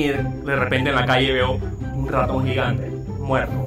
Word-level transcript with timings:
Y 0.00 0.06
de 0.06 0.54
repente 0.54 0.90
en 0.90 0.94
la 0.94 1.04
calle 1.04 1.32
veo 1.32 1.54
un 1.54 2.06
ratón 2.06 2.46
gigante, 2.46 2.88
muerto. 3.18 3.66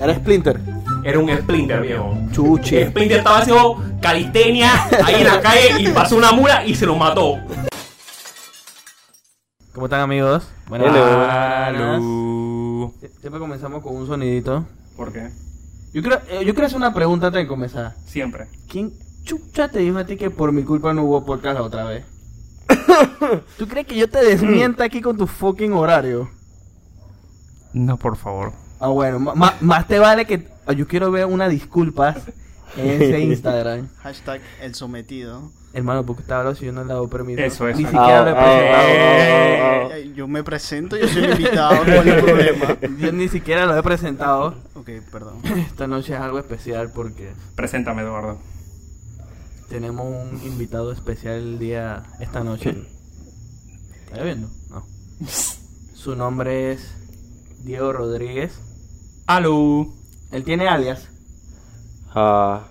Era 0.00 0.16
Splinter. 0.16 0.60
Era 1.04 1.20
un 1.20 1.30
Splinter, 1.30 1.80
viejo. 1.80 2.12
Chuche. 2.32 2.88
Splinter 2.88 3.18
estaba 3.18 3.38
haciendo 3.38 3.80
calistenia 4.02 4.72
ahí 5.04 5.20
en 5.20 5.28
la 5.28 5.40
calle 5.40 5.68
y 5.78 5.86
pasó 5.92 6.16
una 6.16 6.32
mula 6.32 6.66
y 6.66 6.74
se 6.74 6.86
lo 6.86 6.96
mató. 6.96 7.38
¿Cómo 9.72 9.86
están 9.86 10.00
amigos? 10.00 10.50
Buenas. 10.66 10.88
Aló. 10.88 12.92
Siempre 13.20 13.38
comenzamos 13.38 13.80
con 13.80 13.94
un 13.94 14.08
sonidito. 14.08 14.64
¿Por 14.96 15.12
qué? 15.12 15.30
Yo 15.92 16.02
quiero, 16.02 16.16
eh, 16.30 16.44
yo 16.44 16.52
quiero 16.52 16.66
hacer 16.66 16.78
una 16.78 16.92
pregunta 16.92 17.28
antes 17.28 17.42
de 17.42 17.46
comenzar. 17.46 17.94
Siempre. 18.06 18.48
¿Quién 18.68 18.92
chucha 19.22 19.68
te 19.68 19.78
dijo 19.78 19.98
a 19.98 20.04
ti 20.04 20.16
que 20.16 20.30
por 20.30 20.50
mi 20.50 20.64
culpa 20.64 20.92
no 20.92 21.04
hubo 21.04 21.24
podcast 21.24 21.60
la 21.60 21.62
otra 21.62 21.84
vez? 21.84 22.04
¿Tú 23.58 23.66
crees 23.68 23.86
que 23.86 23.96
yo 23.96 24.08
te 24.08 24.24
desmienta 24.24 24.84
aquí 24.84 25.00
con 25.00 25.16
tu 25.16 25.26
fucking 25.26 25.72
horario? 25.72 26.28
No, 27.72 27.96
por 27.96 28.16
favor. 28.16 28.52
Ah, 28.80 28.88
bueno, 28.88 29.18
ma- 29.18 29.54
más 29.60 29.86
te 29.86 29.98
vale 29.98 30.24
que 30.26 30.48
ah, 30.66 30.72
yo 30.72 30.86
quiero 30.88 31.10
ver 31.10 31.26
una 31.26 31.48
disculpa 31.48 32.16
en 32.76 33.02
ese 33.02 33.20
Instagram. 33.20 33.88
Hashtag 34.02 34.40
el 34.62 34.74
sometido. 34.74 35.50
Hermano, 35.72 36.04
porque 36.04 36.22
estaba 36.22 36.40
hablando 36.40 36.58
si 36.58 36.66
yo 36.66 36.72
no 36.72 36.80
le 36.80 36.86
he 36.86 36.94
dado 36.94 37.08
permiso. 37.08 37.40
Eso, 37.40 37.68
eso. 37.68 37.78
Ni 37.78 37.84
siquiera 37.84 38.22
lo 38.24 38.30
he 38.30 38.32
Ah, 38.32 38.40
ah, 38.40 38.44
presentado. 38.44 39.92
Eh, 39.94 40.12
Yo 40.16 40.26
me 40.26 40.42
presento, 40.42 40.96
yo 40.96 41.06
soy 41.06 41.24
invitado, 41.26 41.76
¿cuál 41.84 42.08
es 42.08 42.14
el 42.14 42.24
problema? 42.24 42.76
Yo 42.98 43.12
ni 43.12 43.28
siquiera 43.28 43.66
lo 43.66 43.76
he 43.78 43.82
presentado. 43.82 44.54
Ok, 44.74 44.88
perdón. 45.12 45.36
Esta 45.44 45.86
noche 45.86 46.14
es 46.14 46.20
algo 46.20 46.38
especial 46.40 46.90
porque 46.92 47.30
Preséntame, 47.54 48.02
Eduardo. 48.02 48.38
Tenemos 49.70 50.04
un 50.04 50.42
invitado 50.44 50.90
especial 50.90 51.36
el 51.36 51.58
día 51.60 52.02
esta 52.18 52.42
noche. 52.42 52.74
¿Está 54.06 54.22
viendo? 54.24 54.48
No. 54.68 54.84
Su 55.94 56.16
nombre 56.16 56.72
es 56.72 56.92
Diego 57.62 57.92
Rodríguez. 57.92 58.60
Aló. 59.26 59.86
Él 60.32 60.44
tiene 60.44 60.68
alias, 60.68 61.08
Ah. 62.12 62.66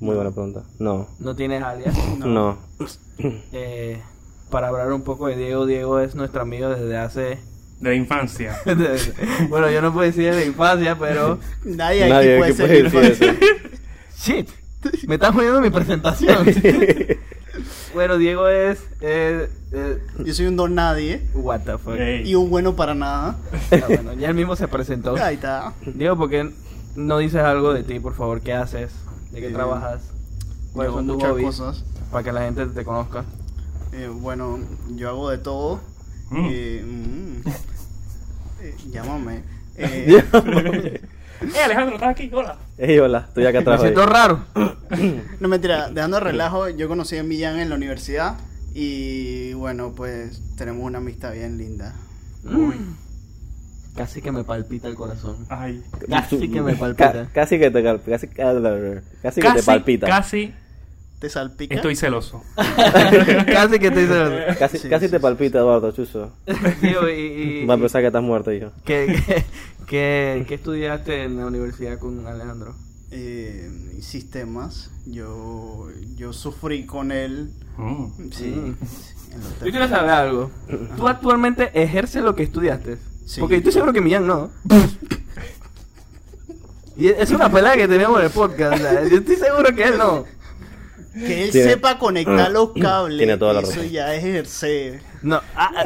Muy 0.00 0.14
buena 0.14 0.30
pregunta. 0.30 0.64
No. 0.78 1.08
no 1.18 1.36
tiene 1.36 1.58
alias. 1.58 1.94
No. 2.18 2.58
Eh, 3.52 4.02
para 4.48 4.68
hablar 4.68 4.90
un 4.94 5.02
poco 5.02 5.26
de 5.26 5.36
Diego, 5.36 5.66
Diego 5.66 6.00
es 6.00 6.14
nuestro 6.14 6.40
amigo 6.40 6.70
desde 6.70 6.96
hace... 6.96 7.20
De 7.80 7.90
la 7.90 7.94
infancia. 7.94 8.58
bueno, 9.50 9.70
yo 9.70 9.82
no 9.82 9.92
puedo 9.92 10.06
decir 10.06 10.34
de 10.34 10.46
infancia, 10.46 10.96
pero... 10.98 11.38
Nadie 11.64 12.04
aquí 12.04 12.12
Nadie 12.12 12.38
puede 12.38 12.54
decir 12.54 12.86
eso. 12.86 13.32
Shit, 14.16 14.48
me 15.06 15.14
estás 15.16 15.34
jodiendo 15.34 15.60
mi 15.60 15.70
presentación. 15.70 16.46
bueno, 17.94 18.16
Diego 18.18 18.48
es... 18.48 18.78
eh, 19.00 19.48
eh, 19.72 19.98
Yo 20.24 20.34
soy 20.34 20.46
un 20.46 20.56
don 20.56 20.74
nadie 20.74 21.26
what 21.34 21.60
the 21.60 21.78
fuck. 21.78 21.96
Y 22.24 22.34
un 22.34 22.50
bueno 22.50 22.74
para 22.76 22.94
nada. 22.94 23.36
Ah, 23.72 23.76
bueno, 23.88 24.12
ya 24.14 24.28
él 24.28 24.34
mismo 24.34 24.56
se 24.56 24.68
presentó. 24.68 25.16
Ahí 25.16 25.34
está. 25.36 25.72
Diego, 25.86 26.16
¿por 26.16 26.30
qué 26.30 26.50
no 26.96 27.18
dices 27.18 27.40
algo 27.42 27.72
de 27.74 27.82
ti, 27.84 28.00
por 28.00 28.14
favor? 28.14 28.40
¿Qué 28.40 28.52
haces? 28.52 28.90
¿De 29.32 29.40
qué 29.40 29.48
Eh, 29.48 29.52
trabajas? 29.52 30.02
¿Cuáles 30.72 30.92
son 30.92 31.06
tus 31.06 31.22
hobbies? 31.22 31.46
cosas. 31.46 31.84
Para 32.10 32.24
que 32.24 32.32
la 32.32 32.40
gente 32.42 32.66
te 32.66 32.84
conozca. 32.84 33.24
Eh, 33.92 34.08
bueno, 34.12 34.58
yo 34.96 35.08
hago 35.08 35.30
de 35.30 35.38
todo. 35.38 35.80
Mm. 36.30 36.46
Eh, 36.50 36.84
mm. 36.86 37.48
Eh, 38.62 38.74
llámame. 38.90 39.42
Eh, 41.40 41.60
Alejandro, 41.64 41.94
¿estás 41.96 42.10
aquí? 42.10 42.30
Hola. 42.32 42.56
Ey, 42.76 42.98
hola, 42.98 43.24
estoy 43.28 43.44
acá 43.46 43.58
Me 43.58 43.62
atrás. 43.62 43.80
hoy. 43.80 43.86
siento 43.86 44.06
raro. 44.06 44.44
no 45.40 45.48
mentira, 45.48 45.90
dejando 45.90 46.18
el 46.18 46.24
relajo, 46.24 46.68
yo 46.68 46.88
conocí 46.88 47.16
a 47.16 47.22
Millán 47.22 47.58
en 47.58 47.70
la 47.70 47.76
universidad 47.76 48.36
y 48.74 49.52
bueno, 49.54 49.92
pues 49.96 50.42
tenemos 50.56 50.84
una 50.84 50.98
amistad 50.98 51.32
bien 51.32 51.56
linda. 51.58 51.94
Mm. 52.44 52.72
Casi 53.96 54.20
que 54.22 54.30
me 54.32 54.44
palpita 54.44 54.88
el 54.88 54.94
corazón. 54.94 55.46
Ay. 55.48 55.82
Casi 56.08 56.48
que 56.50 56.60
me 56.62 56.74
palpita. 56.76 57.12
Ca- 57.12 57.28
casi 57.32 57.58
que 57.58 57.70
te 57.70 57.82
cal- 57.82 58.00
casi, 58.06 58.28
casi 58.28 59.40
que 59.40 59.48
te 59.48 59.54
Casi, 59.54 59.66
palpita. 59.66 60.06
casi 60.06 60.54
¿Te 61.20 61.28
salpica? 61.28 61.74
estoy 61.74 61.94
celoso. 61.96 62.42
Casi 62.56 63.78
que 63.78 63.90
te 63.90 64.02
hice... 64.04 64.56
Casi, 64.58 64.78
Sí, 64.78 64.88
casi 64.88 65.04
sí, 65.06 65.10
te 65.10 65.18
sí. 65.18 65.22
palpita, 65.22 65.58
Eduardo, 65.58 65.92
chuzo. 65.92 66.32
Y... 66.82 67.20
y- 67.20 67.66
Va 67.68 67.74
a 67.74 67.78
pensar 67.78 68.00
que 68.00 68.06
estás 68.06 68.22
muerto, 68.22 68.50
hijo. 68.52 68.72
¿qué, 68.84 69.22
qué, 69.26 69.44
qué- 69.86 70.44
qué 70.48 70.54
estudiaste 70.54 71.24
en 71.24 71.36
la 71.36 71.46
universidad 71.46 71.98
con 71.98 72.26
Alejandro? 72.26 72.74
Eh, 73.10 73.68
sistemas. 74.00 74.90
Yo, 75.04 75.88
yo 76.16 76.32
sufrí 76.32 76.86
con 76.86 77.12
él. 77.12 77.50
Mm. 77.76 78.06
Sí. 78.32 78.44
Mm. 78.46 78.76
Yo 79.64 79.70
quiero 79.70 79.88
saber 79.88 80.10
algo. 80.10 80.50
¿Tú 80.96 81.06
actualmente 81.06 81.70
ejerces 81.74 82.22
lo 82.22 82.34
que 82.34 82.44
estudiaste? 82.44 82.96
Sí. 83.26 83.40
Porque 83.40 83.54
yo 83.56 83.58
estoy 83.58 83.72
seguro 83.72 83.92
que 83.92 84.00
Millán 84.00 84.26
no. 84.26 84.50
Y 86.96 87.08
es 87.08 87.30
una 87.30 87.50
pelada 87.50 87.76
que 87.76 87.88
tenemos 87.88 88.18
en 88.18 88.26
el 88.26 88.30
podcast. 88.32 88.82
Yo 89.10 89.18
estoy 89.18 89.36
seguro 89.36 89.74
que 89.74 89.84
él 89.84 89.98
no. 89.98 90.24
Que 91.12 91.44
él 91.44 91.50
Tiene- 91.50 91.70
sepa 91.70 91.98
conectar 91.98 92.50
los 92.50 92.70
cables. 92.72 93.18
Tiene 93.18 93.36
toda 93.36 93.54
la 93.54 93.60
eso 93.60 93.82
ya 93.82 94.14
es 94.14 94.24
ejercer. 94.24 95.02
No, 95.22 95.40
ah, 95.56 95.70
ah, 95.76 95.84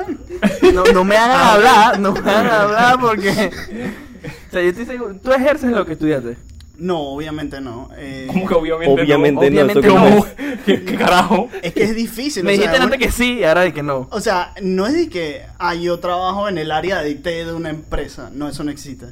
no, 0.73 0.85
no 0.85 1.05
me 1.05 1.17
hagan 1.17 1.41
hablar, 1.41 1.99
no 1.99 2.12
me 2.12 2.19
hagan 2.31 2.47
hablar 2.47 3.01
porque... 3.01 3.29
O 3.31 4.51
sea, 4.53 4.63
yo 4.63 4.69
estoy 4.69 4.84
seguro... 4.87 5.17
¿Tú 5.23 5.33
ejerces 5.33 5.71
lo 5.71 5.84
que 5.87 5.93
estudiaste? 5.95 6.37
No, 6.77 6.99
obviamente 7.01 7.61
no. 7.61 7.89
Eh, 7.97 8.27
¿Cómo 8.29 8.49
que 8.49 8.55
obviamente 8.55 9.03
Obviamente 9.03 9.49
no. 9.49 9.49
Obviamente 9.49 9.89
no? 9.89 10.27
¿Qué, 10.67 10.84
qué 10.84 10.97
carajo? 10.97 11.49
es 11.63 11.73
que 11.73 11.84
es 11.84 11.95
difícil. 11.95 12.43
Me 12.45 12.53
o 12.53 12.57
sea, 12.57 12.63
dijiste 12.63 12.79
un- 12.87 12.93
antes 12.93 13.07
que 13.07 13.13
sí 13.13 13.39
y 13.41 13.45
ahora 13.45 13.61
de 13.63 13.73
que 13.73 13.83
no. 13.83 14.09
O 14.11 14.21
sea, 14.21 14.53
no 14.61 14.87
es 14.87 14.93
de 14.95 15.09
que 15.09 15.43
ah, 15.59 15.75
yo 15.75 15.99
trabajo 16.01 16.49
en 16.49 16.59
el 16.59 16.71
área 16.71 17.01
de 17.01 17.11
IT 17.11 17.25
de 17.25 17.53
una 17.53 17.71
empresa. 17.71 18.31
No, 18.33 18.49
eso 18.49 18.65
no 18.65 18.71
existe. 18.71 19.07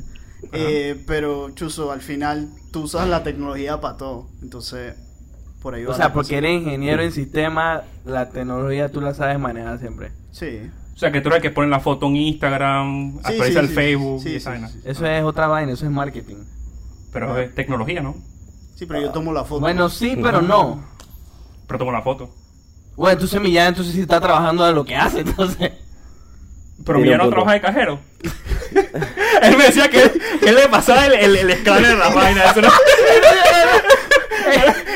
Eh, 0.53 1.01
pero, 1.07 1.51
Chuzo, 1.51 1.93
al 1.93 2.01
final 2.01 2.49
tú 2.73 2.83
usas 2.83 3.09
la 3.09 3.23
tecnología 3.23 3.81
para 3.81 3.97
todo. 3.97 4.27
Entonces, 4.43 4.95
por 5.63 5.75
ahí 5.75 5.85
va 5.85 5.93
O 5.93 5.97
sea, 5.97 6.13
porque 6.13 6.39
eres 6.39 6.61
ingeniero 6.61 7.03
en 7.03 7.13
sistema, 7.13 7.83
la 8.05 8.31
tecnología 8.31 8.91
tú 8.91 9.01
la 9.01 9.15
sabes 9.15 9.39
manejar 9.39 9.79
siempre. 9.79 10.13
Sí. 10.33 10.71
O 10.95 10.99
sea, 10.99 11.11
que 11.11 11.21
tú 11.21 11.29
eres 11.29 11.39
el 11.39 11.43
que 11.43 11.51
pone 11.51 11.69
la 11.69 11.81
foto 11.81 12.07
en 12.07 12.17
Instagram, 12.17 13.15
Sí, 13.27 13.35
aparece 13.35 13.61
sí, 13.61 13.67
sí, 13.69 13.75
Facebook 13.75 14.23
sí, 14.23 14.29
y 14.29 14.33
sí, 14.33 14.37
esa 14.37 14.51
vaina. 14.51 14.69
sí, 14.69 14.81
sí. 14.83 14.89
Eso 14.89 15.07
es 15.07 15.25
otra 15.25 15.47
vaina, 15.47 15.73
eso 15.73 15.85
es 15.87 15.91
marketing. 15.91 16.37
Pero 17.13 17.39
es 17.39 17.55
tecnología, 17.55 18.03
¿no? 18.03 18.15
Sí, 18.75 18.87
pero 18.87 19.01
yo 19.01 19.11
tomo 19.11 19.33
la 19.33 19.45
foto. 19.45 19.61
Bueno, 19.61 19.89
sí, 19.89 20.19
pero 20.21 20.43
no. 20.43 20.83
Pero 21.67 21.79
tomo 21.79 21.93
la 21.93 22.03
foto. 22.03 22.35
Bueno, 22.97 23.13
entonces 23.13 23.41
Millán 23.41 23.69
entonces 23.69 23.95
sí 23.95 24.01
está 24.03 24.21
trabajando 24.21 24.65
de 24.65 24.73
lo 24.73 24.85
que 24.85 24.97
hace, 24.97 25.21
entonces. 25.27 25.73
Pero 26.85 26.99
Tiene 26.99 27.17
mi 27.17 27.25
un 27.25 27.31
no 27.31 27.31
trabaja 27.31 27.53
de 27.53 27.61
cajero. 27.61 28.01
él 29.43 29.57
me 29.57 29.65
decía 29.65 29.89
que 29.89 30.11
que 30.41 30.49
él 30.49 30.57
le 30.57 30.69
pasaba 30.69 31.07
el, 31.07 31.15
el, 31.15 31.37
el 31.37 31.51
escáner 31.51 31.91
de 31.91 31.97
la 31.97 32.09
vaina. 32.09 32.45
Eso 32.45 32.61
no... 32.61 32.69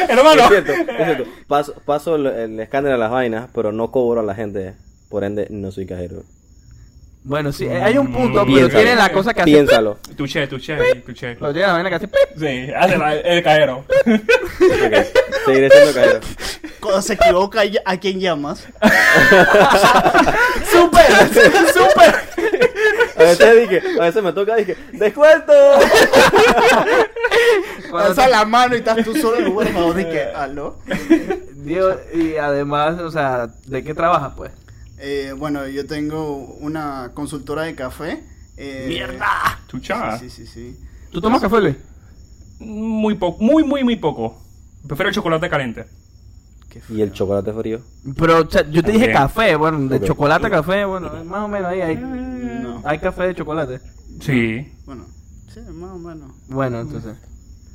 Hermano. 0.19 0.43
Es 0.43 0.49
cierto, 0.49 0.73
es 0.73 1.05
cierto. 1.05 1.25
Paso, 1.47 1.75
paso 1.85 2.17
el, 2.17 2.27
el 2.27 2.61
escáner 2.61 2.93
a 2.93 2.97
las 2.99 3.11
vainas, 3.11 3.49
pero 3.55 3.73
no 3.73 3.91
cobro 3.91 4.21
a 4.21 4.25
la 4.25 4.35
gente. 4.35 4.75
Por 5.09 5.25
ende, 5.25 5.47
no 5.51 5.71
soy 5.71 5.87
cajero. 5.87 6.23
Bueno, 7.23 7.53
sí, 7.53 7.65
eh, 7.65 7.83
hay 7.83 7.99
un 7.99 8.13
punto, 8.13 8.45
Mm, 8.45 8.47
pero 8.47 8.47
piénsalo. 8.47 8.79
tiene 8.85 8.95
la 8.97 9.11
cosa 9.13 9.35
que 9.35 9.41
hace. 9.41 9.51
Piénsalo. 9.51 9.99
Tuché, 10.17 10.47
tuché, 10.47 10.77
tuché. 11.05 11.35
Pero 11.35 11.53
tiene 11.53 11.67
la 11.67 11.73
vaina 11.73 11.89
que 11.89 11.95
hace. 11.97 12.07
pip. 12.09 12.21
Sí, 12.39 12.71
hace 12.77 12.97
la- 12.99 13.17
el 13.17 13.43
cajero. 13.43 13.85
Ok, 14.07 14.95
Seguiré 15.45 15.71
siendo 15.71 15.93
cajero. 15.95 16.21
Cuando 16.81 17.03
se 17.03 17.15
equivoca, 17.15 17.63
¿a 17.85 17.97
quién 17.99 18.21
llamas? 18.21 18.67
¡Súper! 20.71 21.07
¡Súper! 21.73 22.15
A 23.17 23.23
veces 23.23 23.61
dije, 23.61 23.83
a 23.99 24.03
veces 24.03 24.23
me 24.23 24.33
toca, 24.33 24.57
dije, 24.57 24.77
¡descuento! 24.93 25.53
Cuando 27.91 28.11
Alza 28.11 28.29
la 28.29 28.45
mano 28.45 28.75
y 28.75 28.79
estás 28.79 29.03
tú 29.05 29.17
solo 29.17 29.39
en 29.39 29.45
el 29.45 29.51
lugar 29.51 29.73
para 29.73 29.93
de 29.93 30.09
que, 30.09 30.23
aló. 30.23 30.79
Digo, 31.55 31.89
y 32.13 32.37
además, 32.37 33.01
o 33.01 33.11
sea, 33.11 33.49
¿de 33.67 33.83
qué 33.83 33.95
trabajas, 33.95 34.35
pues? 34.37 34.53
Eh, 34.99 35.33
bueno, 35.37 35.67
yo 35.67 35.87
tengo 35.87 36.37
una 36.61 37.13
consultora 37.15 37.63
de 37.63 37.75
café. 37.75 38.23
Eh, 38.57 38.87
¡Mierda! 38.89 39.61
Tuchada. 39.67 40.19
Sí, 40.19 40.29
sí, 40.29 40.47
sí. 40.47 40.53
sí. 40.53 40.77
¿Tú 41.11 41.21
tomas 41.21 41.41
café, 41.41 41.61
Luis? 41.61 41.77
Muy 42.59 43.15
poco, 43.15 43.43
muy, 43.43 43.65
muy, 43.65 43.83
muy 43.83 43.97
poco. 43.97 44.43
Prefiero 44.87 45.09
el 45.09 45.15
chocolate 45.15 45.49
caliente. 45.49 45.87
Y 46.89 47.01
el 47.01 47.13
chocolate 47.13 47.53
frío. 47.53 47.81
Pero 48.17 48.43
o 48.43 48.51
sea, 48.51 48.69
yo 48.71 48.83
te 48.83 48.93
dije 48.93 49.13
café, 49.13 49.57
bueno, 49.57 49.89
de 49.89 50.07
chocolate 50.07 50.47
a 50.47 50.51
café, 50.51 50.85
bueno, 50.85 51.11
más 51.25 51.45
o 51.45 51.49
menos 51.49 51.71
ahí 51.71 51.81
hay, 51.81 51.97
No. 51.97 52.36
Hay 52.87 52.99
café 52.99 53.25
de 53.25 53.35
chocolate. 53.35 53.81
Sí. 54.21 54.73
Bueno, 54.87 55.05
sí, 55.53 55.61
más 55.73 55.91
o 55.93 55.99
menos. 55.99 56.31
Bueno, 56.49 56.81
entonces. 56.81 57.17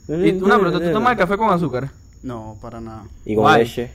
Y 0.08 0.32
una 0.42 0.60
pregunta, 0.60 0.86
¿tú 0.86 0.92
tomas 0.94 1.12
el 1.14 1.18
café 1.18 1.38
con 1.38 1.50
azúcar? 1.52 1.90
No, 2.24 2.58
para 2.62 2.82
nada. 2.82 3.04
Y 3.26 3.36
con 3.36 3.52
leche. 3.54 3.92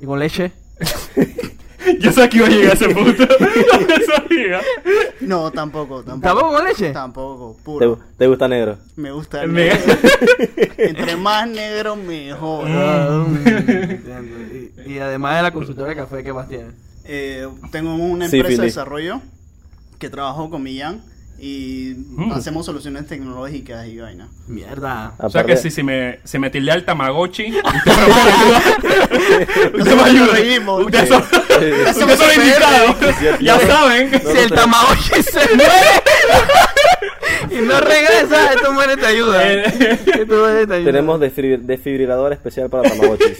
¿Y 0.00 0.06
con 0.06 0.18
leche? 0.18 0.52
Yo 2.00 2.10
sé 2.12 2.28
que 2.28 2.38
iba 2.38 2.46
a 2.46 2.50
llegar 2.50 2.70
a 2.72 2.74
ese 2.74 2.88
punto. 2.88 3.24
No, 5.20 5.50
tampoco, 5.50 6.02
tampoco. 6.04 6.20
¿Tampoco 6.20 6.52
con 6.56 6.64
leche? 6.64 6.92
Tampoco, 6.92 7.56
¿Te, 7.56 7.62
puro. 7.64 7.98
te 8.16 8.26
gusta 8.26 8.46
negro? 8.48 8.78
Me 8.96 9.10
gusta 9.10 9.42
el 9.42 9.52
negro. 9.52 9.78
Entre 10.76 11.16
más 11.16 11.48
negro, 11.48 11.96
mejor. 11.96 12.64
Ah, 12.68 13.24
mm, 13.26 14.80
y, 14.86 14.92
y 14.92 14.98
además 14.98 15.36
de 15.36 15.42
la 15.42 15.50
consultora 15.52 15.88
de 15.90 15.96
café, 15.96 16.22
¿qué 16.22 16.32
más 16.32 16.48
tienes? 16.48 16.74
Eh, 17.04 17.48
tengo 17.72 17.94
una 17.96 18.28
Sí, 18.28 18.36
empresa 18.36 18.62
de 18.62 18.66
desarrollo 18.68 19.20
que 19.98 20.08
trabajo 20.10 20.50
con 20.50 20.62
Millán 20.62 21.02
y 21.38 21.94
Mm. 22.12 22.32
hacemos 22.32 22.64
soluciones 22.64 23.06
tecnológicas 23.06 23.86
y 23.88 23.98
vaina. 23.98 24.28
Mierda. 24.46 25.14
O 25.18 25.28
sea 25.28 25.42
Aparte- 25.42 25.52
que 25.52 25.56
si, 25.58 25.70
si 25.70 25.82
me, 25.82 26.18
si 26.24 26.38
me 26.38 26.48
tildea 26.50 26.74
el 26.74 26.84
Tamagotchi, 26.86 27.52
usted 27.56 27.62
me 29.72 29.78
Nosotros 29.78 30.02
ayuda. 30.04 30.26
nos 30.26 30.30
reímos. 30.32 30.84
Ustedes 30.86 31.08
son, 31.08 31.22
invitados. 32.42 32.96
Ya 33.40 33.60
saben. 33.60 34.10
Si 34.20 34.38
el 34.38 34.50
Tamagotchi 34.50 35.22
se 35.22 35.40
muere 35.56 35.72
y 37.50 37.60
no 37.66 37.80
regresa, 37.80 38.52
esto 38.54 38.72
muere 38.72 38.96
te 38.96 39.06
ayuda. 39.06 39.52
Esto 39.52 40.36
muere 40.36 40.66
te 40.66 40.74
ayuda. 40.74 40.84
Tenemos 40.92 41.20
desfibri- 41.20 41.60
desfibrilador 41.60 42.32
especial 42.32 42.70
para 42.70 42.88
Tamagotchis. 42.88 43.36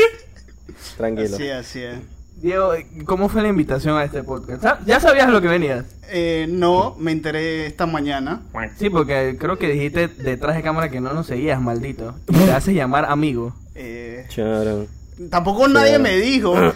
Tranquilo. 0.97 1.35
Así, 1.37 1.49
así 1.51 1.83
es. 1.83 1.99
Diego, 2.37 2.73
¿cómo 3.07 3.29
fue 3.29 3.43
la 3.43 3.49
invitación 3.49 3.97
a 3.97 4.05
este 4.05 4.23
podcast? 4.23 4.63
¿Sa- 4.63 4.79
¿Ya 4.85 5.01
sabías 5.01 5.29
lo 5.31 5.41
que 5.41 5.49
venías? 5.49 5.85
Eh, 6.09 6.47
no, 6.51 6.95
me 6.99 7.11
enteré 7.13 7.67
esta 7.67 7.87
mañana. 7.87 8.43
Sí, 8.79 8.91
porque 8.91 9.37
creo 9.41 9.59
que 9.59 9.69
dijiste 9.69 10.09
detrás 10.09 10.55
de 10.55 10.63
cámara 10.63 10.91
que 10.91 11.01
no 11.01 11.13
nos 11.15 11.27
seguías, 11.27 11.61
maldito. 11.61 12.15
Y 12.29 12.35
te 12.35 12.53
haces 12.53 12.75
llamar 12.75 13.07
amigo. 13.07 13.55
Eh, 13.75 14.27
Charan. 14.29 14.87
Tampoco 15.31 15.67
nadie 15.69 15.99
me 15.99 16.17
dijo. 16.17 16.55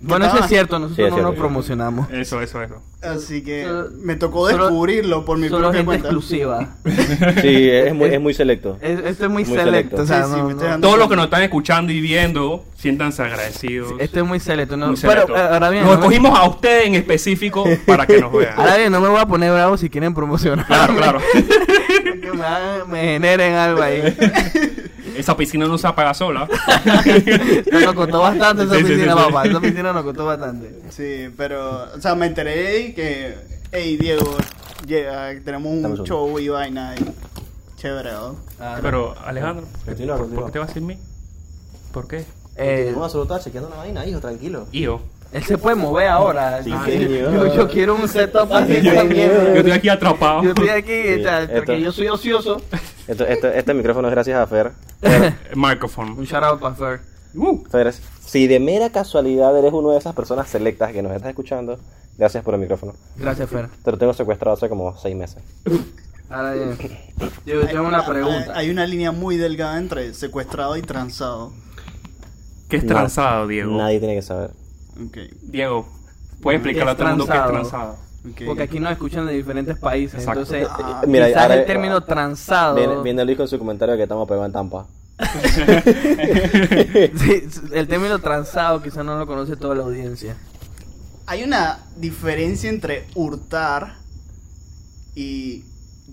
Bueno, 0.00 0.26
eso 0.26 0.38
es 0.40 0.46
cierto, 0.46 0.78
nosotros 0.78 0.96
Sí, 0.96 1.02
es 1.02 1.10
no 1.10 1.16
cierto. 1.16 1.30
nos 1.32 1.38
promocionamos. 1.38 2.10
Eso, 2.10 2.40
eso, 2.40 2.62
eso. 2.62 2.82
Así 3.02 3.42
que 3.44 3.64
Solo- 3.64 3.88
me 4.00 4.16
tocó 4.16 4.48
solo- 4.50 4.64
descubrirlo 4.64 5.24
por 5.24 5.38
mi 5.38 5.48
Solo 5.48 5.70
propia 5.70 5.78
gente 5.78 5.86
cuenta. 5.86 6.08
exclusiva. 6.08 6.68
Sí, 7.42 7.68
es 7.70 7.94
muy, 7.94 8.08
es 8.12 8.20
muy 8.20 8.34
selecto. 8.34 8.78
Es- 8.80 8.98
Esto 9.04 9.24
es 9.26 9.30
muy, 9.30 9.44
Muy 9.44 9.56
selecto. 9.56 9.70
selecto. 9.70 10.02
o 10.02 10.06
sea, 10.06 10.24
Sí, 10.24 10.30
sí, 10.32 10.36
no- 10.38 10.44
me 10.44 10.50
estoy 10.52 10.64
no- 10.66 10.70
dando- 10.72 10.86
Todos 10.88 10.98
los 10.98 11.08
que 11.08 11.16
nos 11.16 11.24
están 11.26 11.42
escuchando 11.42 11.92
y 11.92 12.00
viendo, 12.00 12.64
siéntanse 12.76 13.22
agradecidos. 13.22 13.92
Esto 13.98 14.20
es 14.20 14.26
muy 14.26 14.40
selecto. 14.40 14.76
¿no? 14.76 14.86
Muy 14.88 14.96
Pero 14.96 15.12
selecto. 15.12 15.36
eh, 15.36 15.40
ahora 15.40 15.70
bien, 15.70 15.84
nos 15.84 15.92
no 15.94 15.98
me- 16.00 16.06
escogimos 16.06 16.38
a 16.38 16.48
ustedes 16.48 16.86
en 16.86 16.94
específico 16.96 17.64
para 17.86 18.06
que 18.06 18.20
nos 18.20 18.32
vean. 18.32 18.54
ahora 18.56 18.76
bien, 18.76 18.90
no 18.92 19.00
me 19.00 19.08
voy 19.08 19.20
a 19.20 19.26
poner 19.26 19.52
bravo 19.52 19.76
si 19.76 19.88
quieren 19.90 20.14
promocionar. 20.14 20.66
Claro, 20.66 20.96
claro. 20.96 21.20
que 22.22 22.32
me, 22.32 22.42
hagan- 22.44 22.88
me 22.90 23.00
generen 23.02 23.54
algo 23.54 23.82
ahí. 23.82 24.02
Esa 25.18 25.36
piscina 25.36 25.66
no 25.66 25.76
se 25.78 25.86
apaga 25.86 26.14
sola. 26.14 26.46
Nos 27.72 27.94
costó 27.94 28.20
bastante 28.20 28.64
esa 28.64 28.74
Sí, 28.74 28.80
sí, 28.80 28.86
sí, 28.86 28.92
piscina, 28.94 29.12
sí. 29.14 29.18
papá. 29.32 29.44
Esa 29.48 29.60
piscina 29.60 29.92
nos 29.92 30.04
costó 30.04 30.24
bastante. 30.26 30.80
Sí, 30.90 31.28
pero, 31.36 31.86
o 31.96 32.00
sea, 32.00 32.14
me 32.14 32.26
enteré 32.26 32.94
que, 32.94 33.34
hey 33.72 33.96
Diego, 33.96 34.36
llega, 34.86 35.30
tenemos 35.44 35.72
un 35.72 36.04
show 36.04 36.38
y 36.38 36.48
vaina 36.48 36.94
y 36.98 37.78
chévere, 37.80 38.12
¿no? 38.12 38.36
Ah, 38.60 38.78
Pero, 38.80 39.14
Alejandro, 39.24 39.66
Continúa, 39.84 40.16
¿por 40.18 40.46
qué 40.46 40.52
te 40.52 40.58
vas 40.58 40.72
sin 40.72 40.86
mí? 40.86 40.98
¿Por 41.92 42.06
qué? 42.08 42.24
eh, 42.56 42.90
Vamos 42.92 43.08
a 43.08 43.10
solo 43.10 43.24
estar 43.24 43.40
chequeando 43.40 43.68
una 43.68 43.78
vaina, 43.78 44.06
hijo, 44.06 44.20
tranquilo. 44.20 44.66
Yo. 44.72 45.00
él 45.32 45.44
se 45.44 45.58
puede 45.58 45.76
mover 45.76 46.08
ahora. 46.08 46.62
Sí, 46.62 46.70
señor. 46.84 47.32
yo, 47.32 47.54
yo 47.54 47.68
quiero 47.68 47.94
un 47.96 48.08
setup 48.08 48.52
así 48.52 48.76
Sí, 48.80 48.88
también. 48.90 49.30
señor. 49.30 49.46
Yo 49.48 49.54
estoy 49.56 49.72
aquí 49.72 49.88
atrapado. 49.88 50.42
Yo 50.42 50.50
estoy 50.50 50.68
aquí, 50.68 51.02
Sí, 51.14 51.20
o 51.20 51.22
sea, 51.22 51.42
esto- 51.42 51.54
porque 51.56 51.80
yo 51.80 51.92
soy 51.92 52.08
ocioso. 52.08 52.62
Esto, 53.08 53.24
esto- 53.26 53.48
este 53.48 53.74
micrófono 53.74 54.08
es 54.08 54.12
gracias 54.14 54.38
a 54.38 54.46
Fer. 54.46 54.72
Microphone. 55.56 56.10
Un 56.12 56.24
shout 56.24 56.42
out 56.44 56.60
para 56.60 56.74
Fer. 56.74 57.00
Uh, 57.34 57.64
Fer, 57.70 57.92
si 57.92 58.46
de 58.46 58.60
mera 58.60 58.90
casualidad 58.90 59.56
eres 59.58 59.72
una 59.72 59.92
de 59.92 59.98
esas 59.98 60.14
personas 60.14 60.48
selectas 60.48 60.92
que 60.92 61.02
nos 61.02 61.12
estás 61.12 61.28
escuchando, 61.30 61.78
gracias 62.16 62.42
por 62.44 62.54
el 62.54 62.60
micrófono. 62.60 62.94
Gracias, 63.16 63.48
Fer. 63.50 63.68
Te 63.84 63.90
lo 63.90 63.98
tengo 63.98 64.12
secuestrado 64.14 64.56
hace 64.56 64.68
como 64.68 64.96
seis 64.98 65.16
meses. 65.16 65.42
Ahora 66.30 66.52
bien, 66.52 66.76
yo 67.46 67.66
tengo 67.66 67.88
una 67.88 68.04
pregunta. 68.06 68.52
Hay, 68.54 68.66
hay 68.66 68.70
una 68.70 68.86
línea 68.86 69.12
muy 69.12 69.36
delgada 69.38 69.78
entre 69.78 70.12
secuestrado 70.14 70.76
y 70.76 70.82
transado. 70.82 71.52
¿Qué 72.68 72.76
es 72.76 72.84
No, 72.84 72.90
transado, 72.90 73.46
Diego? 73.46 73.76
Nadie 73.76 73.98
tiene 73.98 74.14
que 74.14 74.22
saber. 74.22 74.50
Diego, 75.42 75.88
¿puedes 76.42 76.58
explicarle 76.58 76.90
a 76.90 76.94
¿Qué 76.96 76.98
todo 76.98 77.08
es 77.08 77.12
el 77.12 77.18
mundo 77.18 77.32
qué 77.32 77.38
es 77.38 77.46
transado? 77.46 77.96
Transado? 78.34 78.44
ok. 78.44 78.46
Porque 78.46 78.62
aquí 78.62 78.80
nos 78.80 78.92
escuchan 78.92 79.26
de 79.26 79.32
diferentes 79.34 79.78
países. 79.78 80.20
Exacto. 80.20 80.40
Entonces, 80.40 80.68
Ah, 80.70 81.00
eh, 81.02 81.06
mira, 81.06 81.26
quizás 81.28 81.42
ahora- 81.42 81.54
el 81.56 81.66
término 81.66 82.00
transado. 82.02 82.74
Viene, 82.76 83.02
viene 83.02 83.24
Luis 83.24 83.36
con 83.36 83.48
su 83.48 83.58
comentario 83.58 83.96
que 83.96 84.02
estamos 84.04 84.26
pegados 84.28 84.46
en 84.46 84.52
Tampa. 84.52 84.86
Sí, 87.18 87.42
el 87.72 87.88
término 87.88 88.18
transado 88.20 88.82
quizás 88.82 89.04
no 89.04 89.18
lo 89.18 89.26
conoce 89.26 89.56
toda 89.56 89.74
la 89.74 89.82
audiencia. 89.84 90.36
Hay 91.26 91.42
una 91.44 91.80
diferencia 91.96 92.70
entre 92.70 93.06
hurtar 93.14 93.96
y 95.14 95.64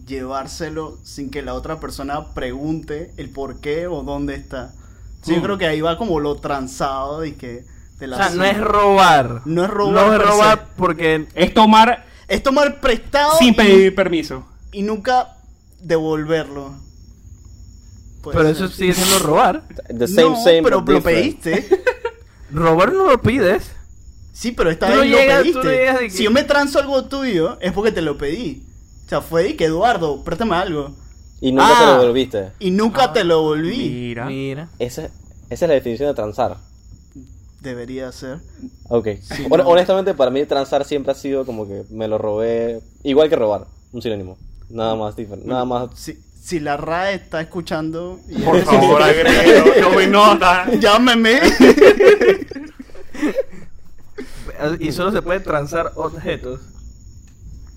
llevárselo 0.05 0.97
sin 1.03 1.29
que 1.31 1.41
la 1.41 1.53
otra 1.53 1.79
persona 1.79 2.33
pregunte 2.33 3.13
el 3.17 3.29
por 3.29 3.59
qué 3.61 3.87
o 3.87 4.03
dónde 4.03 4.35
está. 4.35 4.73
Sí, 5.21 5.31
Yo 5.33 5.39
Mm. 5.39 5.43
creo 5.43 5.57
que 5.57 5.67
ahí 5.67 5.81
va 5.81 5.97
como 5.97 6.19
lo 6.19 6.35
transado 6.35 7.25
y 7.25 7.33
que 7.33 7.65
te 7.99 8.07
O 8.11 8.15
sea, 8.15 8.29
no 8.31 8.43
es 8.43 8.57
robar. 8.59 9.41
No 9.45 9.63
es 9.63 9.69
robar 9.69 9.93
No 10.07 10.13
es 10.13 10.21
robar 10.21 10.67
porque. 10.75 11.27
Es 11.35 11.53
tomar 11.53 12.05
Es 12.27 12.41
tomar 12.43 12.79
prestado 12.81 13.37
sin 13.37 13.49
y- 13.49 13.53
pedir 13.53 13.95
permiso. 13.95 14.45
y, 14.71 14.81
nunca 14.81 15.37
devolverlo. 15.79 16.73
Puede 18.21 18.37
Pero 18.37 18.53
ser. 18.55 18.65
eso 18.65 18.75
sigue 18.75 18.93
siendo 18.93 19.19
robar. 19.19 19.63
The 19.87 20.07
same, 20.07 20.29
no, 20.29 20.35
same, 20.43 20.63
pero 20.63 20.81
lo 20.81 21.01
pediste. 21.01 21.67
Robar 22.51 22.93
no 22.93 23.05
lo 23.09 23.21
pides. 23.21 23.71
Sí, 24.33 24.51
pero 24.51 24.69
esta 24.71 24.87
Tú 24.87 24.93
vez 24.93 24.99
no 25.01 25.05
lo 25.11 25.17
llegas- 25.17 25.43
tú 25.43 25.53
no 25.53 25.61
pediste. 25.61 25.99
que- 25.99 26.09
Si 26.09 26.23
yo 26.23 26.31
me 26.31 26.43
transo 26.43 26.79
algo 26.79 27.05
tuyo, 27.05 27.57
es 27.61 27.71
porque 27.73 27.91
te 27.91 28.01
lo 28.01 28.17
pedí. 28.17 28.63
O 29.05 29.09
sea, 29.09 29.21
fue 29.21 29.49
y 29.49 29.53
que 29.55 29.65
Eduardo, 29.65 30.23
préstame 30.23 30.55
algo. 30.55 30.95
Y 31.41 31.51
nunca 31.51 31.69
Ah. 31.69 31.79
te 31.79 31.85
lo 31.85 31.99
devolviste. 32.01 32.51
Y 32.59 32.71
nunca 32.71 33.13
te 33.13 33.23
lo 33.23 33.41
volví. 33.43 33.77
Mira. 33.77 34.25
Mira. 34.25 34.67
Esa, 34.79 35.03
esa 35.05 35.11
es 35.49 35.61
la 35.61 35.73
definición 35.75 36.09
de 36.09 36.15
transar. 36.15 36.57
Debería 37.65 38.11
ser. 38.11 38.39
Ok. 38.89 39.07
Hon- 39.49 39.61
Honestamente, 39.65 40.13
para 40.13 40.29
mí 40.29 40.45
transar 40.45 40.85
siempre 40.85 41.11
ha 41.11 41.15
sido 41.15 41.45
como 41.47 41.67
que 41.67 41.83
me 41.89 42.07
lo 42.07 42.19
robé. 42.19 42.79
Igual 43.03 43.27
que 43.27 43.35
robar, 43.35 43.65
un 43.91 44.01
sinónimo. 44.03 44.37
Nada 44.69 44.95
más 44.95 45.15
diferente. 45.15 45.49
Nada 45.49 45.65
más. 45.65 45.89
Si, 45.95 46.15
si 46.41 46.59
la 46.59 46.77
RAE 46.77 47.15
está 47.15 47.41
escuchando, 47.41 48.19
y 48.29 48.39
Por 48.43 48.61
favor, 48.61 49.01
agrego. 49.01 49.71
Tomen 49.81 50.11
nota. 50.11 50.69
llámeme. 50.79 51.41
Y 54.79 54.91
solo 54.93 55.11
se 55.11 55.21
puede 55.21 55.41
transar 55.41 55.91
objetos. 55.95 56.61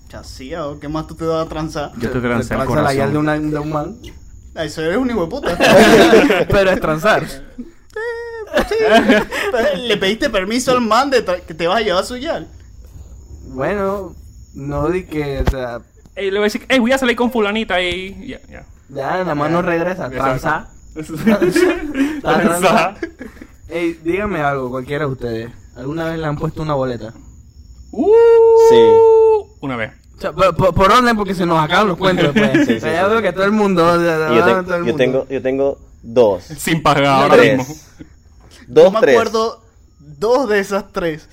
Chasía, 0.07 0.65
¿o 0.67 0.79
qué 0.79 0.87
más 0.87 1.07
tú 1.07 1.15
te 1.15 1.25
vas 1.25 1.45
a 1.45 1.49
transar? 1.49 1.91
Yo 1.99 2.09
te 2.09 2.19
transé 2.21 2.53
el 2.53 2.59
la 2.59 2.65
de, 2.93 3.17
una- 3.17 3.37
de 3.37 3.59
un 3.59 3.69
man. 3.69 3.97
Ay, 4.55 4.67
Eso 4.67 4.81
eres 4.81 4.97
un 4.97 5.09
hijo 5.09 5.23
de 5.23 5.27
puta. 5.27 5.57
Pero 6.49 6.71
es 6.71 6.79
transar. 6.79 7.23
Le 9.77 9.97
pediste 9.97 10.29
permiso 10.29 10.71
al 10.71 10.81
man 10.81 11.09
de 11.09 11.23
que 11.45 11.53
te 11.53 11.67
vas 11.67 11.77
a 11.77 11.81
llevar 11.81 12.05
su 12.05 12.17
yal. 12.17 12.47
Bueno, 13.47 14.15
no 14.53 14.89
di 14.89 15.03
que, 15.05 15.43
o 15.45 15.49
sea, 15.49 15.81
Ey, 16.15 16.25
le 16.31 16.37
voy 16.39 16.43
a 16.45 16.47
decir, 16.51 16.65
hey, 16.69 16.79
voy 16.79 16.91
a 16.91 16.97
salir 16.97 17.15
con 17.15 17.31
fulanita 17.31 17.81
y... 17.81 18.27
Ya, 18.27 18.39
ya. 18.49 18.65
ya 18.89 19.23
la 19.23 19.35
mano 19.35 19.61
regresa. 19.61 20.09
Transar. 20.09 20.67
Transar. 22.21 22.97
Ey, 23.69 23.99
dígame 24.03 24.41
algo, 24.41 24.69
cualquiera 24.69 25.05
de 25.05 25.11
ustedes. 25.11 25.51
¿Alguna 25.75 26.05
vez 26.09 26.19
le 26.19 26.25
han 26.25 26.35
puesto 26.37 26.61
una 26.61 26.73
boleta? 26.73 27.13
Uh, 27.91 28.11
Sí. 28.69 28.75
Una 29.61 29.75
vez. 29.75 29.91
O 30.17 30.21
sea, 30.21 30.33
por, 30.33 30.55
por- 30.55 30.73
por 30.73 30.91
orden, 30.91 31.15
porque 31.15 31.33
se 31.33 31.45
nos 31.45 31.63
acaban 31.63 31.87
los 31.87 31.97
cuentos 31.97 32.33
después. 32.33 32.67
Sí, 32.67 32.73
o 32.75 32.79
sea, 32.79 32.91
ya 32.93 33.03
sí. 33.05 33.09
veo 33.11 33.21
que 33.21 33.31
todo 33.31 33.45
el 33.45 33.51
mundo. 33.51 33.85
o 33.87 33.99
sea, 33.99 34.29
Y 34.31 34.35
yo, 34.35 34.41
todo 34.45 34.63
te- 34.63 34.71
el 34.73 34.79
yo 34.79 34.85
mundo. 34.85 34.97
tengo, 34.97 35.27
yo 35.29 35.41
tengo 35.41 35.77
dos. 36.01 36.43
Sin 36.43 36.81
pagar 36.83 37.05
ahora 37.05 37.37
mismo. 37.37 37.65
Tres. 38.73 38.75
Yo 38.75 38.83
Dos, 38.83 38.93
me 38.93 38.99
tres. 39.01 39.15
acuerdo 39.15 39.61
dos 39.99 40.49
de 40.49 40.59
esas 40.59 40.91
tres. 40.91 41.27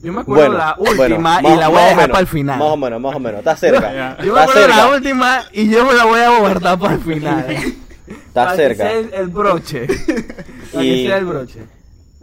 Yo 0.00 0.12
me 0.12 0.20
acuerdo 0.20 0.52
la 0.52 0.76
última 0.78 1.40
y 1.42 1.56
la 1.56 1.68
voy 1.68 1.78
a 1.78 1.86
dejar 1.86 1.96
menos, 1.96 2.08
para 2.10 2.20
el 2.20 2.26
final. 2.28 2.58
Más 2.58 2.68
o 2.68 2.76
menos, 2.76 3.00
más 3.00 3.16
o 3.16 3.18
menos. 3.18 3.38
Está 3.40 3.56
cerca. 3.56 4.16
Yo 4.22 4.32
me 4.32 4.40
acuerdo 4.40 4.68
la 4.68 4.88
última 4.90 5.44
y 5.52 5.68
yo 5.68 5.84
me 5.84 5.94
la 5.94 6.04
voy 6.04 6.20
a 6.20 6.38
guardar 6.38 6.78
para 6.78 6.94
el 6.94 7.00
final. 7.00 7.46
Está 8.08 8.44
Para 8.44 8.56
cerca. 8.56 8.84
Que 8.84 8.90
sea 8.90 8.98
el, 8.98 9.14
el 9.14 9.28
broche. 9.28 9.86
Para 10.72 10.84
Y- 10.84 11.02
que 11.02 11.08
sea 11.08 11.18
el 11.18 11.24
broche. 11.24 11.60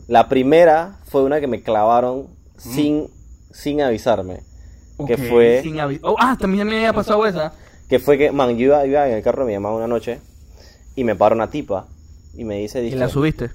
La 0.08 0.30
primera 0.30 0.96
fue 1.10 1.24
una 1.24 1.40
que 1.42 1.48
me 1.48 1.62
clavaron 1.64 2.28
sin, 2.58 3.08
sin 3.52 3.82
avisarme. 3.82 4.40
Ok, 4.98 5.08
Que 5.08 5.18
fue, 5.18 5.60
Sin 5.62 5.76
avi- 5.76 6.00
oh, 6.04 6.16
ah, 6.18 6.38
también 6.40 6.66
me 6.68 6.78
había 6.78 6.94
pasado 6.94 7.26
esa. 7.26 7.52
que 7.90 8.00
fue 8.00 8.18
que, 8.18 8.32
man, 8.32 8.50
yo 8.58 8.66
iba, 8.68 8.86
iba 8.86 9.08
en 9.10 9.16
el 9.16 9.22
carro 9.24 9.46
de 9.46 9.52
mi 9.52 9.60
mamá 9.60 9.76
una 9.76 9.88
noche 9.88 10.22
y 10.96 11.04
me 11.04 11.16
para 11.16 11.36
una 11.36 11.50
tipa 11.50 11.88
y 12.36 12.46
me 12.46 12.60
dice, 12.60 12.80
Y 12.80 12.86
dije, 12.86 12.96
la 12.96 13.10
subiste. 13.10 13.50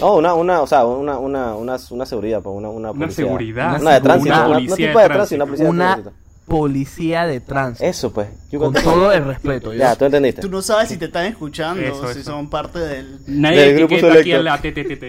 No, 0.00 0.16
una, 0.16 0.34
una, 0.34 0.62
o 0.62 0.66
sea, 0.66 0.84
una, 0.84 1.18
una, 1.18 1.54
una, 1.54 1.76
una 1.90 2.06
seguridad, 2.06 2.42
pues, 2.42 2.56
una, 2.56 2.68
una, 2.68 2.90
Una 2.90 3.10
seguridad. 3.10 3.80
Una 3.80 3.94
de 3.94 4.00
tránsito, 4.00 4.34
Una 4.34 4.46
una, 4.46 4.46
una 4.46 4.54
policía 4.56 4.86
de 4.86 4.92
de 4.92 5.08
tránsito, 5.08 5.36
una 5.36 5.46
policía 5.46 5.64
de 5.64 5.70
Una 5.70 5.92
tránsito. 5.94 6.23
Policía 6.46 7.26
de 7.26 7.40
tránsito. 7.40 7.84
Eso, 7.88 8.12
pues. 8.12 8.28
Yo 8.50 8.58
Con 8.60 8.72
conté- 8.72 8.82
todo 8.84 9.10
el 9.12 9.24
respeto. 9.24 9.72
Ya, 9.74 9.96
tú 9.96 10.04
entendiste. 10.04 10.40
Tú 10.42 10.48
no 10.50 10.62
sabes 10.62 10.88
si 10.88 10.96
te 10.96 11.06
están 11.06 11.26
escuchando, 11.26 11.82
Eso, 11.82 12.12
si 12.12 12.20
eso. 12.20 12.30
son 12.30 12.48
parte 12.48 12.78
del... 12.78 13.18
Nadie 13.26 13.60
Del 13.60 13.76
grupo 13.78 13.94
etiqueta 13.94 14.12
aquí 14.20 14.30
selecto. 14.30 14.40
a 14.40 14.42
la 14.42 14.58
TTTT. 14.58 15.04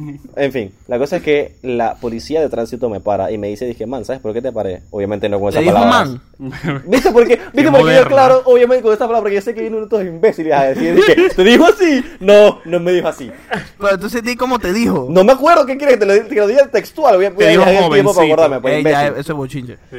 En 0.36 0.50
fin, 0.50 0.72
la 0.88 0.96
cosa 0.96 1.18
es 1.18 1.22
que 1.22 1.56
la 1.60 1.94
policía 1.96 2.40
de 2.40 2.48
tránsito 2.48 2.88
me 2.88 3.00
para 3.00 3.30
y 3.30 3.36
me 3.36 3.48
dice, 3.48 3.66
dije, 3.66 3.84
man, 3.84 4.06
¿sabes 4.06 4.22
por 4.22 4.32
qué 4.32 4.40
te 4.40 4.50
paré? 4.50 4.80
Obviamente 4.88 5.28
no 5.28 5.38
con 5.38 5.52
¿Te 5.52 5.58
esas 5.60 5.64
dijo 5.64 5.74
palabras. 5.74 6.18
man? 6.38 6.82
¿Viste 6.86 7.10
por 7.10 7.26
qué? 7.28 7.36
¿Viste 7.36 7.64
Qué 7.64 7.70
por 7.70 7.86
qué 7.86 7.96
yo, 7.96 8.06
claro, 8.06 8.40
obviamente 8.46 8.82
con 8.82 8.94
esta 8.94 9.04
palabra, 9.04 9.24
porque 9.24 9.34
yo 9.34 9.42
sé 9.42 9.52
que 9.52 9.60
vienen 9.60 9.82
unos 9.82 10.02
imbéciles 10.02 10.54
a 10.54 10.62
decir, 10.68 10.94
dije, 10.94 11.16
¿te 11.36 11.44
dijo 11.44 11.66
así? 11.66 12.02
No, 12.18 12.60
no 12.64 12.80
me 12.80 12.92
dijo 12.92 13.08
así. 13.08 13.30
Pero 13.78 13.92
entonces 13.94 14.22
di 14.22 14.36
cómo 14.36 14.58
te 14.58 14.72
dijo. 14.72 15.06
No 15.10 15.22
me 15.22 15.32
acuerdo 15.32 15.66
qué 15.66 15.76
quieres 15.76 15.98
que 15.98 16.06
te 16.06 16.18
lo, 16.18 16.26
que 16.26 16.34
lo 16.34 16.46
diga 16.46 16.66
textual, 16.68 17.16
voy 17.16 17.26
a, 17.26 17.30
voy 17.32 17.44
a 17.44 17.52
el 17.52 17.90
tiempo 17.92 18.14
para 18.14 18.26
acordarme, 18.26 18.60
pues, 18.62 18.82
ya, 18.82 19.08
eso 19.08 19.20
es 19.20 19.32
bochinche. 19.32 19.76
Sí. 19.90 19.98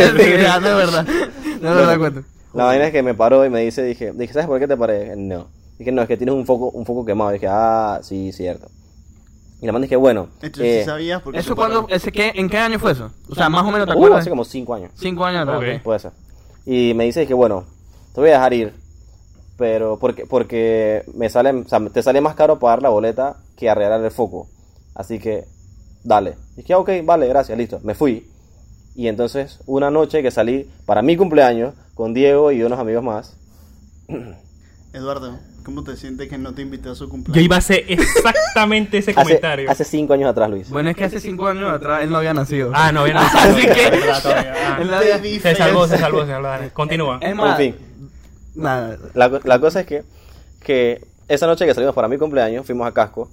no 0.60 0.68
es 0.68 0.76
verdad. 0.76 1.06
No 1.60 1.68
es 1.68 1.76
verdad, 1.76 1.98
cuento. 1.98 2.22
La 2.52 2.64
vaina 2.64 2.86
es 2.86 2.92
que 2.92 3.02
me 3.02 3.14
paró 3.14 3.44
y 3.44 3.50
me 3.50 3.60
dice, 3.60 3.82
dije, 3.82 4.12
dije, 4.12 4.32
¿sabes 4.32 4.48
por 4.48 4.58
qué 4.58 4.66
te 4.66 4.76
paré? 4.76 5.14
No. 5.16 5.46
Dije, 5.78 5.92
no, 5.92 6.02
es 6.02 6.08
que 6.08 6.16
tienes 6.16 6.34
un 6.34 6.44
foco, 6.44 6.70
un 6.70 6.84
foco 6.84 7.04
quemado. 7.04 7.30
Dije, 7.30 7.46
ah, 7.48 8.00
sí, 8.02 8.32
cierto. 8.32 8.68
Y 9.62 9.66
la 9.66 9.72
man 9.72 9.82
dije, 9.82 9.96
bueno. 9.96 10.28
Entonces, 10.40 10.64
eh, 10.64 10.80
¿sí 10.80 10.86
sabías 10.86 11.22
porque 11.22 11.38
¿Eso 11.38 11.54
cuándo, 11.54 11.86
ese, 11.90 12.10
qué, 12.10 12.32
¿En 12.34 12.48
qué 12.48 12.58
año 12.58 12.78
fue 12.78 12.92
eso? 12.92 13.10
O 13.28 13.34
sea, 13.34 13.48
más 13.48 13.62
o 13.62 13.70
menos 13.70 13.86
te 13.86 13.92
uh, 13.92 13.96
acuerdas. 13.96 14.20
hace 14.20 14.30
como 14.30 14.44
cinco 14.44 14.74
años. 14.74 14.90
Cinco 14.94 15.24
años 15.24 15.42
atrás. 15.42 15.58
Ok. 15.58 15.64
ok. 15.76 15.82
Puede 15.82 15.98
ser. 15.98 16.12
Y 16.66 16.94
me 16.94 17.04
dice 17.04 17.26
que 17.26 17.34
bueno, 17.34 17.64
te 18.14 18.20
voy 18.20 18.30
a 18.30 18.34
dejar 18.34 18.52
ir, 18.54 18.72
pero 19.56 19.98
porque 19.98 20.26
porque 20.26 21.04
me 21.14 21.28
sale, 21.28 21.50
o 21.50 21.68
sea, 21.68 21.80
te 21.92 22.02
sale 22.02 22.20
más 22.20 22.34
caro 22.34 22.58
pagar 22.58 22.82
la 22.82 22.88
boleta 22.88 23.36
que 23.56 23.68
arreglar 23.68 24.02
el 24.02 24.10
foco. 24.10 24.48
Así 24.94 25.18
que 25.18 25.44
dale. 26.02 26.36
Dije, 26.56 26.74
ok, 26.74 26.90
vale, 27.04 27.28
gracias, 27.28 27.56
listo. 27.56 27.80
Me 27.82 27.94
fui. 27.94 28.26
Y 28.94 29.08
entonces, 29.08 29.60
una 29.66 29.90
noche 29.90 30.22
que 30.22 30.30
salí 30.30 30.68
para 30.86 31.02
mi 31.02 31.16
cumpleaños 31.16 31.74
con 31.94 32.12
Diego 32.14 32.52
y 32.52 32.62
unos 32.62 32.78
amigos 32.78 33.02
más. 33.04 33.36
Eduardo, 34.92 35.38
¿cómo 35.64 35.84
te 35.84 35.96
sientes 35.96 36.28
que 36.28 36.36
no 36.36 36.52
te 36.52 36.62
invité 36.62 36.88
a 36.88 36.94
su 36.96 37.04
Yo 37.04 37.10
cumpleaños? 37.10 37.44
iba 37.44 37.54
a 37.56 37.58
hacer 37.60 37.84
exactamente 37.88 38.98
ese 38.98 39.14
comentario. 39.14 39.70
hace 39.70 39.84
cinco 39.84 40.14
años 40.14 40.28
atrás, 40.28 40.50
Luis. 40.50 40.68
Bueno, 40.68 40.90
es 40.90 40.96
que 40.96 41.04
hace 41.04 41.20
cinco 41.20 41.46
años 41.46 41.70
atrás 41.72 42.02
él 42.02 42.10
no 42.10 42.16
había 42.18 42.34
nacido. 42.34 42.72
Ah, 42.74 42.90
no, 42.90 43.04
bien. 43.04 43.14
no, 43.20 43.20
Así 43.22 43.62
que-. 43.62 43.90
Ah. 44.10 44.78
Había- 44.98 45.18
Se 45.40 45.54
salvó, 45.54 45.86
se 45.86 45.96
salvó, 45.98 46.22
se 46.22 46.26
salvó. 46.32 46.48
dale, 46.48 46.70
Continúa. 46.70 47.18
Es 47.22 47.34
más, 47.36 47.58
En 47.60 47.74
fin. 47.74 47.86
nada. 48.56 48.98
La, 49.14 49.40
la 49.44 49.58
cosa 49.60 49.80
es 49.80 49.86
que, 49.86 50.02
que 50.60 51.06
esa 51.28 51.46
noche 51.46 51.64
que 51.66 51.74
salimos 51.74 51.94
para 51.94 52.08
mi 52.08 52.18
cumpleaños, 52.18 52.66
fuimos 52.66 52.86
a 52.88 52.92
Casco. 52.92 53.30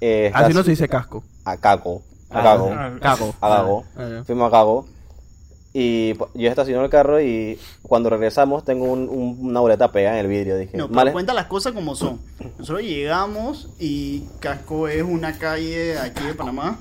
eh, 0.00 0.30
Así 0.32 0.54
no 0.54 0.62
se 0.62 0.70
dice 0.70 0.88
casco. 0.88 1.24
A 1.44 1.56
Caco. 1.56 2.02
A 2.30 2.38
Ah, 2.38 2.42
Caco. 2.44 2.70
ah, 2.72 2.90
Caco. 3.00 3.34
a. 3.40 3.56
Ah, 3.96 4.08
ya. 4.18 4.24
Fuimos 4.24 4.46
a 4.46 4.50
Gago. 4.56 4.86
Y 5.74 6.12
pu- 6.14 6.28
yo 6.34 6.50
estacioné 6.50 6.84
el 6.84 6.90
carro 6.90 7.20
y 7.20 7.58
cuando 7.82 8.10
regresamos 8.10 8.62
tengo 8.64 8.84
un- 8.92 9.08
un- 9.08 9.38
una 9.40 9.60
boleta 9.60 9.90
pegada 9.90 10.18
en 10.18 10.26
el 10.26 10.30
vidrio. 10.30 10.58
Dije, 10.58 10.76
No, 10.76 10.90
pero 10.90 11.12
cuenta 11.12 11.32
las 11.32 11.46
cosas 11.46 11.72
como 11.72 11.94
son. 11.96 12.20
Nosotros 12.58 12.82
llegamos 12.82 13.70
y 13.78 14.24
Casco 14.40 14.86
es 14.88 15.02
una 15.02 15.38
calle 15.38 15.98
aquí 15.98 16.24
de 16.24 16.34
Panamá. 16.34 16.78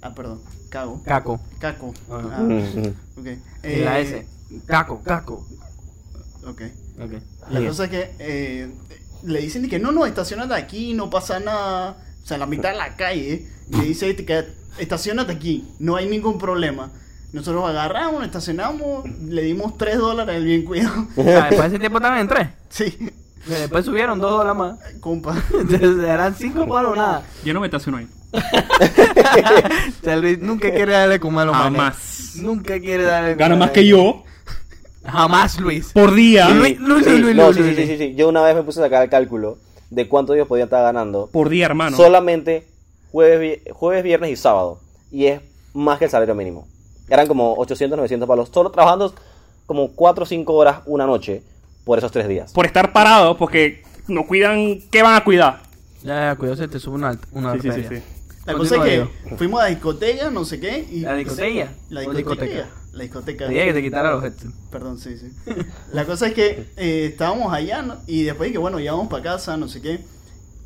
Ah, 0.00 0.14
perdón, 0.14 0.40
Cago. 0.70 1.02
Caco. 1.04 1.38
Caco. 1.58 1.92
Ah, 2.10 2.38
Mm, 2.40 3.20
ok. 3.20 3.26
En 3.62 3.84
la 3.84 4.00
Eh, 4.00 4.02
S. 4.02 4.26
Caco, 4.66 5.02
caco. 5.02 5.46
Ok. 6.46 6.62
Ok. 7.02 7.12
La 7.50 7.66
cosa 7.68 7.84
es 7.84 7.90
que 7.90 8.10
eh, 8.20 8.72
le 9.24 9.40
dicen 9.40 9.68
que 9.68 9.78
no, 9.78 9.92
no, 9.92 10.06
estacionate 10.06 10.54
aquí, 10.54 10.94
no 10.94 11.10
pasa 11.10 11.40
nada. 11.40 11.96
O 12.22 12.26
sea, 12.26 12.36
en 12.36 12.40
la 12.40 12.46
mitad 12.46 12.70
de 12.70 12.76
la 12.78 12.96
calle. 12.96 13.46
Le 13.68 13.82
dice 13.84 14.16
que 14.16 14.44
estacionate 14.78 15.32
aquí, 15.32 15.68
no 15.78 15.96
hay 15.96 16.08
ningún 16.08 16.38
problema. 16.38 16.90
Nosotros 17.32 17.68
agarramos, 17.68 18.24
estacionamos, 18.24 19.04
le 19.22 19.42
dimos 19.42 19.78
3 19.78 19.98
dólares 19.98 20.36
al 20.36 20.44
bien 20.44 20.64
cuidado. 20.64 21.06
Ah, 21.18 21.46
después 21.48 21.60
de 21.60 21.66
ese 21.68 21.78
tiempo 21.78 21.98
estaban 21.98 22.18
en 22.18 22.28
tres. 22.28 22.48
Sí, 22.68 23.10
Después 23.46 23.84
subieron 23.86 24.18
dos 24.20 24.30
dólares 24.32 24.58
más. 24.58 24.78
compa. 25.00 25.34
Entonces, 25.58 26.04
eran 26.04 26.34
cinco 26.34 26.66
palos 26.68 26.96
nada. 26.96 27.22
Yo 27.44 27.54
no 27.54 27.60
me 27.60 27.66
estaciono 27.68 27.96
ahí. 27.98 28.06
O 28.32 30.04
sea, 30.04 30.16
Luis 30.16 30.38
nunca 30.40 30.70
quiere 30.74 30.92
darle 30.92 31.18
como 31.20 31.40
a 31.40 31.44
los 31.44 31.54
manes. 31.56 31.78
Jamás. 31.80 32.32
Nunca 32.36 32.78
quiere 32.78 33.02
darle 33.04 33.34
Gana 33.34 33.56
más 33.56 33.70
que 33.70 33.86
yo 33.86 34.22
Jamás, 35.04 35.58
Luis. 35.58 35.90
por 35.92 36.14
día. 36.14 36.48
Luis, 36.50 36.78
Luis, 36.78 37.06
Luis, 37.06 37.20
Luis, 37.34 37.56
sí, 37.56 37.62
Luis, 37.62 37.76
sí, 37.76 37.86
sí, 37.86 37.96
sí. 37.98 38.14
Yo 38.14 38.28
una 38.28 38.42
vez 38.42 38.54
me 38.54 38.62
puse 38.62 38.80
a 38.80 38.84
sacar 38.84 39.02
el 39.02 39.08
cálculo 39.08 39.58
de 39.88 40.06
cuánto 40.06 40.34
ellos 40.34 40.46
podían 40.46 40.66
estar 40.66 40.82
ganando. 40.82 41.28
Por 41.32 41.48
día, 41.48 41.66
hermano. 41.66 41.96
Solamente 41.96 42.66
jueves, 43.10 43.60
jueves, 43.72 44.04
viernes 44.04 44.30
y 44.30 44.36
sábado. 44.36 44.80
Y 45.10 45.26
es 45.26 45.40
más 45.72 45.98
que 45.98 46.04
el 46.04 46.10
salario 46.10 46.34
mínimo. 46.34 46.68
Eran 47.10 47.26
como 47.26 47.54
800, 47.54 47.96
900 47.96 48.28
palos. 48.28 48.48
Solo 48.52 48.70
trabajando 48.70 49.12
como 49.66 49.92
4 49.92 50.22
o 50.22 50.26
5 50.26 50.54
horas 50.54 50.80
una 50.86 51.06
noche 51.06 51.42
por 51.84 51.98
esos 51.98 52.12
3 52.12 52.28
días. 52.28 52.52
Por 52.52 52.66
estar 52.66 52.92
parados, 52.92 53.36
porque 53.36 53.82
no 54.08 54.26
cuidan. 54.26 54.80
¿Qué 54.90 55.02
van 55.02 55.16
a 55.16 55.24
cuidar? 55.24 55.62
Ya, 56.02 56.30
ya, 56.30 56.36
cuidado, 56.36 56.56
se 56.56 56.68
te 56.68 56.78
sube 56.78 56.94
una, 56.94 57.18
una 57.32 57.60
Sí, 57.60 57.70
sí, 57.70 57.84
sí. 57.88 58.02
La 58.46 58.54
cosa 58.54 58.76
es 58.76 58.82
que 58.82 59.36
fuimos 59.36 59.60
a 59.60 59.64
la 59.64 59.70
discoteca, 59.70 60.30
no 60.30 60.44
sé 60.44 60.58
qué. 60.58 60.86
Y 60.90 61.00
¿La 61.00 61.14
discoteca? 61.14 61.72
La 61.90 62.00
¿O 62.00 62.12
discoteca. 62.12 62.44
discoteca? 62.46 62.68
La 62.92 63.02
discoteca. 63.02 63.46
Te 63.46 63.52
dije 63.52 63.66
que 63.66 63.72
te 63.74 63.82
quitara 63.82 64.10
los 64.12 64.24
headsets. 64.24 64.52
Perdón, 64.70 64.98
sí, 64.98 65.16
sí. 65.18 65.30
La 65.92 66.04
cosa 66.06 66.28
es 66.28 66.34
que 66.34 66.70
eh, 66.76 67.06
estábamos 67.10 67.52
allá 67.52 67.82
¿no? 67.82 67.98
y 68.06 68.22
después 68.24 68.48
de 68.48 68.52
que, 68.52 68.58
bueno, 68.58 68.80
ya 68.80 68.92
vamos 68.92 69.08
para 69.08 69.22
casa, 69.22 69.56
no 69.56 69.68
sé 69.68 69.80
qué. 69.80 70.00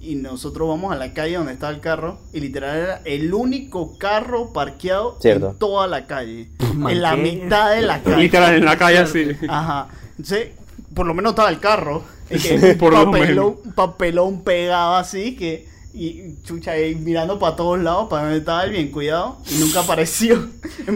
Y 0.05 0.17
nosotros 0.17 0.69
vamos 0.69 0.93
a 0.93 0.97
la 0.97 1.13
calle 1.15 1.37
donde 1.37 1.53
estaba 1.53 1.73
el 1.73 1.81
carro. 1.81 2.19
Y 2.33 2.41
literal 2.41 2.77
era 2.79 3.01
el 3.05 3.33
único 3.33 3.97
carro 3.99 4.53
parqueado 4.53 5.17
Cierto. 5.21 5.51
en 5.51 5.59
toda 5.59 5.87
la 5.87 6.07
calle. 6.07 6.51
Man, 6.75 6.93
en 6.93 7.03
la 7.03 7.15
¿qué? 7.15 7.23
mitad 7.23 7.75
de 7.75 7.83
la 7.83 8.03
calle. 8.03 8.17
Literal, 8.19 8.55
en 8.55 8.65
la 8.65 8.77
calle 8.77 8.99
así. 8.99 9.29
Ajá. 9.49 9.89
Entonces, 10.11 10.49
por 10.95 11.07
lo 11.07 11.15
menos 11.15 11.31
estaba 11.31 11.49
el 11.49 11.59
carro. 11.59 12.03
Que 12.29 12.75
Por 12.79 12.93
lo 12.93 13.11
papelón, 13.11 13.57
un 13.65 13.73
papelón 13.73 14.43
pegado 14.43 14.97
así 14.97 15.37
que. 15.37 15.73
Y 15.97 16.43
chucha 16.43 16.73
ahí 16.73 16.97
mirando 16.97 17.39
para 17.39 17.55
todos 17.55 17.79
lados 17.79 18.09
para 18.11 18.25
ver 18.27 18.39
estaba 18.39 18.65
el 18.65 18.73
bien 18.73 18.91
cuidado. 18.91 19.39
Y 19.49 19.61
nunca 19.61 19.81
apareció. 19.81 20.49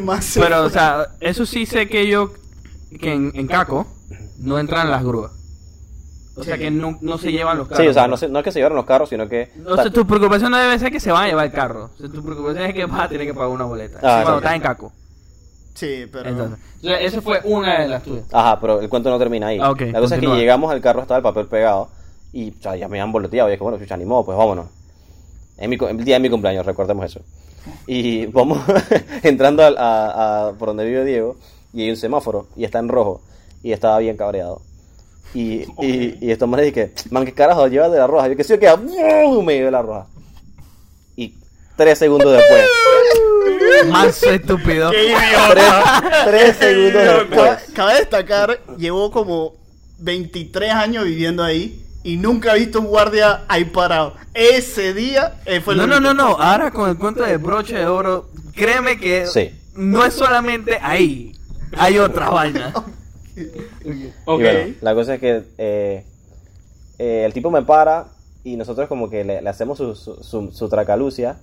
Más 0.03 0.33
Pero, 0.35 0.65
o 0.65 0.71
sea, 0.71 1.07
eso 1.21 1.47
sí 1.47 1.67
sé 1.67 1.89
que 1.89 2.09
yo, 2.09 2.33
que 3.01 3.13
en, 3.13 3.31
en 3.35 3.47
Caco 3.47 3.87
no 4.39 4.59
entran 4.59 4.91
las 4.91 5.05
grúas. 5.05 5.38
O 6.39 6.45
sea, 6.45 6.57
que 6.57 6.71
no, 6.71 6.99
no 7.01 7.19
se 7.19 7.33
llevan 7.33 7.59
los 7.59 7.69
carros. 7.69 7.83
Sí, 7.85 7.89
o 7.89 7.93
sea, 7.93 8.07
no, 8.07 8.17
se- 8.17 8.29
no 8.29 8.39
es 8.39 8.45
que 8.45 8.53
se 8.53 8.59
llevaron 8.61 8.77
los 8.77 8.85
carros, 8.87 9.09
sino 9.09 9.29
que... 9.29 9.51
O 9.67 9.75
sea, 9.77 9.91
tu 9.91 10.07
preocupación 10.07 10.51
no 10.51 10.59
debe 10.59 10.79
ser 10.79 10.93
que 10.93 11.01
se 11.01 11.11
van 11.11 11.25
a 11.25 11.27
llevar 11.29 11.47
el 11.47 11.53
carro. 11.53 11.91
O 11.95 11.99
sea, 11.99 12.09
tu 12.09 12.23
preocupación 12.23 12.65
es 12.65 12.75
que 12.75 12.85
vas 12.87 13.01
a 13.01 13.09
tener 13.09 13.27
que 13.27 13.35
pagar 13.35 13.49
una 13.51 13.65
boleta. 13.65 13.99
Ah, 14.03 14.21
cuando 14.23 14.33
sí. 14.33 14.37
estás 14.39 14.55
en 14.55 14.61
Caco. 14.63 14.93
Sí, 15.75 16.07
pero. 16.11 16.29
Entonces, 16.29 16.59
o 16.79 16.81
sea, 16.87 17.01
esa 17.01 17.21
fue 17.23 17.41
una 17.45 17.81
de 17.83 17.89
las 17.89 18.03
tuyas. 18.03 18.25
Ajá, 18.33 18.59
pero 18.61 18.81
el 18.81 18.89
cuento 18.89 19.11
no 19.11 19.19
termina 19.19 19.49
ahí. 19.49 19.59
Ah, 19.63 19.71
ok, 19.71 19.81
la 19.93 20.01
cosa 20.01 20.17
es 20.17 20.21
que 20.21 20.27
llegamos 20.27 20.73
al 20.73 20.81
carro, 20.81 21.03
estaba 21.03 21.19
el 21.19 21.23
papel 21.23 21.47
pegado. 21.47 21.89
Y 22.33 22.51
o 22.51 22.63
sea, 22.63 22.77
ya 22.77 22.89
me 22.89 23.01
han 23.01 23.13
boleteado. 23.13 23.49
Y 23.49 23.53
es 23.53 23.59
que, 23.59 23.63
bueno, 23.63 23.79
chucha, 23.79 23.97
ni 23.97 24.05
modo, 24.05 24.25
pues 24.25 24.37
vámonos. 24.37 24.67
Mi, 25.61 25.77
el 25.77 26.05
día 26.05 26.17
de 26.17 26.21
mi 26.21 26.31
cumpleaños, 26.31 26.67
recordemos 26.67 27.05
eso. 27.07 27.21
Y 27.87 28.27
vamos 28.33 28.59
entrando 29.23 29.63
a, 29.63 30.49
a- 30.49 30.53
por 30.53 30.69
donde 30.69 30.85
vive 30.85 31.05
Diego. 31.05 31.37
Y 31.73 31.83
hay 31.83 31.91
un 31.91 31.97
semáforo. 31.97 32.49
Y 32.57 32.65
está 32.65 32.81
en 32.81 32.89
rojo. 32.89 33.21
Y 33.63 33.73
estaba 33.73 33.99
bien 33.99 34.17
cabreado. 34.17 34.63
Y, 35.35 35.65
y, 35.81 36.19
y 36.21 36.31
estos 36.31 36.49
manes 36.49 36.67
dije, 36.67 36.93
man, 37.11 37.25
¿qué 37.25 37.33
carajo 37.35 37.67
llevas 37.69 37.93
de 37.93 37.99
la 37.99 38.07
roja? 38.07 38.29
Yo 38.29 38.37
que 38.37 38.45
sí, 38.45 38.59
que 38.59 38.75
me 39.45 39.55
llevé 39.55 39.71
la 39.71 39.83
roja. 39.83 40.07
Y 41.17 41.35
tres 41.77 41.99
segundos 41.99 42.33
después. 42.33 42.65
Más 43.89 44.23
estúpido. 44.23 44.91
¡Qué 44.91 45.15
tres, 46.25 46.57
segundos 46.57 47.03
después. 47.29 47.59
Cabe, 47.75 47.95
destacar, 47.95 48.61
llevo 48.77 49.11
como 49.11 49.55
23 49.99 50.73
años 50.73 51.05
viviendo 51.05 51.43
ahí 51.45 51.85
y 52.03 52.17
nunca 52.17 52.55
he 52.55 52.61
visto 52.61 52.81
un 52.81 52.87
guardia 52.87 53.45
ahí 53.49 53.65
parado. 53.67 54.15
Ese 54.35 54.95
día 54.95 55.41
eh, 55.45 55.61
fue 55.61 55.75
el 55.75 55.81
No, 55.81 55.87
no, 55.87 55.97
único. 55.99 56.15
no, 56.15 56.29
no. 56.29 56.37
Ahora 56.41 56.71
con 56.71 56.89
el 56.89 56.97
cuento 56.97 57.23
de 57.23 57.37
broche 57.37 57.77
de 57.77 57.87
oro, 57.87 58.31
créeme 58.55 58.99
que 58.99 59.27
Sí. 59.27 59.51
no 59.75 60.05
es 60.05 60.15
solamente 60.15 60.79
ahí. 60.83 61.33
Hay 61.77 61.99
otra 61.99 62.31
vaina. 62.31 62.73
Ok. 64.25 64.41
Y 64.41 64.43
bueno, 64.43 64.75
la 64.81 64.95
cosa 64.95 65.15
es 65.15 65.21
que 65.21 65.43
eh, 65.59 66.05
eh, 66.99 67.23
el 67.25 67.33
tipo 67.33 67.51
me 67.51 67.63
para 67.63 68.09
y 68.45 68.57
nosotros 68.57 68.89
como 68.89 69.11
que 69.11 69.25
le, 69.25 69.43
le 69.43 69.49
hacemos 69.51 69.79
su, 69.79 69.95
su, 69.95 70.23
su- 70.23 70.53
su 70.53 70.69
tracalucia, 70.69 71.37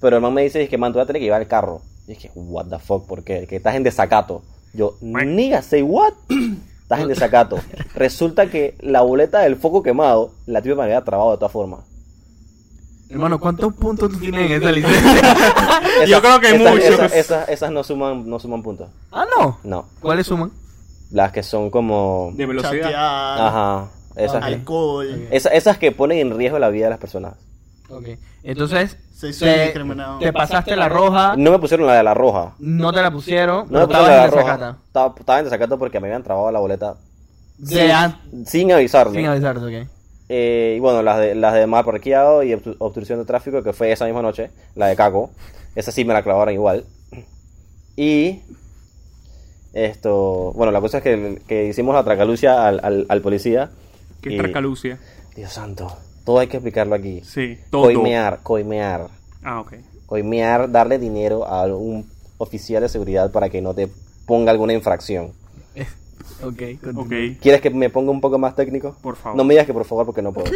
pero 0.00 0.16
el 0.16 0.22
man 0.22 0.34
me 0.34 0.42
dice, 0.42 0.62
es 0.62 0.68
que 0.68 0.78
man, 0.78 0.92
tú 0.92 0.98
vas 0.98 1.04
a 1.04 1.06
tener 1.06 1.20
que 1.20 1.26
llevar 1.26 1.42
el 1.42 1.48
carro. 1.48 1.80
Y 2.06 2.12
es 2.12 2.18
que, 2.18 2.30
what 2.34 2.66
the 2.66 2.78
fuck, 2.78 3.06
¿por 3.06 3.24
qué? 3.24 3.46
Que 3.46 3.56
estás 3.56 3.74
en 3.76 3.82
desacato. 3.82 4.42
Yo, 4.74 4.96
nigga, 5.00 5.62
say 5.62 5.82
what? 5.82 6.12
Estás 6.82 7.00
en 7.00 7.08
desacato. 7.08 7.58
Resulta 7.94 8.50
que 8.50 8.76
la 8.80 9.00
boleta 9.00 9.40
del 9.40 9.56
foco 9.56 9.82
quemado, 9.82 10.32
la 10.44 10.60
tipa 10.60 10.74
me 10.76 10.82
había 10.82 11.02
trabado 11.02 11.30
de 11.30 11.38
todas 11.38 11.52
formas. 11.52 11.80
Hermano, 13.08 13.38
¿cuántos 13.40 13.72
puntos 13.74 14.10
tú 14.10 14.18
tienes 14.18 14.50
en 14.50 14.60
esa 14.62 14.72
licencia? 14.72 15.36
Yo 16.06 16.20
creo 16.20 16.40
que 16.40 16.48
esas, 16.56 16.72
muchos. 16.72 16.84
Esas, 16.90 17.14
esas, 17.14 17.48
esas 17.48 17.70
no, 17.70 17.84
suman, 17.84 18.28
no 18.28 18.38
suman 18.38 18.62
puntos. 18.62 18.90
ah, 19.12 19.24
no. 19.38 19.58
No. 19.64 19.86
¿Cuáles 20.00 20.26
suman? 20.26 20.50
Las 21.14 21.30
que 21.30 21.42
son 21.44 21.70
como... 21.70 22.32
De 22.34 22.44
velocidad. 22.44 22.72
Chatear, 22.72 23.40
Ajá. 23.40 23.88
Esas, 24.16 24.40
que- 24.44 24.54
alcohol. 24.54 25.28
esa- 25.30 25.50
esas 25.50 25.78
que 25.78 25.92
ponen 25.92 26.18
en 26.18 26.36
riesgo 26.36 26.58
la 26.58 26.68
vida 26.70 26.86
de 26.86 26.90
las 26.90 26.98
personas. 26.98 27.34
Ok. 27.88 28.08
Entonces, 28.42 28.98
Sí, 29.12 29.32
soy 29.32 29.48
te, 29.48 29.62
discriminado. 29.66 30.18
te 30.18 30.32
pasaste 30.32 30.74
la 30.74 30.88
roja, 30.88 31.34
No 31.36 31.52
me 31.52 31.58
pusieron 31.60 31.86
la 31.86 31.94
de 31.94 32.02
la 32.02 32.14
roja. 32.14 32.54
no 32.58 32.92
te 32.92 33.00
la 33.00 33.12
pusieron, 33.12 33.66
No 33.70 33.78
me 33.80 33.86
pusieron 33.86 34.08
la 34.08 34.12
de 34.12 34.24
en 34.24 34.30
la 34.30 34.36
roja. 34.42 34.76
Estaba, 34.88 35.14
estaba 35.16 35.38
en 35.38 35.44
desacato 35.44 35.78
porque 35.78 36.00
me 36.00 36.08
habían 36.08 36.24
trabado 36.24 36.50
la 36.50 36.58
boleta 36.58 36.96
De 37.58 37.92
an- 37.92 38.18
sin 38.44 38.72
avisarme. 38.72 39.14
sin 39.16 39.26
avisarte, 39.26 39.64
ok. 39.84 39.88
Eh, 40.28 40.74
y 40.76 40.80
bueno, 40.80 41.00
las 41.02 41.18
de, 41.20 41.36
las 41.36 41.54
de 41.54 41.66
mal 41.68 41.84
parqueado 41.84 42.42
y 42.42 42.50
obstru- 42.54 42.74
obstrucción 42.80 43.20
de 43.20 43.24
tráfico, 43.24 43.62
que 43.62 43.72
fue 43.72 43.92
esa 43.92 44.04
misma 44.06 44.20
noche, 44.22 44.50
la 44.74 44.88
de 44.88 44.96
Caco. 44.96 45.30
Esa 45.76 45.92
sí 45.92 46.04
me 46.04 46.12
la 46.12 46.22
clavaron 46.24 46.52
igual. 46.54 46.84
Y 47.96 48.40
esto, 49.74 50.52
bueno, 50.54 50.72
la 50.72 50.80
cosa 50.80 50.98
es 50.98 51.04
que, 51.04 51.42
que 51.46 51.66
hicimos 51.66 51.94
la 51.94 52.04
tracalucia 52.04 52.66
al, 52.66 52.80
al, 52.82 53.06
al 53.08 53.20
policía. 53.20 53.70
Que 54.22 54.32
y- 54.34 54.38
Tracalucia. 54.38 54.98
Dios 55.36 55.52
santo, 55.52 55.94
todo 56.24 56.38
hay 56.38 56.46
que 56.46 56.56
explicarlo 56.58 56.94
aquí. 56.94 57.20
Sí, 57.24 57.58
todo. 57.70 57.82
Coimear, 57.84 58.40
coimear. 58.42 59.08
Ah, 59.42 59.60
ok. 59.60 59.74
Coimear, 60.06 60.70
darle 60.70 60.98
dinero 60.98 61.44
a 61.46 61.64
un 61.66 62.06
oficial 62.38 62.82
de 62.82 62.88
seguridad 62.88 63.30
para 63.32 63.50
que 63.50 63.60
no 63.60 63.74
te 63.74 63.88
ponga 64.26 64.50
alguna 64.52 64.72
infracción. 64.72 65.32
Ok, 66.42 66.56
continúa. 66.82 67.04
Ok. 67.04 67.12
¿Quieres 67.40 67.60
que 67.60 67.70
me 67.70 67.90
ponga 67.90 68.10
un 68.10 68.20
poco 68.20 68.38
más 68.38 68.56
técnico? 68.56 68.96
Por 69.02 69.14
favor. 69.16 69.36
No 69.36 69.44
me 69.44 69.54
digas 69.54 69.66
que 69.66 69.72
por 69.74 69.84
favor 69.84 70.04
porque 70.06 70.22
no 70.22 70.32
puedo. 70.32 70.50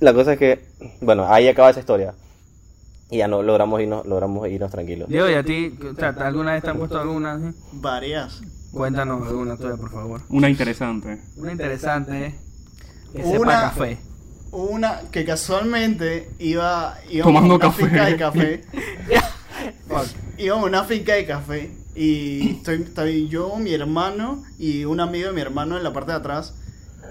La 0.00 0.12
cosa 0.12 0.32
es 0.34 0.38
que, 0.38 0.60
bueno, 1.00 1.24
ahí 1.28 1.48
acaba 1.48 1.70
esa 1.70 1.80
historia. 1.80 2.14
Y 3.12 3.18
ya 3.18 3.28
no 3.28 3.42
logramos 3.42 3.78
irnos, 3.82 4.06
logramos 4.06 4.48
irnos 4.48 4.70
tranquilos. 4.70 5.06
Diego, 5.06 5.28
¿y 5.28 5.34
a 5.34 5.44
ti 5.44 5.78
o 5.92 5.94
sea, 5.94 6.08
alguna 6.08 6.52
vez 6.52 6.62
te 6.62 6.70
han 6.70 6.78
puesto 6.78 6.98
alguna? 6.98 7.34
así? 7.34 7.54
Varias. 7.72 8.40
Cuéntanos 8.72 9.28
alguna 9.28 9.54
tuya, 9.58 9.76
por 9.76 9.90
favor. 9.90 10.22
Una 10.30 10.48
interesante. 10.48 11.20
Una 11.36 11.52
interesante 11.52 12.34
que 13.14 13.22
Una- 13.22 13.30
sepa 13.30 13.60
café. 13.68 13.98
Una 14.50 15.00
que 15.10 15.26
casualmente 15.26 16.30
iba, 16.38 16.96
iba 17.10 17.24
Tomando 17.24 17.52
a 17.52 17.56
una 17.56 17.66
café. 17.66 17.84
finca 17.84 18.06
de 18.06 18.16
café. 18.16 18.64
íbamos 20.38 20.64
a 20.64 20.68
una 20.68 20.84
finca 20.84 21.12
de 21.12 21.26
café 21.26 21.70
y 21.94 22.52
estoy, 22.52 22.82
estoy 22.82 23.28
yo, 23.28 23.56
mi 23.56 23.74
hermano 23.74 24.42
y 24.58 24.86
un 24.86 25.00
amigo 25.00 25.28
de 25.28 25.34
mi 25.34 25.42
hermano 25.42 25.76
en 25.76 25.84
la 25.84 25.92
parte 25.92 26.12
de 26.12 26.16
atrás. 26.16 26.54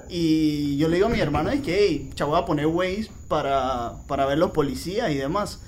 Y 0.10 0.78
yo 0.78 0.88
le 0.90 0.96
digo 0.96 1.08
a 1.08 1.12
mi 1.12 1.20
hermano, 1.20 1.52
es 1.52 1.62
que, 1.62 1.78
hey, 1.88 2.10
chavo, 2.16 2.32
voy 2.32 2.42
a 2.42 2.46
poner 2.46 2.66
Waze 2.66 3.10
para, 3.28 3.94
para 4.08 4.26
ver 4.26 4.40
los 4.40 4.50
policías 4.52 5.12
y 5.12 5.16
demás. 5.16 5.62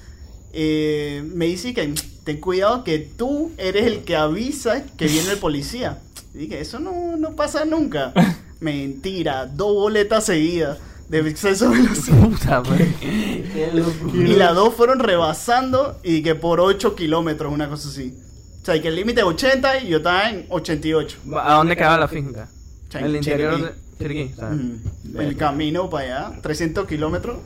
Eh, 0.54 1.24
me 1.34 1.46
dice 1.48 1.74
que 1.74 1.94
ten 2.24 2.40
cuidado 2.40 2.84
que 2.84 3.00
tú 3.00 3.52
eres 3.58 3.86
el 3.88 4.04
que 4.04 4.16
avisa 4.16 4.84
que 4.98 5.08
viene 5.08 5.32
el 5.32 5.38
policía. 5.40 6.00
Y 6.34 6.40
dije, 6.40 6.60
eso 6.62 6.80
no, 6.80 7.18
no 7.18 7.36
pasa 7.36 7.66
nunca. 7.66 8.14
Mentira, 8.60 9.46
dos 9.48 9.74
boletas 9.74 10.26
seguidas 10.26 10.78
de 11.10 11.20
exceso 11.30 11.70
de 11.70 11.82
velocidad. 11.82 12.22
Puta. 12.30 12.64
Qué 13.02 13.70
locura. 13.74 14.14
Y 14.30 14.36
las 14.36 14.56
dos 14.56 14.74
fueron 14.74 15.00
rebasando 15.00 16.00
y 16.04 16.24
que 16.24 16.36
por 16.36 16.60
8 16.60 16.96
kilómetros, 16.96 17.52
una 17.52 17.68
cosa 17.68 17.90
así. 17.90 18.16
O 18.62 18.66
sea, 18.66 18.76
y 18.78 18.82
que 18.82 18.88
el 18.88 18.96
límite 18.96 19.20
es 19.20 19.26
80 19.28 19.80
y 19.82 19.88
yo 19.90 19.98
estaba 19.98 20.30
en 20.30 20.46
88. 20.50 21.18
¿A 21.36 21.56
dónde 21.56 21.76
quedaba 21.76 21.98
la 21.98 22.08
finca? 22.08 22.48
Sí, 22.90 22.98
El 23.00 23.16
interior 23.18 23.56
Chiriquí. 23.58 23.74
de 24.00 24.32
Chiriquí. 24.32 24.42
Mm, 24.42 25.20
El 25.20 25.36
camino 25.36 25.90
para 25.90 26.30
allá, 26.30 26.42
300 26.42 26.88
kilómetros. 26.88 27.40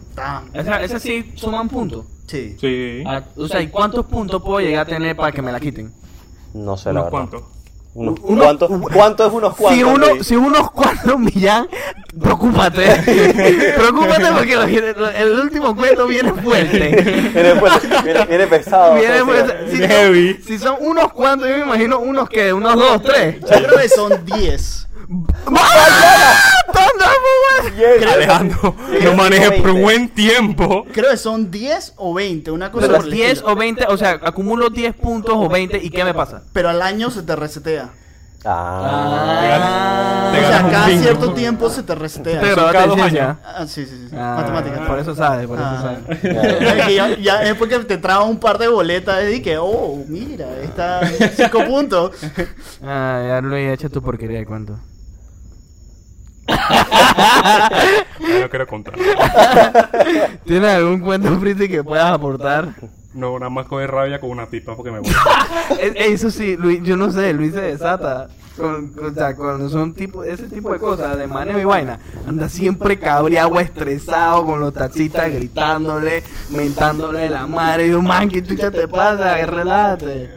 Esa, 0.53 0.83
esa 0.83 0.99
sí 0.99 1.31
suman 1.35 1.67
puntos. 1.69 2.05
Sí. 2.27 2.55
Sí. 2.59 3.03
Ah, 3.05 3.23
O 3.35 3.47
sea, 3.47 3.61
¿y 3.61 3.67
cuántos 3.69 4.05
puntos 4.05 4.41
puedo 4.43 4.59
llegar 4.59 4.81
a 4.81 4.89
tener 4.89 5.15
para 5.15 5.31
que 5.31 5.41
me 5.41 5.51
la 5.51 5.59
quiten? 5.59 5.91
No 6.53 6.77
sé 6.77 6.89
la 6.93 7.01
verdad. 7.03 7.09
cuantos. 7.11 7.43
Unos 7.93 8.19
Uno-. 8.21 8.41
¿Cuánto 8.93 9.25
es 9.25 9.33
unos 9.33 9.55
cuantos? 9.55 9.73
Si 9.73 9.83
uno, 9.83 10.23
si 10.23 10.35
unos 10.35 10.69
cuantos 10.71 11.17
millan, 11.17 11.67
preocúpate. 12.21 12.85
preocúpate 13.75 14.25
porque 14.35 14.55
lo- 14.55 15.09
el 15.09 15.39
último 15.39 15.75
cuento 15.75 16.05
viene 16.05 16.31
fuerte. 16.33 17.31
Viene, 17.33 17.55
fuerte, 17.55 17.87
viene, 18.03 18.25
viene 18.25 18.47
pesado. 18.47 18.95
Viene 18.95 19.23
fuerte. 19.23 19.71
Si, 19.71 19.77
Heavy. 19.77 20.33
son, 20.33 20.43
si 20.43 20.59
son 20.59 20.75
unos 20.81 21.11
cuantos, 21.13 21.49
yo 21.49 21.57
me 21.57 21.63
imagino 21.63 21.97
unos 21.99 22.29
que, 22.29 22.53
unos 22.53 22.75
dos, 22.75 23.01
tres. 23.01 23.39
Yo 23.41 23.47
creo 23.65 23.79
que 23.79 23.89
son 23.89 24.25
10. 24.25 24.87
¿Dónde 25.07 25.59
fue, 27.05 27.69
güey? 27.75 27.99
Yes, 27.99 28.11
Alejandro, 28.13 28.75
yes, 28.91 29.03
no 29.03 29.13
manejes 29.13 29.51
por 29.53 29.65
20. 29.73 29.81
buen 29.81 30.09
tiempo. 30.09 30.85
Creo 30.93 31.11
que 31.11 31.17
son 31.17 31.49
10 31.51 31.93
o 31.97 32.13
20, 32.13 32.51
una 32.51 32.71
cosa 32.71 32.87
Pero 32.87 32.97
por 32.99 33.05
el 33.07 33.13
10 33.13 33.31
estilo. 33.33 33.51
o 33.51 33.55
20, 33.55 33.85
o 33.89 33.97
sea, 33.97 34.11
acumulo 34.23 34.69
10 34.69 34.95
puntos 34.95 35.33
o 35.35 35.47
20 35.49 35.77
y 35.83 35.89
¿qué 35.89 36.03
me 36.03 36.13
pasa? 36.13 36.43
Pero 36.53 36.69
al 36.69 36.81
año 36.81 37.09
se 37.11 37.23
te 37.23 37.35
resetea. 37.35 37.89
Ah. 38.45 40.29
Te 40.31 40.39
o 40.39 40.41
sea, 40.41 40.51
ganas 40.51 40.71
cada 40.71 40.87
bingo. 40.87 41.01
cierto 41.03 41.33
tiempo 41.33 41.69
se 41.69 41.83
te 41.83 41.95
resetea. 41.95 42.39
Te 42.39 42.53
cada 42.55 42.85
dos 42.87 42.99
años. 43.01 43.37
Ah, 43.43 43.65
sí, 43.67 43.85
sí, 43.85 44.07
sí. 44.09 44.15
Ah, 44.15 44.35
Matemáticas. 44.39 44.87
Por 44.87 44.99
eso 44.99 45.15
sabes, 45.15 45.47
por 45.47 45.57
eso 45.57 45.67
Ah. 45.67 45.81
sabes. 45.81 46.23
Es 46.77 46.85
que 46.85 46.95
ya, 46.95 47.17
ya 47.17 47.43
es 47.43 47.55
porque 47.55 47.79
te 47.79 47.97
traba 47.97 48.23
un 48.23 48.39
par 48.39 48.57
de 48.57 48.67
boletas 48.67 49.23
y 49.31 49.41
que, 49.41 49.57
oh, 49.57 50.03
mira, 50.07 50.47
está 50.63 51.01
5 51.35 51.65
puntos. 51.65 52.11
Ah, 52.83 53.23
ya 53.27 53.41
Luis, 53.41 53.69
echa 53.69 53.89
tu 53.89 54.01
porquería 54.01 54.39
de 54.39 54.45
cuento. 54.45 54.79
No 58.41 58.49
quiero 58.49 58.67
contar. 58.67 58.93
¿Tienes 60.45 60.69
algún 60.75 60.99
cuento, 60.99 61.39
Priti, 61.39 61.67
que 61.67 61.83
puedas 61.83 62.11
aportar? 62.11 62.69
No, 63.13 63.39
nada 63.39 63.49
más 63.49 63.65
coger 63.65 63.89
rabia 63.91 64.19
con 64.19 64.29
una 64.29 64.45
tipa 64.47 64.75
porque 64.75 64.91
me 64.91 64.99
voy. 64.99 65.11
Eh, 65.79 65.93
Eso 65.97 66.29
sí, 66.31 66.55
Luis, 66.57 66.81
yo 66.83 66.95
no 66.97 67.11
sé, 67.11 67.33
Luis 67.33 67.53
se 67.53 67.61
desata. 67.61 68.27
Con, 68.55 68.87
con- 68.93 69.11
o 69.11 69.13
sea, 69.13 69.35
cuando 69.35 69.69
son 69.69 69.93
tipo, 69.93 70.23
ese 70.23 70.43
tipo 70.47 70.71
de 70.71 70.79
cosas, 70.79 71.17
de 71.17 71.27
manejo 71.27 71.59
y 71.59 71.63
vaina, 71.65 71.99
anda 72.27 72.49
siempre 72.49 72.97
cabreado, 72.97 73.59
estresado, 73.59 74.45
con 74.45 74.59
los 74.59 74.73
taxistas 74.73 75.31
gritándole, 75.31 76.23
mentándole 76.49 77.29
la 77.29 77.45
madre. 77.47 77.87
Y 77.87 77.91
yo, 77.91 78.01
man, 78.01 78.29
¿qué 78.29 78.41
chucha 78.43 78.71
te 78.71 78.87
pasa? 78.87 79.35
Relájate. 79.45 80.36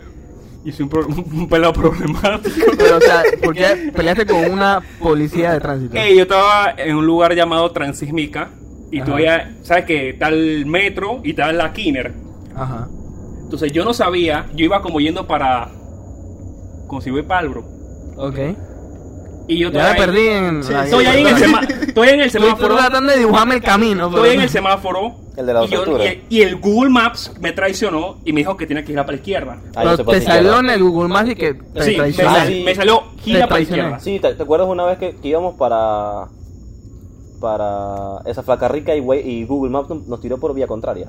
Hice 0.64 0.82
un, 0.82 0.88
pro- 0.88 1.06
un 1.08 1.48
pelado 1.48 1.72
problemático. 1.72 2.70
Pero, 2.78 2.98
o 2.98 3.00
sea, 3.00 3.22
¿por 3.42 3.54
qué 3.54 3.90
peleaste 3.94 4.26
con 4.26 4.50
una 4.50 4.80
policía 5.00 5.52
de 5.52 5.60
tránsito? 5.60 5.96
Ey, 5.96 6.16
yo 6.16 6.22
estaba 6.22 6.74
en 6.76 6.96
un 6.96 7.06
lugar 7.06 7.34
llamado 7.34 7.70
Transísmica 7.72 8.50
y 8.90 8.98
Ajá. 8.98 9.04
todavía, 9.06 9.56
¿sabes 9.62 9.84
que 9.86 10.10
Está 10.10 10.28
el 10.28 10.66
metro 10.66 11.20
y 11.24 11.30
está 11.30 11.50
la 11.52 11.72
Kinner. 11.72 12.12
Ajá. 12.54 12.88
Entonces 13.42 13.72
yo 13.72 13.84
no 13.84 13.94
sabía, 13.94 14.46
yo 14.54 14.64
iba 14.64 14.82
como 14.82 15.00
yendo 15.00 15.26
para. 15.26 15.68
Como 16.86 17.00
si 17.00 17.10
voy 17.10 17.22
para 17.22 17.40
Albro. 17.40 17.64
Ok. 18.16 18.38
Y 19.50 19.58
yo 19.58 19.72
Ya 19.72 19.82
me 19.82 19.90
estoy 19.90 20.06
perdí 20.06 20.28
en 20.28 20.62
Sí, 20.62 20.72
Estoy 20.72 21.06
ahí 21.06 21.20
en 21.22 21.26
el, 21.26 21.36
sema- 21.36 21.60
estoy 21.62 22.08
en 22.08 22.20
el 22.20 22.26
Estoy 22.26 22.40
semáforo. 22.42 22.76
tratando 22.76 23.12
de 23.12 23.18
dibujarme 23.18 23.54
el 23.56 23.62
camino. 23.62 24.08
pero- 24.08 24.22
Estoy 24.22 24.36
en 24.36 24.42
el 24.42 24.48
semáforo. 24.48 25.14
El 25.36 25.46
de 25.46 25.54
la 25.54 25.64
y, 25.64 25.68
yo- 25.68 25.84
y- 26.04 26.22
y 26.28 26.42
el 26.42 26.56
Google 26.60 26.90
Maps 26.90 27.32
me 27.40 27.50
traicionó 27.50 28.18
y 28.24 28.32
me 28.32 28.40
dijo 28.42 28.56
que 28.56 28.66
tenía 28.68 28.84
que 28.84 28.92
ir 28.92 28.98
a 29.00 29.02
para 29.02 29.16
la 29.16 29.18
izquierda. 29.18 29.58
Ah, 29.74 29.82
Pero 29.96 30.04
te 30.04 30.20
salió 30.20 30.60
en 30.60 30.70
el 30.70 30.80
Google 30.84 31.08
Maps 31.08 31.30
y 31.30 31.34
que 31.34 31.54
te 31.54 31.82
sí, 31.82 31.96
me, 31.98 32.12
sí. 32.12 32.62
me 32.64 32.74
salió 32.76 33.02
gira 33.22 33.48
para 33.48 33.56
la 33.56 33.62
izquierda. 33.62 33.98
Sí, 33.98 34.20
¿te, 34.20 34.34
te 34.34 34.42
acuerdas 34.42 34.68
una 34.68 34.84
vez 34.84 34.98
que, 34.98 35.16
que 35.16 35.28
íbamos 35.28 35.56
para 35.56 36.28
para 37.40 38.18
esa 38.26 38.44
flaca 38.44 38.68
rica 38.68 38.94
y, 38.94 39.44
Google 39.46 39.70
Maps 39.72 39.88
nos, 40.06 40.20
tiró 40.20 40.38
por 40.38 40.54
vía 40.54 40.68
contraria? 40.68 41.08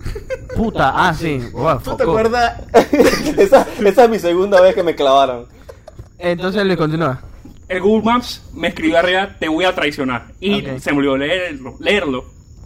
Puta, 0.56 0.92
ah, 0.94 1.12
sí. 1.12 1.40
Wow, 1.52 1.78
¿Tú 1.82 1.94
te 1.96 2.04
acuerdas? 2.04 2.62
esa, 3.36 3.66
esa 3.84 4.04
es 4.04 4.10
mi 4.10 4.18
segunda 4.18 4.62
vez 4.62 4.74
que 4.74 4.82
me 4.82 4.94
clavaron. 4.94 5.46
Entonces 6.18 6.64
Luis, 6.64 6.78
continúa. 6.78 7.20
El 7.72 7.80
Google 7.80 8.04
Maps 8.04 8.42
me 8.54 8.68
escribió 8.68 8.98
arriba, 8.98 9.36
te 9.38 9.48
voy 9.48 9.64
a 9.64 9.74
traicionar. 9.74 10.32
Y 10.40 10.62
se 10.80 10.92
me 10.92 10.98
olvidó 10.98 11.16
leerlo. 11.16 11.76
leerlo. 11.80 12.24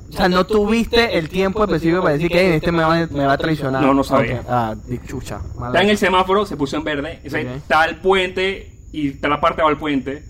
O 0.08 0.12
sea, 0.12 0.28
no 0.28 0.46
tuviste 0.46 1.18
el 1.18 1.28
tiempo 1.28 1.64
específico 1.64 2.00
para 2.00 2.12
decir 2.14 2.30
que 2.30 2.40
"Ey, 2.40 2.52
este 2.54 2.70
me 2.70 2.82
va, 2.84 3.06
me 3.10 3.26
va 3.26 3.32
a 3.32 3.38
traicionar. 3.38 3.82
No, 3.82 3.92
no 3.92 4.04
sabía. 4.04 4.42
Ah, 4.48 4.74
chucha. 5.08 5.40
mala. 5.58 5.72
Está 5.72 5.82
en 5.82 5.90
el 5.90 5.98
semáforo, 5.98 6.46
se 6.46 6.56
puso 6.56 6.76
en 6.76 6.84
verde. 6.84 7.20
o 7.26 7.30
sea, 7.30 7.40
Ok. 7.40 7.46
Está 7.56 7.84
el 7.86 7.96
puente 7.96 8.70
y 8.92 9.08
está 9.08 9.28
la 9.28 9.40
parte 9.40 9.62
del 9.62 9.76
puente. 9.76 10.22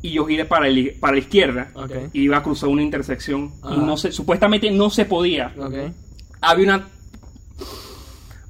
Y 0.00 0.12
yo 0.12 0.24
giré 0.26 0.44
para, 0.44 0.68
el- 0.68 0.96
para 1.00 1.14
la 1.14 1.18
izquierda. 1.18 1.70
Y 2.12 2.20
iba 2.22 2.36
a 2.36 2.42
cruzar 2.42 2.68
una 2.68 2.82
intersección. 2.82 3.52
Y 3.72 3.76
no 3.78 3.96
se, 3.96 4.12
supuestamente 4.12 4.70
no 4.70 4.90
se 4.90 5.04
podía. 5.06 5.52
Había 6.40 6.64
una. 6.64 6.88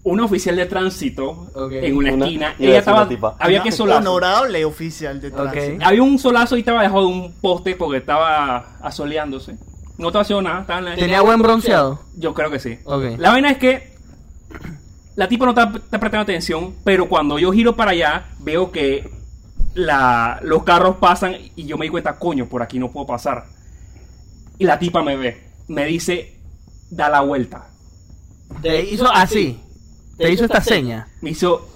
Una 0.08 0.24
oficial 0.24 0.54
de 0.54 0.66
tránsito 0.66 1.48
en 1.72 1.96
una, 1.96 2.12
Una- 2.14 2.24
esquina. 2.26 2.54
Ella 2.60 2.78
estaba. 2.78 3.08
Había 3.40 3.56
Una 3.58 3.64
que 3.64 3.72
solazo. 3.72 3.98
Honorable 3.98 4.64
oficial 4.64 5.20
de 5.20 5.32
tránsito. 5.32 5.84
Había 5.84 6.02
un 6.02 6.16
solazo 6.20 6.56
y 6.56 6.60
estaba 6.60 6.82
debajo 6.82 7.00
de 7.00 7.06
un 7.06 7.32
poste 7.40 7.74
porque 7.74 7.98
estaba 7.98 8.76
asoleándose. 8.80 9.56
No 9.98 10.06
estaba 10.08 10.22
haciendo 10.22 10.42
nada. 10.42 10.60
Estaba 10.60 10.78
en 10.78 10.84
la- 10.84 10.94
¿Tenía 10.94 11.22
buen 11.22 11.42
bronceado? 11.42 12.02
Yo 12.16 12.34
creo 12.34 12.52
que 12.52 12.60
sí. 12.60 12.78
La 13.18 13.30
vaina 13.30 13.50
es 13.50 13.58
que 13.58 13.96
la 15.16 15.26
tipa 15.26 15.44
no 15.44 15.50
está, 15.50 15.72
está 15.74 15.98
prestando 15.98 16.22
atención, 16.22 16.74
pero 16.84 17.08
cuando 17.08 17.40
yo 17.40 17.50
giro 17.50 17.74
para 17.74 17.90
allá, 17.90 18.26
veo 18.38 18.70
que 18.70 19.10
la, 19.74 20.38
los 20.42 20.62
carros 20.62 20.98
pasan 21.00 21.34
y 21.56 21.66
yo 21.66 21.76
me 21.78 21.86
di 21.86 21.90
cuenta, 21.90 22.16
coño, 22.16 22.46
por 22.46 22.62
aquí 22.62 22.78
no 22.78 22.92
puedo 22.92 23.08
pasar. 23.08 23.46
Y 24.56 24.66
la 24.66 24.78
tipa 24.78 25.02
me 25.02 25.16
ve, 25.16 25.42
me 25.66 25.84
dice, 25.84 26.38
da 26.90 27.08
la 27.08 27.22
vuelta. 27.22 27.70
Te 28.62 28.84
hizo 28.84 29.08
así. 29.12 29.60
Te 30.18 30.31
hizo 30.31 30.44
esta 30.44 30.61
seña. 30.61 31.07
Me 31.20 31.31
hizo, 31.31 31.68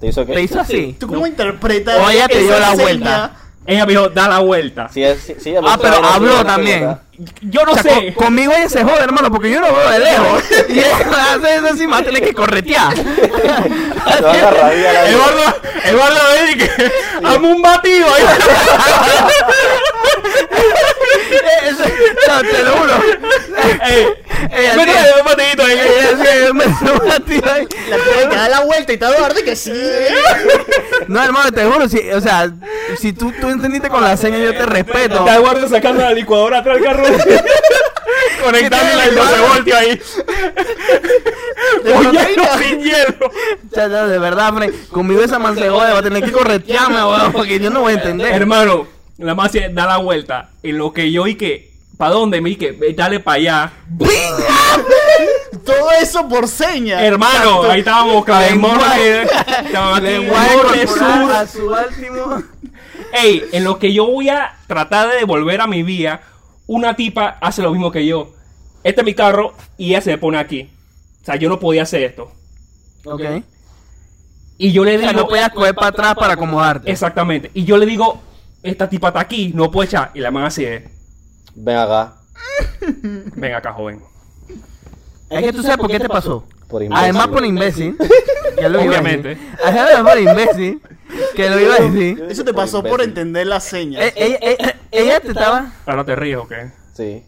¿Te 0.00 0.08
hizo 0.08 0.26
qué? 0.26 0.34
Te 0.34 0.42
hizo 0.42 0.60
así. 0.60 0.96
¿Tú 1.00 1.06
cómo 1.06 1.26
interpretas 1.26 1.98
O 1.98 2.10
ella 2.10 2.28
te 2.28 2.40
dio 2.40 2.58
la 2.58 2.70
seña? 2.72 2.82
vuelta. 2.82 3.32
ella 3.66 3.86
me 3.86 3.92
dijo, 3.92 4.08
da 4.10 4.28
la 4.28 4.38
vuelta. 4.40 4.88
Sí, 4.92 5.02
sí, 5.24 5.34
sí, 5.40 5.54
Ah, 5.66 5.78
pero 5.80 6.00
no 6.00 6.08
habló 6.08 6.44
también. 6.44 6.98
yo 7.40 7.64
no 7.64 7.72
O 7.72 7.74
sea, 7.74 7.82
sé. 7.82 8.12
con- 8.14 8.26
conmigo 8.26 8.52
ella 8.52 8.68
se 8.68 8.84
jode, 8.84 9.00
hermano, 9.02 9.30
porque 9.30 9.50
yo 9.50 9.60
no 9.60 9.72
veo 9.74 9.90
de 9.90 9.98
lejos. 9.98 10.42
Y 10.68 10.78
ella 10.78 11.34
hace 11.34 11.56
eso 11.56 11.68
encima, 11.68 12.02
tiene 12.02 12.20
que 12.20 12.34
corretear. 12.34 12.92
Eduardo, 15.08 15.42
Eduardo 15.84 16.20
que 16.58 16.92
amo 17.24 17.48
un 17.48 17.62
batido 17.62 18.06
ahí. 18.06 18.24
Eso- 21.64 21.84
no, 22.28 22.40
te 22.42 22.62
lo 22.62 22.76
juro. 22.76 22.94
Ey, 23.84 24.06
métele 24.76 25.20
un 25.20 25.24
batidito 25.24 25.62
ahí. 25.64 25.78
Ella 25.78 26.52
me 26.52 26.64
un 26.66 27.08
batido 27.08 27.52
ahí. 27.52 27.66
La 27.88 27.96
tiene 27.96 28.28
que 28.28 28.36
dar 28.36 28.50
la 28.50 28.60
vuelta 28.60 28.92
y 28.92 28.96
te 28.96 29.06
Eduardo 29.06 29.44
que 29.44 29.56
sí. 29.56 29.72
No, 31.08 31.22
hermano, 31.22 31.52
te 31.52 31.64
juro, 31.64 31.88
si, 31.88 32.10
o 32.10 32.20
sea, 32.20 32.50
si 32.98 33.12
tú, 33.12 33.32
tú 33.40 33.48
entendiste 33.48 33.88
con 33.88 34.02
la 34.02 34.16
seña, 34.16 34.38
yo 34.38 34.52
te 34.52 34.66
respeto. 34.66 35.18
Está 35.20 35.36
Eduardo 35.36 35.68
sacando 35.68 36.02
la 36.02 36.12
licuadora 36.12 36.58
atrás 36.58 36.76
del 36.76 36.84
carro. 36.84 37.04
Conectándola 38.44 39.04
el 39.04 39.14
12 39.14 39.40
voltios 39.40 39.78
ahí. 39.78 40.00
Con 41.92 42.12
hielo, 42.12 42.44
sin 42.58 42.80
hielo. 42.80 43.30
Ya, 43.72 43.88
ya, 43.88 44.06
de 44.06 44.18
verdad, 44.18 44.54
Fren, 44.54 44.72
conmigo 44.90 45.22
esa 45.22 45.38
man 45.38 45.56
se 45.56 45.68
jode, 45.68 45.92
va 45.92 45.98
a 45.98 46.02
tener 46.02 46.22
que 46.22 46.32
corretearme, 46.32 46.96
weón, 46.96 47.32
porque 47.32 47.58
yo 47.58 47.70
no 47.70 47.80
voy 47.80 47.94
a 47.94 47.96
entender. 47.96 48.32
Hermano, 48.32 48.86
la 49.18 49.34
más 49.34 49.52
da 49.52 49.86
la 49.86 49.98
vuelta. 49.98 50.50
En 50.62 50.78
lo 50.78 50.92
que 50.92 51.10
yo 51.10 51.26
y 51.26 51.36
que, 51.36 51.72
¿para 51.96 52.12
dónde? 52.12 52.40
Me 52.40 52.50
dije, 52.50 52.76
dale 52.94 53.20
para 53.20 53.36
allá. 53.36 53.72
Todo 55.64 55.90
eso 56.00 56.28
por 56.28 56.48
seña. 56.48 57.04
Hermano, 57.04 57.62
ahí 57.64 57.80
estábamos, 57.80 58.26
en 58.28 58.62
Lenguaje. 58.62 59.26
Sur. 60.86 61.32
a 61.32 61.46
su 61.46 61.66
último. 61.66 62.42
Ey, 63.12 63.44
en 63.52 63.64
lo 63.64 63.78
que 63.78 63.92
yo 63.92 64.06
voy 64.06 64.28
a 64.28 64.56
tratar 64.66 65.10
de 65.10 65.16
devolver 65.16 65.60
a 65.60 65.66
mi 65.66 65.82
vía, 65.82 66.20
una 66.66 66.94
tipa 66.94 67.38
hace 67.40 67.62
lo 67.62 67.72
mismo 67.72 67.90
que 67.90 68.06
yo. 68.06 68.32
Este 68.84 69.00
es 69.00 69.04
mi 69.04 69.14
carro 69.14 69.54
y 69.78 69.90
ella 69.90 70.00
se 70.00 70.18
pone 70.18 70.38
aquí. 70.38 70.70
O 71.22 71.24
sea, 71.24 71.36
yo 71.36 71.48
no 71.48 71.58
podía 71.58 71.82
hacer 71.82 72.02
esto. 72.02 72.30
Ok. 73.04 73.22
Y 74.58 74.72
yo 74.72 74.84
le 74.84 74.96
O 74.96 75.00
sea, 75.00 75.08
digo... 75.10 75.22
no 75.22 75.28
podías 75.28 75.50
coger 75.50 75.74
para 75.74 75.88
atrás 75.88 76.14
para 76.14 76.34
acomodarte. 76.34 76.90
Exactamente. 76.90 77.50
Y 77.54 77.64
yo 77.64 77.78
le 77.78 77.86
digo, 77.86 78.22
esta 78.70 78.88
tipa 78.88 79.08
está 79.08 79.20
aquí, 79.20 79.52
no 79.54 79.70
puede 79.70 79.86
echar. 79.88 80.10
Y 80.14 80.20
la 80.20 80.30
man 80.30 80.44
así 80.44 80.64
de, 80.64 80.88
Ven 81.54 81.76
acá. 81.76 82.14
ven 83.34 83.54
acá, 83.54 83.72
joven. 83.72 84.00
Es 85.30 85.42
que 85.42 85.52
tú 85.52 85.62
sabes 85.62 85.78
por 85.78 85.90
qué 85.90 85.98
te 85.98 86.08
pasó. 86.08 86.44
Por 86.68 86.82
imbécil. 86.82 87.04
Además 87.04 87.28
por 87.28 87.44
imbécil. 87.44 87.96
Lo 88.68 88.80
Obviamente. 88.80 89.38
Además 89.64 90.12
por 90.14 90.20
imbécil. 90.20 90.82
Que 91.36 91.48
lo 91.48 91.60
iba 91.60 91.74
a 91.76 91.78
decir. 91.80 92.26
Eso 92.28 92.42
te 92.44 92.52
pasó 92.52 92.82
por 92.82 93.00
entender 93.00 93.46
las 93.46 93.64
señas. 93.64 94.02
Eh, 94.02 94.12
Ella, 94.16 94.38
ella, 94.40 94.76
ella 94.90 95.20
te 95.20 95.28
estaba. 95.28 95.72
Ahora 95.86 96.04
te 96.04 96.16
ríes, 96.16 96.38
¿o 96.38 96.48
qué? 96.48 96.70
Sí. 96.94 97.22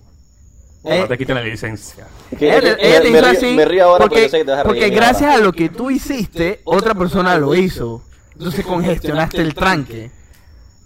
eh, 0.84 1.00
No 1.00 1.06
te 1.06 1.16
quiten 1.18 1.36
la 1.36 1.42
licencia. 1.42 2.06
Que- 2.36 2.48
ella 2.48 2.60
te, 2.76 2.88
ella 2.88 3.02
te 3.02 3.10
me 3.10 3.18
hizo 3.18 3.26
así. 3.26 3.54
Me 3.54 3.64
río 3.64 3.84
ahora 3.84 4.04
porque, 4.04 4.22
porque, 4.22 4.22
yo 4.24 4.30
sé 4.30 4.38
que 4.38 4.44
te 4.44 4.50
vas 4.50 4.60
a 4.60 4.62
reír. 4.62 4.66
porque 4.68 4.84
de 4.84 4.90
mí 4.90 4.96
gracias 4.96 5.30
ahora. 5.30 5.34
a 5.34 5.44
lo 5.46 5.52
que 5.52 5.68
tú 5.68 5.90
hiciste, 5.90 6.60
otra 6.64 6.94
persona 6.94 7.36
lo 7.38 7.54
hizo. 7.54 8.02
Entonces 8.32 8.64
congestionaste 8.64 9.40
el 9.42 9.54
tranque. 9.54 10.10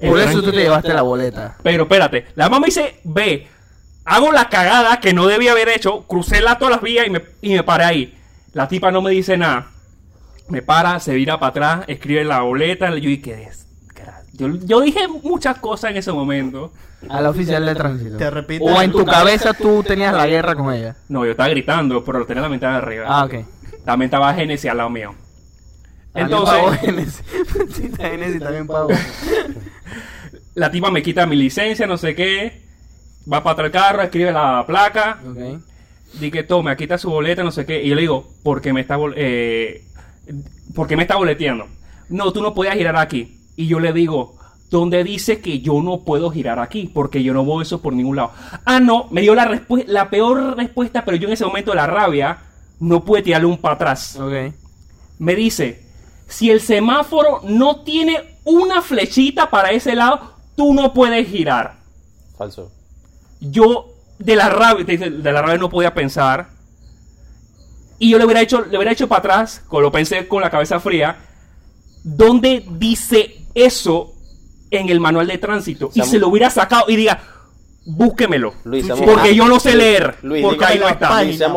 Por 0.08 0.18
eso 0.20 0.42
tú 0.42 0.50
te 0.50 0.58
llevaste 0.58 0.92
la 0.92 1.02
boleta. 1.02 1.56
Pero 1.62 1.84
espérate, 1.84 2.26
la 2.34 2.46
mamá 2.46 2.60
me 2.60 2.66
dice, 2.66 3.00
ve, 3.04 3.48
hago 4.04 4.32
la 4.32 4.48
cagada 4.48 5.00
que 5.00 5.12
no 5.12 5.26
debía 5.26 5.52
haber 5.52 5.68
hecho, 5.68 6.02
crucé 6.06 6.40
la, 6.40 6.58
todas 6.58 6.74
las 6.74 6.82
vías 6.82 7.06
y 7.06 7.10
me, 7.10 7.22
y 7.40 7.54
me 7.54 7.62
paré 7.62 7.84
ahí. 7.84 8.18
La 8.52 8.68
tipa 8.68 8.90
no 8.90 9.00
me 9.02 9.10
dice 9.12 9.36
nada. 9.36 9.68
Me 10.48 10.60
para, 10.60 11.00
se 11.00 11.14
vira 11.14 11.38
para 11.38 11.50
atrás, 11.50 11.84
escribe 11.88 12.24
la 12.24 12.40
boleta, 12.40 12.90
yo 12.96 13.08
y 13.08 13.18
qué 13.18 13.36
desgra- 13.36 14.22
yo, 14.34 14.48
yo 14.64 14.80
dije 14.80 15.06
muchas 15.22 15.58
cosas 15.58 15.92
en 15.92 15.96
ese 15.98 16.12
momento. 16.12 16.72
A 17.08 17.20
la 17.20 17.30
oficial 17.30 17.64
de 17.66 17.74
tránsito. 17.74 18.16
Te 18.16 18.30
repito. 18.30 18.64
O 18.64 18.80
en 18.82 18.92
tu 18.92 19.04
cabeza 19.04 19.54
tú 19.54 19.82
tenías 19.82 20.14
la 20.14 20.26
guerra 20.26 20.54
con 20.54 20.72
ella. 20.72 20.96
No, 21.08 21.24
yo 21.24 21.32
estaba 21.32 21.48
gritando, 21.48 22.04
pero 22.04 22.26
tenía 22.26 22.42
la 22.42 22.48
de 22.48 22.66
arriba. 22.66 23.06
Ah, 23.08 23.24
ok. 23.24 23.34
También 23.84 24.06
estaba 24.06 24.32
Genesis 24.34 24.70
al 24.70 24.76
lado 24.76 24.90
mío. 24.90 25.14
Entonces, 26.14 26.80
Genesis. 26.80 27.22
También 28.40 28.66
pagó. 28.66 28.88
la 30.54 30.70
tipa 30.70 30.90
me 30.90 31.02
quita 31.02 31.26
mi 31.26 31.36
licencia, 31.36 31.86
no 31.86 31.96
sé 31.96 32.14
qué. 32.14 32.62
Va 33.32 33.42
para 33.42 33.52
atrás 33.52 33.66
el 33.66 33.72
carro, 33.72 34.02
escribe 34.02 34.32
la 34.32 34.64
placa. 34.66 35.20
Ok. 35.28 35.60
Di 36.20 36.30
que 36.30 36.42
tome, 36.42 36.70
aquí 36.70 36.84
está 36.84 36.98
su 36.98 37.08
boleta, 37.10 37.42
no 37.42 37.50
sé 37.52 37.64
qué. 37.64 37.82
Y 37.82 37.88
yo 37.88 37.94
le 37.94 38.02
digo, 38.02 38.28
¿por 38.42 38.60
qué 38.60 38.72
me 38.72 38.80
está, 38.82 38.96
bol- 38.98 39.14
eh, 39.16 39.84
¿por 40.74 40.86
qué 40.86 40.96
me 40.96 41.02
está 41.02 41.16
boleteando? 41.16 41.66
No, 42.10 42.32
tú 42.32 42.42
no 42.42 42.52
puedes 42.54 42.74
girar 42.74 42.96
aquí. 42.96 43.38
Y 43.56 43.66
yo 43.66 43.80
le 43.80 43.92
digo, 43.94 44.36
¿dónde 44.70 45.04
dice 45.04 45.40
que 45.40 45.60
yo 45.60 45.80
no 45.82 46.00
puedo 46.04 46.30
girar 46.30 46.58
aquí? 46.58 46.90
Porque 46.92 47.22
yo 47.22 47.32
no 47.32 47.44
veo 47.46 47.62
eso 47.62 47.80
por 47.80 47.94
ningún 47.94 48.16
lado. 48.16 48.32
Ah, 48.66 48.80
no, 48.80 49.06
me 49.10 49.22
dio 49.22 49.34
la, 49.34 49.62
la 49.86 50.10
peor 50.10 50.56
respuesta, 50.56 51.04
pero 51.04 51.16
yo 51.16 51.28
en 51.28 51.34
ese 51.34 51.46
momento 51.46 51.70
de 51.70 51.76
la 51.76 51.86
rabia 51.86 52.38
no 52.80 53.04
pude 53.04 53.22
tirarle 53.22 53.46
un 53.46 53.56
para 53.58 53.76
atrás. 53.76 54.16
Me 55.18 55.34
dice, 55.34 55.86
si 56.26 56.50
el 56.50 56.60
semáforo 56.60 57.40
no 57.44 57.82
tiene 57.84 58.16
una 58.44 58.82
flechita 58.82 59.48
para 59.48 59.70
ese 59.70 59.94
lado, 59.94 60.32
tú 60.62 60.72
no 60.72 60.92
puedes 60.92 61.26
girar 61.26 61.74
Falso. 62.38 62.70
yo 63.40 63.88
de 64.20 64.36
la 64.36 64.48
rabia, 64.48 64.84
de 64.84 65.32
la 65.32 65.42
rabia 65.42 65.58
no 65.58 65.68
podía 65.68 65.92
pensar. 65.92 66.50
Y 67.98 68.10
yo 68.10 68.18
le 68.18 68.24
hubiera 68.24 68.40
hecho, 68.40 68.60
le 68.60 68.76
hubiera 68.76 68.92
hecho 68.92 69.08
para 69.08 69.18
atrás, 69.18 69.64
con 69.66 69.82
lo 69.82 69.90
pensé 69.90 70.28
con 70.28 70.40
la 70.40 70.50
cabeza 70.50 70.78
fría, 70.78 71.16
¿dónde 72.04 72.64
dice 72.78 73.44
eso 73.54 74.14
en 74.70 74.88
el 74.88 75.00
manual 75.00 75.26
de 75.26 75.38
tránsito? 75.38 75.90
Y 75.94 76.02
se 76.02 76.20
lo 76.20 76.28
hubiera 76.28 76.48
sacado 76.48 76.84
y 76.86 76.94
diga, 76.94 77.20
búsquemelo. 77.84 78.54
Luis, 78.64 78.86
porque 79.04 79.34
yo 79.34 79.46
no 79.48 79.58
sé 79.58 79.74
leer. 79.74 80.16
Luis, 80.22 80.42
porque 80.42 80.64
ahí 80.64 80.78
no 80.78 80.88
está. 80.88 81.08
página. 81.08 81.48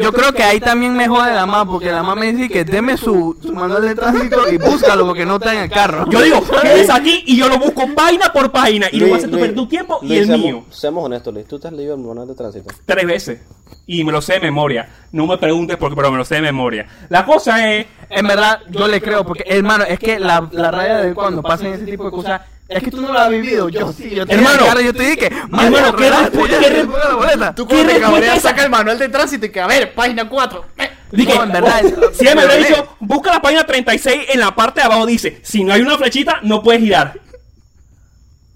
Yo 0.00 0.12
creo 0.12 0.32
que 0.32 0.42
ahí 0.42 0.60
también 0.60 0.94
me 0.94 1.08
jode 1.08 1.32
la 1.32 1.46
mamá, 1.46 1.70
porque 1.70 1.90
la 1.90 2.02
mamá 2.02 2.14
me 2.20 2.32
dice 2.32 2.48
que 2.48 2.64
deme 2.64 2.96
su, 2.96 3.36
su 3.40 3.52
manual 3.52 3.82
de 3.82 3.94
tránsito 3.94 4.48
y 4.52 4.58
búscalo 4.58 5.06
porque 5.06 5.24
no 5.24 5.36
está 5.36 5.54
en 5.54 5.62
el 5.64 5.70
carro. 5.70 6.04
Yo 6.10 6.20
digo, 6.22 6.42
¿qué 6.62 6.80
es 6.80 6.90
aquí? 6.90 7.22
Y 7.26 7.36
yo 7.36 7.48
lo 7.48 7.58
busco 7.58 7.82
página 7.94 8.32
por 8.32 8.50
página. 8.52 8.88
Y 8.92 8.98
lo 9.00 9.06
voy 9.06 9.14
a 9.14 9.16
hacer 9.16 9.30
tú 9.30 9.36
Luis, 9.36 9.48
perder 9.48 9.56
tu 9.56 9.66
tiempo 9.68 9.98
y 10.02 10.16
el 10.16 10.26
seamos- 10.26 10.44
mío. 10.44 10.64
Seamos 10.70 11.04
honestos, 11.04 11.32
Luis. 11.34 11.46
¿Tú 11.46 11.58
te 11.58 11.68
has 11.68 11.74
leído 11.74 11.94
el 11.94 12.00
manual 12.00 12.28
de 12.28 12.34
tránsito? 12.34 12.74
Tres 12.84 13.06
veces. 13.06 13.40
Y 13.86 14.04
me 14.04 14.12
lo 14.12 14.20
sé 14.22 14.34
de 14.34 14.40
memoria. 14.40 14.88
No 15.12 15.26
me 15.26 15.38
preguntes 15.38 15.76
por 15.76 15.90
qué, 15.90 15.96
pero 15.96 16.10
me 16.12 16.18
lo 16.18 16.24
sé 16.24 16.36
de 16.36 16.42
memoria. 16.42 16.86
La 17.08 17.24
cosa 17.24 17.72
es 17.72 17.86
En 18.08 18.26
verdad, 18.26 18.60
yo 18.70 18.86
le 18.88 19.00
creo, 19.00 19.24
porque 19.24 19.44
hermano, 19.46 19.84
es 19.84 19.98
que 19.98 20.18
la, 20.18 20.48
la 20.52 20.70
raya 20.70 20.98
de 20.98 21.14
cuando 21.14 21.42
pasan 21.42 21.68
ese 21.68 21.84
tipo 21.84 22.04
de 22.04 22.10
cosas, 22.10 22.40
es 22.70 22.82
que 22.84 22.90
tú 22.90 23.00
no 23.02 23.12
lo 23.12 23.18
has 23.18 23.28
vivido. 23.30 23.68
Yo 23.68 23.92
sí, 23.92 24.10
yo 24.10 24.26
te 24.26 24.34
Hermano, 24.34 24.64
carro, 24.64 24.80
yo 24.80 24.92
te 24.94 25.02
dije, 25.02 25.26
hermano, 25.26 25.96
¿qué 25.96 26.10
respu- 26.10 26.48
qué 26.48 26.82
respu- 26.84 27.54
Tú 27.54 27.66
¿Qué 27.66 27.74
como 27.74 27.86
te 27.86 27.92
respuesta 27.94 28.00
cabreas, 28.10 28.42
saca 28.42 28.64
el 28.64 28.70
manual 28.70 28.98
de 28.98 29.08
tránsito 29.08 29.46
y 29.46 29.50
que, 29.50 29.60
a 29.60 29.66
ver, 29.66 29.92
página 29.94 30.28
4. 30.28 30.64
Dije, 31.12 31.34
No, 31.34 31.42
en 31.42 31.52
verdad, 31.52 31.82
bu- 31.82 32.12
si 32.14 32.24
me 32.24 32.32
hubiera 32.34 32.54
dicho, 32.54 32.96
busca 33.00 33.32
la 33.32 33.42
página 33.42 33.64
36 33.66 34.22
en 34.32 34.40
la 34.40 34.54
parte 34.54 34.80
de 34.80 34.86
abajo, 34.86 35.04
dice, 35.06 35.40
si 35.42 35.64
no 35.64 35.72
hay 35.72 35.80
una 35.82 35.98
flechita, 35.98 36.38
no 36.42 36.62
puedes 36.62 36.80
girar. 36.80 37.18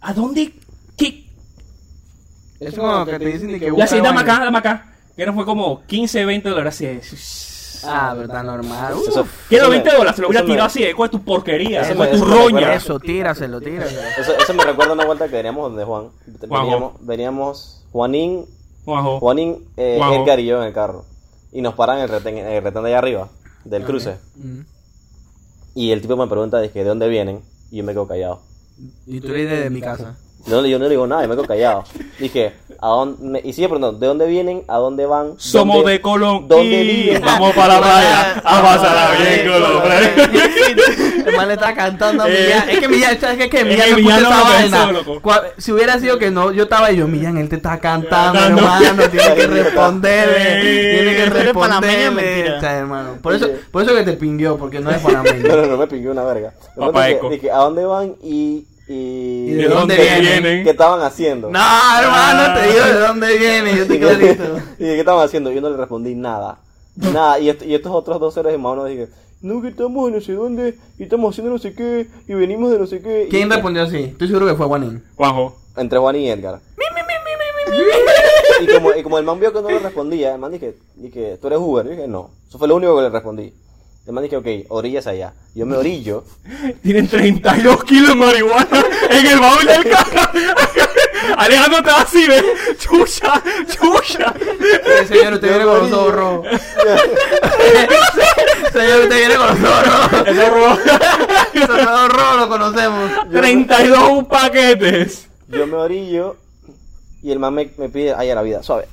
¿A 0.00 0.12
dónde? 0.12 0.53
¿Qué? 0.96 1.24
Es 2.61 2.74
como 2.74 3.05
que 3.05 3.18
te 3.18 3.24
dicen 3.27 3.59
que 3.59 3.70
La 3.77 3.87
sí, 3.87 4.00
dame 4.00 4.20
acá, 4.20 4.38
dame 4.44 4.59
acá. 4.59 4.87
Que 5.16 5.27
no 5.27 5.35
fue 5.35 5.44
como 5.44 5.85
15, 5.87 6.24
20 6.24 6.48
dólares 6.48 6.74
así. 6.74 6.87
Ah, 7.87 8.14
verdad, 8.14 8.42
normal. 8.44 8.94
Eso- 9.07 9.23
Uf, 9.23 9.49
Quiero 9.49 9.64
eso 9.64 9.70
20 9.70 9.90
me- 9.90 9.97
dólares, 9.97 10.16
se 10.16 10.23
lo 10.23 10.29
hubiera 10.29 10.42
me- 10.44 10.51
tirado 10.51 10.66
así, 10.66 10.83
¿eh? 10.85 10.94
¿cuál 10.94 11.07
es 11.09 11.11
tu 11.12 11.23
porquería? 11.25 11.83
Eso 11.83 11.94
¿Cuál 11.97 12.09
es 12.11 12.18
tu 12.20 12.25
roña? 12.25 12.44
recuerda- 12.61 12.75
Eso, 12.75 13.01
tíraselo, 13.01 13.61
tíraselo. 13.61 14.01
Eso, 14.18 14.33
eso 14.37 14.55
me 14.55 14.64
recuerda 14.64 14.92
una 14.94 15.05
vuelta 15.05 15.29
que 15.29 15.37
veníamos 15.37 15.64
donde 15.70 15.85
Juan. 15.85 16.09
Veníamos, 16.49 16.92
veníamos 17.01 17.87
Juanín, 17.92 18.47
Juanjo. 18.85 19.18
Juanín 19.20 19.64
eh, 19.77 19.97
Juanjo. 19.99 20.23
Edgar 20.25 20.40
y 20.40 20.47
yo 20.47 20.61
en 20.61 20.68
el 20.68 20.73
carro. 20.75 21.05
Y 21.53 21.61
nos 21.62 21.75
paran 21.75 21.99
en 21.99 22.03
el 22.05 22.09
retén, 22.11 22.38
en 22.38 22.47
el 22.47 22.62
retén 22.62 22.83
de 22.83 22.88
allá 22.88 22.99
arriba, 22.99 23.29
del 23.64 23.85
cruce. 23.85 24.16
Mm. 24.37 24.61
Y 25.77 25.90
el 25.92 26.01
tipo 26.01 26.16
me 26.16 26.27
pregunta, 26.27 26.61
dije, 26.61 26.81
¿de 26.81 26.88
dónde 26.88 27.09
vienen? 27.09 27.42
Y 27.70 27.79
yo 27.79 27.85
me 27.85 27.92
quedo 27.92 28.07
callado. 28.07 28.40
Y 29.07 29.20
tú 29.20 29.29
dices 29.33 29.61
de 29.64 29.70
mi 29.70 29.81
casa. 29.81 30.16
Yo, 30.46 30.61
no- 30.61 30.66
yo 30.66 30.78
no 30.78 30.85
le 30.85 30.90
digo 30.90 31.07
nada, 31.07 31.22
yo 31.22 31.28
me 31.28 31.35
quedo 31.37 31.46
callado. 31.46 31.85
Dije, 32.18 32.52
¿a 32.80 32.88
dónde? 32.88 33.24
me- 33.26 33.40
y 33.42 33.52
sigue 33.54 33.68
preguntando, 33.68 33.98
¿de 33.98 34.07
dónde 34.07 34.26
vienen? 34.26 34.62
¿A 34.68 34.76
dónde 34.76 35.07
van? 35.07 35.35
Somos 35.38 35.76
¿Dónde- 35.76 35.92
de 35.92 36.00
Colón 36.02 36.46
¿Dónde 36.48 36.64
y 36.83 37.02
viven? 37.04 37.22
vamos 37.24 37.54
para 37.54 37.74
la 37.74 37.80
playa 37.80 38.33
a 38.44 38.62
pasarla 38.62 39.11
bien, 39.18 39.48
Colón. 39.50 39.83
El 41.26 41.37
man 41.37 41.48
le 41.48 41.54
está 41.54 41.74
cantando 41.74 42.24
a 42.24 42.28
Eh. 42.28 42.33
Millán. 42.44 42.68
Es 42.68 42.78
que 42.80 42.88
Millán, 42.88 43.18
¿sabes 43.20 43.37
qué? 43.38 43.44
Es 43.44 43.50
que 43.50 43.64
Millán 43.64 44.02
puso 44.02 44.20
no 44.20 44.28
esa 44.28 44.42
vaina. 44.42 44.92
Si 45.57 45.72
hubiera 45.72 45.98
sido 45.98 46.18
que 46.18 46.30
no, 46.30 46.52
yo 46.52 46.64
estaba 46.64 46.92
y 46.92 46.96
yo, 46.96 47.09
Millán, 47.09 47.38
él 47.38 47.48
te 47.48 47.57
está 47.57 47.78
cantando, 47.80 48.38
hermano, 48.38 49.09
tiene 49.11 49.35
que 49.35 49.46
responderle, 49.46 50.61
Sí. 50.61 50.96
tiene 51.04 51.16
que 51.16 51.54
panameño, 51.54 52.11
responderle. 52.11 52.66
hermano, 52.78 53.18
por 53.22 53.35
eso, 53.35 53.48
por 53.70 53.83
eso 53.83 53.94
que 53.94 54.02
te 54.02 54.12
pinguió, 54.14 54.59
porque 54.59 54.80
no 54.80 54.90
es 54.90 54.98
panameño. 55.00 55.48
No, 55.48 55.57
no, 55.57 55.66
no 55.66 55.76
me 55.78 55.87
pingué 55.87 56.11
una 56.11 56.24
verga. 56.24 56.52
Dije, 57.30 57.50
¿a 57.50 57.57
dónde 57.59 57.85
van? 57.87 58.14
Y... 58.22 58.66
¿Y, 58.87 58.92
¿Y 58.92 59.51
de 59.55 59.68
dónde 59.68 59.97
vienen? 59.97 60.64
¿Qué 60.64 60.70
estaban 60.70 61.01
haciendo? 61.01 61.51
No, 61.51 61.59
hermano, 62.01 62.55
te 62.61 62.66
digo 62.73 62.85
de 62.85 62.99
dónde 63.01 63.38
viene, 63.38 63.77
yo 63.77 63.87
te 63.88 63.94
Y 63.97 63.99
clarito. 63.99 64.44
y 64.79 64.85
¿qué 64.85 64.99
estaban 65.01 65.25
haciendo? 65.25 65.51
Yo 65.53 65.61
no 65.61 65.70
le 65.70 65.77
respondí 65.77 66.14
nada. 66.14 66.59
Nada. 66.97 67.38
Y, 67.38 67.49
est- 67.49 67.62
y 67.62 67.75
estos 67.75 67.92
otros 67.92 68.20
dos 68.20 68.35
seres 68.35 68.55
humanos 68.57 68.87
dije, 68.88 69.09
no, 69.40 69.61
que 69.62 69.68
estamos 69.68 70.09
en 70.09 70.14
no 70.14 70.20
sé 70.20 70.33
dónde, 70.33 70.79
y 70.99 71.03
estamos 71.05 71.31
haciendo 71.35 71.53
no 71.53 71.59
sé 71.59 71.75
qué, 71.75 72.09
y 72.29 72.35
venimos 72.35 72.70
de 72.70 72.79
no 72.79 72.87
sé 72.87 73.01
qué. 73.01 73.27
¿Quién 73.31 73.49
y, 73.49 73.51
respondió 73.51 73.83
así? 73.83 73.97
Estoy 74.05 74.29
seguro 74.29 74.47
que 74.47 74.55
fue 74.55 74.66
Juanín. 74.66 75.03
Juanjo. 75.16 75.57
Entre 75.77 75.99
Juan 75.99 76.16
y 76.16 76.31
Edgar. 76.31 76.61
Y 78.61 78.66
como, 78.73 78.94
y 78.94 79.03
como 79.03 79.18
el 79.18 79.25
man 79.25 79.40
vio 79.40 79.53
que 79.53 79.61
no 79.61 79.68
le 79.68 79.79
respondía, 79.81 80.33
el 80.35 80.40
man 80.40 80.53
dije, 80.53 80.77
dije, 80.94 81.38
¿tú 81.40 81.49
eres 81.49 81.59
Uber? 81.61 81.85
Y 81.87 81.90
dije, 81.90 82.07
no. 82.07 82.31
Eso 82.49 82.57
fue 82.59 82.68
lo 82.68 82.77
único 82.77 82.94
que 82.97 83.03
le 83.03 83.11
respondí. 83.11 83.53
El 84.07 84.12
man 84.12 84.23
dije, 84.23 84.37
ok, 84.37 84.47
orillas 84.69 85.07
allá. 85.07 85.33
Yo 85.55 85.64
me 85.64 85.77
orillo. 85.77 86.25
Tienen 86.83 87.09
32 87.09 87.85
kilos 87.85 88.11
de 88.11 88.14
marihuana 88.14 88.85
en 89.11 89.27
el 89.27 89.38
baúl 89.40 89.64
del 89.67 89.88
carro. 89.90 90.31
Alejandro 91.38 91.83
te 91.83 91.90
va 91.90 92.01
así, 92.03 92.27
¿ves? 92.29 92.45
Chucha, 92.79 93.43
chucha. 93.67 94.35
Eh, 94.38 95.07
señor, 95.07 95.33
usted 95.35 95.49
viene 95.49 95.64
con 95.64 95.90
los 95.90 96.12
rojos. 96.12 96.47
señor, 98.73 99.01
usted 99.01 99.17
viene 99.17 99.35
con 99.37 99.62
los. 99.62 100.29
Eso 100.29 100.51
robó 100.51 100.79
Los 101.55 101.71
ojos 101.71 102.12
rojos 102.12 102.37
lo 102.37 102.49
conocemos. 102.49 103.11
32 103.31 104.25
paquetes. 104.25 105.29
Yo 105.49 105.67
me 105.67 105.77
orillo. 105.77 106.37
Y 107.23 107.33
el 107.33 107.38
man 107.38 107.55
me, 107.55 107.71
me 107.79 107.88
pide, 107.88 108.12
ay, 108.14 108.29
a 108.29 108.35
la 108.35 108.43
vida, 108.43 108.62
suave. 108.62 108.87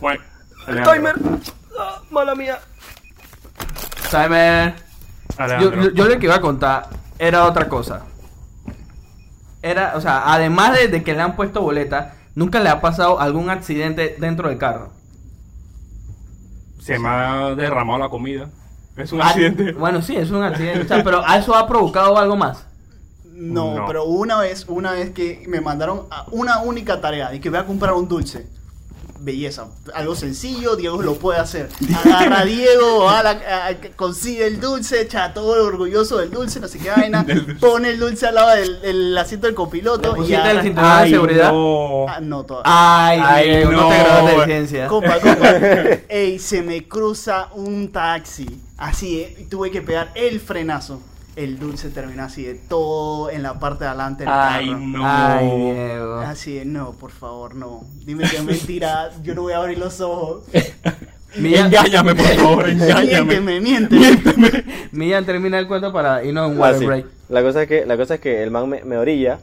Bueno, 0.00 0.22
Timer. 0.66 1.16
Ah, 1.78 2.00
mala 2.10 2.34
mía. 2.34 2.58
Timer. 4.22 4.74
Yo, 5.38 5.42
Alejandro. 5.44 5.82
yo, 5.82 5.90
yo 5.90 6.04
lo 6.08 6.18
que 6.18 6.26
iba 6.26 6.34
a 6.36 6.40
contar 6.40 6.88
era 7.18 7.44
otra 7.46 7.68
cosa. 7.68 8.02
Era, 9.62 9.94
o 9.96 10.00
sea, 10.00 10.32
además 10.32 10.78
de, 10.78 10.88
de 10.88 11.02
que 11.02 11.14
le 11.14 11.22
han 11.22 11.36
puesto 11.36 11.62
boleta, 11.62 12.14
nunca 12.34 12.60
le 12.60 12.68
ha 12.68 12.80
pasado 12.80 13.18
algún 13.20 13.48
accidente 13.50 14.16
dentro 14.18 14.48
del 14.48 14.58
carro. 14.58 14.92
Se 16.80 16.98
me 16.98 17.08
ha 17.08 17.54
derramado 17.54 17.98
la 17.98 18.08
comida. 18.10 18.50
Es 18.96 19.10
un 19.12 19.22
Ah, 19.22 19.28
accidente. 19.28 19.72
Bueno, 19.72 20.02
sí, 20.02 20.14
es 20.16 20.30
un 20.30 20.42
accidente. 20.42 20.82
o 20.82 20.88
sea, 20.88 21.02
pero 21.02 21.26
¿a 21.26 21.38
eso 21.38 21.54
ha 21.54 21.66
provocado 21.66 22.16
algo 22.18 22.36
más? 22.36 22.66
No, 23.32 23.74
No. 23.74 23.86
pero 23.86 24.04
una 24.04 24.38
vez, 24.38 24.66
una 24.68 24.92
vez 24.92 25.10
que 25.10 25.42
me 25.48 25.60
mandaron 25.60 26.02
a 26.10 26.26
una 26.30 26.58
única 26.60 27.00
tarea 27.00 27.34
y 27.34 27.40
que 27.40 27.50
voy 27.50 27.58
a 27.58 27.64
comprar 27.66 27.94
un 27.94 28.06
dulce. 28.06 28.46
Belleza, 29.24 29.66
algo 29.94 30.14
sencillo, 30.14 30.76
Diego 30.76 31.00
lo 31.02 31.14
puede 31.14 31.38
hacer. 31.40 31.68
Agarra 32.04 32.40
a 32.40 32.44
Diego, 32.44 33.04
va 33.04 33.20
a 33.20 33.22
la- 33.22 33.66
a- 33.68 33.74
consigue 33.96 34.46
el 34.46 34.60
dulce, 34.60 35.00
echa 35.00 35.32
todo 35.32 35.64
orgulloso 35.66 36.18
del 36.18 36.30
dulce, 36.30 36.60
no 36.60 36.68
sé 36.68 36.78
qué 36.78 36.90
vaina, 36.90 37.24
pone 37.60 37.90
el 37.90 37.98
dulce 37.98 38.26
al 38.26 38.34
lado 38.34 38.50
del, 38.56 38.80
del 38.82 39.16
asiento 39.18 39.46
del 39.46 39.54
copiloto 39.56 40.14
¿Le 40.16 40.26
y 40.28 40.34
el 40.34 40.62
cinturón 40.62 41.02
de 41.04 41.10
seguridad? 41.10 41.52
no. 41.52 42.06
Ah, 42.08 42.20
no, 42.20 42.44
todavía. 42.44 42.64
Ay, 42.72 43.20
Ay, 43.24 43.48
Diego, 43.50 43.72
no, 43.72 43.80
no, 43.82 43.88
te 43.88 43.94
graduaste 43.98 44.28
de 44.30 44.34
güey. 44.34 44.46
licencia. 44.48 44.86
Compa, 44.88 45.20
compa. 45.20 45.50
Ey, 46.08 46.38
se 46.38 46.62
me 46.62 46.86
cruza 46.86 47.48
un 47.54 47.90
taxi. 47.90 48.46
Así, 48.76 49.20
eh, 49.20 49.36
y 49.40 49.44
tuve 49.44 49.70
que 49.70 49.80
pegar 49.80 50.10
el 50.14 50.38
frenazo. 50.40 51.00
El 51.36 51.58
dulce 51.58 51.90
terminó 51.90 52.22
así 52.22 52.44
de 52.44 52.54
todo 52.54 53.28
en 53.28 53.42
la 53.42 53.58
parte 53.58 53.82
de 53.84 53.90
adelante 53.90 54.22
del 54.24 54.32
Ay, 54.32 54.68
carro. 54.68 54.78
no. 54.78 55.02
Ay, 55.04 55.48
Diego. 55.74 56.18
Así 56.20 56.54
de, 56.54 56.64
no, 56.64 56.92
por 56.92 57.10
favor, 57.10 57.56
no. 57.56 57.82
Dime 58.04 58.28
que 58.28 58.36
es 58.36 58.44
mentira, 58.44 59.10
yo 59.22 59.34
no 59.34 59.42
voy 59.42 59.52
a 59.52 59.56
abrir 59.58 59.78
los 59.78 60.00
ojos. 60.00 60.44
Millán, 61.36 61.66
Engáñame, 61.66 62.14
por 62.14 62.26
favor, 62.26 62.68
engáñame. 62.68 63.40
Miénteme, 63.40 63.60
miénteme. 63.60 64.64
Millán 64.92 65.24
termina 65.26 65.58
el 65.58 65.66
cuento 65.66 65.92
para 65.92 66.22
irnos 66.22 66.44
a 66.44 66.46
un 66.46 66.58
water 66.58 66.76
Ah, 66.76 66.78
sí. 66.78 66.86
break. 66.86 67.06
La 67.28 67.42
cosa 67.42 67.62
es 67.62 67.68
que, 67.68 67.84
la 67.84 67.96
cosa 67.96 68.14
es 68.14 68.20
que 68.20 68.40
el 68.44 68.52
man 68.52 68.68
me, 68.68 68.84
me 68.84 68.96
orilla 68.96 69.40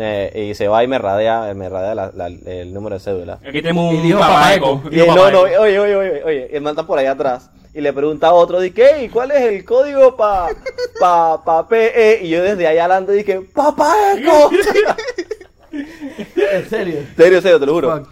eh, 0.00 0.48
y 0.50 0.54
se 0.56 0.66
va 0.66 0.82
y 0.82 0.88
me 0.88 0.98
radea, 0.98 1.54
me 1.54 1.68
radea 1.68 1.94
la- 1.94 2.10
la- 2.12 2.26
el 2.26 2.74
número 2.74 2.94
de 2.96 3.00
cédula. 3.00 3.34
Aquí 3.46 3.62
tenemos 3.62 3.94
Y 3.94 3.98
un 3.98 4.02
dijo 4.02 4.18
papá 4.18 4.34
papá 4.34 4.54
eco. 4.54 4.82
Y 4.90 4.96
no, 4.96 5.30
no, 5.30 5.40
oye, 5.42 5.56
oye, 5.58 5.78
oye, 5.78 6.22
oye, 6.24 6.56
el 6.56 6.62
man 6.62 6.72
está 6.72 6.84
por 6.84 6.98
allá 6.98 7.12
atrás. 7.12 7.48
Y 7.74 7.80
le 7.80 7.92
pregunta 7.92 8.28
a 8.28 8.32
otro, 8.34 8.60
dije, 8.60 9.00
"Ey, 9.00 9.08
¿cuál 9.08 9.30
es 9.30 9.40
el 9.42 9.64
código 9.64 10.14
para 10.16 10.48
pa, 11.00 11.42
pa 11.42 11.66
PE? 11.68 12.20
Y 12.22 12.28
yo 12.28 12.42
desde 12.42 12.66
allá 12.66 12.84
adelante 12.84 13.12
dije, 13.12 13.40
¡Papá 13.54 13.94
Eco! 14.16 14.50
¿En 15.72 16.68
serio? 16.68 16.98
serio, 17.16 17.40
serio, 17.40 17.58
te 17.60 17.66
lo 17.66 17.72
juro. 17.74 17.96
Fuck. 17.98 18.08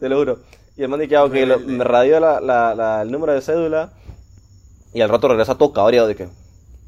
Te 0.00 0.08
lo 0.08 0.16
juro. 0.18 0.38
Y 0.76 0.82
el 0.82 0.88
man 0.88 1.00
dice, 1.00 1.16
ah, 1.16 1.24
ok, 1.24 1.34
lo- 1.46 1.60
me 1.60 1.84
radió 1.84 2.18
la, 2.20 2.40
la, 2.40 2.74
la- 2.74 3.02
el 3.02 3.10
número 3.12 3.34
de 3.34 3.42
cédula. 3.42 3.90
Y 4.94 5.00
al 5.02 5.08
rato 5.10 5.28
regresa 5.28 5.56
todo 5.56 5.72
cabreado 5.72 6.14
que, 6.14 6.28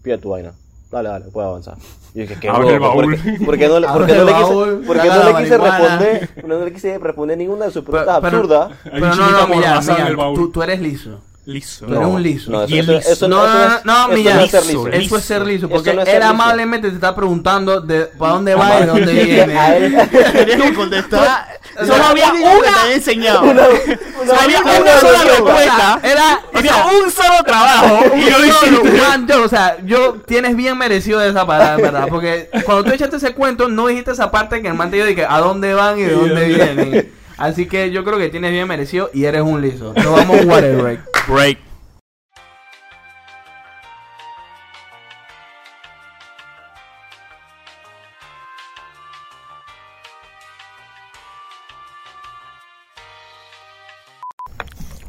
pide 0.03 0.17
tu 0.19 0.31
vaina. 0.31 0.53
Dale, 0.91 1.09
dale, 1.11 1.27
puedes 1.31 1.49
avanzar. 1.49 1.77
Y 2.15 2.19
yo 2.19 2.23
dije, 2.23 2.39
qué 2.41 2.49
Abre 2.49 2.75
el 2.75 2.81
baúl. 2.81 3.05
¿por 3.05 3.23
qué- 3.23 3.45
por 3.45 3.59
qué 3.59 3.69
no 3.69 3.81
le, 3.81 3.87
por 3.87 3.97
Abre 4.03 4.07
qué 4.07 4.13
no 4.15 4.21
el 4.21 4.27
le 4.27 4.33
baúl, 4.33 4.75
quise, 4.77 4.87
por 4.87 4.97
qué 5.01 5.09
saca 5.09 5.25
no 5.25 5.39
le 5.39 5.45
quise 5.45 5.59
responder? 5.59 6.45
No 6.47 6.65
le 6.65 6.73
quise 6.73 6.99
responder 6.99 7.39
ninguna 7.39 7.65
de 7.67 7.71
sus 7.71 7.85
preguntas 7.85 8.19
pero- 8.23 8.37
absurdas. 8.39 8.73
Pero 8.85 9.15
no, 9.15 9.31
no, 9.31 9.49
Millán, 9.49 10.17
baúl. 10.17 10.35
tú, 10.39 10.51
tú 10.51 10.63
eres 10.63 10.81
liso. 10.81 11.21
Liso. 11.47 11.85
Tú 11.85 11.95
eres 11.95 12.07
un 12.07 12.23
liso. 12.23 12.51
No, 12.51 12.63
eso, 12.63 12.75
Y 12.75 12.79
eso- 12.79 12.93
liso. 12.93 13.13
eso- 13.13 13.29
no, 13.29 13.45
eso 13.45 13.53
no, 13.55 13.65
es- 13.77 13.85
no, 13.85 14.09
no 14.09 14.15
es 14.41 14.51
ser 14.51 14.65
liso. 14.67 14.89
Eso 14.89 15.17
es 15.19 15.25
ser 15.25 15.45
liso, 15.47 15.69
porque 15.69 15.93
no 15.93 16.01
es 16.01 16.07
ser 16.07 16.17
él 16.17 16.21
liso. 16.23 16.31
amablemente 16.31 16.89
te 16.89 16.95
está 16.95 17.15
preguntando 17.15 17.83
de 17.83 18.07
para 18.19 18.33
dónde 18.33 18.55
va 18.55 18.77
y 18.77 18.81
de 18.81 18.87
dónde 18.87 19.13
viene. 19.25 19.55
Tenías 20.33 20.63
que 20.63 20.75
contestar. 20.75 21.47
Solo 21.87 22.03
había 22.05 22.33
una- 22.33 22.43
te 22.63 22.69
había 22.81 22.95
enseñado. 22.95 23.43
una- 23.43 23.63
Había 24.41 24.61
una- 24.63 25.01
sola 25.01 25.25
respuesta. 25.25 26.01
Era, 26.03 26.41
un 27.03 27.11
solo 27.11 27.43
trabajo. 27.45 28.05
Y 28.17 28.21
yo 28.25 28.37
yo, 29.27 29.43
o 29.45 29.49
sea, 29.49 29.77
yo 29.85 30.15
tienes 30.27 30.57
bien 30.57 30.79
merecido 30.79 31.21
esa 31.23 31.47
parada, 31.47 31.77
¿verdad? 31.77 32.07
Porque 32.09 32.49
cuando 32.65 32.85
tú 32.85 32.93
echaste 32.93 33.17
ese 33.17 33.35
cuento, 33.35 33.69
no 33.69 33.89
dijiste 33.89 34.13
esa 34.13 34.31
parte 34.31 34.63
que 34.63 34.69
el 34.69 34.75
man 34.75 34.89
te 34.91 34.97
dijo 34.97 35.07
de 35.09 35.15
que 35.15 35.27
a 35.27 35.39
dónde 35.41 35.75
van 35.75 35.99
y 35.99 36.03
de 36.05 36.13
dónde 36.15 36.47
vienen. 36.49 37.13
Así 37.37 37.67
que 37.67 37.91
yo 37.91 38.05
creo 38.05 38.17
que 38.17 38.29
tienes 38.29 38.53
bien 38.53 38.69
merecido 38.69 39.11
y 39.13 39.25
eres 39.25 39.43
un 39.43 39.61
liso. 39.61 39.93
Nos 39.97 40.07
vamos 40.13 40.41
a 40.41 40.45
water 40.45 40.77
break. 40.77 41.01
Break. 41.27 41.59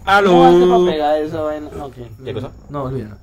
Aló. 0.05 0.85
pegar 0.85 1.17
esa 1.21 1.41
vaina? 1.41 1.67
Ok. 1.81 1.95
¿Qué 2.23 2.33
cosa? 2.33 2.51
No, 2.69 2.83
olvídalo. 2.83 3.17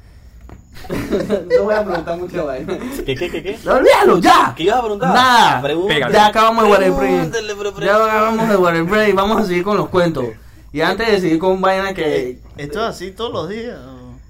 no 1.56 1.64
voy 1.64 1.74
a 1.74 1.84
preguntar 1.84 2.18
mucho 2.18 2.44
vaina. 2.44 2.78
¿Qué, 3.06 3.14
qué, 3.14 3.30
qué, 3.30 3.42
qué? 3.42 3.58
No, 3.64 3.74
olvídalo, 3.74 4.18
ya. 4.18 4.52
¿Qué 4.54 4.64
ibas 4.64 4.76
a 4.76 4.82
preguntar? 4.82 5.14
Nada. 5.14 5.62
Pregúntale. 5.62 6.12
Ya 6.12 6.26
acabamos 6.26 6.64
el 6.64 6.70
water 6.70 6.90
break. 6.90 7.80
Ya 7.80 7.96
acabamos 7.96 8.50
el 8.50 8.56
water 8.56 8.82
break. 8.82 9.14
Vamos 9.14 9.40
a 9.40 9.46
seguir 9.46 9.62
con 9.62 9.78
los 9.78 9.88
cuentos. 9.88 10.26
Y 10.72 10.80
antes 10.80 11.06
de 11.10 11.20
seguir 11.20 11.38
con 11.38 11.60
vaina 11.60 11.92
que... 11.94 12.38
Esto 12.56 12.80
es 12.80 12.86
así 12.86 13.10
todos 13.12 13.32
los 13.32 13.48
días. 13.48 13.78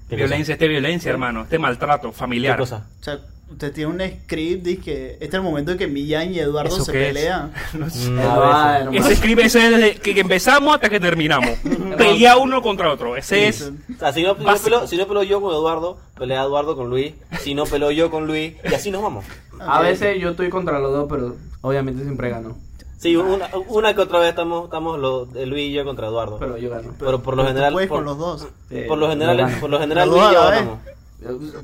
¿Qué 0.09 0.15
Violencia, 0.15 0.53
este 0.53 0.67
violencia, 0.67 1.09
hermano. 1.09 1.43
Este 1.43 1.57
maltrato 1.57 2.11
¿Qué 2.11 2.17
familiar. 2.17 2.57
cosa? 2.59 2.85
O 2.99 3.03
sea, 3.03 3.19
usted 3.49 3.71
tiene 3.73 3.91
un 3.91 4.01
script 4.23 4.63
de 4.63 4.77
que 4.77 5.11
este 5.13 5.25
es 5.25 5.33
el 5.33 5.41
momento 5.41 5.71
en 5.71 5.77
que 5.77 5.87
Millán 5.87 6.33
y 6.33 6.39
Eduardo 6.39 6.75
¿Eso 6.75 6.85
se 6.85 6.91
qué 6.91 7.07
es? 7.09 7.13
pelean. 7.13 7.51
No 7.73 7.89
sé. 7.89 8.09
Mm, 8.09 8.19
hermano. 8.19 8.91
Ese 8.91 9.13
escribe 9.13 9.45
ese 9.45 9.59
desde 9.71 9.95
que 9.95 10.19
empezamos 10.19 10.75
hasta 10.75 10.89
que 10.89 10.99
terminamos. 10.99 11.51
Pelea 11.97 12.37
uno 12.37 12.61
contra 12.61 12.91
otro. 12.91 13.15
Ese 13.15 13.47
es. 13.47 13.61
O 13.95 13.99
sea, 13.99 14.11
si 14.13 14.21
no, 14.23 14.35
si 14.35 14.43
no 14.43 14.55
peleo, 14.57 14.87
si 14.87 14.97
no 14.97 15.07
peleo 15.07 15.23
yo 15.23 15.41
con 15.41 15.51
Eduardo, 15.53 15.97
pelea 16.17 16.43
Eduardo 16.43 16.75
con 16.75 16.89
Luis. 16.89 17.13
Si 17.39 17.55
no 17.55 17.63
peleo 17.65 17.91
yo 17.91 18.11
con 18.11 18.27
Luis, 18.27 18.53
y 18.69 18.73
así 18.73 18.91
nos 18.91 19.01
vamos. 19.01 19.25
A 19.59 19.81
veces 19.81 20.19
yo 20.19 20.31
estoy 20.31 20.49
contra 20.49 20.79
los 20.79 20.91
dos, 20.91 21.07
pero 21.09 21.37
obviamente 21.61 22.03
siempre 22.03 22.29
gano. 22.29 22.57
Sí, 23.03 23.15
una, 23.17 23.49
una 23.67 23.93
que 23.93 23.99
otra 24.01 24.19
vez 24.19 24.29
estamos, 24.29 24.63
estamos 24.63 24.97
los, 24.97 25.31
de 25.33 25.45
Luis 25.45 25.63
y 25.69 25.73
yo 25.73 25.83
contra 25.83 26.07
Eduardo. 26.07 26.37
Pero 26.39 26.57
yo 26.57 26.69
gano. 26.69 26.93
Pero 26.97 27.21
por 27.21 27.35
lo 27.35 27.45
general. 27.45 27.73
puedes 27.73 27.89
por, 27.89 27.97
con 27.97 28.05
los 28.05 28.17
dos. 28.17 28.47
Eh, 28.71 28.85
por 28.87 28.97
lo 28.97 29.09
general, 29.09 29.35
gano. 29.35 29.57
por 29.59 29.69
lo 29.69 29.77
general 29.79 30.09
Luis 30.09 30.23
y 30.23 30.33
yo 30.33 30.41
ganamos. 30.41 30.79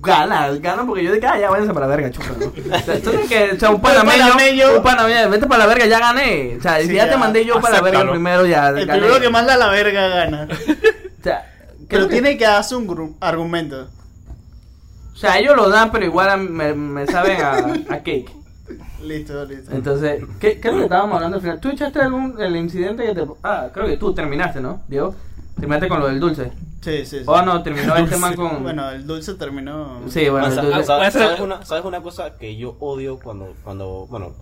Gana, 0.01 0.49
gana 0.59 0.85
porque 0.85 1.03
yo 1.03 1.11
de 1.11 1.25
ah, 1.27 1.37
ya 1.39 1.49
váyanse 1.49 1.73
para 1.73 1.87
la 1.87 1.95
verga, 1.95 2.11
chupa, 2.11 2.27
¿no? 2.39 2.45
O 2.75 2.79
sea, 2.79 2.99
que, 3.27 3.51
o 3.55 3.59
sea, 3.59 3.69
un 3.71 3.81
panameño, 3.81 4.77
un 4.77 4.83
panameño, 4.83 5.29
vete 5.29 5.47
para 5.47 5.59
la 5.59 5.67
verga, 5.67 5.85
ya 5.85 5.99
gané. 5.99 6.57
O 6.57 6.61
sea, 6.61 6.79
Sí, 6.81 6.87
si 6.87 6.93
ya, 6.95 7.05
ya. 7.05 7.11
te 7.11 7.17
mandé 7.17 7.45
yo 7.45 7.59
para 7.61 7.75
la 7.75 7.81
verga 7.81 8.09
primero, 8.09 8.45
ya 8.45 8.69
El 8.69 8.85
gané. 8.85 8.99
primero 9.01 9.19
que 9.21 9.29
manda 9.29 9.53
a 9.53 9.57
la 9.57 9.69
verga 9.69 10.07
gana. 10.09 10.47
O 10.51 11.23
sea, 11.23 11.45
Pero 11.89 12.07
que- 12.07 12.13
tiene 12.13 12.37
que 12.37 12.45
darse 12.45 12.75
un 12.75 13.17
argumento. 13.21 13.87
O 15.13 15.17
sea, 15.17 15.37
ellos 15.39 15.55
lo 15.57 15.69
dan, 15.69 15.91
pero 15.91 16.05
igual 16.05 16.29
a- 16.29 16.37
me, 16.37 16.73
me 16.73 17.05
saben 17.07 17.41
a, 17.41 17.51
a 17.93 17.97
cake. 17.97 18.31
Listo, 19.03 19.45
listo. 19.45 19.71
Entonces, 19.71 20.23
¿qué, 20.39 20.59
¿qué 20.59 20.67
es 20.67 20.73
lo 20.73 20.79
que 20.79 20.83
estábamos 20.85 21.15
hablando 21.15 21.37
al 21.37 21.41
final? 21.41 21.59
¿Tú 21.59 21.69
echaste 21.69 21.99
algún 22.01 22.39
el 22.41 22.55
incidente 22.55 23.05
que 23.05 23.13
te... 23.15 23.25
Ah, 23.43 23.69
creo 23.73 23.85
que 23.87 23.97
tú 23.97 24.13
terminaste, 24.13 24.59
¿no, 24.61 24.81
Diego? 24.87 25.15
Terminaste 25.55 25.87
con 25.87 25.99
lo 25.99 26.07
del 26.07 26.19
dulce. 26.19 26.51
Sí, 26.81 27.05
sí, 27.05 27.19
sí. 27.19 27.23
Oh, 27.25 27.41
no, 27.41 27.61
terminó 27.63 27.95
este 27.95 28.17
man 28.17 28.35
con... 28.35 28.63
Bueno, 28.63 28.89
el 28.91 29.05
dulce 29.05 29.33
terminó. 29.35 30.01
Sí, 30.09 30.29
bueno, 30.29 30.47
Ah, 30.47 30.49
el 30.49 30.55
sa- 30.55 30.61
dulce... 30.61 30.79
ah, 30.79 30.83
sa- 30.83 30.95
Voy 30.95 31.05
a 31.05 31.07
hacer- 31.07 31.21
¿sabes, 31.23 31.39
una, 31.41 31.65
¿Sabes 31.65 31.85
una 31.85 32.01
cosa 32.01 32.37
que 32.37 32.55
yo 32.55 32.75
odio 32.79 33.19
cuando, 33.19 33.53
cuando, 33.63 34.07
bueno, 34.09 34.33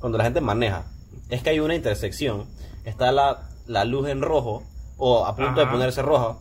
cuando 0.00 0.18
la 0.18 0.24
gente 0.24 0.40
maneja? 0.40 0.84
Es 1.28 1.42
que 1.42 1.50
hay 1.50 1.60
una 1.60 1.74
intersección, 1.74 2.44
está 2.84 3.12
la, 3.12 3.42
la 3.66 3.84
luz 3.84 4.08
en 4.08 4.22
rojo, 4.22 4.62
o 4.96 5.24
a 5.26 5.34
punto 5.36 5.60
de 5.60 5.66
ponerse 5.66 6.02
roja, 6.02 6.36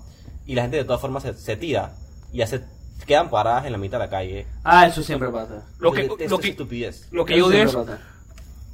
y 0.45 0.56
la 0.56 0.63
gente 0.63 0.77
de 0.77 0.84
todas 0.86 1.01
formas 1.01 1.23
se, 1.23 1.34
se 1.34 1.56
tira, 1.56 1.93
y 2.34 2.38
ya 2.39 2.47
se 2.47 2.62
quedan 3.06 3.30
paradas 3.30 3.66
en 3.66 3.72
la 3.72 3.78
mitad 3.78 3.98
de 4.00 4.06
la 4.06 4.10
calle. 4.10 4.46
Ah, 4.64 4.88
eso 4.88 5.02
siempre 5.04 5.30
pasa. 5.30 5.66
Lo 5.80 5.92
que, 5.92 6.04
lo 6.04 6.16
que, 6.40 6.50
estupidez. 6.50 7.08
lo 7.12 7.26
que 7.26 7.38
yo 7.38 7.50
siempre 7.50 7.70
es 7.70 7.76
pasa. 7.76 8.00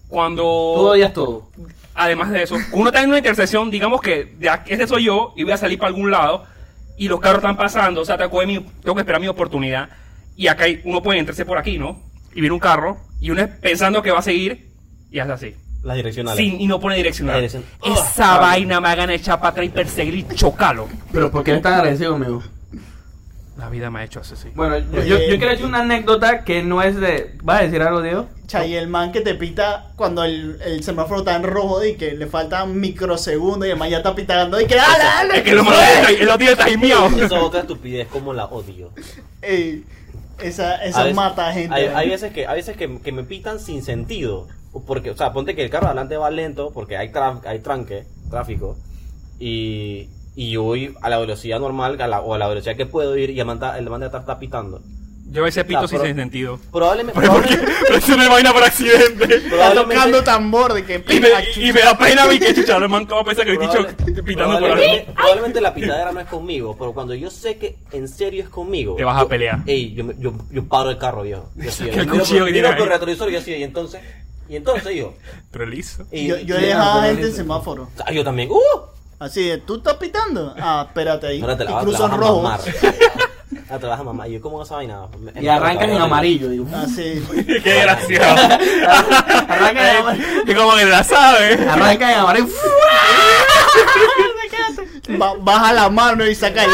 cuando. 0.09 0.41
Tú 0.43 0.87
odias 0.87 1.13
todo. 1.13 1.49
Además 1.95 2.29
de 2.31 2.43
eso, 2.43 2.55
uno 2.73 2.89
está 2.89 3.01
en 3.01 3.09
una 3.09 3.17
intersección, 3.17 3.71
digamos 3.71 4.01
que 4.01 4.35
ya 4.39 4.63
este 4.67 4.87
soy 4.87 5.05
yo 5.05 5.33
y 5.35 5.43
voy 5.43 5.53
a 5.53 5.57
salir 5.57 5.79
para 5.79 5.87
algún 5.89 6.11
lado 6.11 6.45
y 6.95 7.07
los 7.07 7.19
carros 7.19 7.39
están 7.39 7.57
pasando, 7.57 8.01
o 8.01 8.05
sea, 8.05 8.17
tengo 8.17 8.39
que, 8.39 8.99
esperar 9.01 9.19
mi 9.19 9.27
oportunidad 9.27 9.89
y 10.35 10.45
acá 10.47 10.65
hay- 10.65 10.81
uno 10.85 11.01
puede 11.01 11.17
entrarse 11.19 11.43
por 11.45 11.57
aquí, 11.57 11.79
¿no? 11.79 11.99
Y 12.35 12.41
viene 12.41 12.53
un 12.53 12.59
carro 12.59 12.97
y 13.19 13.31
uno 13.31 13.41
es 13.41 13.47
pensando 13.47 14.03
que 14.03 14.11
va 14.11 14.19
a 14.19 14.21
seguir 14.21 14.69
y 15.09 15.17
hace 15.19 15.31
así. 15.31 15.55
Las 15.83 15.95
direccionales. 15.95 16.37
sin, 16.37 16.59
y 16.61 16.67
no 16.67 16.79
pone 16.79 16.97
direccional. 16.97 17.43
Esa 17.43 17.61
Ah, 18.35 18.37
vaina 18.39 18.79
me 18.81 18.89
hagan 18.89 19.09
echar 19.09 19.39
para 19.39 19.49
atrás 19.51 19.65
y 19.65 19.69
perseguir 19.69 20.15
y 20.15 20.35
chocarlo. 20.35 20.87
Pero 21.11 21.31
¿por 21.31 21.43
qué 21.43 21.51
eres 21.51 21.63
tan 21.63 21.73
agresivo 21.75 22.11
conmigo? 22.13 22.43
La 23.57 23.69
vida 23.69 23.89
me 23.89 23.99
ha 23.99 24.03
hecho 24.03 24.19
así, 24.19 24.35
sí. 24.35 24.49
Bueno, 24.53 24.77
yo, 24.77 25.01
yo 25.03 25.17
quiero 25.37 25.49
decir 25.49 25.65
una 25.65 25.79
anécdota 25.79 26.43
que 26.43 26.61
no 26.61 26.81
es 26.83 26.95
de... 26.99 27.35
¿Vas 27.41 27.61
a 27.61 27.63
decir 27.63 27.81
algo, 27.81 28.01
Diego? 28.03 28.27
Chay, 28.45 28.75
el 28.75 28.87
man 28.87 29.11
que 29.11 29.21
te 29.21 29.33
pita 29.33 29.91
cuando 29.95 30.23
el, 30.23 30.59
el 30.63 30.83
semáforo 30.83 31.19
está 31.21 31.35
en 31.35 31.43
rojo 31.43 31.83
y 31.83 31.95
que 31.95 32.11
le 32.13 32.27
faltan 32.27 32.79
microsegundos 32.79 33.67
y 33.67 33.71
el 33.71 33.77
man 33.77 33.89
ya 33.89 33.97
está 33.97 34.13
pitando 34.13 34.61
y 34.61 34.67
que 34.67 34.75
dale, 34.75 35.03
dale. 35.03 35.37
Es 35.37 35.43
que 35.43 35.53
lo 35.53 35.63
malo 35.63 35.77
es 35.81 36.07
que 36.07 36.21
él 36.21 36.27
lo 36.27 36.37
tiene 36.37 36.55
timeado. 36.55 37.07
Esa 37.07 37.25
es 37.25 37.31
otra 37.31 37.61
estupidez, 37.61 38.07
como 38.09 38.31
la 38.33 38.45
odio. 38.45 38.91
Ey, 39.41 39.83
esa 40.41 40.73
A 40.75 40.85
esa 40.85 40.99
veces- 41.03 41.15
mata 41.15 41.51
gente. 41.51 41.73
Hay, 41.75 41.85
hay 41.87 42.09
veces, 42.09 42.31
que, 42.31 42.45
hay 42.47 42.57
veces 42.57 42.77
que, 42.77 42.99
que 43.01 43.11
me 43.11 43.23
pitan 43.23 43.59
sin 43.59 43.81
sentido. 43.83 44.47
Porque, 44.85 45.09
o 45.09 45.17
sea, 45.17 45.33
ponte 45.33 45.55
que 45.55 45.63
el 45.63 45.71
carro 45.71 45.87
adelante 45.87 46.15
va 46.15 46.29
lento 46.29 46.69
porque 46.71 46.95
hay, 46.95 47.09
tra- 47.09 47.41
hay 47.45 47.59
tranque, 47.59 48.05
tráfico. 48.29 48.77
Y, 49.39 50.09
y 50.37 50.51
yo 50.51 50.63
voy 50.63 50.95
a 51.01 51.09
la 51.09 51.17
velocidad 51.17 51.59
normal 51.59 51.99
a 51.99 52.07
la- 52.07 52.21
o 52.21 52.33
a 52.33 52.37
la 52.37 52.47
velocidad 52.47 52.77
que 52.77 52.85
puedo 52.85 53.17
ir 53.17 53.31
y 53.31 53.39
el 53.39 53.45
man, 53.45 53.57
está- 53.57 53.77
el 53.77 53.89
man 53.89 53.99
de 53.99 54.05
atrás 54.05 54.21
está 54.21 54.39
pitando. 54.39 54.81
Yo 55.29 55.45
ese 55.45 55.65
pito 55.65 55.81
Ah, 55.81 55.87
sin 55.89 55.99
sentido. 56.15 56.57
Probablemente. 56.71 57.19
Pero 57.19 57.33
porque 57.33 57.57
probablemente- 57.57 58.15
no 58.15 58.23
es 58.23 58.29
vaina 58.29 58.53
por 58.53 58.63
accidente. 58.63 59.25
Está 59.35 59.73
tocando 59.73 60.23
tambor 60.23 60.73
de 60.73 60.85
que 60.85 61.03
Y 61.09 61.19
me, 61.19 61.27
y 61.67 61.73
me 61.73 61.81
da 61.81 61.97
pena 61.97 62.23
a 62.23 62.27
mí 62.27 62.39
que 62.39 62.53
chucha, 62.55 62.77
el 62.77 62.87
man 62.87 63.05
como 63.05 63.25
piensa 63.25 63.43
que 63.43 63.51
bicho 63.57 63.71
probable- 63.73 64.23
pitando 64.23 64.53
por 64.59 64.63
ahí. 64.63 64.71
probablemente, 64.71 65.11
probablemente 65.13 65.59
la 65.61 65.73
pitadera 65.73 66.11
no 66.13 66.19
es 66.21 66.27
conmigo, 66.27 66.77
pero 66.79 66.93
cuando 66.93 67.13
yo 67.13 67.29
sé 67.29 67.57
que 67.57 67.75
en 67.91 68.07
serio 68.07 68.41
es 68.43 68.47
conmigo. 68.49 68.95
Te 68.95 69.03
vas 69.03 69.17
a 69.17 69.23
yo- 69.23 69.27
pelear. 69.27 69.59
Ey, 69.65 69.93
yo, 69.95 70.05
me- 70.05 70.15
yo, 70.17 70.31
yo 70.49 70.63
paro 70.65 70.91
el 70.91 70.97
carro, 70.97 71.23
viejo. 71.23 71.49
Yo 71.57 71.69
yo 71.91 72.01
el 72.03 72.09
cuchillo 72.09 72.45
que 72.45 72.53
tiene 72.53 72.69
el 72.69 72.77
retrovisor 72.87 73.27
y 73.29 73.33
yo 73.33 73.39
así, 73.39 73.51
y 73.53 73.63
entonces, 73.63 73.99
y 74.47 74.55
entonces 74.55 74.95
yo. 74.95 75.13
Pero 75.51 75.65
liso. 75.65 76.05
Y, 76.09 76.27
yo, 76.27 76.37
yo 76.37 76.55
y- 76.57 76.63
he 76.63 76.67
dejado 76.67 76.99
a 76.99 77.01
pero 77.01 77.13
gente 77.15 77.27
en 77.31 77.35
semáforo. 77.35 77.89
Ah, 78.05 78.13
yo 78.13 78.23
también. 78.23 78.49
¡Uh! 78.49 78.57
Así 79.19 79.51
¿tú 79.65 79.75
estás 79.77 79.95
pitando? 79.95 80.53
Ah, 80.59 80.85
espérate 80.87 81.27
ahí. 81.27 81.41
Ahora 81.41 81.57
te 81.57 81.63
la, 81.63 81.81
y 81.81 82.17
rojo. 82.17 82.43
Ahora 83.69 83.79
te 83.79 83.83
la 83.85 83.89
vas 83.91 83.99
a 83.99 84.03
mamar. 84.03 84.27
Yo, 84.29 84.41
¿cómo 84.41 84.57
vas 84.59 84.71
a 84.71 84.75
vaina? 84.75 85.07
Y 85.39 85.47
arrancas 85.47 85.89
en 85.89 85.97
amarillo. 86.01 86.49
Digo. 86.49 86.65
Así. 86.75 87.21
Qué 87.63 87.81
gracioso. 87.81 88.25
Arranca 89.47 89.91
en 89.91 89.97
amarillo. 89.97 90.25
Y 90.47 90.53
como 90.53 90.75
que 90.75 90.85
la 90.85 91.03
sabe. 91.03 91.53
Arranca 91.69 92.11
en 92.13 92.19
amarillo. 92.19 92.47
Ba- 95.17 95.35
baja 95.39 95.71
la 95.73 95.89
mano 95.89 96.25
y 96.25 96.35
saca 96.35 96.65
el 96.65 96.71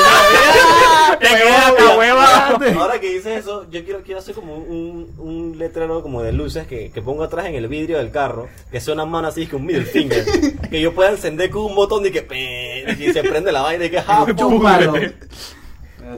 Te 1.19 1.27
queda 1.27 1.71
la 1.71 1.97
hueva. 1.97 2.47
Ahora 2.79 2.99
que 2.99 3.12
dices 3.13 3.41
eso, 3.41 3.69
yo 3.69 3.84
quiero, 3.86 4.01
quiero 4.01 4.19
hacer 4.19 4.34
como 4.34 4.56
un, 4.56 5.13
un 5.19 5.56
letrero 5.60 6.01
como 6.01 6.23
de 6.23 6.34
luces 6.34 6.65
que, 6.65 6.89
que 6.91 7.01
pongo 7.03 7.23
atrás 7.23 7.45
en 7.45 7.53
el 7.56 7.67
vidrio 7.67 7.99
del 7.99 8.10
carro, 8.10 8.49
que 8.71 8.82
sea 8.82 8.95
una 8.95 9.06
mano 9.06 9.27
así, 9.27 9.45
que 9.45 9.56
un 9.56 9.65
middle 9.65 9.86
finger, 9.86 10.25
que 10.69 10.82
yo 10.82 10.95
pueda 10.95 11.12
encender 11.12 11.51
con 11.51 11.63
un 11.63 11.75
botón 11.75 12.03
y 12.08 12.12
que 12.12 12.23
pe- 12.23 12.95
y 12.99 13.13
se 13.13 13.21
prende 13.23 13.51
la 13.51 13.62
vaina 13.62 13.86
y 13.86 13.89
que 13.91 14.01
ja. 14.01 14.25
Chúpalo. 14.36 14.93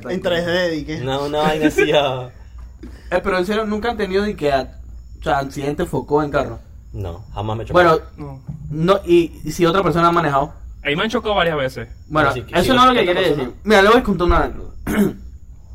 En 0.10 0.21
3D 0.24 0.78
y 0.80 0.86
que... 0.86 1.02
una, 1.02 1.19
una 1.19 1.38
vaina 1.39 1.67
así 1.67 1.91
ah. 1.93 2.30
Eh, 3.12 3.21
pero 3.24 3.38
en 3.38 3.45
serio, 3.45 3.65
nunca 3.65 3.91
han 3.91 3.98
tenido 3.98 4.24
de 4.24 4.36
que, 4.36 4.50
o 4.52 5.24
sea, 5.24 5.39
accidente 5.39 5.86
focó 5.86 6.21
en 6.24 6.32
carro. 6.32 6.60
No, 6.91 7.24
jamás 7.34 7.58
me 7.58 7.63
he 7.63 7.71
Bueno, 7.71 8.00
No. 8.17 8.41
no, 8.69 9.00
y, 9.06 9.39
y 9.43 9.52
si 9.52 9.65
otra 9.65 9.84
persona 9.84 10.08
ha 10.08 10.12
manejado. 10.12 10.54
Ahí 10.84 10.95
me 10.95 11.04
han 11.04 11.10
chocado 11.10 11.36
varias 11.36 11.56
veces. 11.58 11.88
Bueno, 12.08 12.34
que- 12.34 12.39
eso 12.41 12.63
sí, 12.63 12.69
no 12.69 12.82
es 12.82 12.88
lo 12.88 12.93
que 12.93 13.00
otra 13.02 13.04
quiere 13.04 13.13
persona. 13.21 13.43
decir. 13.43 13.56
Mira, 13.63 13.82
le 13.84 13.89
voy 13.89 13.98
a 14.00 14.04
contar 14.04 14.28
una. 14.28 14.52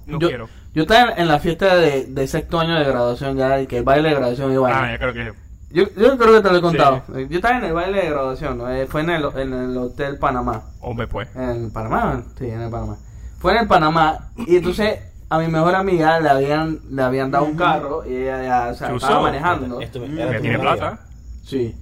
No 0.07 0.19
yo, 0.19 0.29
quiero. 0.29 0.49
Yo 0.75 0.83
estaba 0.83 1.13
en, 1.13 1.21
en 1.21 1.29
la 1.29 1.39
fiesta 1.39 1.77
de, 1.77 2.07
de 2.07 2.27
sexto 2.27 2.59
año 2.59 2.75
de 2.75 2.85
graduación, 2.85 3.37
ya, 3.37 3.61
y 3.61 3.67
que 3.69 3.79
el 3.79 3.85
baile 3.85 4.09
de 4.09 4.15
graduación 4.17 4.53
iba 4.53 4.69
Ah, 4.69 4.91
ya 4.91 4.99
creo 4.99 5.13
que. 5.15 5.33
yo, 5.71 5.85
yo 5.97 6.19
creo 6.19 6.33
que 6.35 6.41
te 6.41 6.51
lo 6.51 6.57
he 6.59 6.61
contado. 6.61 7.03
Yo 7.29 7.37
estaba 7.37 7.59
en 7.59 7.65
el 7.65 7.73
baile 7.73 8.03
de 8.03 8.11
graduación, 8.11 8.59
¿no? 8.59 8.69
Eh, 8.71 8.87
fue 8.89 9.03
en 9.03 9.11
el, 9.11 9.25
en 9.37 9.53
el 9.53 9.77
Hotel 9.77 10.19
Panamá. 10.19 10.63
Hombre, 10.81 11.07
pues. 11.07 11.29
En 11.37 11.71
Panamá, 11.71 12.25
sí, 12.39 12.47
en 12.47 12.61
el 12.63 12.71
Panamá. 12.71 12.97
Fue 13.41 13.53
en 13.53 13.59
el 13.59 13.67
Panamá 13.67 14.31
y 14.47 14.57
entonces 14.57 14.99
a 15.29 15.39
mi 15.39 15.49
mejor 15.49 15.75
amiga 15.75 16.21
le 16.21 16.29
habían, 16.29 16.81
le 16.91 17.03
habían 17.03 17.31
dado 17.31 17.45
un 17.47 17.57
carro 17.57 18.05
y 18.07 18.15
ella 18.15 18.43
ya, 18.43 18.69
o 18.71 18.75
sea, 18.75 18.89
¿Qué 18.89 18.97
estaba 18.97 19.15
usó? 19.15 19.23
manejando. 19.23 19.81
Esto 19.81 20.01
me- 20.01 20.09
Mm. 20.09 20.17
tiene 20.41 20.57
amiga. 20.57 20.61
plata. 20.61 21.01
Sí, 21.45 21.75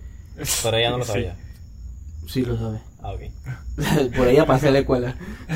Pero 0.62 0.76
ella 0.76 0.90
no 0.90 0.98
lo 0.98 1.04
Sí. 1.04 1.12
sabía. 1.12 1.36
sí 2.28 2.44
lo 2.44 2.56
sabe. 2.56 2.78
Ah, 3.02 3.10
ok. 3.12 3.20
Por 4.16 4.28
ella 4.28 4.46
pasé 4.46 4.70
la 4.70 4.78
escuela. 4.80 5.16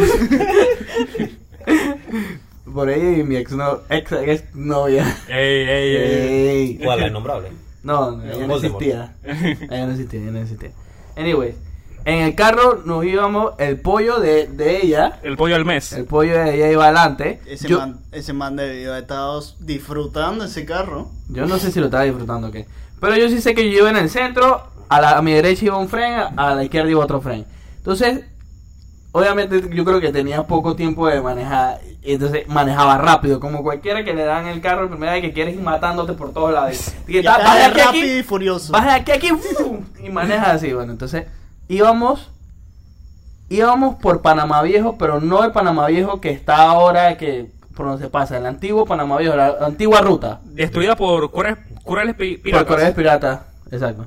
Por 2.72 2.88
ella 2.90 3.18
y 3.18 3.22
mi 3.24 3.36
ex, 3.36 3.52
no, 3.52 3.80
ex, 3.90 4.12
ex 4.12 4.54
novia. 4.54 5.04
Ey, 5.28 5.68
ey, 5.68 5.96
ey. 5.96 6.78
¿Cuál? 6.82 7.00
La 7.00 7.06
innombrable. 7.08 7.48
No, 7.82 8.12
no, 8.12 8.24
ella 8.24 8.46
no 8.46 8.56
existía. 8.56 9.14
Ella 9.24 9.86
no 9.86 9.92
existía, 9.92 10.20
ella 10.20 10.30
no 10.30 10.38
existía. 10.40 10.70
Anyways, 11.16 11.54
en 12.04 12.18
el 12.22 12.34
carro 12.34 12.82
nos 12.84 13.04
íbamos 13.04 13.52
el 13.58 13.80
pollo 13.80 14.18
de, 14.20 14.46
de 14.48 14.84
ella. 14.84 15.18
El 15.22 15.36
pollo 15.36 15.56
al 15.56 15.64
mes. 15.64 15.92
El 15.92 16.04
pollo 16.04 16.36
de 16.38 16.54
ella 16.54 16.70
iba 16.70 16.84
adelante. 16.84 17.40
Ese, 17.46 17.68
Yo, 17.68 17.78
man, 17.78 18.00
ese 18.12 18.32
man 18.32 18.56
debió 18.56 18.90
haber 18.90 19.02
estado 19.02 19.42
disfrutando 19.60 20.44
ese 20.44 20.64
carro. 20.64 21.08
yo 21.28 21.46
no 21.46 21.58
sé 21.58 21.70
si 21.70 21.78
lo 21.80 21.86
estaba 21.86 22.04
disfrutando 22.04 22.48
o 22.48 22.50
qué. 22.50 22.66
Pero 23.00 23.16
yo 23.16 23.28
sí 23.28 23.40
sé 23.40 23.54
que 23.54 23.70
yo 23.70 23.78
iba 23.80 23.90
en 23.90 23.96
el 23.96 24.10
centro. 24.10 24.68
A, 24.88 25.00
la- 25.00 25.18
a 25.18 25.22
mi 25.22 25.32
derecha 25.32 25.64
iba 25.64 25.78
un 25.78 25.88
fren, 25.88 26.14
a 26.36 26.54
la 26.54 26.64
izquierda 26.64 26.90
iba 26.90 27.02
otro 27.04 27.20
fren. 27.20 27.46
Entonces, 27.78 28.24
obviamente 29.12 29.62
yo 29.74 29.84
creo 29.84 30.00
que 30.00 30.12
tenía 30.12 30.42
poco 30.46 30.76
tiempo 30.76 31.06
de 31.08 31.20
manejar. 31.20 31.80
y 32.02 32.14
Entonces 32.14 32.46
manejaba 32.48 32.98
rápido, 32.98 33.40
como 33.40 33.62
cualquiera 33.62 34.04
que 34.04 34.12
le 34.14 34.24
dan 34.24 34.46
el 34.46 34.60
carro 34.60 34.88
primera 34.88 35.12
vez 35.12 35.22
que 35.22 35.32
quieres 35.32 35.54
ir 35.54 35.60
matándote 35.62 36.12
por 36.14 36.32
todos 36.32 36.52
lados. 36.52 36.92
Y 37.08 37.22
Ya 37.22 37.36
ta- 37.38 37.44
vas 37.44 37.54
de 37.56 37.60
está 37.62 37.70
aquí 37.72 37.80
rápido 37.80 38.04
aquí, 38.04 38.18
y 38.18 38.22
furioso. 38.22 38.72
vas 38.72 38.84
de 38.84 38.90
aquí 38.92 39.12
aquí 39.12 39.28
¡fum! 39.28 39.80
y 40.02 40.10
manejas 40.10 40.48
así. 40.48 40.72
Bueno, 40.72 40.92
entonces 40.92 41.24
íbamos 41.68 42.28
íbamos 43.48 43.96
por 43.96 44.22
Panamá 44.22 44.62
Viejo, 44.62 44.96
pero 44.98 45.20
no 45.20 45.44
el 45.44 45.52
Panamá 45.52 45.86
Viejo 45.88 46.20
que 46.20 46.30
está 46.30 46.56
ahora, 46.56 47.18
que 47.18 47.50
por 47.76 47.86
donde 47.86 48.02
se 48.04 48.10
pasa, 48.10 48.36
el 48.38 48.46
antiguo 48.46 48.86
Panamá 48.86 49.18
Viejo, 49.18 49.36
la 49.36 49.56
antigua 49.60 50.00
ruta. 50.00 50.40
Destruida 50.44 50.96
por 50.96 51.30
cura- 51.30 51.58
curales 51.84 52.14
pi- 52.16 52.36
Por 52.36 52.42
piratas. 52.44 52.66
Corea 52.66 52.94
Pirata, 52.94 53.46
exacto. 53.70 54.06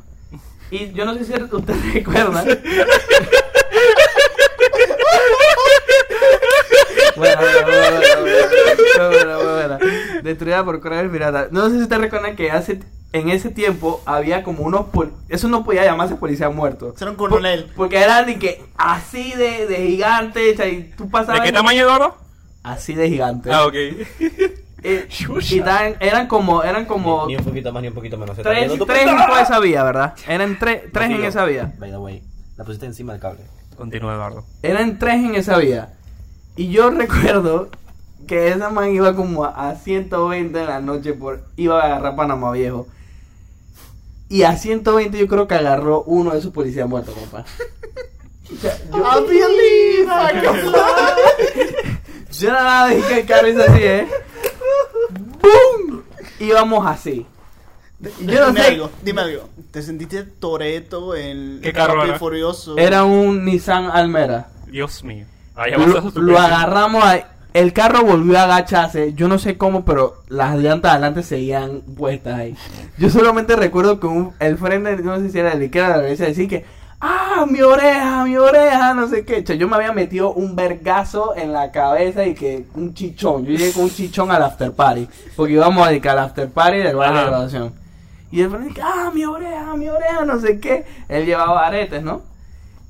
Y 0.71 0.91
yo 0.93 1.05
no 1.05 1.13
sé 1.13 1.25
si 1.25 1.33
ustedes 1.51 1.93
recuerdan. 1.93 2.45
Bueno, 7.15 7.41
bueno, 8.97 9.09
bueno, 9.09 9.53
bueno. 9.53 9.77
Destruida 10.23 10.63
por 10.65 10.79
Corea 10.81 11.09
Pirata. 11.09 11.47
No 11.51 11.69
sé 11.69 11.77
si 11.77 11.83
ustedes 11.83 12.01
recuerdan 12.01 12.35
que 12.35 12.51
hace 12.51 12.79
en 13.15 13.30
ese 13.30 13.49
tiempo 13.49 14.01
había 14.06 14.43
como 14.43 14.63
unos 14.63 14.88
pol- 14.88 15.12
eso 15.30 15.47
no 15.47 15.63
podía 15.63 15.84
llamarse 15.86 16.15
policía 16.15 16.49
muerto. 16.49 16.93
Era 16.99 17.12
un 17.12 17.17
coronel. 17.17 17.65
Por- 17.65 17.75
porque 17.75 17.97
eran 17.99 18.25
de 18.25 18.38
que 18.39 18.63
así 18.78 19.32
de, 19.34 19.67
de 19.67 19.88
gigante, 19.88 20.54
o 20.54 20.56
sea, 20.56 20.67
y 20.67 20.91
tú 20.97 21.10
pasabas 21.10 21.41
¿De 21.41 21.47
qué 21.47 21.54
tamaño, 21.54 21.82
Eduardo? 21.84 22.15
así 22.63 22.93
de 22.93 23.10
gigante. 23.10 23.51
Ah, 23.51 23.65
ok. 23.65 23.73
Eh, 24.88 25.08
y 25.49 25.60
eran 25.99 26.28
como 26.28 26.62
eran 26.62 26.86
como 26.86 27.25
Ni 27.25 27.36
un 27.36 27.43
poquito 27.43 27.73
más 27.73 27.82
ni 27.82 27.88
un 27.88 27.95
poquito 27.95 28.19
menos. 28.19 28.38
Tres, 28.38 28.71
tres 28.86 29.08
por 29.28 29.39
esa 29.39 29.60
vía, 29.60 29.84
¿verdad? 29.84 30.13
Eran 30.28 30.60
tres, 30.60 30.84
tres 30.93 31.10
en 31.10 31.23
esa 31.23 31.43
vía. 31.43 31.73
By 31.80 31.89
the 31.89 31.97
way, 31.97 32.21
la 32.56 32.63
pusiste 32.65 32.86
encima 32.86 33.13
del 33.13 33.21
cable. 33.21 33.41
Continúa, 33.75 34.13
Eduardo. 34.13 34.45
Eran 34.62 34.99
tres 34.99 35.15
en 35.15 35.34
esa 35.34 35.58
vía. 35.58 35.93
Y 36.56 36.67
yo 36.69 36.89
recuerdo 36.91 37.69
que 38.28 38.49
esa 38.49 38.69
man 38.69 38.91
iba 38.93 39.15
como 39.15 39.43
a, 39.45 39.69
a 39.69 39.75
120 39.75 40.60
en 40.60 40.67
la 40.67 40.80
noche 40.82 41.13
por 41.13 41.45
iba 41.56 41.82
a 41.82 41.86
agarrar 41.86 42.15
Panamá 42.15 42.51
Viejo. 42.51 42.88
Y 44.29 44.43
a 44.43 44.57
120 44.57 45.17
yo 45.17 45.27
creo 45.27 45.47
que 45.47 45.55
agarró 45.55 46.03
uno 46.03 46.31
de 46.31 46.39
esos 46.39 46.51
policías 46.51 46.88
muertos, 46.88 47.13
compa. 47.15 47.45
O 48.47 48.57
sea, 48.61 48.77
yo, 48.91 48.97
I 48.99 49.21
believe 49.27 50.03
I 50.03 50.41
can 50.43 50.55
fly. 50.55 51.88
yo 52.39 52.51
nada 52.51 52.63
más 52.63 52.95
dije 52.95 53.07
que 53.07 53.19
el 53.21 53.25
carro 53.25 53.47
hizo 53.47 53.61
así, 53.63 53.83
¿eh? 53.83 54.07
¡Bum! 55.41 56.01
Íbamos 56.39 56.85
así. 56.85 57.25
Y 58.19 58.25
Yo 58.27 58.39
no 58.41 58.47
dime 58.47 58.61
sé, 58.61 58.67
algo, 58.67 58.89
dime 59.01 59.21
algo. 59.21 59.49
¿Te 59.71 59.81
sentiste 59.81 60.23
Toreto 60.23 61.15
en 61.15 61.59
¿Qué 61.61 61.73
carro 61.73 62.03
era? 62.03 62.19
Furioso? 62.19 62.77
era 62.77 63.03
un 63.03 63.43
Nissan 63.45 63.85
Almera. 63.89 64.49
Dios 64.67 65.03
mío. 65.03 65.25
Ahí 65.55 65.71
Lo, 65.71 66.11
su 66.11 66.21
lo 66.21 66.38
agarramos 66.38 67.03
ahí. 67.03 67.23
El 67.55 67.71
carro 67.71 68.03
volvió 68.03 68.37
a 68.37 68.43
agacharse. 68.43 69.13
Yo 69.13 69.29
no 69.29 69.39
sé 69.39 69.57
cómo, 69.57 69.85
pero 69.85 70.15
las 70.27 70.57
llantas 70.57 70.91
adelante 70.91 71.23
seguían 71.23 71.79
puestas 71.97 72.33
ahí. 72.35 72.55
Yo 72.97 73.09
solamente 73.09 73.55
recuerdo 73.55 73.97
que 74.01 74.07
un- 74.07 74.33
el 74.39 74.57
frente, 74.57 74.97
no 74.97 75.17
sé 75.19 75.29
si 75.29 75.39
era 75.39 75.53
el 75.53 75.59
de 75.59 75.65
izquierda 75.67 75.87
o 75.87 75.91
de 75.93 75.97
la 75.99 76.03
derecha, 76.03 76.25
decía 76.25 76.47
que, 76.49 76.65
¡ah, 76.99 77.45
mi 77.49 77.61
oreja, 77.61 78.25
mi 78.25 78.35
oreja! 78.35 78.93
No 78.93 79.07
sé 79.07 79.23
qué. 79.23 79.41
Yo 79.57 79.69
me 79.69 79.77
había 79.77 79.93
metido 79.93 80.33
un 80.33 80.53
vergazo 80.57 81.33
en 81.37 81.53
la 81.53 81.71
cabeza 81.71 82.25
y 82.25 82.33
que 82.33 82.65
un 82.75 82.93
chichón. 82.93 83.45
Yo 83.45 83.51
llegué 83.57 83.71
con 83.71 83.83
un 83.85 83.89
chichón 83.89 84.31
al 84.31 84.43
after 84.43 84.73
party. 84.73 85.07
Porque 85.37 85.53
íbamos 85.53 85.87
a 85.87 85.91
dedicar 85.91 86.17
al 86.17 86.25
after 86.25 86.49
party 86.49 86.79
del 86.79 86.97
baile 86.97 87.19
de 87.19 87.25
graduación. 87.25 87.73
Y 88.31 88.41
el 88.41 88.49
frente, 88.49 88.81
¡ah, 88.83 89.11
mi 89.13 89.23
oreja, 89.23 89.77
mi 89.77 89.87
oreja! 89.87 90.25
No 90.25 90.37
sé 90.41 90.59
qué. 90.59 90.83
Él 91.07 91.25
llevaba 91.25 91.65
aretes, 91.65 92.03
¿no? 92.03 92.21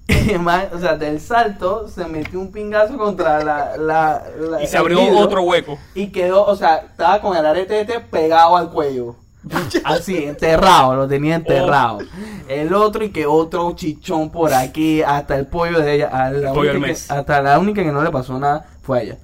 O 0.74 0.80
sea, 0.80 0.96
del 0.98 1.20
salto 1.20 1.88
se 1.88 2.06
metió 2.06 2.40
un 2.40 2.52
pingazo 2.52 2.98
contra 2.98 3.44
la. 3.44 3.78
la, 3.78 4.24
la- 4.40 4.64
Y 4.64 4.68
se 4.68 4.78
abrió 4.78 5.00
vidrio 5.00 5.20
otro 5.20 5.42
hueco. 5.44 5.78
Y 5.94 6.08
quedó, 6.08 6.46
o 6.46 6.56
sea, 6.56 6.78
estaba 6.78 7.22
con 7.22 7.36
el 7.36 7.46
arete 7.46 7.82
este 7.82 8.00
pegado 8.00 8.56
al 8.58 8.70
cuello. 8.72 9.16
Así, 9.84 10.24
enterrado, 10.26 10.96
lo 10.96 11.08
tenía 11.08 11.36
enterrado. 11.36 12.00
El 12.48 12.74
otro 12.74 13.04
y 13.04 13.10
que 13.12 13.26
otro 13.28 13.74
chichón 13.76 14.32
por 14.32 14.54
aquí, 14.54 15.02
hasta 15.04 15.36
el 15.36 15.46
pollo 15.48 15.80
de 15.80 15.96
ella. 15.96 16.08
a 16.12 16.32
la 16.32 16.50
pollo 16.54 16.62
única 16.62 16.74
del 16.74 16.82
que- 16.82 16.88
mes. 16.88 17.12
hasta 17.12 17.42
la 17.42 17.60
única 17.60 17.84
que 17.84 17.92
no 17.92 18.04
le 18.04 18.10
pasó 18.12 18.40
nada 18.40 18.66
fue 18.82 19.00
a 19.00 19.02
ella. 19.04 19.18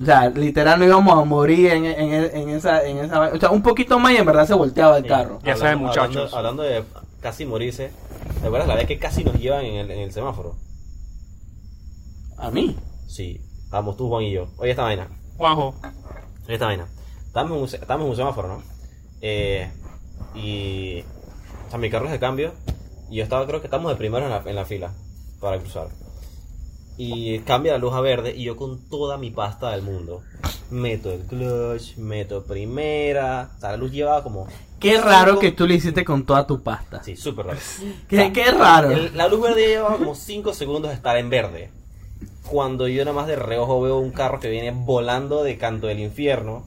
O 0.00 0.04
sea, 0.04 0.28
literal 0.30 0.78
no 0.80 0.84
íbamos 0.86 1.18
a 1.18 1.24
morir 1.24 1.70
en, 1.70 1.84
en, 1.84 2.12
en 2.36 2.48
esa, 2.50 2.82
en 2.84 2.98
esa... 2.98 3.20
O 3.32 3.38
sea, 3.38 3.50
un 3.50 3.62
poquito 3.62 3.98
más 3.98 4.12
y 4.12 4.16
en 4.16 4.26
verdad 4.26 4.46
se 4.46 4.54
volteaba 4.54 4.96
el 4.98 5.06
carro. 5.06 5.38
Ya 5.44 5.54
saben, 5.56 5.78
muchachos. 5.78 6.32
Hablando, 6.34 6.62
hablando 6.62 6.62
de 6.64 6.84
casi 7.20 7.46
morirse, 7.46 7.92
¿te 8.40 8.46
acuerdas 8.46 8.68
la 8.68 8.74
vez 8.74 8.86
que 8.86 8.98
casi 8.98 9.24
nos 9.24 9.38
llevan 9.38 9.64
en 9.64 9.76
el, 9.76 9.90
en 9.90 9.98
el 10.00 10.12
semáforo? 10.12 10.56
A 12.38 12.50
mí. 12.50 12.76
Sí, 13.06 13.40
estábamos 13.64 13.96
tú, 13.96 14.08
Juan 14.08 14.24
y 14.24 14.32
yo. 14.32 14.48
Oye, 14.56 14.70
esta 14.70 14.82
vaina. 14.82 15.08
Juanjo. 15.36 15.74
Oye, 16.44 16.54
esta 16.54 16.66
vaina. 16.66 16.88
Estábamos 17.26 17.72
en 17.72 17.80
un, 17.80 17.90
en 17.90 18.08
un 18.08 18.16
semáforo, 18.16 18.48
¿no? 18.48 18.62
Eh, 19.20 19.70
y. 20.34 21.00
O 21.66 21.70
sea, 21.70 21.78
mi 21.78 21.90
carro 21.90 22.06
es 22.06 22.12
de 22.12 22.18
cambio. 22.18 22.52
Y 23.10 23.16
yo 23.16 23.22
estaba, 23.22 23.46
creo 23.46 23.60
que 23.60 23.66
estamos 23.66 23.90
de 23.92 23.96
primero 23.96 24.24
en 24.24 24.30
la, 24.30 24.42
en 24.44 24.56
la 24.56 24.64
fila 24.64 24.92
para 25.40 25.58
cruzar. 25.58 25.88
Y 26.96 27.38
cambia 27.40 27.72
la 27.72 27.78
luz 27.78 27.94
a 27.94 28.00
verde. 28.00 28.34
Y 28.34 28.44
yo 28.44 28.56
con 28.56 28.88
toda 28.88 29.18
mi 29.18 29.30
pasta 29.30 29.70
del 29.70 29.82
mundo. 29.82 30.22
Meto 30.72 31.12
el 31.12 31.20
clutch, 31.20 31.96
meto 31.98 32.44
primera. 32.44 33.50
O 33.56 33.60
sea, 33.60 33.70
la 33.72 33.76
luz 33.76 33.92
llevaba 33.92 34.22
como. 34.22 34.46
Qué 34.80 34.98
raro 34.98 35.32
cinco- 35.32 35.40
que 35.40 35.52
tú 35.52 35.66
lo 35.66 35.74
hiciste 35.74 36.04
con 36.04 36.24
toda 36.24 36.46
tu 36.46 36.62
pasta. 36.62 37.02
Sí, 37.04 37.14
súper 37.14 37.46
raro. 37.46 37.58
Qué, 38.08 38.32
qué 38.32 38.50
raro. 38.50 38.90
El- 38.90 39.16
la 39.16 39.28
luz 39.28 39.42
verde 39.42 39.66
lleva 39.68 39.96
como 39.96 40.14
5 40.14 40.52
segundos 40.54 40.90
de 40.90 40.96
estar 40.96 41.16
en 41.18 41.28
verde. 41.30 41.70
Cuando 42.48 42.88
yo 42.88 43.04
nada 43.04 43.14
más 43.14 43.26
de 43.26 43.36
reojo 43.36 43.80
veo 43.82 43.98
un 43.98 44.10
carro 44.10 44.40
que 44.40 44.48
viene 44.50 44.72
volando 44.74 45.44
de 45.44 45.56
canto 45.58 45.86
del 45.86 46.00
infierno. 46.00 46.64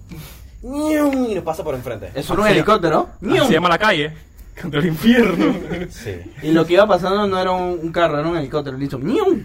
Y 0.63 1.33
nos 1.35 1.43
pasa 1.43 1.63
por 1.63 1.75
enfrente. 1.75 2.11
Eso 2.15 2.33
no 2.35 2.45
es 2.45 2.51
un 2.51 2.55
helicóptero. 2.57 3.09
Se 3.21 3.53
llama 3.53 3.69
la 3.69 3.77
calle. 3.77 4.13
Canto 4.53 4.77
del 4.77 4.87
infierno. 4.87 5.53
Sí. 5.89 6.11
Y 6.43 6.51
lo 6.51 6.65
que 6.65 6.73
iba 6.73 6.87
pasando 6.87 7.27
no 7.27 7.37
era 7.39 7.51
un, 7.51 7.79
un 7.81 7.91
carro, 7.91 8.19
era 8.19 8.27
un 8.29 8.37
helicóptero. 8.37 8.77
Le 8.77 8.85
hizo 8.85 8.97
¡ñum! 8.99 9.43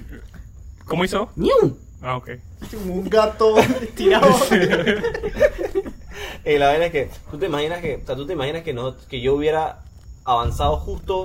¿Cómo 0.86 1.04
hizo? 1.04 1.30
¡ñum! 1.36 1.74
Ah, 2.02 2.16
ok. 2.16 2.30
Un 2.86 3.08
gato 3.10 3.54
tirado. 3.96 4.26
Y 6.44 6.56
la 6.58 6.68
verdad 6.70 6.86
es 6.86 6.92
que 6.92 7.10
tú 7.30 7.38
te 7.38 7.46
imaginas 7.46 7.80
que, 7.80 7.96
o 8.02 8.06
sea, 8.06 8.16
tú 8.16 8.26
te 8.26 8.32
imaginas 8.32 8.62
que 8.62 8.72
no, 8.72 8.96
que 9.08 9.20
yo 9.20 9.34
hubiera 9.34 9.82
avanzado 10.24 10.76
justo, 10.78 11.24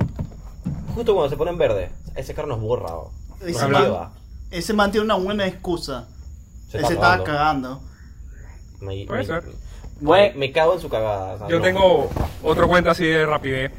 justo 0.94 1.14
cuando 1.14 1.30
se 1.30 1.38
pone 1.38 1.52
en 1.52 1.58
verde. 1.58 1.90
Ese 2.16 2.34
carro 2.34 2.48
nos 2.48 2.60
borra. 2.60 2.96
o- 2.96 3.12
Ese 3.42 3.66
lleva. 3.68 4.00
man, 4.00 4.12
ese 4.52 4.74
man 4.74 4.92
tiene 4.92 5.06
una 5.06 5.16
buena 5.16 5.48
excusa. 5.48 6.08
Se 6.70 6.80
se 6.86 6.94
estaba 6.94 7.24
cagando. 7.24 7.82
Me, 8.82 9.06
Puede 9.06 9.22
me- 9.22 9.26
ser. 9.26 9.44
me- 10.02 10.34
me 10.36 10.52
cago 10.52 10.74
en 10.74 10.80
su 10.82 10.90
cagada. 10.90 11.36
o 11.36 11.38
sea, 11.40 11.48
Yo 11.48 11.58
no. 11.60 11.64
tengo 11.64 12.10
otro 12.44 12.68
cuento 12.68 12.90
así 12.90 13.06
de 13.06 13.26
rapidez. 13.26 13.72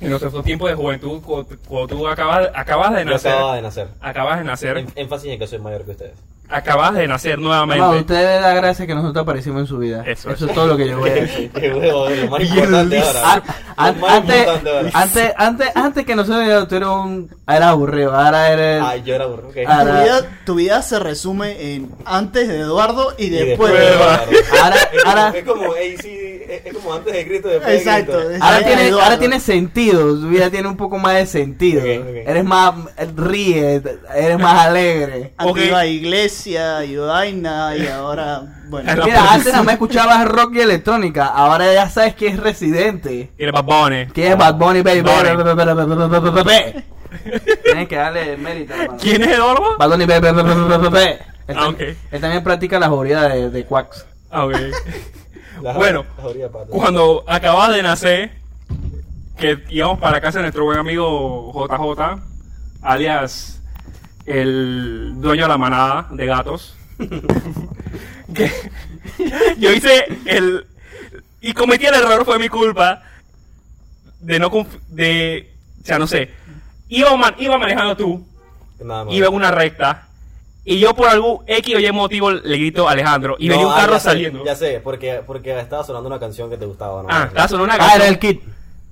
En 0.00 0.10
nuestro 0.10 0.42
tiempo 0.42 0.66
de 0.68 0.74
juventud, 0.74 1.20
cuando 1.22 1.86
tú 1.88 2.06
acabas, 2.08 2.50
acabas 2.54 2.94
de 2.94 3.04
nacer, 3.04 3.30
acababa 3.32 3.56
de 3.56 3.62
nacer. 3.62 3.88
acabas 4.00 4.38
de 4.38 4.44
nacer, 4.44 4.76
En- 4.78 4.88
énfasis 4.96 5.30
en 5.32 5.38
que 5.38 5.46
soy 5.46 5.58
mayor 5.60 5.84
que 5.84 5.92
ustedes. 5.92 6.12
acabas 6.48 6.92
de 6.94 7.06
nacer 7.08 7.38
nuevamente. 7.38 7.84
usted 8.00 8.14
debe 8.16 8.40
dar 8.40 8.54
gracias 8.56 8.86
que 8.86 8.94
nosotros 8.94 9.22
aparecimos 9.22 9.60
en 9.62 9.66
su 9.66 9.78
vida. 9.78 10.02
Eso 10.06 10.30
Eso, 10.30 10.44
es. 10.44 10.50
es 10.50 10.54
todo 10.54 10.66
lo 10.66 10.76
que 10.76 10.88
yo 10.88 10.98
voy 10.98 11.10
a 11.10 11.14
decir. 11.14 11.50
Qué 11.52 11.72
huevo, 11.72 12.08
lo 12.10 12.28
más 12.28 12.40
importante 12.42 12.98
ahora. 12.98 13.20
Ah, 13.24 13.42
an- 13.76 13.94
Lo 13.94 14.00
más 14.00 14.12
antes, 14.12 14.36
importante 14.36 14.70
ahora. 14.70 14.90
antes, 14.94 15.32
antes, 15.36 15.68
antes 15.76 16.04
que 16.06 16.16
nosotros 16.16 16.68
tú 16.68 16.74
eres 16.76 16.88
un... 16.88 17.30
Era 17.48 17.68
aburrido, 17.70 18.14
ahora 18.14 18.48
eres... 18.52 18.82
Ay, 18.84 19.02
yo 19.04 19.14
era 19.14 19.26
burro. 19.26 19.48
ok. 19.48 19.56
Ah, 19.66 19.82
Tu 19.84 19.88
Ahora- 19.88 20.02
vida, 20.02 20.20
tu 20.44 20.54
vida 20.56 20.82
se 20.82 20.98
resume 20.98 21.74
en 21.74 21.90
antes 22.04 22.46
de 22.48 22.58
Eduardo 22.60 23.14
y 23.16 23.26
Y 23.26 23.30
después, 23.30 23.72
después, 23.72 23.72
de 23.72 23.94
Eduardo. 23.94 24.26
claro. 24.50 24.64
Ahora- 24.64 24.76
es, 24.76 24.84
como, 24.92 25.10
ahora- 25.10 25.38
es 25.38 25.44
como 25.44 25.72
AC, 25.72 26.33
es, 26.54 26.66
es 26.66 26.74
como 26.74 26.94
antes 26.94 27.12
de 27.12 27.26
Cristo 27.26 27.48
después 27.48 27.70
de 27.70 27.76
Exacto. 27.78 28.26
Cristo. 28.26 28.44
Ahora 28.44 28.64
tiene, 28.64 28.90
ahora 28.90 29.18
tiene 29.18 29.40
sentido, 29.40 30.16
su 30.16 30.28
vida 30.28 30.50
tiene 30.50 30.68
un 30.68 30.76
poco 30.76 30.98
más 30.98 31.14
de 31.14 31.26
sentido. 31.26 31.84
Eres 31.84 32.44
más, 32.44 32.74
ríe, 33.16 33.82
eres 34.14 34.38
más 34.38 34.66
alegre. 34.66 35.32
Antes 35.36 35.66
iba 35.66 35.78
a 35.78 35.86
iglesia 35.86 36.84
y 36.84 36.96
vaina 36.96 37.76
y 37.76 37.86
ahora, 37.86 38.42
bueno. 38.68 39.04
Mira, 39.04 39.32
antes 39.32 39.52
nada 39.52 39.64
más 39.64 39.74
escuchabas 39.74 40.26
rock 40.28 40.54
y 40.56 40.60
electrónica, 40.60 41.26
ahora 41.26 41.72
ya 41.72 41.88
sabes 41.88 42.14
que 42.14 42.28
es 42.28 42.38
residente. 42.38 43.30
Y 43.38 43.44
el 43.44 43.52
Bad 43.52 43.64
Bunny. 43.64 44.06
Que 44.06 44.28
es 44.28 44.36
Bad 44.36 44.54
Bunny, 44.54 44.82
baby. 44.82 45.00
Bunny. 45.00 45.28
Tienes 47.64 47.88
que 47.88 47.96
darle 47.96 48.36
mérito, 48.36 48.74
hermano. 48.74 48.98
¿Quién 49.00 49.22
es 49.22 49.28
Eduardo? 49.28 49.76
Bad 49.78 49.90
Bunny, 49.90 50.06
baby. 50.06 50.28
Ah, 51.48 51.74
él 51.78 52.20
también 52.20 52.42
practica 52.42 52.78
la 52.78 52.88
jodida 52.88 53.28
de, 53.28 53.50
de 53.50 53.64
Quacks. 53.66 54.06
Ah, 54.30 54.46
ok. 54.46 54.54
Bueno. 55.72 56.04
Cuando 56.70 57.24
acabas 57.26 57.72
de 57.74 57.82
nacer, 57.82 58.32
que 59.38 59.64
íbamos 59.70 59.98
para 59.98 60.20
casa 60.20 60.38
de 60.38 60.42
nuestro 60.44 60.64
buen 60.64 60.78
amigo 60.78 61.52
JJ, 61.54 62.22
alias 62.82 63.62
el 64.26 65.14
dueño 65.16 65.42
de 65.44 65.48
la 65.48 65.58
manada 65.58 66.06
de 66.10 66.26
gatos, 66.26 66.76
que 68.34 68.50
yo 69.58 69.72
hice 69.72 70.06
el... 70.26 70.66
Y 71.40 71.52
cometí 71.52 71.84
el 71.86 71.94
error, 71.94 72.24
fue 72.24 72.38
mi 72.38 72.48
culpa, 72.48 73.02
de 74.20 74.38
no... 74.38 74.50
conf- 74.50 74.80
de... 74.88 75.52
O 75.82 75.86
sea, 75.86 75.98
no 75.98 76.06
sé. 76.06 76.30
Iba, 76.88 77.14
man- 77.16 77.34
iba 77.38 77.58
manejando 77.58 77.96
tú, 77.96 78.26
Nada 78.82 79.04
más. 79.04 79.14
iba 79.14 79.28
en 79.28 79.34
una 79.34 79.50
recta, 79.50 80.08
y 80.64 80.78
yo 80.78 80.94
por 80.94 81.08
algún 81.08 81.40
X 81.46 81.74
o 81.76 81.78
Y 81.78 81.92
motivo 81.92 82.30
le 82.30 82.56
grito 82.56 82.88
a 82.88 82.92
Alejandro, 82.92 83.36
y 83.38 83.48
No, 83.48 83.54
venía 83.54 83.66
un 83.66 83.72
ah, 83.72 83.76
carro 83.76 83.94
sé, 83.94 84.00
saliendo. 84.00 84.44
Ya 84.44 84.54
sé, 84.56 84.80
porque, 84.82 85.20
porque 85.26 85.58
estaba 85.58 85.84
sonando 85.84 86.08
una 86.08 86.18
canción 86.18 86.48
que 86.50 86.56
te 86.56 86.64
gustaba. 86.66 87.02
¿no? 87.02 87.08
Ah, 87.10 87.24
estaba 87.28 87.48
sonando 87.48 87.64
una 87.64 87.74
Ah, 87.74 87.78
canción. 87.78 88.00
era 88.02 88.08
el 88.10 88.18
kit. 88.18 88.42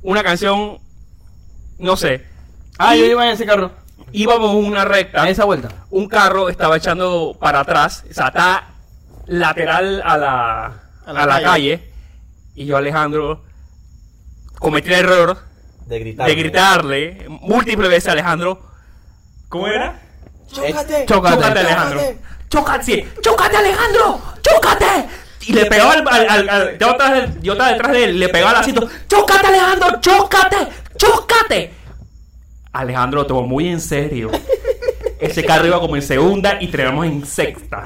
una 0.02 0.22
canción, 0.22 0.78
no 1.78 1.96
sé, 1.96 2.26
Ah, 2.78 2.96
Y- 2.96 3.00
yo 3.00 3.06
iba 3.06 3.24
en 3.26 3.32
ese 3.32 3.46
carro. 3.46 3.70
íbamos 4.12 4.50
en 4.56 4.64
una 4.64 4.84
recta, 4.84 5.22
A 5.22 5.28
esa 5.30 5.44
vuelta. 5.44 5.68
un 5.90 6.08
carro 6.08 6.48
estaba 6.48 6.76
echando 6.76 7.36
para 7.38 7.60
atrás, 7.60 8.04
o 8.10 8.12
sea, 8.14 8.26
está 8.28 8.68
lateral 9.26 10.02
a 10.04 10.18
la, 10.18 10.66
a 11.06 11.12
la, 11.26 11.42
calle. 11.42 11.90
y 12.54 12.64
yo 12.66 12.76
Alejandro 12.76 13.42
cometí 14.58 14.88
el 14.88 14.94
error 15.00 15.38
De 15.86 15.98
gritar. 15.98 16.26
de 16.26 16.34
gritarle 16.34 17.26
múltiples 17.28 17.88
veces 17.88 18.08
a 18.08 18.12
Alejandro, 18.12 18.60
¿cómo 19.48 19.68
era? 19.68 20.00
¡Chócate! 20.50 21.04
Chócate. 21.06 21.44
Alejandro, 21.44 22.00
chócate, 22.48 22.84
sí, 22.84 23.04
chócate 23.22 23.56
Alejandro, 23.56 24.20
chócate. 24.42 24.86
Y 25.46 25.52
le 25.54 25.66
pegaba 25.66 25.92
al, 25.94 26.06
al, 26.08 26.28
al- 26.28 26.48
al- 26.48 26.78
yo, 26.78 27.52
estaba 27.52 27.70
detrás 27.72 27.92
de 27.92 28.04
él, 28.04 28.18
le 28.20 28.28
pegaba 28.28 28.50
al 28.52 28.56
asiento, 28.56 28.88
chócate 29.08 29.46
Alejandro, 29.46 30.00
chócate, 30.00 30.56
chócate. 30.96 31.72
Alejandro 32.72 33.20
lo 33.22 33.26
tomó 33.26 33.42
muy 33.42 33.68
en 33.68 33.80
serio. 33.80 34.30
Ese 35.20 35.44
carro 35.44 35.66
iba 35.66 35.78
como 35.78 35.94
en 35.96 36.02
segunda 36.02 36.58
y 36.60 36.66
terminamos 36.68 37.06
en 37.06 37.24
sexta. 37.26 37.84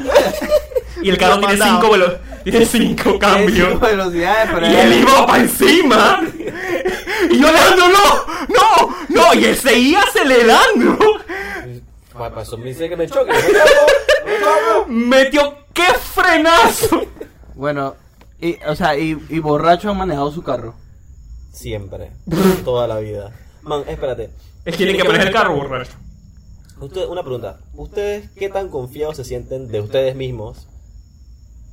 Y 1.03 1.11
el 1.11 1.19
carro 1.19 1.39
tiene 1.41 1.57
cinco, 1.63 1.91
velo- 1.91 2.19
tiene 2.45 2.65
cinco 2.65 3.19
cambios. 3.19 3.79
velocidades, 3.79 4.51
pero 4.55 4.67
Y 4.67 4.75
él 4.75 4.93
iba 5.01 5.27
para 5.27 5.43
encima. 5.43 6.21
Y 7.31 7.39
yo 7.39 7.49
Alejandro, 7.49 7.85
no, 7.89 8.27
no, 8.49 8.97
no. 9.09 9.35
Y 9.35 9.45
él 9.45 9.57
seguía 9.57 10.01
acelerando. 10.01 10.99
Pa- 12.19 12.31
pa- 12.35 12.43
eso 12.43 12.57
me 12.57 12.67
dice 12.67 12.89
que 12.89 12.97
me 12.97 13.07
choque. 13.09 13.33
Metió 14.89 15.55
qué 15.73 15.85
frenazo. 15.95 17.03
Bueno, 17.55 17.95
y, 18.41 18.57
o 18.65 18.75
sea, 18.75 18.97
y, 18.99 19.19
y 19.29 19.39
borracho 19.39 19.91
han 19.91 19.97
manejado 19.99 20.31
su 20.33 20.43
carro. 20.43 20.75
Siempre. 21.53 22.13
Toda 22.65 22.87
la 22.87 22.99
vida. 22.99 23.33
Man, 23.63 23.85
espérate. 23.89 24.31
Él 24.65 24.77
tiene 24.77 24.97
que 24.97 25.05
manejar 25.05 25.27
el 25.29 25.33
carro 25.33 25.55
borracho. 25.57 25.93
Usted, 26.81 27.07
una 27.09 27.23
pregunta. 27.23 27.59
¿Ustedes 27.75 28.31
qué 28.37 28.49
tan 28.51 28.69
confiados 28.69 29.17
se 29.17 29.25
sienten 29.25 29.69
de 29.69 29.81
ustedes 29.81 30.15
mismos 30.15 30.69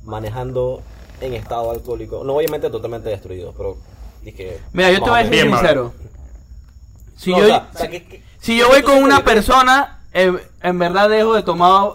manejando 0.04 0.82
en 1.20 1.34
estado 1.34 1.70
alcohólico? 1.70 2.24
No 2.24 2.34
obviamente 2.34 2.70
totalmente 2.70 3.10
destruidos, 3.10 3.54
pero 3.56 3.76
dije... 4.22 4.60
Mira, 4.72 4.90
yo 4.90 5.02
te 5.02 5.10
voy 5.10 5.20
a 5.20 5.24
decir 5.24 5.42
sincero. 5.50 5.92
Si 7.16 7.30
No, 7.32 7.38
yo, 7.38 7.44
o 7.44 7.48
sea, 7.48 7.68
o 7.74 7.78
sea, 7.78 7.90
que- 7.90 8.04
que- 8.06 8.22
si 8.40 8.56
yo 8.58 8.68
voy 8.68 8.82
con 8.82 9.02
una 9.02 9.22
persona, 9.24 10.03
en, 10.14 10.40
en 10.62 10.78
verdad 10.78 11.10
dejo 11.10 11.34
de 11.34 11.42
tomar 11.42 11.90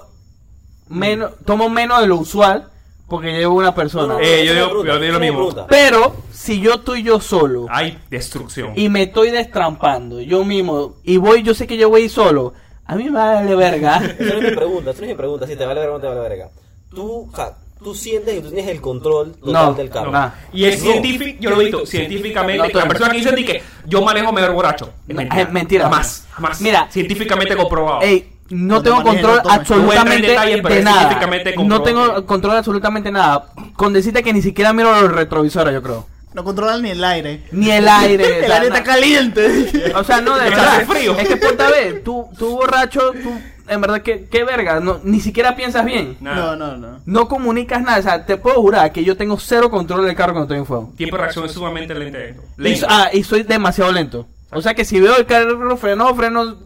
menos, 0.88 1.32
tomo 1.46 1.70
menos 1.70 2.02
de 2.02 2.08
lo 2.08 2.18
usual 2.18 2.70
porque 3.08 3.32
llevo 3.32 3.56
una 3.56 3.74
persona. 3.74 4.18
Eh, 4.22 4.46
yo 4.46 4.54
digo- 4.54 4.86
yo 4.86 5.00
digo 5.00 5.14
lo 5.14 5.20
mismo. 5.20 5.66
Pero 5.68 6.16
si 6.32 6.60
yo 6.62 6.76
estoy 6.76 7.02
yo 7.04 7.20
solo 7.20 7.66
Ay, 7.70 7.98
destrucción. 8.10 8.74
y 8.76 8.88
me 8.90 9.04
estoy 9.04 9.32
destrampando 9.32 10.22
yo 10.22 10.44
mismo 10.46 10.98
y 11.04 11.18
voy, 11.18 11.42
yo 11.42 11.54
sé 11.56 11.66
que 11.66 11.78
yo 11.78 11.90
voy 11.90 12.02
a 12.02 12.06
ir 12.06 12.12
solo, 12.12 12.54
a 12.86 12.96
mí 12.96 13.06
me 13.06 13.12
vale 13.12 13.56
verga. 13.56 13.98
Esa 13.98 14.34
no 14.36 14.40
es 14.40 14.50
mi 14.52 14.56
pregunta, 14.56 14.92
esa 14.92 15.00
no 15.02 15.06
es 15.06 15.12
mi 15.12 15.18
pregunta. 15.18 15.48
Si 15.48 15.56
te 15.56 15.66
vale 15.66 15.80
verga 15.80 15.96
o 15.96 15.98
no 15.98 16.02
te 16.02 16.08
vale 16.08 16.22
verga. 16.22 16.50
Tú, 16.92 17.30
o 17.32 17.36
sea, 17.36 17.56
tú 17.84 17.96
sientes 17.96 18.36
que 18.36 18.42
tú 18.42 18.50
tienes 18.52 18.68
el 18.70 18.82
control 18.82 19.34
total 19.36 19.54
No, 19.54 19.74
del 19.74 19.90
carro. 19.90 20.12
no. 20.12 20.32
Y 20.54 20.66
es 20.66 20.84
No. 20.84 20.92
científico, 20.92 21.38
yo 21.40 21.50
lo 21.52 21.62
he 21.62 21.66
visto 21.66 21.86
científicamente. 21.86 22.72
No, 22.74 22.80
la 22.80 22.88
persona 22.88 23.12
que 23.12 23.18
dice 23.18 23.36
que 23.46 23.64
yo 23.86 24.02
manejo 24.02 24.32
mejor 24.32 24.52
borracho. 24.52 24.94
Es 25.08 25.16
No, 25.16 25.22
es 25.22 25.52
mentira. 25.52 25.84
Jamás, 25.86 26.26
jamás. 26.32 26.62
Mira. 26.62 26.88
científicamente 26.92 27.56
comprobado. 27.56 28.02
Ey, 28.02 28.34
no 28.50 28.76
No 28.76 28.82
te 28.82 28.90
tengo 28.90 29.04
control 29.04 29.42
absolutamente 29.48 30.28
detalle, 30.28 30.62
de 30.62 30.82
nada. 30.84 31.20
No 31.66 31.82
tengo 31.84 32.26
control 32.26 32.58
absolutamente 32.58 33.12
nada. 33.12 33.46
Con 33.76 33.94
decirte 33.94 34.24
que 34.24 34.34
ni 34.34 34.42
siquiera 34.42 34.74
miro 34.74 34.92
los 35.02 35.12
retrovisores, 35.12 35.74
yo 35.74 35.82
creo. 35.84 36.08
No 36.34 36.44
controlan 36.44 36.82
ni 36.84 36.92
el 36.92 37.04
aire. 37.04 37.44
Ni 37.52 37.72
el 37.72 37.88
aire. 37.88 38.40
El 38.46 38.52
aire 38.52 38.68
está 38.68 38.84
caliente. 38.84 39.92
O 39.96 40.04
sea, 40.04 40.22
no, 40.22 40.36
de 40.38 40.44
verdad. 40.50 40.86
frío. 40.88 41.18
Es 41.18 41.28
que 41.28 41.38
ponte 41.38 41.64
a 41.64 41.70
ver, 41.70 42.04
tú, 42.04 42.28
tú 42.38 42.52
borracho, 42.58 43.12
tú, 43.24 43.32
en 43.70 43.82
verdad, 43.82 44.02
que 44.02 44.26
qué 44.26 44.44
verga, 44.44 44.80
no, 44.80 45.00
ni 45.04 45.20
siquiera 45.20 45.56
piensas 45.56 45.86
bien. 45.86 46.18
Nada. 46.20 46.56
No, 46.56 46.56
no, 46.56 46.78
no. 46.78 47.00
No 47.06 47.28
comunicas 47.28 47.82
nada, 47.82 48.00
o 48.00 48.02
sea, 48.04 48.26
te 48.26 48.38
puedo 48.38 48.62
jurar 48.62 48.92
que 48.92 49.04
yo 49.04 49.16
tengo 49.18 49.38
cero 49.40 49.70
control 49.70 50.06
del 50.06 50.16
carro 50.16 50.34
cuando 50.34 50.46
estoy 50.46 50.58
en 50.60 50.66
fuego. 50.66 50.92
Tiempo 50.98 51.16
de 51.16 51.22
reacción 51.22 51.46
es 51.46 51.52
sumamente 51.52 51.94
lento. 51.96 52.18
Y, 52.58 52.62
Lento. 52.62 52.86
ah, 52.90 53.10
y 53.14 53.24
soy 53.24 53.44
demasiado 53.44 53.92
lento. 53.92 54.28
O 54.52 54.62
sea 54.62 54.74
que 54.74 54.84
si 54.86 55.00
veo 55.00 55.16
el 55.18 55.26
carro 55.26 55.78
freno, 55.78 56.14
freno 56.16 56.58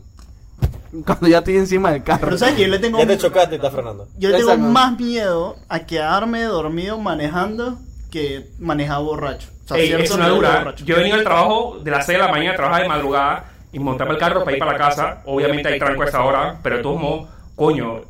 cuando 1.06 1.28
ya 1.28 1.39
estoy 1.39 1.58
encima 1.58 1.91
del 1.91 2.04
carro. 2.04 2.22
Pero 2.26 2.38
sabes 2.38 2.56
que 2.56 2.62
yo 2.62 2.68
le 2.68 2.80
tengo 2.80 2.99
Ya 2.99 3.08
te 3.08 3.18
chocaste 3.18 3.56
y 3.56 3.58
estás 3.58 3.74
frenando. 3.74 4.08
Yo 4.18 4.30
le 4.30 4.38
tengo 4.38 4.58
más 4.58 4.97
miedo 4.99 5.56
a 5.68 5.80
quedarme 5.80 6.43
dormido 6.43 6.97
manejando 6.99 7.80
que 8.12 8.47
manejar 8.60 9.01
borracho. 9.01 9.49
O 9.66 9.68
sea, 9.68 9.78
Ey, 9.78 9.88
cierto 9.88 10.04
es 10.04 10.12
una 10.12 10.26
nivel 10.28 10.41
de 10.41 10.47
dura. 10.47 10.60
borracho. 10.60 10.86
Yo 10.86 10.95
he 10.95 10.97
venido 10.99 11.18
al 11.18 11.24
trabajo 11.24 11.80
de 11.84 11.91
las 11.91 12.06
6 12.06 12.18
de 12.20 12.24
la 12.26 12.32
mañana, 12.32 12.56
trabajar 12.56 12.82
de 12.84 12.89
madrugada 12.89 13.53
y 13.74 13.80
montarme 13.80 14.14
el 14.14 14.20
carro 14.20 14.44
para 14.46 14.54
ir 14.56 14.60
para 14.60 14.72
la 14.74 14.78
casa. 14.78 15.22
Obviamente 15.26 15.68
hay 15.68 15.80
tranco 15.80 16.04
a 16.04 16.06
esa 16.06 16.24
hora, 16.24 16.60
pero 16.64 16.78
de 16.78 16.84
todos 16.84 17.02
modos, 17.02 17.28
coño, 17.56 18.02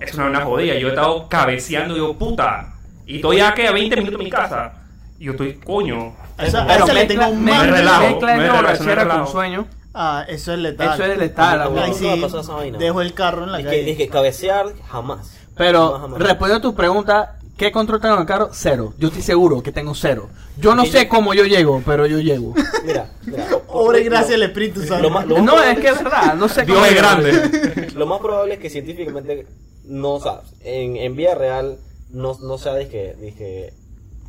es 0.00 0.14
una, 0.14 0.26
una 0.26 0.40
jodida. 0.46 0.74
Yo 0.76 0.86
he 0.86 0.90
estado 0.90 1.28
cabeceando, 1.28 1.94
digo, 1.94 2.16
puta. 2.16 2.74
Y 3.06 3.16
estoy 3.16 3.38
ya 3.38 3.52
que 3.52 3.66
a 3.68 3.72
20 3.72 3.96
minutos 3.96 4.18
de 4.18 4.24
mi 4.24 4.30
casa. 4.30 4.72
Y 5.18 5.24
yo 5.24 5.32
estoy, 5.32 5.54
coño. 5.54 6.14
A 6.38 6.46
esa, 6.46 6.62
a 6.62 6.66
Pero 6.66 6.84
esa 6.84 6.94
le 6.94 7.00
mezcla- 7.06 7.26
tengo 7.26 7.36
me- 7.40 7.50
más 7.52 7.66
me 7.66 7.70
relajo. 7.72 8.00
mezcla 8.02 8.32
es 8.32 8.38
relajo, 8.40 8.76
con 8.78 8.86
relajo. 8.86 9.26
sueño. 9.26 9.66
Ah, 9.92 10.24
eso 10.28 10.52
es 10.52 10.58
letal. 10.60 10.94
Eso 10.94 11.04
es 11.12 11.18
letal. 11.18 11.64
¿Cómo- 11.64 11.80
amigo. 11.80 11.84
Ahí 11.84 11.92
¿Cómo 11.92 12.06
va 12.06 12.12
a 12.12 12.16
sí, 12.16 12.22
pasar 12.22 12.40
esa 12.40 12.52
vaina? 12.54 12.78
dejo 12.78 13.02
el 13.02 13.12
carro 13.12 13.44
en 13.44 13.52
la 13.52 13.58
Es 13.58 13.64
que, 13.66 13.70
calle. 13.70 13.90
es 13.90 13.96
que 13.98 14.08
cabecear 14.08 14.66
jamás. 14.88 15.36
Pero 15.56 15.86
Jamás, 15.86 16.00
jamás. 16.02 16.20
respondiendo 16.20 16.68
a 16.68 16.70
tu 16.70 16.76
pregunta, 16.76 17.36
¿qué 17.60 17.70
control 17.70 18.00
tengo 18.00 18.14
en 18.14 18.22
el 18.22 18.26
carro? 18.26 18.48
Cero. 18.52 18.94
Yo 18.96 19.08
estoy 19.08 19.20
seguro 19.22 19.62
que 19.62 19.70
tengo 19.70 19.94
cero. 19.94 20.30
Yo 20.56 20.74
no 20.74 20.86
sé 20.86 21.08
cómo 21.08 21.34
yo 21.34 21.44
llego, 21.44 21.82
pero 21.84 22.06
yo 22.06 22.18
llego. 22.18 22.54
Mira, 22.86 23.12
mira. 23.26 23.46
Pobre 23.66 24.02
gracias 24.02 24.36
al 24.36 24.44
Espíritu 24.44 24.80
Santo. 24.82 25.10
No, 25.10 25.20
probable- 25.26 25.72
es 25.72 25.78
que 25.78 25.88
es 25.88 26.02
verdad, 26.02 26.34
no 26.36 26.48
sé 26.48 26.62
Dios 26.64 26.78
cómo 26.78 26.86
es 26.86 26.94
grande. 26.96 27.88
Lo 27.94 28.06
más 28.06 28.18
probable 28.20 28.54
es 28.54 28.60
que 28.60 28.70
científicamente 28.70 29.46
no 29.84 30.18
sabes. 30.20 30.46
En, 30.62 30.96
en 30.96 31.14
vía 31.16 31.34
real 31.34 31.78
no, 32.08 32.38
no 32.40 32.56
sea 32.56 32.74
dije, 32.76 33.14
dije, 33.20 33.74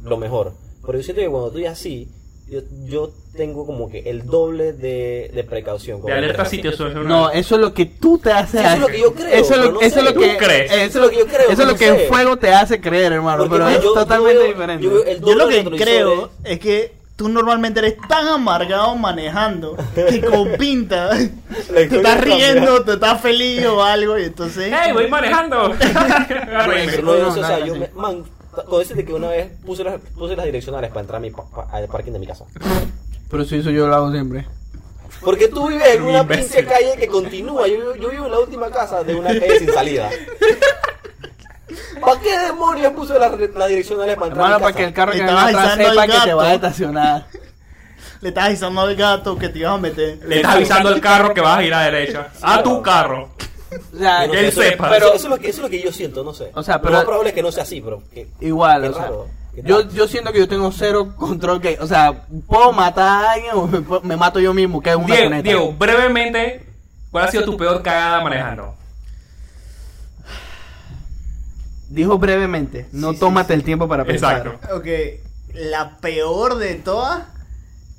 lo 0.03 0.17
mejor. 0.17 0.53
Pero 0.85 0.97
yo 0.97 1.03
siento 1.05 1.21
que 1.21 1.29
cuando 1.29 1.47
estoy 1.47 1.65
así, 1.67 2.11
yo, 2.51 2.59
yo 2.83 3.11
tengo 3.35 3.65
como 3.65 3.89
que 3.89 3.99
el 4.09 4.25
doble 4.25 4.73
de, 4.73 5.31
de 5.33 5.43
precaución. 5.45 6.01
De 6.03 6.11
alerta 6.11 6.43
situacional. 6.45 7.07
No, 7.07 7.29
eso 7.31 7.55
es 7.55 7.61
lo 7.61 7.73
que 7.73 7.85
tú 7.85 8.17
te 8.19 8.31
haces. 8.31 8.59
Eso 8.61 8.73
es 8.73 8.79
lo 8.81 8.87
que 8.87 8.99
yo 8.99 9.13
creo, 9.13 9.27
Eso 9.29 9.53
es 9.53 9.59
lo, 9.59 9.71
no 9.71 9.79
eso 9.81 9.87
es 9.87 9.93
sé. 9.93 10.13
lo 10.13 10.19
que 10.19 10.27
¿Tú 10.33 10.37
crees? 10.37 10.71
Eso 10.71 10.83
es 10.83 10.95
lo 10.95 11.09
que 11.09 11.17
yo 11.17 11.27
creo. 11.27 11.49
Eso 11.49 11.51
es 11.53 11.57
lo 11.59 11.65
no 11.71 11.77
que 11.77 11.85
sé. 11.85 12.03
el 12.03 12.07
fuego 12.09 12.37
te 12.37 12.53
hace 12.53 12.81
creer, 12.81 13.13
hermano. 13.13 13.47
Porque, 13.47 13.55
pero 13.63 13.69
es 13.69 13.81
totalmente 13.81 14.33
yo 14.33 14.39
veo- 14.41 14.47
diferente. 14.51 14.87
yo 15.25 15.35
lo 15.35 15.47
que 15.47 15.63
creo 15.77 16.29
es 16.43 16.59
que 16.59 16.93
tú 17.15 17.29
normalmente 17.29 17.79
eres 17.79 17.95
tan 18.09 18.27
amargado 18.27 18.95
manejando 18.95 19.77
que 19.95 20.19
con 20.29 20.51
pinta 20.57 21.09
te 21.67 21.83
estás 21.83 22.19
riendo, 22.21 22.83
te 22.83 22.93
estás 22.93 23.21
feliz 23.21 23.65
o 23.67 23.81
algo 23.83 24.17
y 24.19 24.23
entonces... 24.23 24.73
¡Ey, 24.73 24.91
voy 24.91 25.07
manejando! 25.07 25.71
No, 27.03 27.15
no 27.17 27.27
o 27.29 27.33
sea, 27.33 27.59
no, 27.59 27.65
yo 27.65 27.73
no, 27.75 27.79
me, 27.79 27.89
man, 27.95 28.23
con 28.51 28.79
decirte 28.79 29.05
que 29.05 29.13
una 29.13 29.27
vez 29.29 29.49
puse 29.65 29.83
las, 29.83 29.99
puse 30.15 30.35
las 30.35 30.45
direccionales 30.45 30.89
para 30.89 31.01
entrar 31.01 31.17
a 31.17 31.21
mi 31.21 31.31
pa- 31.31 31.45
pa- 31.49 31.67
al 31.71 31.87
parking 31.87 32.11
de 32.11 32.19
mi 32.19 32.27
casa. 32.27 32.45
Pero 33.29 33.45
si 33.45 33.57
eso 33.57 33.69
yo 33.71 33.87
lo 33.87 33.95
hago 33.95 34.11
siempre. 34.11 34.45
Porque 35.23 35.47
tú 35.47 35.67
vives 35.67 35.95
en 35.95 36.03
una 36.03 36.27
pinche 36.27 36.65
calle 36.65 36.95
que 36.97 37.07
continúa. 37.07 37.67
Yo, 37.67 37.95
yo 37.95 38.09
vivo 38.09 38.25
en 38.25 38.31
la 38.31 38.39
última 38.39 38.69
casa 38.71 39.03
de 39.03 39.13
una 39.15 39.29
calle 39.29 39.59
sin 39.59 39.71
salida. 39.71 40.09
¿Para 42.01 42.19
qué 42.19 42.37
demonios 42.39 42.93
puse 42.93 43.17
las, 43.17 43.31
direccionales 43.37 44.15
para 44.15 44.27
entrar 44.27 44.45
a 44.45 44.55
Hermano, 44.55 44.57
mi 44.57 44.63
para 44.63 44.75
que 44.75 44.83
el 44.83 44.93
carro 44.93 45.11
que 45.13 45.23
atrás 45.23 45.43
avisando 45.43 45.83
sepa 45.89 46.07
que 46.07 46.19
te 46.25 46.33
va 46.33 46.47
a 46.49 46.53
estacionar. 46.55 47.25
Le 48.21 48.29
estás 48.29 48.45
avisando 48.45 48.81
al 48.81 48.95
gato 48.95 49.37
que 49.37 49.49
te 49.49 49.59
ibas 49.59 49.73
a 49.73 49.77
meter. 49.77 50.19
Le 50.27 50.37
estás 50.37 50.55
avisando 50.55 50.89
al 50.89 50.99
carro 51.01 51.33
que 51.33 51.41
vas 51.41 51.57
a 51.59 51.63
ir 51.63 51.73
a 51.73 51.77
la 51.79 51.85
derecha. 51.91 52.27
A 52.41 52.61
tu 52.63 52.81
carro. 52.81 53.29
O 53.93 53.97
sea, 53.97 54.25
que 54.27 54.33
sé, 54.33 54.39
él 54.39 54.45
eso- 54.45 54.61
sepa. 54.61 54.89
Pero 54.89 55.05
Pero- 55.05 55.15
eso, 55.15 55.23
es 55.27 55.29
lo 55.29 55.37
que, 55.39 55.47
eso 55.49 55.57
es 55.59 55.63
lo 55.63 55.69
que 55.69 55.81
yo 55.81 55.91
siento, 55.91 56.23
no 56.23 56.33
sé. 56.33 56.51
O 56.53 56.63
sea, 56.63 56.79
pero- 56.81 56.91
Lo 56.91 56.97
más 56.97 57.05
probable 57.05 57.29
es 57.29 57.35
que 57.35 57.41
no 57.43 57.51
sea 57.51 57.63
así, 57.63 57.81
pero. 57.81 58.01
que- 58.13 58.27
igual, 58.41 58.85
o 58.85 58.93
sea, 58.93 59.03
raro. 59.03 59.27
¿Qué 59.55 59.63
yo, 59.63 59.81
yo 59.89 60.07
siento 60.07 60.31
que 60.31 60.39
yo 60.39 60.47
tengo 60.47 60.71
cero 60.71 61.13
control 61.17 61.61
que, 61.61 61.77
o 61.81 61.87
sea, 61.87 62.25
puedo 62.47 62.71
matar 62.71 63.25
a 63.25 63.31
alguien 63.31 63.51
o 63.53 64.01
me, 64.01 64.15
mato 64.15 64.39
yo 64.39 64.53
mismo, 64.53 64.81
que 64.81 64.91
es 64.91 64.95
una 64.95 65.13
Diego. 65.15 65.41
Diego, 65.41 65.73
brevemente, 65.73 66.65
¿cuál 67.11 67.25
ha 67.25 67.31
sido 67.31 67.43
tu 67.43 67.57
peor 67.57 67.81
cagada 67.83 68.21
manejando? 68.21 68.75
Dijo 71.89 72.17
brevemente, 72.17 72.87
no 72.93 73.09
Sí, 73.09 73.15
sí, 73.15 73.19
tómate 73.19 73.53
el 73.53 73.63
tiempo 73.63 73.87
para 73.87 74.05
pensar. 74.05 74.37
Exacto. 74.47 74.75
Ok, 74.77 74.85
la 75.53 75.97
peor 75.97 76.55
de 76.55 76.75
todas... 76.75 77.23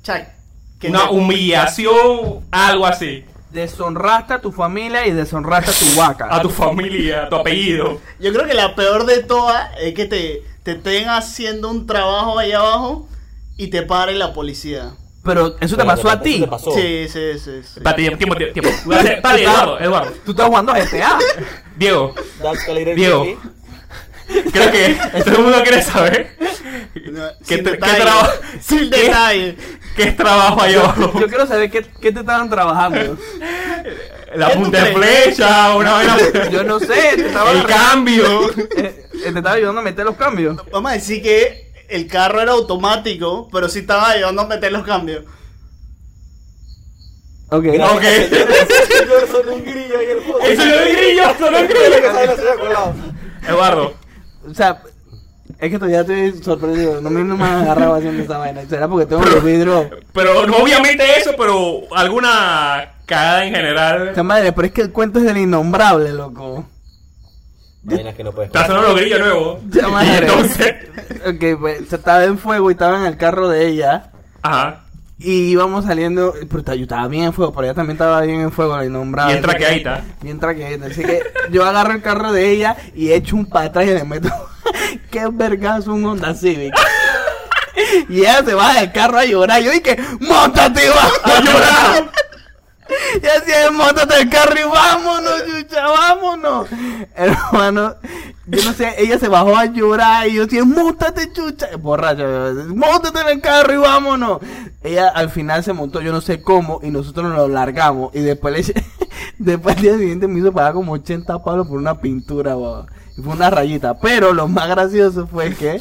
Chac, 0.01 0.33
que 0.79 0.89
Una 0.89 1.11
humillación, 1.11 2.43
algo 2.51 2.85
así. 2.87 3.23
Deshonraste 3.53 4.33
a 4.33 4.41
tu 4.41 4.51
familia 4.51 5.05
y 5.05 5.11
deshonraste 5.11 5.71
a 5.71 5.73
tu 5.73 5.99
vaca. 5.99 6.27
A 6.29 6.41
tu 6.41 6.49
familia, 6.49 7.23
a 7.23 7.29
tu 7.29 7.35
apellido. 7.35 8.01
Yo 8.19 8.33
creo 8.33 8.47
que 8.47 8.55
la 8.55 8.75
peor 8.75 9.05
de 9.05 9.21
todas 9.23 9.69
es 9.79 9.93
que 9.93 10.05
te, 10.05 10.43
te 10.63 10.71
estén 10.71 11.07
haciendo 11.07 11.69
un 11.69 11.85
trabajo 11.85 12.39
ahí 12.39 12.51
abajo 12.51 13.07
y 13.55 13.67
te 13.67 13.83
pare 13.83 14.13
la 14.15 14.33
policía. 14.33 14.93
Pero 15.23 15.55
eso 15.61 15.77
te 15.77 15.85
pasó 15.85 16.09
a 16.09 16.19
ti. 16.19 16.45
Sí, 16.73 17.07
sí, 17.07 17.39
sí. 17.39 17.39
sí. 17.39 17.51
Espérate, 17.77 18.17
tiempo, 18.17 18.35
tiempo, 18.35 18.69
Eduardo, 18.91 19.79
Eduardo. 19.79 20.11
Tú 20.25 20.31
estás 20.31 20.47
jugando 20.47 20.71
a 20.73 20.79
GTA. 20.79 21.17
Diego, 21.77 22.13
Diego. 22.95 23.25
Creo 24.51 24.71
que 24.71 24.97
todo 25.23 25.35
el 25.37 25.41
mundo 25.43 25.61
quiere 25.63 25.81
saber 25.81 26.35
No, 27.11 27.23
¿Qué 27.47 27.55
sin 27.55 27.63
te- 27.63 27.71
qué 27.71 27.77
trabajo- 27.77 28.31
Sin 28.61 28.89
qué- 28.89 28.97
detalle. 29.03 29.57
qué 29.95 30.03
es 30.03 30.15
trabajo 30.17 30.61
ahí 30.61 30.75
abajo. 30.75 31.19
Yo 31.19 31.27
quiero 31.27 31.45
saber 31.47 31.69
qué, 31.71 31.85
qué 32.01 32.11
te 32.11 32.19
estaban 32.21 32.49
trabajando. 32.49 33.17
La 34.35 34.47
¿Qué 34.47 34.53
tú 34.55 34.61
punta 34.63 34.83
de 34.83 34.93
flecha, 34.93 35.75
una 35.75 35.91
vaina. 35.93 36.17
Yo 36.51 36.63
no 36.63 36.79
sé, 36.79 36.87
te 37.15 37.21
estaban 37.27 37.57
El 37.57 37.65
cambio. 37.65 38.49
Eh, 38.49 38.59
eh, 38.77 39.05
te 39.21 39.27
estaba 39.27 39.51
ayudando 39.51 39.81
a 39.81 39.83
meter 39.83 40.05
los 40.05 40.15
cambios. 40.15 40.57
Vamos 40.71 40.91
a 40.91 40.95
decir 40.95 41.21
que 41.21 41.71
el 41.89 42.07
carro 42.07 42.41
era 42.41 42.53
automático, 42.53 43.47
pero 43.51 43.69
sí 43.69 43.79
estaba 43.79 44.09
ayudando 44.11 44.41
a 44.43 44.47
meter 44.47 44.71
los 44.71 44.83
cambios. 44.83 45.23
Ok. 47.49 47.63
Gracias, 47.65 47.91
Ok. 47.91 48.01
señor. 48.03 48.47
Señor, 48.97 49.27
son 49.31 49.49
un 49.53 49.63
grillo 49.63 49.99
ahí 49.99 50.05
el 50.09 50.23
no 50.25 51.57
es 51.57 51.69
grillo, 51.69 52.73
no. 52.73 53.13
Eduardo, 53.47 53.93
O 54.49 54.53
sea, 54.53 54.81
es 55.59 55.69
que 55.71 55.77
todavía 55.77 56.01
estoy 56.01 56.41
sorprendido. 56.43 57.01
No 57.01 57.09
me, 57.09 57.23
no 57.23 57.37
me 57.37 57.45
han 57.45 57.61
agarrado 57.63 57.95
haciendo 57.95 58.23
esa 58.23 58.37
vaina. 58.37 58.61
¿Será 58.67 58.87
porque 58.87 59.05
tengo 59.05 59.23
los 59.23 59.43
vidrios? 59.43 59.87
pero 60.13 60.45
no 60.47 60.57
obviamente 60.57 61.03
eso, 61.17 61.31
pero 61.37 61.81
alguna 61.95 62.93
cagada 63.05 63.45
en 63.45 63.53
general. 63.53 64.07
Esta 64.09 64.23
madre, 64.23 64.51
pero 64.51 64.67
es 64.67 64.73
que 64.73 64.81
el 64.81 64.91
cuento 64.91 65.19
es 65.19 65.25
del 65.25 65.37
innombrable, 65.37 66.11
loco. 66.13 66.65
Vainas 67.85 68.15
que 68.15 68.23
no 68.23 68.31
puedes 68.31 68.47
Está 68.47 68.65
sonando 68.65 68.89
los 68.89 68.99
grillos 69.01 69.19
nuevos. 69.19 69.59
Ya, 69.69 69.87
madre. 69.89 70.17
Entonces, 70.27 70.75
Ok, 71.27 71.59
pues 71.59 71.87
se 71.89 71.95
estaba 71.97 72.23
en 72.23 72.37
fuego 72.37 72.69
y 72.69 72.73
estaba 72.73 72.97
en 72.97 73.05
el 73.05 73.17
carro 73.17 73.49
de 73.49 73.67
ella. 73.67 74.11
ajá. 74.41 74.79
Y 75.23 75.51
íbamos 75.51 75.85
saliendo. 75.85 76.33
Pero 76.49 76.75
yo 76.75 76.83
estaba 76.83 77.07
bien 77.07 77.23
en 77.23 77.33
fuego, 77.33 77.53
pero 77.53 77.65
ella 77.65 77.73
también 77.73 77.95
estaba 77.95 78.21
bien 78.21 78.41
en 78.41 78.51
fuego, 78.51 78.75
la 78.77 78.85
innombrable. 78.85 79.33
Bien 79.33 79.43
traqueadita. 79.43 80.03
Bien 80.21 80.39
traqueadita. 80.39 80.85
Así 80.87 81.01
que 81.01 81.23
yo 81.49 81.65
agarro 81.65 81.93
el 81.93 82.01
carro 82.01 82.31
de 82.33 82.51
ella 82.51 82.75
y 82.93 83.11
echo 83.11 83.37
un 83.37 83.45
para 83.45 83.67
atrás 83.67 83.85
y 83.85 83.93
le 83.93 84.03
meto. 84.03 84.29
¡Qué 85.11 85.27
vergazo 85.31 85.93
un 85.93 86.05
Honda 86.05 86.35
Civic! 86.35 86.73
y 88.09 88.19
ella 88.19 88.43
se 88.43 88.53
baja 88.53 88.81
del 88.81 88.91
carro 88.91 89.17
a 89.17 89.25
llorar. 89.25 89.61
Yo 89.61 89.71
dije, 89.71 89.97
¡Móntate, 90.19 90.89
va 90.89 91.33
a 91.33 91.41
llorar! 91.41 92.11
Y 93.21 93.25
es, 93.25 93.71
montate 93.71 94.21
el 94.21 94.29
carro 94.29 94.55
y 94.59 94.63
vámonos, 94.63 95.43
chucha, 95.45 95.87
vámonos. 95.87 96.67
Hermano, 97.15 97.95
yo 98.47 98.63
no 98.63 98.73
sé, 98.73 98.93
ella 98.97 99.17
se 99.19 99.27
bajó 99.27 99.55
a 99.55 99.65
llorar 99.65 100.27
y 100.27 100.33
yo 100.33 100.45
decía, 100.45 100.65
montate, 100.65 101.31
chucha. 101.31 101.67
Borracho, 101.77 102.23
montate 102.75 103.21
en 103.21 103.29
el 103.29 103.41
carro 103.41 103.73
y 103.73 103.77
vámonos. 103.77 104.39
Ella 104.83 105.09
al 105.09 105.29
final 105.29 105.63
se 105.63 105.73
montó, 105.73 106.01
yo 106.01 106.11
no 106.11 106.21
sé 106.21 106.41
cómo, 106.41 106.79
y 106.83 106.89
nosotros 106.89 107.29
nos 107.29 107.37
lo 107.37 107.47
largamos. 107.47 108.13
Y 108.13 108.19
después 108.19 108.67
le 108.67 108.83
después 109.37 109.77
al 109.77 109.81
día 109.81 109.97
siguiente 109.97 110.27
me 110.27 110.39
hizo 110.39 110.51
pagar 110.51 110.73
como 110.73 110.93
80 110.93 111.43
palos 111.43 111.67
por 111.67 111.77
una 111.77 111.99
pintura, 111.99 112.55
baba. 112.55 112.87
Y 113.17 113.21
fue 113.21 113.33
una 113.33 113.49
rayita. 113.49 113.99
Pero 113.99 114.33
lo 114.33 114.47
más 114.47 114.67
gracioso 114.67 115.27
fue 115.27 115.53
que, 115.55 115.79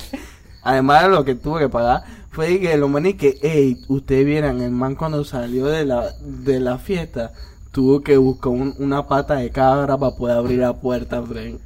además 0.62 1.02
de 1.04 1.08
lo 1.10 1.24
que 1.24 1.34
tuve 1.34 1.60
que 1.60 1.68
pagar, 1.68 2.02
fue 2.30 2.58
que 2.60 2.76
lo 2.76 2.88
maní 2.88 3.14
que, 3.14 3.38
hey, 3.42 3.76
ustedes 3.88 4.24
vieran, 4.24 4.60
el 4.62 4.70
man 4.70 4.94
cuando 4.94 5.22
salió 5.24 5.66
de 5.66 5.84
la, 5.84 6.12
de 6.20 6.60
la 6.60 6.78
fiesta, 6.78 7.32
tuvo 7.72 8.02
que 8.02 8.16
buscar 8.16 8.52
un- 8.52 8.74
una 8.78 9.06
pata 9.06 9.34
de 9.36 9.50
cabra 9.50 9.96
para 9.98 10.16
poder 10.16 10.36
abrir 10.38 10.58
la 10.60 10.72
puerta, 10.74 11.22
friend. 11.22 11.60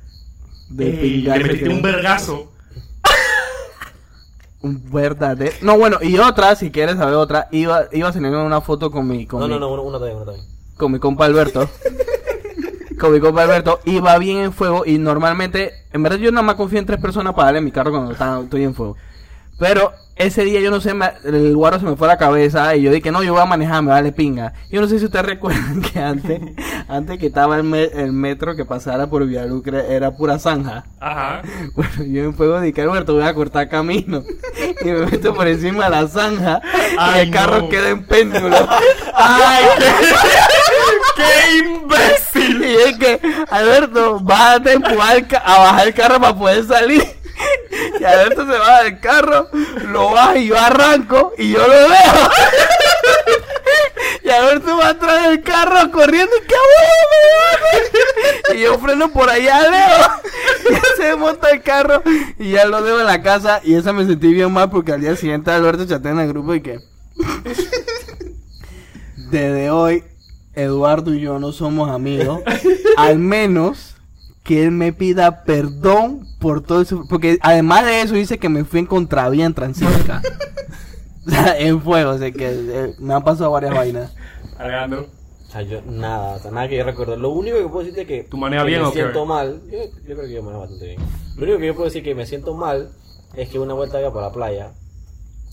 De 0.69 0.85
le 0.93 1.39
metiste 1.45 1.69
un 1.69 1.83
vergazo. 1.83 2.51
un 4.63 4.91
verdadero. 4.91 5.53
No, 5.63 5.79
bueno, 5.79 5.99
y 6.03 6.19
otra, 6.19 6.57
si 6.57 6.71
quieres 6.73 6.97
saber 6.97 7.15
otra, 7.15 7.47
iba, 7.53 7.85
iba 7.93 8.09
a 8.09 8.13
tener 8.13 8.35
una 8.35 8.61
foto 8.61 8.91
con 8.91 9.07
mi, 9.07 9.27
con 9.27 9.39
No, 9.41 9.47
mi, 9.47 9.55
no, 9.55 9.61
no, 9.61 9.83
uno 9.83 9.99
también, 9.99 10.17
uno 10.17 10.25
también. 10.27 10.47
con 10.77 10.91
mi 10.93 10.99
compa 10.99 11.25
Alberto. 11.27 11.69
con 13.01 13.13
mi 13.13 13.21
compa 13.21 13.43
Alberto, 13.43 13.81
iba 13.85 14.17
bien 14.19 14.39
en 14.39 14.53
fuego 14.53 14.85
y 14.87 14.99
normalmente, 14.99 15.73
en 15.93 16.03
verdad 16.03 16.19
yo 16.19 16.31
nada 16.33 16.43
más 16.43 16.55
confío 16.57 16.79
en 16.79 16.87
tres 16.87 17.01
personas 17.01 17.35
para 17.35 17.47
darle 17.47 17.61
mi 17.61 17.71
carro 17.71 17.91
cuando 17.91 18.13
está- 18.13 18.41
estoy 18.43 18.65
en 18.65 18.75
fuego. 18.75 18.97
Pero 19.59 19.93
ese 20.17 20.45
día 20.45 20.61
yo 20.61 20.71
no 20.71 20.83
sé, 20.83 20.93
me- 20.93 21.13
el 21.25 21.57
guaro 21.57 21.79
se 21.79 21.87
me 21.87 21.97
fue 21.97 22.07
a 22.07 22.11
la 22.13 22.19
cabeza 22.19 22.77
y 22.77 22.83
yo 22.83 22.91
dije 22.93 23.11
no, 23.11 23.23
yo 23.23 23.33
voy 23.33 23.41
a 23.41 23.47
manejar, 23.47 23.83
me 23.83 23.89
vale 23.91 24.13
pinga. 24.13 24.53
Yo 24.71 24.83
no 24.83 24.87
sé 24.87 24.99
si 24.99 25.07
ustedes 25.07 25.25
recuerdan 25.35 25.81
que 25.81 25.99
antes, 25.99 26.41
antes 26.89 27.19
que 27.19 27.27
estaba 27.29 27.57
el, 27.57 27.63
me- 27.65 27.85
el 27.85 28.13
metro 28.13 28.55
que 28.55 28.67
pasara 28.67 29.07
por 29.09 29.25
Villalucre 29.27 29.95
era 29.95 30.11
pura 30.15 30.39
zanja. 30.39 30.85
Ajá. 31.01 31.41
Bueno, 31.75 32.05
yo 32.07 32.25
en 32.25 32.35
fuego 32.35 32.61
dije, 32.61 32.83
Alberto, 32.83 33.15
voy 33.15 33.23
a 33.25 33.33
cortar 33.35 33.69
camino. 33.69 34.23
Y 34.83 34.89
me 34.91 35.07
meto 35.07 35.35
por 35.35 35.47
encima 35.49 35.85
de 35.85 35.91
la 35.91 36.07
zanja 36.09 36.61
y 36.93 36.97
Ay, 36.99 37.21
el 37.27 37.31
carro 37.31 37.61
no. 37.63 37.69
queda 37.71 37.89
en 37.91 38.05
péndulo. 38.07 38.57
¡Ay, 39.15 39.65
qué, 39.79 39.85
qué 41.15 41.59
imbécil! 41.59 42.65
Y 42.65 42.75
es 42.77 42.99
que, 42.99 43.21
Alberto, 43.51 44.19
bájate 44.21 44.75
a 44.75 45.39
a 45.45 45.59
bajar 45.59 45.87
el 45.89 45.95
carro 45.95 46.21
para 46.21 46.37
poder 46.37 46.67
salir. 46.67 47.03
Y 48.01 48.05
Alberto 48.05 48.47
se 48.47 48.59
baja 48.59 48.83
del 48.85 49.01
carro, 49.01 49.49
lo 49.89 50.11
baja 50.11 50.39
y 50.39 50.47
yo 50.47 50.59
arranco 50.59 51.33
y 51.37 51.53
yo 51.53 51.59
lo 51.59 51.69
veo. 51.69 52.31
Y 54.23 54.29
Alberto 54.29 54.77
va 54.77 54.89
atrás 54.89 55.29
del 55.29 55.43
carro 55.43 55.91
corriendo 55.93 56.35
y 56.37 56.47
que 56.47 56.55
"¡Abuelo, 56.55 57.05
me 57.13 57.19
baja!". 57.37 58.55
Y 58.55 58.61
yo 58.61 58.79
freno 58.79 59.13
por 59.13 59.31
allá, 59.31 59.61
Leo. 59.71 60.11
Y 60.71 61.01
se 61.01 61.17
monta 61.17 61.51
el 61.51 61.63
carro 61.63 62.03
y 62.39 62.51
ya 62.53 62.65
lo 62.65 62.83
dejo 62.83 63.01
en 63.01 63.07
la 63.07 63.23
casa. 63.23 63.61
Y 63.63 63.75
esa 63.75 63.93
me 63.93 64.07
sentí 64.07 64.33
bien 64.33 64.53
mal 64.53 64.71
porque 64.71 64.93
al 64.93 65.01
día 65.01 65.15
siguiente 65.17 65.51
Alberto 65.51 65.87
chatea 65.87 66.13
en 66.13 66.21
el 66.21 66.29
grupo 66.29 66.55
y 66.55 66.61
que. 66.61 66.81
Desde 69.17 69.71
hoy, 69.71 70.05
Eduardo 70.57 71.15
y 71.15 71.21
yo 71.21 71.39
no 71.39 71.53
somos 71.53 71.91
amigos. 71.91 72.41
Al 72.97 73.19
menos 73.19 73.97
que 74.43 74.65
él 74.65 74.71
me 74.71 74.93
pida 74.93 75.45
perdón 75.45 76.27
por 76.41 76.63
todo 76.63 76.81
eso. 76.83 77.05
Porque 77.09 77.39
además 77.43 77.85
de 77.85 78.01
eso 78.01 78.15
dice 78.15 78.39
que 78.39 78.49
me 78.49 78.65
fui 78.65 78.81
en 78.81 78.87
contravía 78.87 79.45
en 79.45 79.55
Transísmica. 79.55 80.23
o 81.27 81.31
sea, 81.31 81.59
en 81.59 81.81
fuego. 81.83 82.13
O 82.13 82.19
sea, 82.19 82.31
que 82.33 82.49
eh, 82.49 82.95
me 82.99 83.15
han 83.15 83.23
pasado 83.23 83.51
varias 83.51 83.75
vainas. 83.75 84.15
Alejandro. 84.59 85.07
O 85.47 85.51
sea, 85.51 85.63
yo 85.63 85.81
nada, 85.83 86.37
o 86.37 86.39
sea, 86.39 86.51
nada 86.51 86.69
que 86.69 86.77
yo 86.77 86.85
recuerdo. 86.85 87.17
Lo 87.17 87.31
único 87.31 87.59
que 87.59 87.65
puedo 87.65 87.81
decirte 87.81 88.03
es 88.03 88.09
que. 88.09 88.29
¿Tú 88.29 88.37
manejas 88.37 88.65
que 88.65 88.71
bien 88.71 88.83
me 88.83 88.89
o 88.89 88.93
qué? 88.93 89.01
siento 89.01 89.27
mal. 89.27 89.63
Yo, 89.71 89.79
yo 90.07 90.15
creo 90.17 90.27
que 90.27 90.33
yo 90.33 90.43
manejo 90.43 90.61
bastante 90.61 90.87
bien. 90.87 91.01
Lo 91.37 91.43
único 91.43 91.59
que 91.59 91.67
yo 91.67 91.75
puedo 91.75 91.85
decir 91.85 92.03
que 92.03 92.15
me 92.15 92.27
siento 92.27 92.55
mal 92.55 92.91
es 93.35 93.49
que 93.49 93.59
una 93.59 93.75
vuelta 93.75 93.99
acá 93.99 94.13
para 94.13 94.29
la 94.29 94.33
playa. 94.33 94.73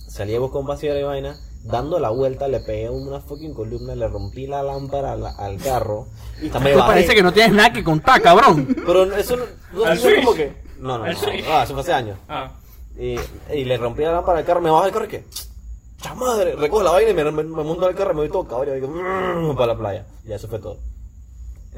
Salí 0.08 0.36
a 0.36 0.40
buscar 0.40 0.62
un 0.62 0.68
vacío 0.68 0.94
de 0.94 1.04
vaina. 1.04 1.36
Dando 1.64 1.98
la 1.98 2.10
vuelta, 2.10 2.48
le 2.50 2.60
pegué 2.60 2.90
una 2.90 3.22
fucking 3.22 3.54
columna, 3.54 3.96
le 3.96 4.08
rompí 4.10 4.48
la 4.48 4.62
lámpara 4.62 5.14
al, 5.14 5.26
al 5.26 5.58
carro. 5.58 6.08
Y 6.42 6.50
bajé. 6.50 6.74
parece 6.78 7.16
que 7.16 7.24
no 7.24 7.32
tienes 7.32 7.54
nada 7.54 7.72
que 7.72 7.84
contar, 7.84 8.22
cabrón. 8.22 8.68
Pero 8.86 9.04
eso 9.16 9.38
no, 9.38 9.46
no, 9.74 9.86
no 9.86 9.92
es 9.94 10.02
como 10.26 10.34
que. 10.34 10.52
No, 10.80 10.98
no, 10.98 11.06
no. 11.06 11.12
Ah, 11.50 11.64
eso 11.64 11.74
fue 11.74 11.82
hace 11.82 11.94
años. 11.94 12.18
Ah. 12.28 12.52
Y, 13.00 13.16
y 13.54 13.64
le 13.64 13.78
rompí 13.78 14.04
la 14.04 14.12
lámpara 14.12 14.40
al 14.40 14.46
carro, 14.46 14.60
me 14.60 14.70
bajo 14.70 14.84
del 14.84 14.92
carro 14.94 15.06
y 15.06 15.08
que. 15.08 15.24
¡Cha 16.02 16.14
madre! 16.16 16.54
Recojo 16.58 16.84
la 16.84 16.92
vaina 16.92 17.12
y 17.12 17.14
me, 17.14 17.24
me, 17.24 17.44
me 17.44 17.64
monto 17.64 17.86
al 17.86 17.96
carro 17.96 18.12
y 18.12 18.16
me 18.16 18.22
voy 18.22 18.30
todo 18.30 18.46
cabrón 18.46 18.74
y 18.78 18.82
digo, 18.82 18.90
"Mm", 18.90 19.56
para 19.56 19.74
la 19.74 19.80
playa. 19.80 20.06
Ya, 20.26 20.36
eso 20.36 20.50
fue 20.50 20.60
todo. 20.60 20.78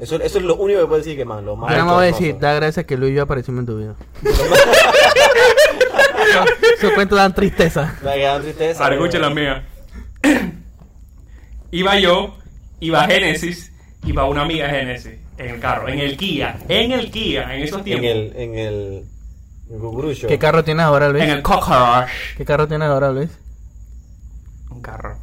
Eso, 0.00 0.16
eso 0.16 0.38
es 0.38 0.44
lo 0.44 0.56
único 0.56 0.80
que 0.80 0.86
puedo 0.86 0.98
decir 0.98 1.16
que 1.16 1.24
más, 1.24 1.44
lo 1.44 1.54
más. 1.54 1.70
Ahora 1.70 1.84
me 1.84 1.92
voy 1.92 2.02
a 2.02 2.06
decir, 2.08 2.36
da 2.40 2.54
gracias 2.54 2.84
que 2.86 2.96
Luis 2.96 3.12
y 3.12 3.14
yo 3.14 3.22
aparecimos 3.22 3.60
en 3.60 3.66
tu 3.66 3.78
vida. 3.78 3.94
Esos 6.76 6.92
cuentos 6.92 7.16
dan 7.16 7.32
tristeza. 7.34 7.94
Me 8.02 8.14
quedan 8.16 8.42
tristeza. 8.42 8.82
Ahora 8.82 8.96
escucha 8.96 9.18
la 9.18 9.30
mía. 9.30 9.64
iba 11.70 11.98
yo, 11.98 12.36
iba 12.80 13.04
Génesis, 13.06 13.72
iba 14.04 14.24
una 14.24 14.42
amiga 14.42 14.68
Génesis 14.68 15.14
en 15.38 15.50
el 15.50 15.60
carro, 15.60 15.88
en 15.88 15.98
el 15.98 16.16
Kia, 16.16 16.58
en 16.68 16.92
el 16.92 17.10
Kia, 17.10 17.54
en 17.54 17.62
esos 17.62 17.78
En 17.78 17.84
tiempos. 17.84 18.06
el. 18.10 18.32
En 18.36 18.58
el. 18.58 19.04
En 19.68 19.78
Cucurucho. 19.80 20.28
¿Qué 20.28 20.38
carro 20.38 20.62
tienes 20.64 20.84
ahora, 20.86 21.08
Luis? 21.08 21.24
En 21.24 21.30
el 21.30 21.42
Cockroach. 21.42 22.08
¿Qué 22.36 22.44
carro 22.44 22.68
tienes 22.68 22.88
ahora, 22.88 23.10
Luis? 23.10 23.30
Un 24.70 24.80
carro. 24.80 25.18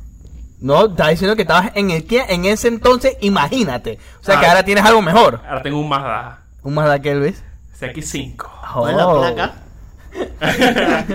No, 0.59 0.85
estaba 0.87 1.09
diciendo 1.09 1.35
que 1.35 1.41
estabas 1.43 1.71
en 1.75 1.91
el 1.91 2.05
Kia 2.05 2.25
en 2.29 2.45
ese 2.45 2.67
entonces, 2.67 3.17
imagínate. 3.21 3.97
O 4.21 4.23
sea 4.23 4.39
que 4.39 4.45
Ah. 4.45 4.49
ahora 4.49 4.63
tienes 4.63 4.83
algo 4.85 5.01
mejor. 5.01 5.41
Ahora 5.47 5.61
tengo 5.61 5.79
un 5.79 5.89
Mazda 5.89 6.39
Un 6.63 6.73
Mazda 6.73 7.01
que 7.01 7.15
Luis. 7.15 7.43
CX5. 7.79 8.49
¿Cuál 8.73 8.91
es 8.91 8.97
la 8.97 9.07
Oh. 9.07 9.19
placa? 9.21 9.53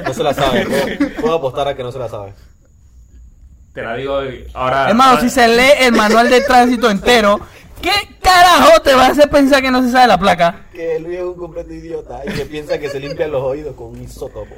No 0.07 0.15
se 0.15 0.23
la 0.23 0.35
sabe. 0.35 0.67
Puedo, 0.67 1.15
puedo 1.21 1.35
apostar 1.37 1.69
a 1.69 1.77
que 1.77 1.83
no 1.83 1.93
se 1.93 1.99
la 1.99 2.09
sabe. 2.09 2.33
Te 3.75 3.83
la 3.83 3.95
digo 3.95 4.19
ahora. 4.55 4.89
Hermano, 4.89 5.11
ahora- 5.11 5.23
si 5.23 5.31
se 5.31 5.47
lee 5.49 5.73
el 5.81 5.93
manual 5.93 6.29
de 6.31 6.41
tránsito 6.41 6.91
entero, 6.91 7.39
¿qué 7.81 7.93
carajo 8.21 8.81
te 8.83 8.95
va 8.95 9.07
a 9.07 9.11
hacer 9.11 9.29
pensar 9.31 9.63
que 9.63 9.71
no 9.71 9.83
se 9.83 9.91
sabe 9.91 10.07
la 10.09 10.19
placa? 10.19 10.67
Que 10.73 10.99
Luis 10.99 11.19
es 11.19 11.25
un 11.25 11.35
completo 11.37 11.73
idiota 11.73 12.21
y 12.27 12.33
que 12.33 12.45
piensa 12.47 12.79
que 12.79 12.89
se 12.91 12.99
limpia 12.99 13.29
los 13.29 13.43
oídos 13.43 13.75
con 13.77 13.89
un 13.89 14.03
isótopo. 14.03 14.55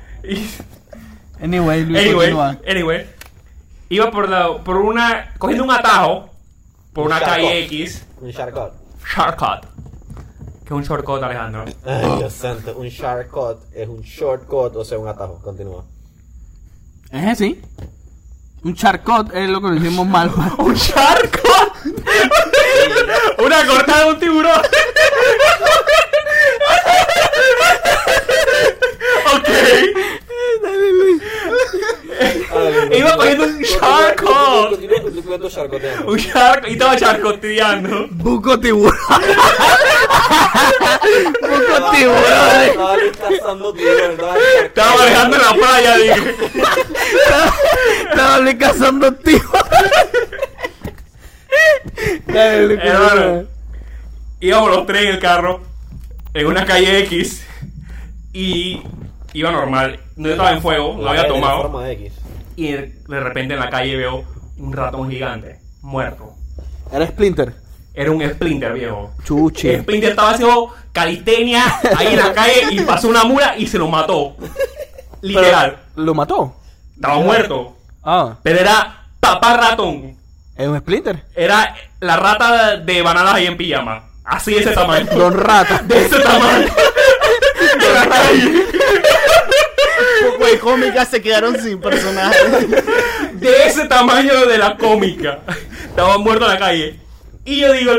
Anyway, 1.42 1.84
Luis, 1.84 1.98
Anyway, 2.02 2.30
continúa. 2.32 2.58
anyway, 2.68 3.06
iba 3.88 4.10
por, 4.10 4.28
la, 4.28 4.62
por 4.62 4.76
una, 4.76 5.32
cogiendo 5.38 5.64
un 5.64 5.70
atajo 5.70 6.30
por 6.92 7.06
Un 7.06 7.12
una 7.12 7.18
shortcut. 7.20 7.36
calle 7.36 7.64
X, 7.64 8.06
Un 8.20 8.30
shortcut. 8.30 8.72
shortcut. 9.14 9.66
¿Qué 10.64 10.66
es 10.66 10.70
un 10.72 10.82
shortcut, 10.82 11.22
Alejandro? 11.22 11.64
Ay, 11.84 12.16
Dios 12.18 12.32
santo. 12.32 12.76
Un 12.76 12.88
shortcut 12.88 13.58
es 13.74 13.88
un 13.88 14.02
shortcut, 14.02 14.76
o 14.76 14.84
sea, 14.84 14.98
un 14.98 15.08
atajo. 15.08 15.40
Continúa. 15.42 15.84
Es 17.10 17.26
así. 17.26 17.60
Un 18.62 18.74
charcot 18.74 19.34
es 19.34 19.48
lo 19.48 19.62
que 19.62 19.68
lo 19.68 19.74
hicimos 19.76 20.06
mal. 20.06 20.30
¡Un 20.58 20.74
shortcut! 20.74 21.72
una 23.38 23.66
cortada 23.66 24.04
de 24.04 24.10
un 24.10 24.18
tiburón. 24.18 24.60
ok. 29.34 29.48
Iba 32.92 33.16
cogiendo 33.16 33.44
un 33.44 33.60
shortcuteando. 35.48 36.10
Un 36.10 36.18
shark 36.18 36.68
y 36.68 36.72
estaba 36.72 36.96
charcoteando. 36.96 38.08
Buco 38.10 38.58
tiburón. 38.58 38.96
Buco 41.40 41.90
tiburón. 41.92 42.24
Estaba 43.34 43.72
tiburones. 43.72 44.98
Manejando 44.98 45.36
en 45.36 45.42
la 45.42 45.52
playa, 45.54 45.96
dije. 45.96 46.34
Estaba 48.10 48.58
cazando 48.58 49.16
continúa. 52.30 53.44
íbamos 54.40 54.70
los 54.70 54.86
tres 54.86 55.02
en 55.02 55.08
el 55.08 55.18
carro, 55.18 55.60
en 56.34 56.46
una 56.46 56.64
calle 56.64 57.00
X, 57.00 57.44
y 58.32 58.82
iba 59.32 59.50
normal. 59.50 60.00
No 60.16 60.30
estaba 60.30 60.52
en 60.52 60.62
fuego, 60.62 60.96
no 61.00 61.08
había 61.08 61.26
tomado. 61.26 61.70
Y 62.60 62.72
de 62.72 63.20
repente 63.20 63.54
en 63.54 63.60
la 63.60 63.70
calle 63.70 63.96
veo 63.96 64.22
un 64.58 64.72
ratón 64.74 65.10
gigante, 65.10 65.58
muerto. 65.80 66.34
Era 66.92 67.06
Splinter. 67.06 67.54
Era 67.94 68.10
un 68.10 68.20
Splinter, 68.22 68.74
viejo. 68.74 69.12
Chuchi. 69.24 69.68
El 69.68 69.80
Splinter 69.82 70.10
estaba 70.10 70.32
haciendo 70.32 70.74
calistenia 70.92 71.64
ahí 71.96 72.08
en 72.08 72.16
la 72.18 72.34
calle 72.34 72.66
y 72.70 72.80
pasó 72.80 73.08
una 73.08 73.24
mula 73.24 73.56
y 73.56 73.66
se 73.66 73.78
lo 73.78 73.88
mató. 73.88 74.36
Literal. 75.22 75.78
Pero, 75.94 76.04
¿Lo 76.04 76.14
mató? 76.14 76.54
Estaba 76.94 77.16
muerto. 77.20 77.76
Ah, 78.02 78.36
Pero 78.42 78.58
era 78.58 79.04
papá 79.20 79.56
ratón. 79.56 80.18
es 80.54 80.68
un 80.68 80.78
Splinter. 80.78 81.24
Era 81.34 81.74
la 82.00 82.16
rata 82.16 82.76
de 82.76 83.00
bananas 83.00 83.34
ahí 83.36 83.46
en 83.46 83.56
pijama. 83.56 84.04
Así 84.22 84.52
de 84.52 84.60
ese 84.60 84.72
tamaño. 84.72 85.06
Don 85.16 85.32
Rata. 85.32 85.78
De 85.82 86.04
ese 86.04 86.20
tamaño. 86.20 86.66
De 87.80 87.94
la 87.94 88.06
calle. 88.06 88.66
De 90.40 90.58
cómicas 90.58 91.08
se 91.08 91.20
quedaron 91.20 91.60
sin 91.60 91.80
personajes. 91.80 92.70
De 93.34 93.66
ese 93.66 93.86
tamaño 93.86 94.46
de 94.46 94.58
la 94.58 94.76
cómica. 94.76 95.40
Estaba 95.84 96.18
muerto 96.18 96.46
en 96.46 96.52
la 96.52 96.58
calle. 96.58 97.00
Y 97.44 97.60
yo 97.60 97.72
digo, 97.72 97.92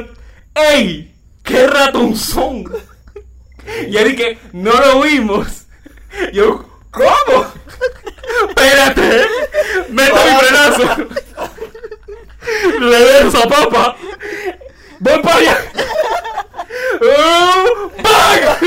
¡Ey! 0.55 1.13
¡Qué 1.43 1.67
ratonzón! 1.67 2.65
Y 3.87 3.95
él 3.95 4.15
dije, 4.15 4.39
no 4.53 4.73
lo 4.73 5.01
vimos. 5.01 5.65
Yo, 6.33 6.65
¿cómo? 6.91 7.45
Espérate. 8.49 9.25
Meto 9.89 10.15
mi 10.15 10.37
frenazo. 10.39 11.07
Reversa, 12.79 13.47
papá. 13.47 13.95
Voy 14.99 15.19
para 15.21 15.35
allá. 15.37 15.57
¡Oh! 17.01 17.91
¡Paga! 18.03 18.59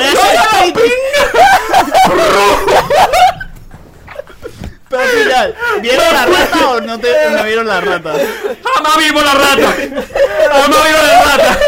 ¡Se 0.00 0.14
lo 0.14 0.22
un 1.82 1.90
carro 1.90 2.20
estacionado! 2.20 2.60
Pero 4.88 5.02
al 5.02 5.08
final, 5.08 5.54
¿vieron 5.80 6.12
la 6.12 6.26
rata 6.26 6.70
o 6.70 6.80
no, 6.80 6.98
te, 6.98 7.30
no 7.30 7.44
vieron 7.44 7.66
la 7.68 7.80
rata? 7.80 8.12
¡Jamás 8.74 8.96
vimos 8.98 9.22
la 9.22 9.34
rata! 9.34 9.74
¡Jamás 10.50 10.84
vimos 10.84 11.02
la 11.06 11.24
rata! 11.24 11.58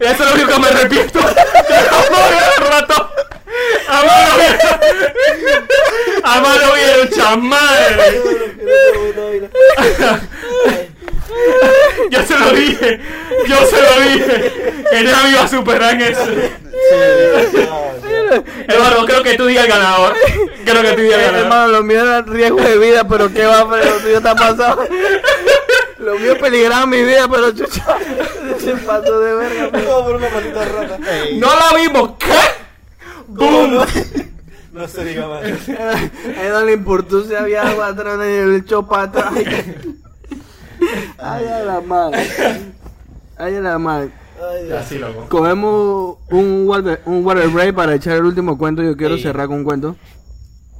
Eso 0.00 0.10
es 0.10 0.18
lo 0.18 0.34
único 0.34 0.48
que 0.48 0.58
me 0.58 0.66
arrepiento. 0.66 1.20
¡Jamás 1.20 2.30
vimos 2.30 2.42
la 2.58 2.66
rata! 2.70 3.10
¡Jamás 3.86 4.12
¡Amaro 4.12 4.36
vieron! 4.36 5.68
¡Amaro 6.24 6.72
vieron, 6.74 7.08
chamadre! 7.10 8.20
Yo 12.10 12.22
se 12.22 12.38
lo 12.38 12.50
dije, 12.50 13.00
yo 13.46 13.56
se 13.66 13.76
lo 13.82 14.00
dije. 14.10 14.52
Que 14.90 15.02
nadie 15.02 15.30
iba 15.32 15.42
a 15.42 15.48
superar 15.48 15.94
en 15.94 16.00
eso. 16.02 16.26
Eduardo, 18.68 19.06
creo 19.06 19.22
que 19.22 19.34
tú 19.36 19.46
digas 19.46 19.64
el 19.66 19.70
ganador. 19.72 20.14
Creo 20.64 20.82
que 20.82 20.92
tú 20.92 21.00
digas 21.02 21.18
el 21.18 21.20
Eh, 21.20 21.26
ganador. 21.26 21.40
hermano, 21.44 21.68
lo 21.68 21.82
mío 21.82 22.00
era 22.02 22.22
riesgo 22.22 22.60
de 22.60 22.78
vida, 22.78 23.06
pero 23.08 23.32
qué 23.32 23.44
va, 23.46 23.68
pero 23.70 23.84
lo 23.84 23.96
tuyo 24.00 24.16
está 24.18 24.34
pasado. 24.34 24.84
Lo 25.98 26.18
mío 26.18 26.36
peligraba 26.38 26.86
mi 26.86 27.02
vida, 27.04 27.28
pero 27.30 27.52
chucha. 27.52 27.84
Se 28.58 28.72
pasó 28.76 29.20
de 29.20 29.34
verga. 29.34 29.70
por 29.70 30.16
una 30.16 30.28
rata. 30.28 30.98
Ey, 31.10 31.38
No 31.38 31.46
la 31.48 31.76
vimos. 31.76 32.10
¿Qué? 32.18 32.26
¡Boom! 33.28 33.84
No 34.72 34.88
se 34.88 35.04
diga 35.04 35.28
más. 35.28 35.42
Ahí 35.44 36.48
no 36.48 36.62
le 36.62 36.72
importó 36.72 37.22
si 37.24 37.34
había 37.34 37.62
agua 37.68 37.88
atrás 37.88 38.18
y 38.20 38.32
el 38.36 38.56
echó 38.56 38.86
para 38.86 39.02
atrás. 39.04 39.32
Ay, 41.18 41.44
a 41.46 41.62
la 41.64 41.80
madre. 41.80 42.18
Ay, 43.36 43.54
a 43.56 43.60
la 43.60 43.78
madre. 43.78 44.10
Así, 44.78 44.98
loco. 44.98 45.26
Cogemos 45.28 46.16
un 46.30 46.64
water, 46.66 47.00
un 47.06 47.24
water 47.24 47.48
break 47.48 47.74
para 47.74 47.94
echar 47.94 48.16
el 48.16 48.24
último 48.24 48.58
cuento. 48.58 48.82
Yo 48.82 48.96
quiero 48.96 49.16
Sí. 49.16 49.22
cerrar 49.22 49.46
con 49.46 49.58
un 49.58 49.64
cuento. 49.64 49.96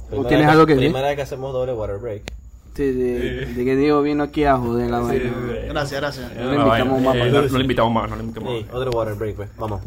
Primera 0.09 0.27
tienes 0.29 0.45
vez- 0.47 0.53
algo 0.53 0.65
que 0.65 0.73
decir? 0.75 0.89
Primera 0.89 1.07
vez 1.07 1.15
que 1.15 1.21
hacemos 1.23 1.53
doble 1.53 1.73
water 1.73 1.97
break. 1.97 2.23
Sí, 2.75 2.91
de, 2.91 3.45
de 3.45 3.65
que 3.65 3.75
Diego 3.75 4.01
vino 4.01 4.23
aquí 4.23 4.43
a 4.45 4.57
joder 4.57 4.89
la 4.89 4.99
vaina. 4.99 5.31
Gracias, 5.69 6.01
gracias. 6.01 6.31
No 6.35 6.49
le 6.51 6.55
invitamos 6.57 7.01
más, 7.01 7.15
Eh, 7.15 7.31
no, 7.31 7.41
le 7.41 7.61
invitamos 7.61 7.93
más, 7.93 8.09
no 8.09 8.15
le 8.15 8.23
invitamos 8.23 8.49
Sí, 8.57 8.65
más. 8.65 8.73
otro 8.75 8.91
water 8.91 9.13
break, 9.13 9.35
pues. 9.35 9.49
Vamos. 9.57 9.81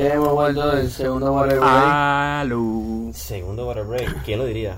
Hemos 0.00 0.32
vuelto 0.32 0.68
del 0.76 0.90
segundo 0.90 1.32
water 1.32 1.58
break. 1.58 1.72
Aló. 1.74 3.10
Segundo 3.12 3.66
water 3.66 3.84
break. 3.84 4.22
¿Quién 4.24 4.38
lo 4.38 4.44
diría? 4.44 4.76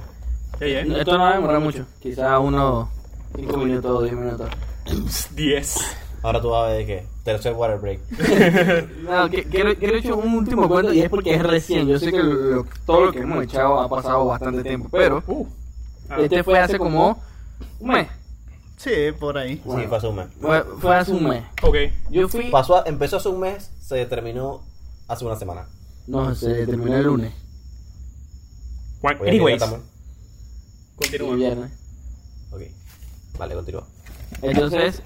Sí, 0.59 0.65
eh. 0.65 0.81
Esto 0.99 1.13
no 1.13 1.25
va 1.25 1.31
a 1.33 1.35
demorar 1.35 1.61
mucho. 1.61 1.85
Quizás 2.01 2.41
unos 2.41 2.89
5 3.37 3.57
minutos 3.59 3.91
o 3.91 4.03
10 4.03 4.15
minutos. 4.17 4.49
10. 5.35 5.77
Ahora 6.23 6.41
tú 6.41 6.49
vas 6.51 6.65
a 6.65 6.73
ver 6.73 6.87
que 6.87 7.07
tercer 7.23 7.53
water 7.55 7.79
break. 7.79 8.01
No, 9.03 9.29
que- 9.29 9.45
quiero, 9.45 9.75
quiero 9.77 9.97
echar 9.99 10.15
un 10.15 10.35
último 10.35 10.67
cuento 10.69 10.91
y 10.93 11.01
es 11.03 11.11
porque 11.11 11.35
es 11.35 11.43
recién. 11.43 11.87
Yo 11.87 11.99
sé 11.99 12.11
que 12.11 12.23
lo- 12.23 12.65
todo 12.87 13.07
lo 13.07 13.13
que 13.13 13.19
hemos 13.21 13.45
echado 13.45 13.79
ha 13.79 13.89
pasado 13.91 14.25
bastante 14.25 14.63
tiempo, 14.63 14.89
pero 14.91 15.23
Uh. 15.27 15.47
este 16.19 16.43
fue 16.43 16.59
hace 16.59 16.79
como 16.79 17.23
un 17.79 17.89
mes. 17.89 18.09
Sí, 18.79 18.91
por 19.19 19.37
ahí. 19.37 19.57
Sí, 19.57 19.63
fue 19.87 19.97
hace 19.99 20.07
un 20.07 20.17
mes. 20.17 20.27
Fue, 20.41 20.63
fue 20.81 20.97
hace 20.97 21.13
un 21.13 21.29
mes. 21.29 21.45
Ok. 21.63 21.77
Yo 22.09 22.27
fui. 22.27 22.45
Pasó 22.51 22.77
a- 22.79 22.85
empezó 22.87 23.19
hace 23.19 23.29
un 23.29 23.41
mes, 23.41 23.71
se 23.81 24.07
terminó 24.07 24.63
hace 25.11 25.25
una 25.25 25.37
semana. 25.37 25.69
No, 26.07 26.35
se 26.35 26.67
terminó 26.67 26.97
el 26.97 27.03
lunes 27.05 27.33
día 29.03 29.31
anyways. 29.31 29.63
Continúa. 30.97 31.35
viernes. 31.37 31.73
Ok. 32.53 32.61
Vale, 33.39 33.55
continúa. 33.55 33.87
Entonces, 34.43 35.03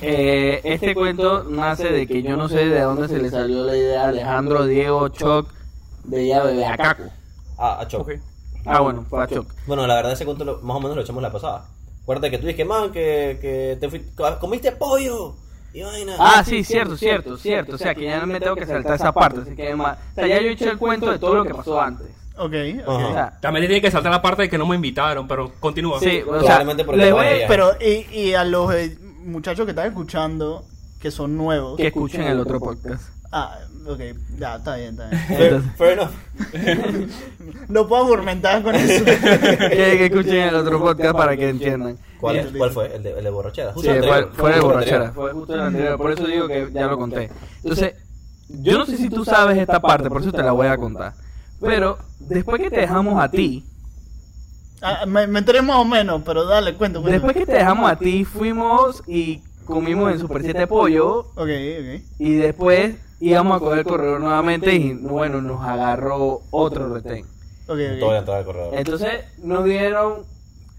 eh, 0.00 0.60
este 0.64 0.94
cuento 0.94 1.44
nace 1.44 1.88
de 1.90 2.06
que 2.06 2.22
yo 2.22 2.36
no 2.36 2.48
sé 2.48 2.66
de 2.68 2.80
dónde 2.80 3.08
se 3.08 3.18
le 3.18 3.30
salió 3.30 3.64
la 3.64 3.76
idea 3.76 4.04
a 4.04 4.08
Alejandro, 4.08 4.66
Diego, 4.66 5.08
Choc, 5.08 5.48
de 6.04 6.24
ella 6.24 6.42
bebé 6.42 6.66
a 6.66 6.76
Caco. 6.76 7.04
Ah, 7.58 7.78
a 7.80 7.88
Choc. 7.88 8.02
Ok. 8.02 8.12
Ah, 8.64 8.80
bueno, 8.80 9.04
fue 9.08 9.22
a 9.22 9.26
Choc. 9.28 9.46
Bueno, 9.66 9.86
la 9.86 9.94
verdad 9.94 10.12
ese 10.12 10.24
cuento 10.24 10.44
lo- 10.44 10.60
más 10.62 10.76
o 10.76 10.80
menos 10.80 10.96
lo 10.96 11.02
echamos 11.02 11.22
la 11.22 11.32
pasada. 11.32 11.68
Acuérdate 12.02 12.30
que 12.30 12.38
tú 12.38 12.46
dijiste, 12.46 12.64
man, 12.64 12.92
que, 12.92 13.38
que 13.40 13.76
te 13.80 13.88
fui- 13.88 14.04
comiste 14.40 14.72
pollo. 14.72 15.36
Y 15.76 15.82
vaina. 15.82 16.16
Ah, 16.18 16.42
sí, 16.42 16.64
cierto, 16.64 16.96
cierto, 16.96 17.36
cierto. 17.36 17.74
O 17.74 17.78
sea, 17.78 17.94
que 17.94 18.04
ya 18.04 18.18
no 18.18 18.26
me 18.26 18.40
tengo 18.40 18.56
que 18.56 18.64
saltar 18.64 18.94
esa 18.94 19.12
parte. 19.12 19.40
Así 19.42 19.54
que, 19.54 19.74
o 19.74 19.96
sea, 20.14 20.26
ya 20.26 20.40
yo 20.40 20.48
eché 20.48 20.70
el 20.70 20.78
cuento 20.78 21.10
de 21.10 21.18
todo 21.18 21.34
lo 21.34 21.44
que 21.44 21.52
pasó 21.52 21.78
antes. 21.78 22.06
Ok, 22.38 22.54
ok. 22.86 22.88
O 22.88 23.12
sea, 23.12 23.38
También 23.42 23.66
tiene 23.66 23.82
que 23.82 23.90
saltar 23.90 24.10
la 24.10 24.22
parte 24.22 24.42
de 24.42 24.48
que 24.48 24.56
no 24.56 24.64
me 24.64 24.76
invitaron, 24.76 25.28
pero 25.28 25.52
continúa. 25.60 26.00
sí, 26.00 26.22
o 26.26 26.40
sea, 26.40 26.64
le 26.64 27.12
voy. 27.12 27.26
Pero, 27.46 27.72
y, 27.78 28.06
y 28.10 28.32
a 28.32 28.44
los 28.44 28.72
eh, 28.74 28.96
muchachos 29.26 29.66
que 29.66 29.72
están 29.72 29.88
escuchando, 29.88 30.64
que 30.98 31.10
son 31.10 31.36
nuevos. 31.36 31.76
que 31.76 31.88
escuchen 31.88 32.22
el 32.22 32.40
otro 32.40 32.58
podcast. 32.58 33.10
Ah, 33.32 33.58
ok, 33.86 34.00
ya, 34.38 34.56
está 34.56 34.76
bien, 34.76 34.90
está 34.90 35.08
bien. 35.08 35.22
Fair, 35.28 35.62
fair 35.76 35.92
enough. 35.98 36.10
No 37.68 37.88
puedo 37.88 38.12
argumentar 38.14 38.62
con 38.62 38.74
eso. 38.74 39.04
que, 39.04 39.68
que 39.68 40.04
escuchen 40.06 40.34
el 40.48 40.54
otro 40.54 40.78
podcast 40.80 41.16
para 41.16 41.36
que 41.36 41.48
entiendan. 41.48 41.98
¿Cuál, 42.20 42.36
Listo, 42.36 42.52
¿Cuál 42.58 42.68
listo. 42.70 42.80
fue? 42.80 42.96
El 42.96 43.02
de, 43.02 43.18
el 43.18 43.24
de 43.24 43.30
borrachera. 43.30 43.68
Sí, 43.70 43.74
Justo 43.74 43.90
el 43.92 43.98
fue, 44.04 44.08
anterior. 44.16 44.32
fue 44.36 44.50
de 44.50 44.56
el 44.56 44.62
borrachera. 44.62 45.12
Fue 45.12 45.32
justo 45.32 45.54
el 45.54 45.60
anterior. 45.60 45.96
Por 45.98 46.12
eso 46.12 46.26
digo 46.26 46.46
que 46.48 46.68
ya 46.72 46.86
lo 46.86 46.96
conté. 46.98 47.30
Entonces, 47.62 47.94
yo 48.48 48.78
no 48.78 48.86
sé 48.86 48.96
si 48.96 49.08
tú 49.08 49.24
sabes 49.24 49.58
esta 49.58 49.80
parte, 49.80 50.08
por 50.08 50.20
eso 50.22 50.30
te 50.32 50.42
la 50.42 50.52
voy 50.52 50.68
a 50.68 50.76
contar. 50.76 51.14
Pero 51.60 51.98
después 52.20 52.60
que 52.62 52.70
te 52.70 52.80
dejamos 52.80 53.22
a 53.22 53.28
ti, 53.30 53.64
Ah, 54.82 55.04
me, 55.06 55.26
me 55.26 55.38
enteré 55.38 55.62
más 55.62 55.76
o 55.78 55.84
menos, 55.86 56.22
pero 56.24 56.44
dale, 56.44 56.74
cuento. 56.74 57.00
cuento. 57.00 57.12
después 57.18 57.34
que 57.36 57.46
te 57.46 57.58
dejamos 57.58 57.90
a 57.90 57.96
ti, 57.96 58.24
fuimos 58.24 59.02
y 59.06 59.40
comimos 59.64 60.12
en 60.12 60.18
Super 60.20 60.42
7 60.42 60.66
pollo 60.66 61.18
Ok, 61.34 61.38
ok. 61.48 62.02
y 62.18 62.34
después 62.34 62.94
íbamos 63.20 63.56
a 63.56 63.60
coger 63.60 63.78
el 63.80 63.84
corredor 63.84 64.20
nuevamente 64.20 64.74
y 64.74 64.92
bueno, 64.94 65.40
nos 65.40 65.62
agarró 65.62 66.42
otro 66.50 66.92
retén. 66.92 67.24
Ok, 67.68 67.78
Toda 67.98 68.12
la 68.12 68.18
ok. 68.18 68.18
entrada 68.18 68.36
del 68.38 68.46
corredor. 68.46 68.74
Entonces 68.74 69.10
nos 69.38 69.64
dieron 69.64 70.24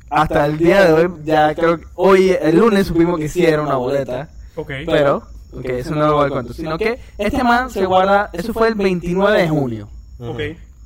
hasta 0.09 0.45
el 0.45 0.57
día 0.57 0.85
de 0.85 0.93
hoy, 0.93 1.11
ya 1.25 1.53
creo 1.53 1.79
que 1.79 1.85
hoy, 1.95 2.29
el 2.41 2.57
lunes 2.57 2.88
supimos 2.88 3.19
que 3.19 3.27
sí 3.27 3.45
era 3.45 3.61
una 3.61 3.75
boleta. 3.75 4.29
Ok. 4.55 4.71
Pero, 4.85 5.17
ok, 5.51 5.65
eso 5.65 5.93
no 5.95 6.07
lo 6.07 6.13
voy 6.15 6.27
a 6.27 6.29
contar. 6.29 6.55
Sino 6.55 6.77
que 6.77 6.99
este 7.17 7.43
man 7.43 7.69
se 7.69 7.85
guarda, 7.85 8.29
eso 8.33 8.53
fue 8.53 8.69
el 8.69 8.75
29 8.75 9.41
de 9.41 9.49
junio, 9.49 9.89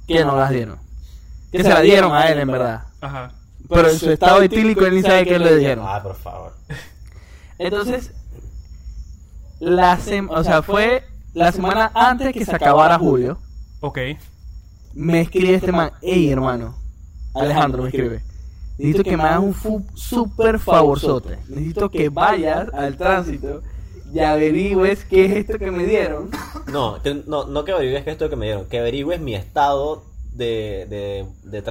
que 0.08 0.26
nos 0.26 0.36
las 0.38 0.50
dieron. 0.50 0.80
Que 1.52 1.62
se 1.64 1.70
la 1.70 1.82
dieron 1.82 2.14
a 2.14 2.28
él, 2.30 2.40
en 2.40 2.52
verdad. 2.52 2.84
Ajá. 3.02 3.32
Pero 3.70 3.90
en 3.90 4.00
su 4.00 4.10
estado 4.10 4.42
etílico 4.42 4.86
él 4.86 4.96
ni 4.96 5.02
sabe 5.02 5.26
qué 5.26 5.38
le 5.38 5.56
dijeron. 5.58 5.86
Ah, 5.88 6.02
por 6.02 6.16
favor. 6.16 6.54
Entonces, 7.60 8.12
la 9.60 9.98
sem- 10.00 10.30
o 10.32 10.44
sea, 10.44 10.62
fue 10.64 11.04
la 11.34 11.52
semana 11.52 11.92
antes 11.94 12.34
que 12.34 12.46
se 12.46 12.56
acabara 12.56 12.98
julio, 12.98 13.38
Ok. 13.82 13.98
me 14.94 15.22
escribe 15.22 15.56
este 15.56 15.72
man, 15.72 15.92
hey 16.02 16.30
hermano, 16.30 16.76
Alejandro 17.34 17.84
me 17.84 17.90
escribe. 17.90 18.22
Necesito 18.78 19.04
que 19.04 19.18
me 19.18 19.24
hagas 19.24 19.40
un 19.66 19.86
super 19.96 20.58
favorzote. 20.60 21.38
Necesito 21.48 21.90
que 21.90 22.10
vayas 22.10 22.74
al 22.74 22.98
tránsito 22.98 23.62
y 24.14 24.20
averigües 24.20 25.06
qué 25.06 25.26
es 25.26 25.32
esto 25.34 25.60
que 25.60 25.72
me 25.72 25.86
dieron. 25.86 26.30
No, 26.72 27.02
que- 27.02 27.24
no, 27.28 27.46
no 27.46 27.64
que 27.64 27.72
averigües 27.74 28.04
que 28.04 28.12
esto 28.12 28.30
que 28.30 28.36
me 28.36 28.46
dieron, 28.48 28.66
que 28.66 28.80
averigües 28.80 29.22
mi 29.22 29.36
estado 29.36 30.04
de, 30.32 30.88
de, 30.90 31.26
de, 31.44 31.62
de 31.62 31.64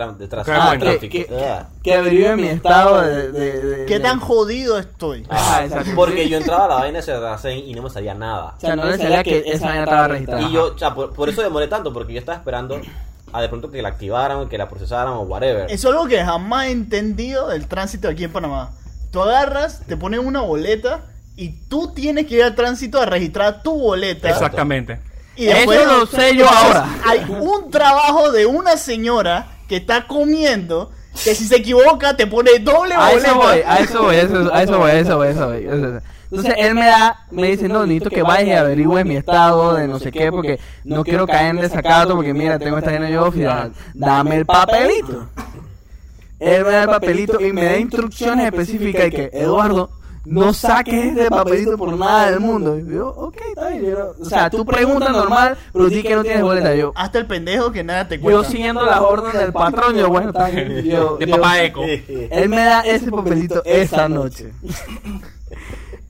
Ah, 0.47 0.71
de 0.73 0.79
que- 0.79 0.85
tráfico. 0.85 1.13
que- 1.13 1.27
Ah. 1.45 1.69
Que 1.83 1.95
averigüe 1.95 2.37
mi 2.37 2.49
estado 2.49 3.01
de... 3.01 3.33
de- 3.33 3.61
de- 3.63 3.87
¿Qué 3.87 3.95
de- 3.95 4.01
tan 4.01 4.21
jodido 4.21 4.79
estoy? 4.79 5.27
Ah, 5.31 5.63
exacto. 5.65 5.93
porque 5.95 6.29
yo 6.29 6.37
entraba 6.37 6.67
a 6.67 6.69
la 6.69 6.75
vaina 6.77 6.99
de 6.99 7.03
Cerracén 7.05 7.59
y 7.59 7.75
no 7.75 7.83
me 7.83 7.91
salía 7.91 8.15
nada. 8.15 8.55
O 8.57 8.61
sea, 8.61 8.77
no 8.77 8.85
le 8.85 8.99
salía 8.99 9.23
que 9.25 9.43
esa 9.47 9.67
vaina 9.67 9.85
estaba 9.85 10.09
registrada. 10.09 10.43
Y 10.43 10.53
yo, 10.53 10.75
o 10.75 10.79
sea, 10.79 10.95
por, 10.95 11.15
por 11.15 11.29
eso 11.29 11.43
demoré 11.43 11.69
tanto, 11.69 11.93
porque 11.93 12.13
yo 12.13 12.19
estaba 12.19 12.37
esperando 12.37 12.81
a 13.33 13.41
de 13.41 13.49
pronto 13.49 13.71
que 13.71 13.81
la 13.81 13.89
activaran, 13.91 14.49
que 14.49 14.59
la 14.59 14.69
procesaran 14.69 15.15
o 15.15 15.21
whatever. 15.23 15.67
Eso 15.71 15.89
es 15.89 15.95
algo 15.95 16.07
que 16.07 16.23
jamás 16.23 16.67
he 16.67 16.71
entendido 16.73 17.49
del 17.49 17.67
tránsito 17.67 18.09
aquí 18.09 18.25
en 18.25 18.33
Panamá. 18.33 18.73
Tú 19.11 19.23
agarras, 19.23 19.83
te 19.87 19.97
ponen 19.97 20.21
una 20.21 20.41
boleta 20.43 21.01
y 21.37 21.51
tú 21.69 21.93
tienes 21.95 22.27
que 22.27 22.35
ir 22.37 22.43
al 22.43 22.55
tránsito 22.55 23.01
a 23.01 23.07
registrar 23.07 23.63
tu 23.63 23.73
boleta. 23.79 24.29
Exactamente. 24.29 25.01
Y 25.37 25.47
después 25.47 25.81
Eso 25.81 25.97
lo 26.01 26.07
sé 26.07 26.37
yo 26.37 26.49
ahora. 26.49 26.87
Hay 27.07 27.25
un 27.29 27.71
trabajo 27.71 28.31
de 28.33 28.47
una 28.47 28.77
señora 28.77 29.47
que 29.69 29.77
está 29.77 30.07
comiendo 30.07 30.91
que 31.25 31.35
si 31.35 31.47
se 31.47 31.57
equivoca 31.57 32.17
te 32.17 32.27
pone 32.27 32.59
doble 32.59 32.95
A 32.95 33.09
boleta. 33.11 33.29
eso 33.29 33.37
voy, 33.37 33.59
a 33.67 33.77
eso 33.79 34.03
voy, 34.03 34.17
a 34.17 34.21
eso, 34.23 34.33
voy, 34.43 34.51
a 34.53 34.63
eso 34.63 34.79
voy, 34.79 34.91
a 34.91 34.99
eso 34.99 35.17
voy. 35.17 35.27
a 35.27 35.31
eso 35.31 35.91
voy. 35.93 36.01
Entonces 36.31 36.55
él 36.59 36.75
me 36.77 36.87
da, 36.87 37.27
me 37.33 37.49
dice, 37.49 37.69
no, 37.69 37.85
necesito 37.87 38.11
que 38.11 38.23
vayas 38.23 38.47
y 38.49 38.53
averigües 38.53 39.05
mi 39.05 39.17
estado 39.17 39.75
de 39.75 39.89
no 39.89 39.99
sé 39.99 40.13
qué, 40.13 40.31
porque 40.31 40.61
no 40.85 41.03
quiero 41.03 41.27
caer 41.27 41.57
en 41.57 41.61
desacato, 41.61 42.15
porque 42.15 42.33
mira, 42.33 42.59
tengo 42.59 42.79
esta 42.79 42.93
llena 42.93 43.11
da- 43.11 43.71
dame 43.95 44.37
el 44.37 44.47
papelito. 44.47 45.27
Él 46.39 46.65
me 46.65 46.71
da 46.71 46.83
el 46.85 46.89
papelito 46.89 47.41
y 47.41 47.53
me 47.53 47.65
da 47.65 47.77
instrucciones 47.77 48.47
específicas 48.47 49.09
y 49.09 49.11
que, 49.11 49.31
Eduardo, 49.33 49.91
no 50.27 50.53
saques 50.53 51.07
este 51.07 51.31
papelito 51.31 51.77
por 51.79 51.97
nada 51.97 52.31
del 52.31 52.41
mundo. 52.41 52.79
Y 52.79 52.87
yo, 52.95 53.09
ok, 53.09 53.37
está 53.49 53.69
bien. 53.71 53.87
yo 53.87 54.13
o 54.21 54.25
sea, 54.25 54.51
tú 54.51 54.65
preguntas 54.67 55.11
normal, 55.13 55.57
pero 55.73 55.89
di 55.89 56.03
que 56.03 56.15
no 56.15 56.23
tienes 56.23 56.43
boleta. 56.43 56.75
Yo, 56.75 56.93
Hasta 56.95 57.19
el 57.19 57.27
pendejo 57.27 57.73
que 57.73 57.83
nada 57.83 58.07
te 58.07 58.17
yo 58.19 58.23
cuesta. 58.23 58.45
siguiendo 58.51 58.85
las 58.85 59.01
órdenes 59.01 59.41
del 59.41 59.53
patrón, 59.53 59.95
yo, 59.97 60.09
bueno, 60.09 60.31
está 60.31 60.49
bien. 60.51 60.85
Yo, 60.85 61.17
De 61.17 61.27
yo- 61.27 61.37
papá 61.37 61.63
Eco. 61.63 61.83
él 61.87 62.49
me 62.49 62.57
da 62.65 62.81
ese 62.83 63.11
papelito 63.11 63.63
esa 63.65 64.09
noche. 64.09 64.53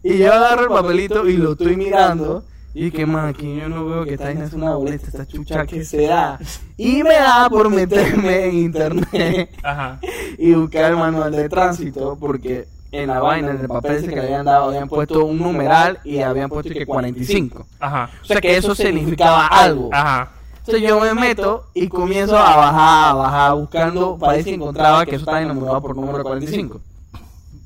y 0.03 0.19
yo 0.19 0.33
agarro 0.33 0.63
el 0.63 0.69
papelito 0.69 1.29
y 1.29 1.37
lo 1.37 1.53
estoy 1.53 1.77
mirando. 1.77 2.45
Y 2.73 2.93
que 2.93 3.05
man, 3.05 3.27
aquí 3.31 3.57
yo 3.57 3.69
no 3.69 3.85
veo 3.85 4.05
que 4.05 4.13
esta 4.13 4.27
vaina 4.27 4.45
es 4.45 4.53
una 4.53 4.77
boleta, 4.77 5.07
esta 5.09 5.27
chucha 5.27 5.67
que 5.67 5.85
será. 5.85 6.39
Y 6.77 7.03
me 7.03 7.15
da 7.15 7.49
por 7.51 7.69
meterme 7.69 8.45
en 8.47 8.55
internet 8.59 9.51
Ajá. 9.65 9.99
y 10.39 10.53
buscar 10.55 10.93
el 10.93 10.97
manual 10.97 11.33
de 11.33 11.49
tránsito 11.49 12.17
porque 12.19 12.69
en 12.93 13.09
la 13.09 13.21
vaina, 13.21 13.51
en 13.51 13.61
el 13.61 13.69
papel 13.69 13.97
ese 13.97 14.09
que 14.09 14.17
le 14.17 14.23
habían 14.23 14.45
dado, 14.45 14.69
habían 14.69 14.89
puesto 14.89 15.25
un 15.25 15.39
numeral 15.39 15.99
y 16.05 16.19
habían 16.21 16.49
puesto 16.49 16.73
que 16.73 16.87
45. 16.87 17.67
Ajá. 17.79 18.11
O 18.23 18.25
sea 18.25 18.41
que 18.41 18.57
eso 18.57 18.75
significaba 18.75 19.47
algo. 19.47 19.91
Ajá. 19.93 20.31
Entonces 20.59 20.83
yo 20.83 21.01
me 21.01 21.15
meto 21.15 21.67
y 21.75 21.89
comienzo 21.89 22.37
a 22.37 22.57
bajar, 22.57 23.11
a 23.11 23.15
bajar, 23.15 23.55
buscando, 23.55 24.19
parece 24.19 24.51
que 24.51 24.55
encontraba 24.57 25.05
que 25.05 25.13
eso 25.13 25.21
estaba 25.21 25.41
enumerado 25.41 25.81
por 25.81 25.97
número 25.97 26.23
45. 26.23 26.81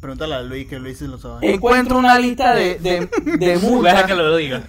Pregúntale 0.01 0.35
a 0.35 0.43
Luis 0.43 0.69
que 0.69 0.79
Luis 0.79 1.01
lo 1.01 1.19
sabe. 1.19 1.55
Encuentro 1.55 1.99
una 1.99 2.19
lista 2.19 2.55
de, 2.55 2.79
de, 2.79 3.09
de 3.25 3.37
Deja 3.39 3.67
multas. 3.67 4.05
que 4.05 4.15
lo 4.15 4.37
diga. 4.37 4.63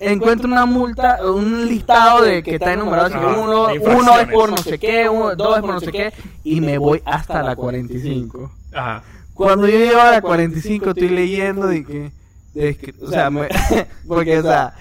Encuentro 0.00 0.48
una 0.48 0.66
multa, 0.66 1.18
un 1.24 1.66
listado 1.68 2.22
de 2.22 2.42
que 2.42 2.56
está 2.56 2.72
enumerado. 2.72 3.06
así 3.06 3.18
que 3.18 3.24
Ajá, 3.24 3.40
uno, 3.40 3.68
uno 3.98 4.18
es 4.18 4.28
por 4.28 4.50
no 4.50 4.56
sé 4.56 4.78
qué, 4.78 5.08
uno, 5.08 5.36
dos 5.36 5.56
es 5.56 5.60
por 5.62 5.74
no 5.74 5.80
sé 5.80 5.92
qué, 5.92 6.12
y 6.42 6.60
me 6.60 6.78
voy 6.78 7.00
hasta 7.04 7.42
la 7.42 7.54
45. 7.54 8.50
Aja. 8.72 9.02
Cuando 9.40 9.66
yo 9.66 9.78
llego 9.78 9.98
a 9.98 10.10
la 10.10 10.20
45 10.20 10.90
estoy 10.90 11.08
leyendo 11.08 11.66
de 11.66 11.82
que, 11.82 12.12
de 12.52 12.76
que- 12.76 12.92
o 13.02 13.08
sea, 13.08 13.30
me- 13.30 13.48
porque 14.06 14.38
o 14.38 14.42
sea, 14.42 14.74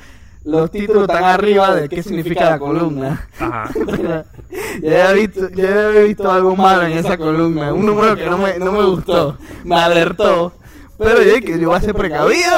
los 0.44 0.70
títulos 0.70 1.04
están 1.04 1.24
arriba 1.24 1.74
de 1.76 1.88
qué 1.88 2.04
significa 2.04 2.50
la 2.50 2.60
columna. 2.60 3.26
Ajá. 3.40 3.70
ya 4.84 5.10
había 5.10 5.14
visto, 5.14 5.50
ya 5.52 5.88
había 5.88 6.02
visto 6.02 6.30
algo 6.30 6.58
malo 6.58 6.82
en 6.82 6.98
esa 6.98 7.18
columna, 7.18 7.74
un 7.74 7.86
número 7.86 8.18
que 8.18 8.26
no 8.26 8.38
me, 8.38 8.60
no 8.60 8.74
me 8.74 8.84
gustó, 8.84 9.38
me 9.64 9.78
alertó. 9.78 10.52
Pero 10.98 11.22
yo 11.22 11.36
dije, 11.36 11.58
yo 11.58 11.70
voy 11.70 11.78
a 11.78 11.82
ser 11.82 11.96
precavido. 11.96 12.58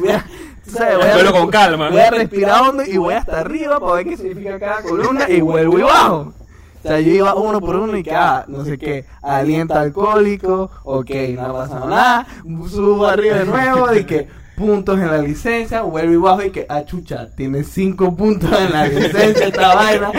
Voy 0.00 0.08
a, 0.10 0.26
tú 0.64 0.70
sabes, 0.72 0.96
voy 0.96 1.06
a 1.06 1.14
Pero 1.14 1.30
con 1.30 1.48
calma. 1.48 1.90
Voy 1.90 2.00
a 2.00 2.10
respirar 2.10 2.62
hondo 2.62 2.82
y 2.84 2.96
voy 2.96 3.14
hasta 3.14 3.38
arriba 3.38 3.78
para 3.78 3.92
ver 3.92 4.06
qué 4.06 4.16
significa 4.16 4.58
cada 4.58 4.82
columna 4.82 5.30
y 5.30 5.40
vuelvo 5.42 5.78
y 5.78 5.82
bajo. 5.82 6.34
O 6.86 6.88
sea, 6.88 7.00
yo 7.00 7.10
iba 7.10 7.34
uno 7.34 7.60
por 7.60 7.74
uno 7.74 7.96
y 7.96 8.04
que, 8.04 8.12
ah, 8.12 8.44
no 8.46 8.64
sé 8.64 8.78
qué, 8.78 9.04
aliento 9.20 9.74
alcohólico, 9.74 10.70
ok, 10.84 11.10
no 11.34 11.52
pasa 11.52 11.80
nada, 11.80 12.26
subo 12.70 13.08
arriba 13.08 13.38
de 13.38 13.44
nuevo 13.44 13.92
y 13.92 14.04
que 14.04 14.28
puntos 14.56 14.96
en 15.00 15.08
la 15.08 15.18
licencia, 15.18 15.82
vuelvo 15.82 16.12
y 16.12 16.16
bajo 16.16 16.42
y 16.44 16.50
que, 16.50 16.64
ah, 16.68 16.84
chucha, 16.84 17.28
tiene 17.34 17.64
cinco 17.64 18.14
puntos 18.14 18.52
en 18.52 18.72
la 18.72 18.86
licencia 18.86 19.48
esta 19.48 19.74
vaina, 19.74 20.12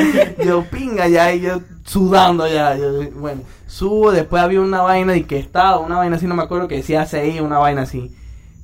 yo 0.46 0.66
pinga 0.66 1.08
ya 1.08 1.34
y 1.34 1.40
yo 1.40 1.62
sudando 1.86 2.46
ya, 2.50 2.76
yo, 2.76 3.10
bueno, 3.12 3.44
subo, 3.66 4.12
después 4.12 4.44
había 4.44 4.60
una 4.60 4.82
vaina 4.82 5.16
y 5.16 5.24
que 5.24 5.40
estaba, 5.40 5.80
una 5.80 5.96
vaina 5.96 6.18
así, 6.18 6.28
no 6.28 6.36
me 6.36 6.44
acuerdo, 6.44 6.68
que 6.68 6.76
decía 6.76 7.06
CI, 7.06 7.40
una 7.40 7.60
vaina 7.60 7.84
así, 7.84 8.14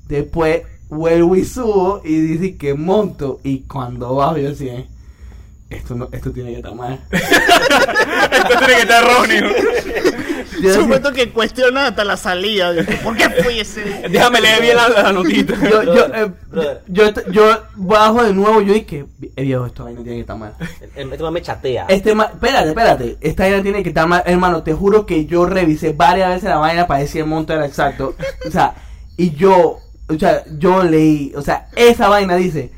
después 0.10 0.64
vuelvo 0.90 1.38
y 1.38 1.46
subo 1.46 2.02
y 2.04 2.20
dice 2.20 2.58
que 2.58 2.74
monto 2.74 3.40
y 3.46 3.62
cuando 3.62 4.14
bajo 4.16 4.38
yo 4.40 4.50
así, 4.50 4.68
eh, 4.68 4.90
esto, 5.78 5.96
no, 5.96 6.10
esto 6.12 6.32
tiene 6.32 6.52
que 6.52 6.58
estar 6.58 6.74
mal. 6.76 7.00
Esto 7.12 8.58
tiene 8.60 8.74
que 8.76 8.82
estar 8.82 9.04
erróneo. 9.04 9.50
Yo 10.62 10.74
Supuesto 10.74 11.12
que 11.14 11.30
cuestionan 11.30 11.86
hasta 11.86 12.04
la 12.04 12.16
salida. 12.18 12.72
¿Por 13.04 13.16
qué 13.18 13.30
fue 13.30 13.60
ese? 13.60 13.82
Déjame 14.10 14.40
leer 14.42 14.62
bien 14.62 14.76
la, 14.78 14.88
la 14.90 15.12
notita. 15.14 15.54
yo, 15.70 15.84
yo, 15.84 16.06
eh, 16.14 16.32
Brother. 16.50 16.82
yo, 16.88 17.12
yo 17.32 17.64
bajo 17.76 18.24
de 18.24 18.34
nuevo, 18.34 18.62
yo 18.62 18.74
dije, 18.74 19.06
eh, 19.36 19.44
viejo, 19.44 19.66
esto 19.66 19.84
vaina 19.86 20.02
tiene 20.02 20.18
que 20.18 20.22
estar 20.22 20.38
mal. 20.38 20.54
El, 20.96 21.12
el 21.12 21.18
tema 21.18 21.32
me 21.32 21.42
chatea. 21.42 21.86
Este 21.90 22.14
ma- 22.16 22.26
espérate, 22.34 22.70
espérate, 22.70 23.18
esta 23.22 23.44
vaina 23.44 23.62
tiene 23.64 23.84
que 23.84 23.90
estar 23.90 24.08
mal, 24.08 24.24
hermano, 24.26 24.64
te 24.64 24.74
juro 24.74 25.06
que 25.06 25.26
yo 25.26 25.46
revisé 25.46 25.94
varias 25.94 26.30
veces 26.30 26.50
la 26.50 26.58
vaina 26.58 26.88
para 26.88 27.00
decir 27.02 27.22
el 27.22 27.28
monto 27.28 27.54
era 27.54 27.66
exacto, 27.66 28.16
o 28.48 28.52
sea, 28.52 28.76
y 29.18 29.32
yo, 29.32 29.80
o 30.08 30.20
sea, 30.20 30.44
yo 30.58 30.84
leí, 30.84 31.34
o 31.36 31.42
sea, 31.42 31.68
esa 31.76 32.08
vaina 32.10 32.36
dice 32.36 32.72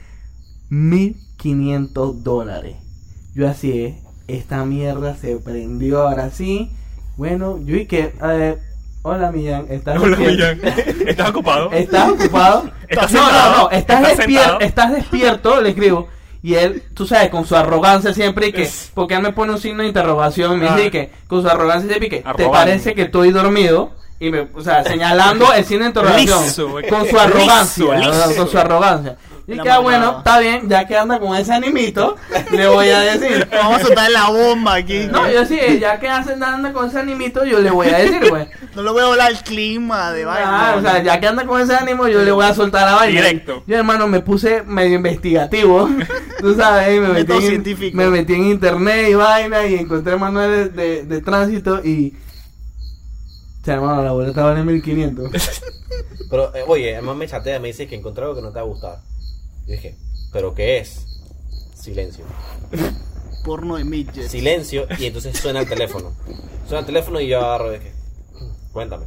1500 0.70 2.24
dólares. 2.24 2.76
Yo 3.36 3.48
así, 3.50 3.72
eh, 3.72 3.96
esta 4.28 4.64
mierda 4.66 5.16
se 5.16 5.36
prendió 5.38 6.08
ahora 6.08 6.32
sí, 6.32 6.72
bueno, 7.18 7.60
yo 7.64 7.76
dije, 7.76 8.14
eh, 8.24 8.58
hola 9.04 9.32
Millán, 9.32 9.68
¿estás 9.70 10.00
Hola, 10.02 10.18
despierto? 10.18 10.66
Millán. 10.66 10.78
¿Estás 11.08 11.30
ocupado? 11.30 11.72
¿Estás 11.72 12.10
ocupado? 12.12 12.72
¿Estás 12.88 13.12
no, 13.12 13.22
no, 13.32 13.58
no, 13.58 13.72
estás, 13.72 14.02
¿Estás 14.10 14.18
despier- 14.28 14.58
estás 14.62 14.92
despierto, 14.94 15.62
le 15.62 15.70
escribo. 15.70 16.08
Y 16.42 16.54
él, 16.56 16.84
tú 16.94 17.06
sabes, 17.08 17.30
con 17.30 17.46
su 17.46 17.56
arrogancia 17.56 18.14
siempre 18.14 18.48
y 18.48 18.52
que, 18.54 18.70
porque 18.94 19.16
él 19.16 19.22
me 19.22 19.34
pone 19.34 19.52
un 19.52 19.60
signo 19.60 19.82
de 19.82 19.88
interrogación, 19.90 20.60
me 20.60 20.68
Ah. 20.70 20.76
dice 20.76 20.92
que, 20.92 21.12
con 21.28 21.42
su 21.42 21.48
arrogancia 21.50 21.88
siempre 21.90 22.08
y 22.08 22.10
que, 22.22 22.24
¿te 22.38 22.48
parece 22.50 22.94
que 22.96 23.04
estoy 23.04 23.32
dormido? 23.32 23.92
Y 24.20 24.30
me, 24.30 24.48
o 24.54 24.62
sea, 24.62 24.84
señalando 24.84 25.52
el 25.54 25.66
signo 25.66 25.84
de 25.84 25.90
interrogación. 25.90 26.44
Liso, 26.44 26.70
con 26.90 27.06
su 27.08 27.20
arrogancia, 27.20 27.96
Liso, 27.96 28.12
¿no? 28.12 28.28
liso. 28.28 28.36
con 28.38 28.48
su 28.50 28.58
arrogancia. 28.60 29.18
Y 29.48 29.60
que, 29.60 29.70
ah, 29.70 29.78
bueno, 29.78 30.18
está 30.18 30.40
bien, 30.40 30.68
ya 30.68 30.88
que 30.88 30.98
anda 30.98 31.20
con 31.20 31.36
ese 31.36 31.54
animito, 31.54 32.16
le 32.52 32.68
voy 32.68 32.90
a 32.90 33.02
decir. 33.02 33.48
Vamos 33.52 33.82
a 33.82 33.86
soltar 33.86 34.10
la 34.10 34.30
bomba 34.30 34.74
aquí. 34.76 35.06
No, 35.12 35.30
yo 35.30 35.46
sí, 35.46 35.60
ya 35.80 36.00
que 36.00 36.08
hacen 36.08 36.44
anda 36.44 36.74
con 36.74 36.88
ese 36.88 36.98
animito, 36.98 37.46
yo 37.46 37.60
le 37.60 37.70
voy 37.70 37.88
a 37.90 38.00
decir, 38.00 38.22
pues. 38.28 38.48
No 38.76 38.82
le 38.82 38.92
voy 38.92 39.04
a 39.04 39.06
volar 39.06 39.32
el 39.32 39.38
clima 39.38 40.12
de 40.12 40.26
vaina. 40.26 40.72
Ah, 40.72 40.76
o 40.78 40.82
sea, 40.82 41.04
ya 41.04 41.20
que 41.20 41.28
anda 41.28 41.46
con 41.46 41.62
ese 41.62 41.76
ánimo, 41.76 42.08
yo 42.08 42.24
le 42.24 42.32
voy 42.32 42.44
a 42.44 42.56
soltar 42.56 42.88
la 42.88 42.96
vaina. 42.96 43.22
Directo. 43.22 43.64
Yo, 43.68 43.78
hermano, 43.78 44.08
me 44.08 44.20
puse 44.20 44.64
medio 44.64 44.96
investigativo. 44.96 45.90
Tú 46.40 46.56
sabes, 46.56 47.00
me 47.00 47.10
metí, 47.10 47.32
en, 47.34 47.42
científico. 47.42 47.96
me 47.96 48.10
metí 48.10 48.34
en 48.34 48.46
internet 48.46 49.10
y 49.10 49.14
vaina 49.14 49.68
y 49.68 49.76
encontré 49.76 50.16
manuales 50.16 50.76
de, 50.76 51.04
de 51.04 51.22
tránsito 51.22 51.82
y. 51.84 52.16
O 53.62 53.66
sea, 53.66 53.76
hermano, 53.76 54.04
la 54.04 54.12
boleta 54.12 54.44
vale 54.44 54.64
1500. 54.64 55.32
Pero, 56.30 56.56
eh, 56.56 56.64
oye, 56.68 56.94
además 56.94 57.16
me 57.16 57.28
chatea, 57.28 57.60
me 57.60 57.68
dice 57.68 57.88
que 57.88 57.96
encontré 57.96 58.24
algo 58.24 58.36
que 58.36 58.42
no 58.42 58.50
te 58.50 58.56
va 58.56 58.62
a 58.62 58.66
gustar. 58.66 59.00
Yo 59.66 59.72
dije, 59.74 59.96
¿pero 60.32 60.54
qué 60.54 60.78
es? 60.80 61.06
Silencio. 61.76 62.26
Porno 63.44 63.76
de 63.78 63.84
midget. 63.84 64.28
Silencio, 64.30 64.88
y 64.98 65.06
entonces 65.06 65.38
suena 65.38 65.60
el 65.62 65.70
teléfono. 65.70 66.14
Suena 66.68 66.80
el 66.80 66.86
teléfono 66.86 67.20
y 67.20 67.28
yo 67.28 67.40
agarro 67.40 67.70
de 67.72 67.80
que, 67.80 67.92
cuéntame. 68.74 69.06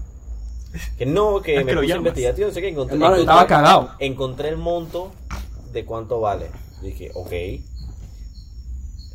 Que 0.97 1.07
no, 1.07 1.41
que 1.41 1.57
me 1.57 1.65
que 1.67 1.73
lo 1.73 1.81
puse 1.81 1.89
llamas. 1.89 2.01
investigativo, 2.01 2.49
no 2.49 2.55
sé 2.55 2.61
qué, 2.61 2.69
encontré, 2.69 2.95
Hermano, 2.95 3.17
encontré- 3.17 3.23
estaba 3.23 3.47
cagado. 3.47 3.91
encontré 3.99 4.49
el 4.51 4.57
monto 4.59 5.11
de 5.73 5.85
cuánto 5.85 6.21
vale. 6.21 6.51
Dije, 6.83 7.11
ok. 7.15 7.33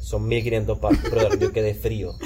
Son 0.03 0.27
1500 0.27 0.79
pa 0.79 0.89
brother, 0.89 1.39
yo 1.39 1.51
quedé 1.51 1.73
frío. 1.73 2.13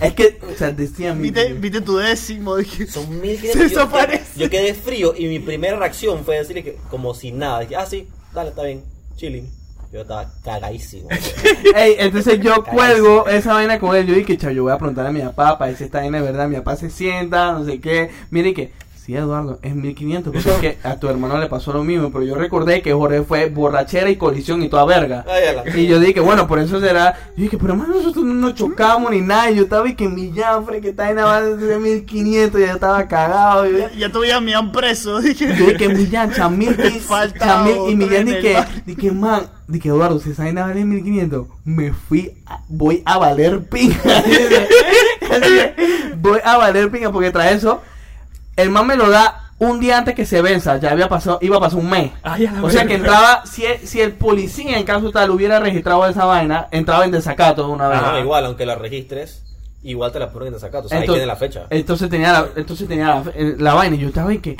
Es 0.00 0.14
que, 0.14 0.38
o 0.52 0.56
sea, 0.56 0.72
decía 0.72 1.14
mi. 1.14 1.30
¿Viste, 1.30 1.52
viste 1.54 1.80
tu 1.80 1.96
décimo. 1.96 2.56
Dije, 2.56 2.86
Son 2.86 3.04
Se 3.08 3.10
1500. 3.10 3.54
yo, 3.54 3.62
desaparece. 3.68 4.40
yo 4.40 4.50
quedé 4.50 4.74
frío 4.74 5.14
y 5.16 5.26
mi 5.26 5.38
primera 5.38 5.78
reacción 5.78 6.24
fue 6.24 6.38
decirle 6.38 6.64
que, 6.64 6.76
como 6.90 7.14
si 7.14 7.30
nada. 7.30 7.60
Dije, 7.60 7.76
ah, 7.76 7.86
sí, 7.86 8.08
dale, 8.34 8.50
está 8.50 8.64
bien, 8.64 8.82
chilling. 9.16 9.48
Yo 9.92 10.00
estaba 10.00 10.32
cagadísimo. 10.44 11.08
Ey, 11.76 11.96
entonces 11.98 12.40
yo 12.40 12.64
cuelgo 12.64 13.28
esa 13.28 13.52
vaina 13.52 13.78
con 13.78 13.94
él. 13.94 14.06
Yo 14.06 14.14
dije, 14.14 14.36
chao, 14.38 14.50
yo 14.50 14.62
voy 14.64 14.72
a 14.72 14.78
preguntar 14.78 15.06
a 15.06 15.12
mi 15.12 15.20
papá 15.20 15.58
para 15.58 15.70
ver 15.70 15.78
si 15.78 15.84
esta 15.84 15.98
vaina 15.98 16.18
es 16.18 16.24
verdad. 16.24 16.48
Mi 16.48 16.56
papá 16.56 16.76
se 16.76 16.90
sienta, 16.90 17.52
no 17.52 17.64
sé 17.64 17.80
qué. 17.80 18.10
Mire 18.30 18.54
que, 18.54 18.72
sí, 19.04 19.14
Eduardo, 19.16 19.58
es 19.62 19.74
1500. 19.74 20.32
Porque 20.32 20.50
es 20.50 20.58
que 20.58 20.78
a 20.88 20.98
tu 20.98 21.08
hermano 21.08 21.38
le 21.38 21.46
pasó 21.48 21.72
lo 21.72 21.82
mismo. 21.84 22.10
Pero 22.12 22.24
yo 22.24 22.34
recordé 22.34 22.82
que 22.82 22.92
Jorge 22.92 23.22
fue 23.22 23.48
borrachera 23.50 24.10
y 24.10 24.16
colisión 24.16 24.62
y 24.62 24.68
toda 24.68 24.84
verga. 24.84 25.24
Ay, 25.28 25.44
a 25.46 25.52
la- 25.64 25.76
Y 25.78 25.86
yo 25.86 25.98
dije, 25.98 26.20
bueno, 26.20 26.46
por 26.46 26.58
eso 26.58 26.80
será. 26.80 27.14
Yo 27.36 27.44
dije, 27.44 27.58
pero 27.58 27.72
hermano, 27.72 27.94
nosotros 27.94 28.24
no 28.24 28.34
nos 28.34 28.54
chocamos 28.54 29.10
ni 29.10 29.20
nada. 29.20 29.50
Y 29.50 29.56
yo 29.56 29.62
estaba 29.64 29.88
y 29.88 29.94
que 29.94 30.08
mi 30.08 30.32
Janfre, 30.34 30.80
que 30.80 30.90
está 30.90 31.10
en 31.10 31.16
la 31.16 31.24
base 31.24 31.56
de 31.56 31.78
1500, 31.78 32.60
ya 32.60 32.72
estaba 32.72 33.08
cagado. 33.08 33.66
Yo, 33.66 33.78
ya, 33.78 33.92
ya 33.92 34.12
todavía 34.12 34.40
me 34.40 34.54
han 34.54 34.72
preso. 34.72 35.20
Dije, 35.20 35.54
yo 35.58 35.66
dije, 35.66 35.88
Millán, 35.88 36.32
Chamil, 36.32 36.76
y 37.88 37.96
Millán 37.96 38.20
en 38.20 38.26
di 38.26 38.32
el 38.34 38.42
que, 38.42 38.52
barrio. 38.54 38.82
di 38.86 38.96
que, 38.96 39.12
man, 39.12 39.42
di 39.66 39.80
que 39.80 39.88
Eduardo, 39.88 40.18
si 40.20 40.30
esa 40.30 40.44
vaina 40.44 40.62
vale 40.66 40.84
1500, 40.84 41.46
me 41.64 41.92
fui, 41.92 42.32
a- 42.46 42.60
voy 42.68 43.02
a 43.04 43.18
valer 43.18 43.64
pinga. 43.68 43.96
voy 46.18 46.38
a 46.44 46.56
valer 46.56 46.90
pinga 46.90 47.10
porque 47.12 47.30
tras 47.30 47.52
eso, 47.52 47.80
el 48.56 48.70
man 48.70 48.86
me 48.86 48.96
lo 48.96 49.08
da 49.10 49.50
un 49.58 49.78
día 49.78 49.98
antes 49.98 50.14
que 50.16 50.26
se 50.26 50.42
venza, 50.42 50.78
ya 50.78 50.90
había 50.90 51.08
pasado, 51.08 51.38
iba 51.40 51.56
a 51.56 51.60
pasar 51.60 51.78
un 51.78 51.88
mes. 51.88 52.10
Ay, 52.24 52.48
O 52.62 52.68
sea 52.68 52.84
que 52.84 52.94
entraba, 52.94 53.46
si 53.46 53.64
el, 53.64 53.86
si 53.86 54.00
el 54.00 54.12
policía 54.12 54.76
en 54.76 54.84
caso 54.84 55.12
tal 55.12 55.30
hubiera 55.30 55.60
registrado 55.60 56.04
esa 56.06 56.24
vaina, 56.24 56.66
entraba 56.72 57.04
en 57.04 57.12
desacato 57.12 57.66
de 57.66 57.72
una 57.72 57.86
vez. 57.88 58.00
Ah, 58.02 58.18
igual, 58.18 58.44
aunque 58.46 58.66
la 58.66 58.74
registres, 58.74 59.44
igual 59.84 60.10
te 60.10 60.18
la 60.18 60.32
ponen 60.32 60.48
en 60.48 60.54
desacato. 60.54 60.86
O 60.86 60.88
sea, 60.88 60.98
ahí 60.98 61.04
Entonces- 61.04 61.20
tiene 61.20 61.26
la 61.32 61.36
fecha. 61.36 61.66
Entonces 61.70 62.10
tenía 62.10 62.32
la, 62.32 62.48
entonces 62.56 62.88
tenía 62.88 63.06
la, 63.08 63.24
eh, 63.36 63.54
la 63.56 63.74
vaina 63.74 63.94
y 63.94 64.00
yo 64.00 64.08
estaba 64.08 64.34
y 64.34 64.38
que, 64.38 64.56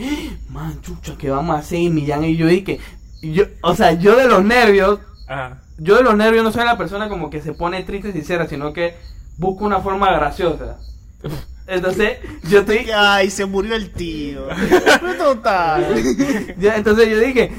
man, 0.48 0.80
chucha, 0.82 1.14
¿qué 1.18 1.30
vamos 1.30 1.56
a 1.56 1.58
hacer? 1.58 1.80
Y 1.80 1.90
Millán 1.90 2.22
y 2.24 2.36
yo 2.36 2.48
y 2.48 2.62
que, 2.62 2.78
y 3.22 3.32
yo, 3.32 3.44
o 3.62 3.74
sea, 3.74 3.92
yo 3.94 4.14
de 4.14 4.28
los 4.28 4.44
nervios, 4.44 5.00
Ajá. 5.26 5.62
yo 5.78 5.96
de 5.96 6.04
los 6.04 6.14
nervios 6.16 6.44
no 6.44 6.52
soy 6.52 6.64
la 6.64 6.78
persona 6.78 7.08
como 7.08 7.28
que 7.28 7.42
se 7.42 7.54
pone 7.54 7.82
triste 7.82 8.10
y 8.10 8.12
sincera, 8.12 8.46
sino 8.46 8.72
que 8.72 8.96
busco 9.36 9.64
una 9.64 9.80
forma 9.80 10.12
graciosa. 10.12 10.78
Entonces, 11.72 12.18
yo 12.50 12.60
estoy, 12.60 12.86
ay, 12.94 13.30
se 13.30 13.46
murió 13.46 13.74
el 13.74 13.90
tío. 13.90 14.46
Total. 15.16 15.86
ya, 16.58 16.76
entonces 16.76 17.08
yo 17.08 17.18
dije, 17.18 17.50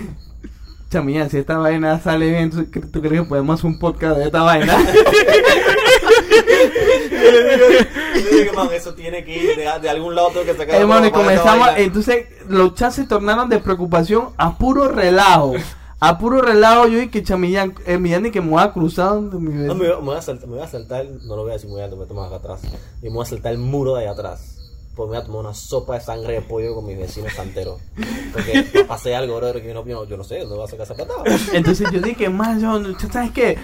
chamillán, 0.92 1.32
si 1.32 1.40
esta 1.40 1.58
vaina 1.58 2.00
sale 2.00 2.30
bien, 2.30 2.52
¿tú, 2.52 2.66
tú 2.66 3.02
crees 3.02 3.24
que 3.24 3.28
podemos 3.28 3.60
hacer 3.60 3.72
un 3.72 3.80
podcast 3.80 4.18
de 4.18 4.26
esta 4.26 4.44
vaina? 4.44 4.78
Yo 8.14 8.38
digo, 8.38 8.54
man, 8.54 8.70
eso 8.74 8.94
tiene 8.94 9.24
que 9.24 9.36
ir 9.36 9.56
de, 9.56 9.68
de 9.82 9.90
algún 9.90 10.14
lado, 10.16 10.30
tengo 10.30 10.46
que 10.46 10.54
sacar 10.56 10.76
Hermano, 10.76 11.08
y 11.08 11.10
para 11.10 11.34
esta 11.34 11.44
comenzamos, 11.44 11.70
entonces 11.78 12.28
los 12.48 12.76
chats 12.76 12.96
se 12.96 13.06
tornaron 13.06 13.50
de 13.50 13.60
preocupación 13.60 14.30
a 14.38 14.58
puro 14.58 14.88
relajo. 14.88 15.56
A 16.06 16.18
puro 16.18 16.42
relajo, 16.42 16.88
yo 16.88 16.98
dije 17.00 17.10
que 17.12 17.24
chamillán, 17.24 17.74
eh, 17.86 17.98
Millán 17.98 18.26
y 18.26 18.32
que 18.32 18.42
me 18.42 18.50
voy 18.50 18.62
a 18.62 18.74
cruzar 18.74 19.12
donde 19.12 19.38
mi 19.38 19.54
No, 19.54 19.74
vecino. 19.74 19.76
me, 19.76 19.88
voy- 19.88 19.98
me 20.00 20.06
voy 20.08 20.18
a 20.18 20.22
saltar, 20.22 20.48
me 20.50 20.56
voy 20.56 20.64
a 20.64 20.68
saltar, 20.68 21.06
no 21.06 21.36
lo 21.38 21.44
voy 21.44 21.52
a 21.52 21.54
decir 21.54 21.70
muy 21.70 21.82
alto, 21.82 21.96
me 21.96 22.06
tomas 22.06 22.28
acá 22.28 22.36
atrás. 22.36 22.60
Y 23.02 23.06
me 23.06 23.12
voy 23.16 23.24
a 23.24 23.30
saltar 23.30 23.54
el 23.54 23.60
muro 23.60 23.96
de 23.96 24.02
allá 24.02 24.12
atrás. 24.12 24.50
Pues 24.96 25.10
me 25.10 25.16
voy 25.16 25.24
a 25.24 25.26
tomar 25.26 25.40
una 25.46 25.54
sopa 25.54 25.94
de 25.96 26.02
sangre 26.02 26.34
de 26.34 26.42
pollo 26.42 26.76
con 26.76 26.86
mis 26.86 26.98
vecinos 26.98 27.32
santeros. 27.34 27.80
Porque 28.34 28.84
pasé 28.88 29.16
algo, 29.16 29.38
brother, 29.38 29.62
que 29.62 29.70
yo 29.70 29.74
no, 29.74 29.86
yo 29.88 29.96
no, 29.96 30.04
yo 30.06 30.18
no 30.18 30.24
sé, 30.26 30.40
¿dónde 30.40 30.56
voy 30.56 30.66
a 30.66 30.68
sacar 30.68 30.86
esa 30.86 30.96
patada? 30.96 31.24
Entonces 31.54 31.90
yo 31.92 32.02
dije, 32.02 32.28
más 32.30 32.62
yo, 32.62 32.80
¿tú 32.98 33.08
¿sabes 33.10 33.32
qué? 33.32 33.58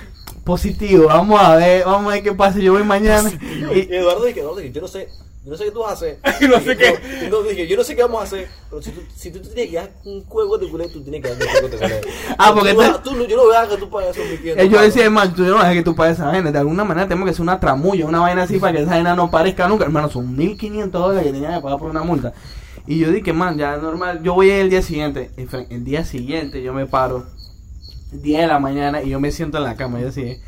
Positivo, 0.46 1.08
vamos 1.08 1.40
a 1.42 1.56
ver, 1.58 1.84
vamos 1.86 2.10
a 2.10 2.16
ver 2.16 2.24
qué 2.24 2.32
pasa. 2.34 2.58
Yo 2.60 2.72
voy 2.72 2.84
mañana. 2.84 3.30
Y 3.32 3.80
Y, 3.80 3.94
Eduardo 3.96 4.24
dije, 4.26 4.40
Eduardo, 4.40 4.60
dije, 4.62 4.74
yo 4.74 4.82
no 4.82 4.88
sé, 4.88 5.10
yo 5.46 5.52
no 5.52 5.58
sé 5.58 5.66
qué 5.66 5.72
tú 5.72 5.80
vas 5.80 5.90
a 5.92 5.94
hacer. 5.94 6.20
No 6.50 6.60
sé 6.60 6.76
Dije, 6.76 6.94
qué. 7.22 7.30
No, 7.30 7.42
dije, 7.44 7.68
yo 7.68 7.78
no 7.78 7.84
sé 7.84 7.96
qué 7.96 8.02
vamos 8.04 8.22
a 8.22 8.24
hacer. 8.26 8.48
Pero 8.70 8.82
si 8.82 8.92
tú, 8.92 9.02
si 9.16 9.32
tú 9.32 9.40
tienes 9.40 9.70
que 9.70 9.76
dar 9.78 9.92
un 10.06 10.24
juego 10.26 10.58
de 10.58 10.70
culé, 10.70 10.88
tú 10.90 11.02
tienes 11.02 11.22
que 11.22 11.30
darme 11.30 11.46
un 11.46 11.52
juego 11.52 11.68
de 11.70 11.78
culé. 11.78 12.02
Ah, 12.38 12.52
porque 12.54 12.74
tú, 12.74 12.80
te- 12.82 12.88
no- 12.90 13.00
tú 13.02 13.26
yo 13.28 13.38
no 13.38 13.44
voy 13.46 13.56
a 13.56 13.60
dar 13.60 13.70
que 13.70 13.78
tú 13.78 13.90
pagues 13.90 14.10
esos 14.18 14.26
1500 14.30 14.66
eh, 14.66 14.70
yo 14.70 14.82
decía, 14.82 15.10
man, 15.10 15.34
tú 15.34 15.44
no 15.44 15.56
vas 15.56 15.66
a 15.66 15.74
que 15.74 15.84
tú 15.84 15.96
pagues 15.96 16.18
esa 16.18 16.26
vaina. 16.28 16.52
De 16.52 16.60
alguna 16.60 16.84
manera 16.84 17.08
tenemos 17.08 17.26
que 17.26 17.32
hacer 17.32 17.42
una 17.42 17.60
tramulla, 17.60 18.06
una 18.06 18.20
vaina 18.20 18.44
así 18.44 18.60
para 18.60 18.74
que 18.74 18.82
esa 18.84 18.92
vaina 18.92 19.16
no 19.16 19.32
parezca 19.32 19.68
nunca. 19.68 19.86
Hermano, 19.86 20.10
son 20.10 20.36
1500 20.36 21.02
dólares 21.02 21.24
que 21.26 21.34
tenía 21.34 21.56
que 21.56 21.62
pagar 21.62 21.80
por 21.80 21.90
una 21.90 22.04
multa. 22.04 22.34
Y 22.88 23.00
yo 23.00 23.12
dije, 23.12 23.34
man, 23.34 23.58
ya 23.58 23.78
normal. 23.78 24.22
Yo 24.24 24.34
voy 24.34 24.50
el 24.50 24.70
día 24.70 24.82
siguiente. 24.82 25.32
Fue- 25.50 25.68
El 25.70 25.84
día 25.86 26.04
siguiente 26.06 26.62
yo 26.62 26.74
me 26.74 26.86
paro. 26.86 27.26
10 28.12 28.42
de 28.42 28.48
la 28.48 28.58
mañana 28.60 29.04
y 29.04 29.10
yo 29.10 29.20
me 29.20 29.32
siento 29.32 29.58
en 29.58 29.64
la 29.64 29.76
cama. 29.76 30.00
Yo 30.02 30.08
así, 30.10 30.40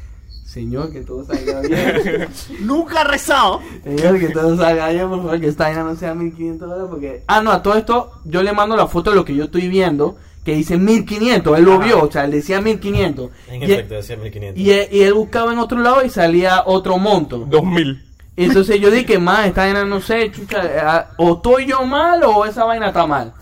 Señor, 0.52 0.91
que 0.91 0.99
todo 1.02 1.24
salga 1.26 1.62
bien. 1.62 2.28
Nunca 2.62 3.02
he 3.02 3.04
rezado. 3.06 3.62
Señor, 3.84 4.20
que 4.20 4.30
todo 4.30 4.58
salga 4.58 4.89
bien, 4.89 5.08
por 5.08 5.20
favor, 5.22 5.39
que 5.39 5.47
esta 5.47 5.64
vaina 5.66 5.84
no 5.84 5.95
sea 5.95 6.14
1500 6.14 6.68
dólares. 6.70 6.88
Porque. 6.89 7.24
Ah, 7.28 7.41
no, 7.41 7.52
a 7.52 7.64
todo 7.64 7.76
esto 7.78 8.12
yo 8.26 8.43
le 8.43 8.52
mando 8.52 8.76
la 8.76 8.88
foto 8.88 9.12
de 9.12 9.16
lo 9.16 9.24
que 9.24 9.34
yo 9.34 9.45
estoy 9.45 9.70
viendo. 9.70 10.18
Que 10.43 10.56
dice 10.56 10.76
1500. 10.76 11.58
Él 11.58 11.64
lo 11.64 11.76
Ajá. 11.76 11.86
vio, 11.86 12.04
o 12.04 12.12
sea, 12.12 12.26
él 12.26 12.32
decía 12.32 12.60
1500. 12.60 13.30
En 13.47 13.62
Y- 13.62 13.72
efecto, 13.72 13.93
decía 13.93 14.18
1500. 14.18 14.60
y 14.62 14.72
él, 14.72 14.88
y 14.91 15.02
él 15.04 15.14
buscaba 15.14 15.54
en 15.54 15.60
otro 15.60 15.80
lado 15.80 16.04
y 16.04 16.10
salía 16.10 16.64
otro 16.66 16.97
monto. 16.97 17.45
2000. 17.47 18.04
Y 18.36 18.45
entonces 18.45 18.82
yo 18.82 18.89
dije, 18.91 19.20
más, 19.20 19.45
esta 19.45 19.62
vaina 19.62 19.86
no 19.86 20.02
sé, 20.02 20.32
chucha, 20.32 21.10
o 21.18 21.36
estoy 21.36 21.68
yo 21.68 21.86
mal 21.86 22.24
o 22.24 22.43
esa 22.45 22.66
vaina 22.66 22.88
está 22.88 23.06
mal. 23.06 23.34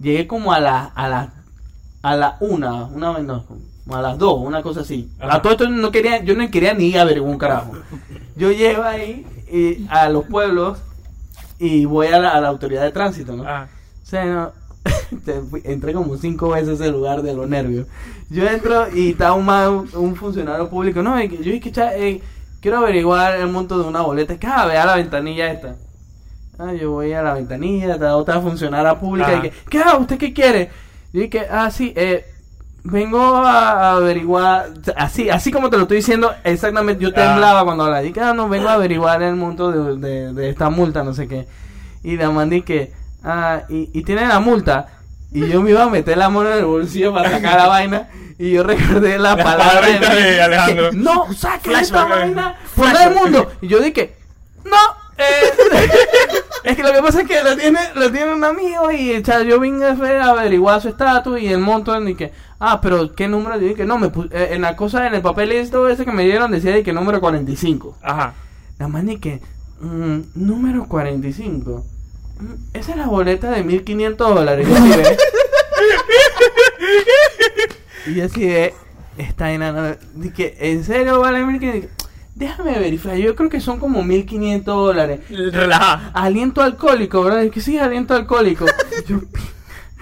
Llegué 0.00 0.26
como 0.26 0.52
a 0.52 0.58
la, 0.60 0.84
a 0.94 1.08
la, 1.08 1.32
a 2.02 2.16
la 2.16 2.36
una, 2.40 2.84
una 2.86 3.10
vaina, 3.10 3.44
a 3.90 4.00
las 4.00 4.18
dos, 4.18 4.38
una 4.40 4.62
cosa 4.62 4.80
así. 4.80 5.10
Ajá. 5.18 5.36
A 5.36 5.42
todo 5.42 5.52
esto 5.52 5.68
no 5.68 5.90
quería, 5.90 6.22
yo 6.22 6.34
no 6.34 6.48
quería 6.50 6.74
ni 6.74 6.96
averiguar 6.96 7.32
un 7.32 7.38
carajo. 7.38 7.72
Yo 8.36 8.50
llego 8.52 8.82
ahí 8.82 9.26
y, 9.50 9.86
a 9.88 10.08
los 10.08 10.24
pueblos 10.26 10.78
y 11.58 11.84
voy 11.84 12.08
a 12.08 12.18
la, 12.18 12.30
a 12.30 12.40
la 12.40 12.48
autoridad 12.48 12.82
de 12.82 12.92
tránsito, 12.92 13.36
¿no? 13.36 13.44
Ah. 13.46 13.68
O 14.02 14.06
sea, 14.06 14.24
no, 14.24 14.52
entré 15.64 15.92
como 15.92 16.16
cinco 16.16 16.50
veces 16.50 16.68
a 16.80 16.84
ese 16.84 16.90
lugar 16.92 17.22
de 17.22 17.34
los 17.34 17.48
nervios. 17.48 17.86
Yo 18.30 18.46
entro 18.46 18.86
y 18.94 19.10
está 19.10 19.32
un, 19.32 19.48
un 19.94 20.16
funcionario 20.16 20.68
público. 20.68 21.02
No, 21.02 21.20
yo 21.22 21.38
dije, 21.52 21.70
"Cha- 21.70 21.96
eh, 21.96 22.20
quiero 22.60 22.78
averiguar 22.78 23.36
el 23.36 23.48
monto 23.48 23.78
de 23.78 23.88
una 23.88 24.00
boleta. 24.00 24.38
Que, 24.38 24.46
ah, 24.46 24.66
ve 24.66 24.78
a 24.78 24.86
la 24.86 24.96
ventanilla 24.96 25.52
esta. 25.52 25.76
Ah, 26.58 26.72
yo 26.72 26.92
voy 26.92 27.12
a 27.12 27.22
la 27.22 27.34
ventanilla, 27.34 27.94
está 27.94 28.16
otra 28.16 28.40
funcionaria 28.40 28.98
pública. 28.98 29.28
Ajá. 29.28 29.38
Y 29.46 29.50
que, 29.50 29.52
¿qué? 29.68 29.82
¿usted 29.98 30.18
qué 30.18 30.32
quiere? 30.32 30.70
Yo 31.12 31.20
dije, 31.20 31.46
ah, 31.50 31.70
sí, 31.70 31.92
eh, 31.96 32.24
vengo 32.84 33.36
a, 33.36 33.92
averiguar, 33.92 34.70
así 34.96 35.30
así 35.30 35.50
como 35.50 35.70
te 35.70 35.76
lo 35.76 35.82
estoy 35.82 35.98
diciendo, 35.98 36.32
exactamente, 36.44 37.02
yo 37.02 37.10
Ah. 37.10 37.14
temblaba 37.14 37.64
cuando 37.64 37.84
hablaba. 37.84 38.02
Dije, 38.02 38.20
ah, 38.20 38.34
no, 38.34 38.48
vengo 38.48 38.68
a 38.68 38.74
averiguar 38.74 39.22
el 39.22 39.36
monto 39.36 39.70
de, 39.70 39.96
de, 39.96 40.32
de 40.32 40.48
esta 40.50 40.70
multa, 40.70 41.02
no 41.02 41.14
sé 41.14 41.28
qué. 41.28 41.46
Y 42.02 42.16
la 42.16 42.30
mandé 42.30 42.62
que, 42.62 42.92
ah, 43.24 43.62
y, 43.68 43.90
y 43.92 44.02
tiene 44.02 44.26
la 44.26 44.40
multa. 44.40 44.88
Y 45.32 45.48
yo 45.48 45.62
me 45.62 45.70
iba 45.70 45.84
a 45.84 45.88
meter 45.88 46.18
la 46.18 46.28
mano 46.28 46.50
en 46.50 46.58
el 46.58 46.64
bolsillo 46.66 47.14
para 47.14 47.30
sacar 47.30 47.56
la 47.56 47.66
vaina. 47.66 48.08
Y 48.38 48.50
yo 48.50 48.64
recordé 48.64 49.18
la 49.18 49.34
La 49.36 49.44
palabra 49.44 49.80
palabrita 49.80 50.14
de 50.14 50.42
Alejandro. 50.42 50.90
que, 50.90 50.96
no, 50.96 51.32
saque 51.32 51.72
esta 51.72 52.04
vaina 52.04 52.56
por 52.74 52.92
todo 52.92 53.02
el 53.02 53.14
mundo. 53.14 53.52
Y 53.62 53.68
yo 53.68 53.80
dije, 53.80 54.16
no, 54.64 54.76
eh, 55.16 55.52
es 56.64 56.76
que 56.76 56.82
lo 56.82 56.92
que 56.92 57.02
pasa 57.02 57.22
es 57.22 57.28
que 57.28 57.42
lo 57.42 57.56
tiene, 57.56 57.80
lo 57.94 58.10
tiene 58.10 58.34
un 58.34 58.44
amigo 58.44 58.90
y 58.90 59.14
o 59.16 59.24
sea, 59.24 59.42
yo 59.42 59.60
vine 59.60 59.84
a 59.86 60.28
averiguar 60.30 60.80
su 60.80 60.88
estatus 60.88 61.40
y 61.40 61.48
el 61.48 61.58
monto 61.58 61.98
y 62.08 62.14
que, 62.14 62.32
ah, 62.64 62.80
pero 62.80 63.14
qué 63.14 63.28
número, 63.28 63.58
yo 63.60 63.66
dije, 63.68 63.84
no, 63.84 63.98
me 63.98 64.06
eh, 64.30 64.50
en 64.52 64.62
la 64.62 64.76
cosa, 64.76 65.06
en 65.06 65.14
el 65.14 65.22
papel 65.22 65.52
esto 65.52 65.88
ese 65.88 66.04
que 66.04 66.12
me 66.12 66.24
dieron 66.24 66.50
decía 66.52 66.72
de 66.72 66.82
que 66.82 66.92
número 66.92 67.20
45. 67.20 67.98
Ajá. 68.02 68.34
La 68.78 68.88
man 68.88 69.08
y 69.10 69.18
que, 69.18 69.40
mm, 69.80 70.18
número 70.36 70.86
45. 70.86 71.84
Mm, 72.40 72.44
Esa 72.72 72.92
es 72.92 72.96
la 72.96 73.06
boleta 73.06 73.50
de 73.50 73.62
1500 73.64 74.34
dólares. 74.34 74.66
Y 78.06 78.14
yo 78.14 78.24
así 78.24 78.46
de- 78.46 78.74
esta 79.18 79.52
enana, 79.52 79.96
dije, 80.14 80.56
¿en 80.72 80.84
serio 80.84 81.20
vale 81.20 81.44
1500? 81.44 81.90
Déjame 82.34 82.78
verificar, 82.78 83.16
yo 83.16 83.36
creo 83.36 83.50
que 83.50 83.60
son 83.60 83.78
como 83.78 84.02
1500 84.02 84.74
dólares. 84.74 85.20
Relaja. 85.28 86.10
Aliento 86.14 86.62
alcohólico, 86.62 87.22
¿verdad? 87.22 87.44
Es 87.44 87.52
que 87.52 87.60
sí, 87.60 87.78
aliento 87.78 88.14
alcohólico. 88.14 88.64
Yo, 89.06 89.18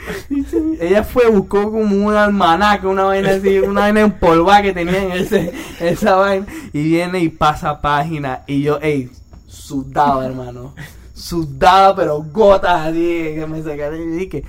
ella 0.80 1.04
fue, 1.04 1.28
buscó 1.28 1.70
como 1.70 2.06
un 2.06 2.14
almanaque, 2.14 2.86
una 2.86 3.04
vaina 3.04 3.30
así, 3.30 3.58
una 3.58 3.82
vaina 3.82 4.00
empolvada 4.00 4.62
que 4.62 4.72
tenía 4.72 5.02
en 5.04 5.12
ese, 5.12 5.52
esa 5.80 6.16
vaina. 6.16 6.46
Y 6.72 6.82
viene 6.84 7.20
y 7.20 7.28
pasa 7.28 7.80
página. 7.80 8.42
Y 8.46 8.62
yo, 8.62 8.78
ey, 8.80 9.10
sudaba, 9.46 10.24
hermano. 10.26 10.74
Sudaba, 11.14 11.94
pero 11.96 12.22
gotas 12.22 12.88
así 12.88 12.98
que 13.34 13.46
me 13.48 13.62
sacaron. 13.62 14.00
Y 14.00 14.16
dije, 14.16 14.44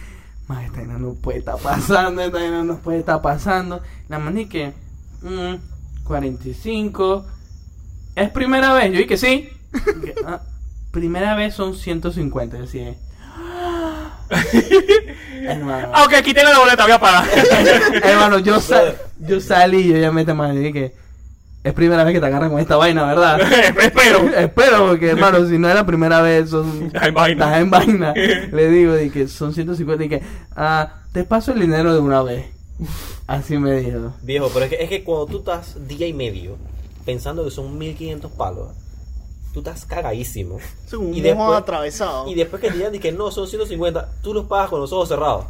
más 0.48 0.64
esta 0.64 0.78
vaina 0.80 0.98
no 0.98 1.14
puede 1.14 1.40
estar 1.40 1.58
pasando, 1.58 2.22
esta 2.22 2.38
vaina 2.40 2.64
no 2.64 2.78
puede 2.78 3.00
estar 3.00 3.22
pasando. 3.22 3.82
La 4.08 4.20
mandé 4.20 4.48
que, 4.48 4.74
mm, 5.22 5.56
45. 6.06 7.26
¿Es 8.16 8.30
primera 8.30 8.74
vez? 8.74 8.92
Yo 8.92 8.98
dije, 9.00 9.18
sí. 9.18 9.50
"Ah, 10.26 10.42
primera 10.92 11.36
vez 11.36 11.54
son 11.56 11.76
150. 11.76 12.58
Yo 12.58 12.64
decía, 12.64 12.96
hermano, 15.48 15.90
ok, 16.06 16.14
aquí 16.14 16.34
tengo 16.34 16.50
la 16.50 16.60
boleta, 16.60 16.84
voy 16.84 16.92
a 16.94 17.00
pagar. 17.00 17.26
hermano, 18.04 18.40
yo, 18.40 18.60
sa- 18.60 18.94
yo 19.20 19.40
salí 19.42 19.80
y 19.80 19.88
yo 19.90 19.98
ya 19.98 20.12
me 20.12 20.26
te 20.26 20.34
dije 20.34 20.74
que 20.74 21.02
es 21.64 21.74
primera 21.74 22.04
vez 22.04 22.14
que 22.14 22.20
te 22.20 22.26
agarran 22.26 22.50
con 22.50 22.60
esta 22.60 22.76
vaina, 22.76 23.06
¿verdad? 23.06 23.40
Espero. 23.80 24.28
Espero, 24.36 24.88
porque 24.88 25.10
hermano, 25.12 25.48
si 25.48 25.60
no 25.60 25.70
es 25.70 25.76
la 25.76 25.86
primera 25.86 26.22
vez, 26.22 26.50
son. 26.50 26.88
Estás 26.88 27.08
en 27.08 27.14
vaina. 27.14 27.46
Estás 27.46 27.62
en 27.62 27.70
vaina. 27.70 28.14
Le 28.16 28.68
digo, 28.70 28.94
que 29.14 29.28
son 29.28 29.54
150 29.54 30.04
y 30.06 30.10
que, 30.10 30.22
ah, 30.56 31.02
te 31.12 31.24
paso 31.24 31.54
el 31.54 31.60
dinero 31.60 31.94
de 31.94 32.00
una 32.00 32.24
vez. 32.24 32.46
Así 33.28 33.58
me 33.58 33.80
dijo. 33.80 34.14
Viejo, 34.24 34.50
pero 34.52 34.66
es 34.66 34.72
que, 34.72 34.84
es 34.84 34.90
que 34.90 35.04
cuando 35.04 35.28
tú 35.28 35.38
estás 35.40 35.88
día 35.88 36.08
y 36.08 36.14
medio 36.14 36.58
pensando 37.06 37.44
que 37.44 37.52
son 37.52 37.78
1500 37.78 38.32
palos, 38.32 38.70
tú 39.54 39.60
estás 39.60 39.86
cagadísimo. 39.86 40.58
Es 40.86 40.94
un 40.94 41.14
Y 41.14 41.22
después- 41.22 41.58
atravesado. 41.58 42.28
Y 42.28 42.36
después 42.36 42.62
que 42.62 42.70
te 42.72 42.78
digan 42.78 42.92
que 43.00 43.12
no, 43.12 43.32
son 43.32 43.48
150, 43.48 44.10
tú 44.22 44.34
los 44.34 44.46
pagas 44.46 44.70
con 44.70 44.80
los 44.80 44.92
ojos 44.94 45.10
cerrados. 45.10 45.46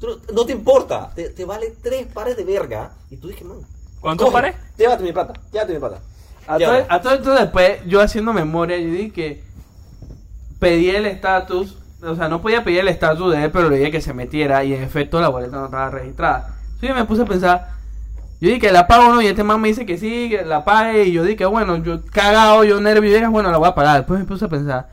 Tú 0.00 0.06
no, 0.08 0.16
no 0.34 0.46
te 0.46 0.52
importa, 0.52 1.10
te, 1.14 1.28
te 1.30 1.44
vale 1.44 1.74
tres 1.82 2.06
pares 2.06 2.36
de 2.36 2.44
verga. 2.44 2.92
Y 3.10 3.16
tú 3.16 3.28
dices, 3.28 3.44
man, 3.44 3.58
¿Cuántos 4.00 4.26
coge, 4.26 4.34
pares? 4.34 4.56
Llévate 4.76 5.02
mi 5.02 5.12
plata, 5.12 5.34
llévate 5.52 5.72
mi 5.74 5.78
plata. 5.80 6.00
A 6.46 6.56
todo, 6.56 6.58
Llévala. 6.58 6.86
a 6.88 7.00
todo 7.02 7.14
esto 7.14 7.34
después, 7.34 7.80
yo 7.86 8.00
haciendo 8.00 8.32
memoria, 8.32 8.78
yo 8.78 8.90
dije 8.90 9.12
que 9.12 9.44
pedí 10.58 10.90
el 10.90 11.04
estatus, 11.06 11.76
o 12.02 12.14
sea, 12.14 12.28
no 12.28 12.40
podía 12.40 12.64
pedir 12.64 12.80
el 12.80 12.88
estatus 12.88 13.32
de 13.32 13.44
él, 13.44 13.50
pero 13.50 13.68
le 13.68 13.76
dije 13.78 13.90
que 13.90 14.00
se 14.00 14.14
metiera 14.14 14.64
y 14.64 14.72
en 14.72 14.82
efecto 14.82 15.20
la 15.20 15.28
boleta 15.28 15.56
no 15.56 15.64
estaba 15.66 15.90
registrada. 15.90 16.56
Entonces 16.64 16.88
yo 16.88 16.94
me 16.94 17.04
puse 17.04 17.22
a 17.22 17.26
pensar, 17.26 17.68
yo 18.40 18.48
dije 18.48 18.60
que 18.60 18.72
la 18.72 18.86
pago 18.86 19.12
no 19.12 19.20
y 19.22 19.26
este 19.26 19.42
man 19.44 19.60
me 19.60 19.68
dice 19.68 19.84
que 19.86 19.98
sí, 19.98 20.28
que 20.30 20.44
la 20.44 20.64
pague 20.64 21.04
y 21.04 21.12
yo 21.12 21.24
dije, 21.24 21.44
bueno, 21.46 21.76
yo 21.82 22.04
cagado, 22.06 22.64
yo 22.64 22.80
nervioso, 22.80 23.16
y 23.16 23.18
dije, 23.18 23.26
bueno, 23.28 23.50
la 23.50 23.58
voy 23.58 23.68
a 23.68 23.74
pagar. 23.74 23.98
Después 23.98 24.20
me 24.20 24.26
puse 24.26 24.44
a 24.44 24.48
pensar, 24.48 24.88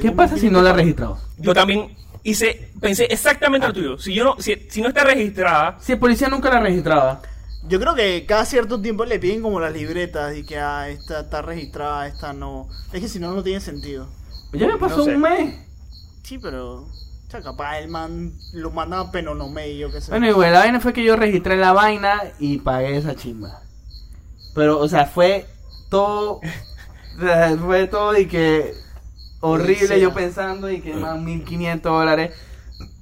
¿qué 0.00 0.10
pasa 0.12 0.36
si 0.36 0.50
no 0.50 0.62
la 0.62 0.70
he 0.70 0.74
1500 0.74 0.76
registrado? 0.76 1.18
Yo 1.38 1.54
también 1.54 1.96
hice, 2.22 2.72
pensé 2.80 3.04
exactamente 3.10 3.66
lo 3.66 3.72
tuyo. 3.72 3.98
Si 3.98 4.12
yo 4.14 4.24
no, 4.24 4.36
si, 4.38 4.54
si 4.68 4.82
no 4.82 4.88
está 4.88 5.04
registrada, 5.04 5.76
Si 5.80 5.92
el 5.92 5.98
policía 5.98 6.28
nunca 6.28 6.50
la 6.50 6.60
registraba. 6.60 7.22
Yo 7.68 7.78
creo 7.80 7.94
que 7.94 8.24
cada 8.26 8.44
cierto 8.44 8.80
tiempo 8.80 9.04
le 9.04 9.18
piden 9.18 9.42
como 9.42 9.60
las 9.60 9.72
libretas 9.72 10.36
y 10.36 10.44
que 10.44 10.58
ah, 10.58 10.88
esta 10.88 11.20
está 11.20 11.42
registrada, 11.42 12.06
esta 12.06 12.32
no. 12.32 12.68
Es 12.92 13.00
que 13.00 13.08
si 13.08 13.18
no, 13.18 13.32
no 13.34 13.42
tiene 13.42 13.60
sentido. 13.60 14.08
Ya 14.52 14.66
me 14.66 14.78
pasó 14.78 14.98
No 14.98 15.04
sé. 15.04 15.14
un 15.14 15.20
mes. 15.20 15.54
Sí, 16.22 16.38
pero. 16.38 16.86
O 17.28 17.30
sea, 17.30 17.42
capaz 17.42 17.78
el 17.80 17.88
man 17.88 18.32
lo 18.54 18.70
manda 18.70 19.00
a 19.00 19.10
Penonomé 19.12 19.68
y 19.68 19.78
yo 19.78 19.92
qué 19.92 20.00
sé. 20.00 20.10
Bueno, 20.10 20.26
y 20.28 20.32
güey, 20.32 20.50
la 20.50 20.60
vaina 20.60 20.80
fue 20.80 20.94
que 20.94 21.04
yo 21.04 21.14
registré 21.14 21.58
la 21.58 21.72
vaina 21.74 22.22
y 22.38 22.56
pagué 22.58 22.96
esa 22.96 23.14
chimba. 23.14 23.60
Pero, 24.54 24.78
o 24.80 24.88
sea, 24.88 25.04
fue 25.06 25.46
todo. 25.90 26.40
fue 27.64 27.86
todo 27.86 28.16
y 28.18 28.26
que. 28.26 28.74
Horrible, 29.40 30.00
yo 30.00 30.12
pensando 30.14 30.68
y 30.70 30.80
que 30.80 30.94
más 30.94 31.20
1500 31.20 31.92
dólares. 31.92 32.32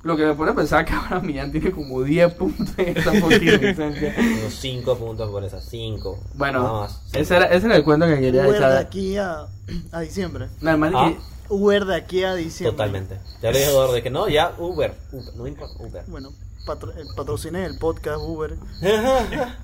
Lo 0.03 0.17
que 0.17 0.25
me 0.27 0.35
pone 0.35 0.53
a 0.53 0.55
pensar 0.55 0.85
que 0.85 0.93
ahora 0.93 1.21
Millán 1.21 1.51
tiene 1.51 1.71
como 1.73 2.03
10 2.03 2.35
puntos 2.35 2.69
en 2.79 2.97
esta 2.97 3.13
licencia. 3.29 4.15
Unos 4.19 4.55
5 4.55 4.99
puntos 4.99 5.31
por 5.31 5.45
esas, 5.45 5.65
5. 5.69 6.21
Bueno, 6.35 6.87
ese 7.13 7.37
era, 7.37 7.47
ese 7.47 7.67
era 7.67 7.77
el 7.77 7.85
cuento 7.85 8.07
que 8.07 8.19
quería 8.21 8.47
echar. 8.47 8.77
aquí 8.77 9.17
a, 9.17 9.47
a 9.93 10.01
diciembre. 10.01 10.47
No, 10.61 10.71
hermano, 10.71 10.99
Ah. 10.99 11.09
que- 11.11 11.36
Uber 11.49 11.85
de 11.85 11.95
aquí 11.97 12.25
a 12.25 12.35
diciembre. 12.35 12.73
Totalmente. 12.77 13.19
Ya 13.43 13.51
le 13.51 13.59
dije 13.59 13.71
a 13.71 13.73
Eduardo 13.73 13.93
de 13.95 14.03
que 14.03 14.11
no, 14.11 14.29
ya 14.29 14.53
Uber, 14.59 14.95
Uber, 15.13 15.35
no 15.37 15.47
importa, 15.47 15.75
Uber. 15.83 16.05
Bueno, 16.09 16.31
patro- 16.67 16.93
eh, 16.93 17.05
patrocinen 17.17 17.63
el 17.65 17.79
podcast 17.79 18.19
Uber. 18.21 18.57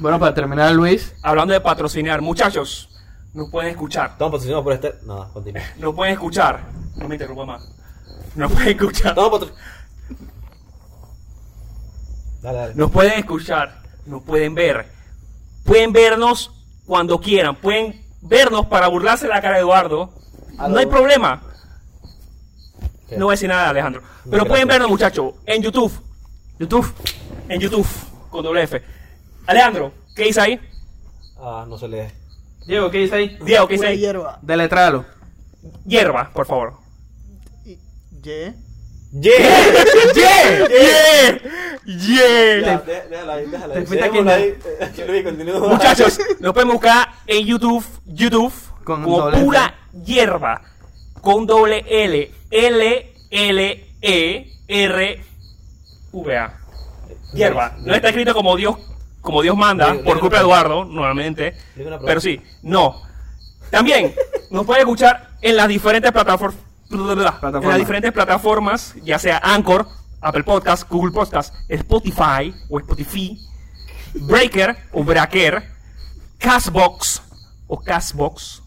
Bueno, 0.00 0.20
para 0.20 0.32
terminar, 0.32 0.70
Luis. 0.74 1.12
Hablando 1.22 1.52
de 1.54 1.60
patrocinar, 1.60 2.20
muchachos, 2.22 2.88
nos 3.34 3.50
pueden 3.50 3.70
escuchar. 3.72 4.10
Estamos 4.10 4.30
patrocinados 4.32 4.62
por 4.62 4.72
este. 4.74 4.94
No, 5.02 5.32
continúa. 5.32 5.62
Nos 5.78 5.92
pueden 5.94 6.12
escuchar. 6.12 6.62
No 6.94 7.08
me 7.08 7.16
interrumpa 7.16 7.44
más. 7.44 7.68
Nos 8.36 8.52
pueden 8.52 8.68
escuchar. 8.68 9.08
Estamos. 9.08 9.52
Dale, 12.42 12.58
dale. 12.58 12.74
Nos 12.76 12.90
pueden 12.92 13.18
escuchar. 13.18 13.82
Nos 14.06 14.22
pueden 14.22 14.54
ver. 14.54 14.86
Pueden 15.64 15.92
vernos 15.92 16.52
cuando 16.86 17.18
quieran. 17.20 17.56
Pueden 17.56 18.00
vernos 18.22 18.66
para 18.66 18.86
burlarse 18.88 19.26
de 19.26 19.34
la 19.34 19.40
cara 19.42 19.54
de 19.56 19.60
Eduardo. 19.62 20.12
No 20.68 20.78
hay 20.78 20.86
problema. 20.86 21.42
¿Qué? 23.08 23.16
No 23.16 23.26
voy 23.26 23.32
a 23.32 23.34
decir 23.34 23.48
nada, 23.48 23.70
Alejandro. 23.70 24.02
Pero 24.02 24.30
gracias. 24.30 24.48
pueden 24.48 24.68
vernos, 24.68 24.88
muchachos, 24.90 25.34
en 25.46 25.62
YouTube. 25.62 25.92
YouTube. 26.58 26.92
En 27.48 27.60
YouTube. 27.60 27.86
Con 28.30 28.42
doble 28.44 28.62
F. 28.64 28.82
Alejandro, 29.46 29.92
¿qué 30.14 30.24
dice 30.24 30.40
ahí? 30.40 30.60
Ah, 31.40 31.64
no 31.66 31.78
se 31.78 31.88
lee. 31.88 32.08
Diego, 32.66 32.90
¿qué 32.90 32.98
dice 32.98 33.14
ahí? 33.14 33.38
Diego, 33.42 33.66
¿qué 33.66 33.74
dice 33.74 33.86
ahí? 33.86 33.98
hierba. 33.98 34.38
Deletrálo. 34.42 35.06
Hierba, 35.86 36.30
por 36.34 36.46
favor. 36.46 36.74
Y- 37.64 37.78
Y. 38.22 38.54
¡Yeah! 39.10 39.32
¡Yeah! 40.14 40.68
¡Yeah! 40.68 41.38
¡Yeah! 41.86 42.60
Ya, 42.60 42.78
dé- 42.80 43.08
déjala 43.08 43.32
ahí, 43.34 43.46
déjala 43.46 43.74
ahí. 43.74 43.84
continúa. 45.24 45.68
Muchachos, 45.68 46.18
nos 46.40 46.52
pueden 46.52 46.68
buscar 46.68 47.08
en 47.26 47.46
YouTube, 47.46 47.82
YouTube, 48.04 48.52
Con 48.84 49.02
como 49.02 49.18
doble 49.20 49.38
pura 49.42 49.74
hierba, 50.04 50.62
con 51.20 51.46
doble 51.46 51.84
L, 51.88 52.30
L, 52.50 53.12
L, 53.30 53.94
E, 54.00 54.52
R, 54.68 55.24
V, 56.12 56.36
A. 56.36 56.54
Hierba. 57.32 57.76
No 57.80 57.94
está 57.94 58.08
escrito 58.08 58.34
como 58.34 58.56
Dios, 58.56 58.76
como 59.20 59.42
Dios 59.42 59.56
manda, 59.56 59.94
por 60.04 60.18
culpa 60.20 60.36
de 60.36 60.42
Eduardo, 60.42 60.84
nuevamente. 60.84 61.54
Pero 62.04 62.20
sí, 62.20 62.40
no. 62.62 63.02
También 63.70 64.14
nos 64.50 64.64
puede 64.64 64.80
escuchar 64.80 65.30
en 65.42 65.56
las 65.56 65.68
diferentes 65.68 66.10
plataformas. 66.10 66.60
En 66.90 67.68
las 67.68 67.78
diferentes 67.78 68.12
plataformas, 68.12 68.94
ya 69.02 69.18
sea 69.18 69.38
Anchor, 69.44 69.86
Apple 70.22 70.42
Podcast, 70.42 70.88
Google 70.88 71.12
Podcast, 71.12 71.54
Spotify 71.68 72.54
o 72.70 72.78
Spotify, 72.80 73.38
Breaker 74.14 74.74
o 74.92 75.04
Breaker, 75.04 75.62
Castbox 76.38 77.22
o 77.66 77.78
Castbox, 77.78 78.62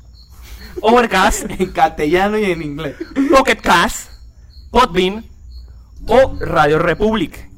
Overcast, 0.82 1.46
En 1.60 1.72
castellano 1.72 2.38
y 2.38 2.46
en 2.46 2.62
inglés. 2.62 2.96
Pocket 3.36 3.58
Cast, 3.58 4.12
Podbean 4.72 5.26
o 6.08 6.36
Radio 6.40 6.80
Republic. 6.80 7.50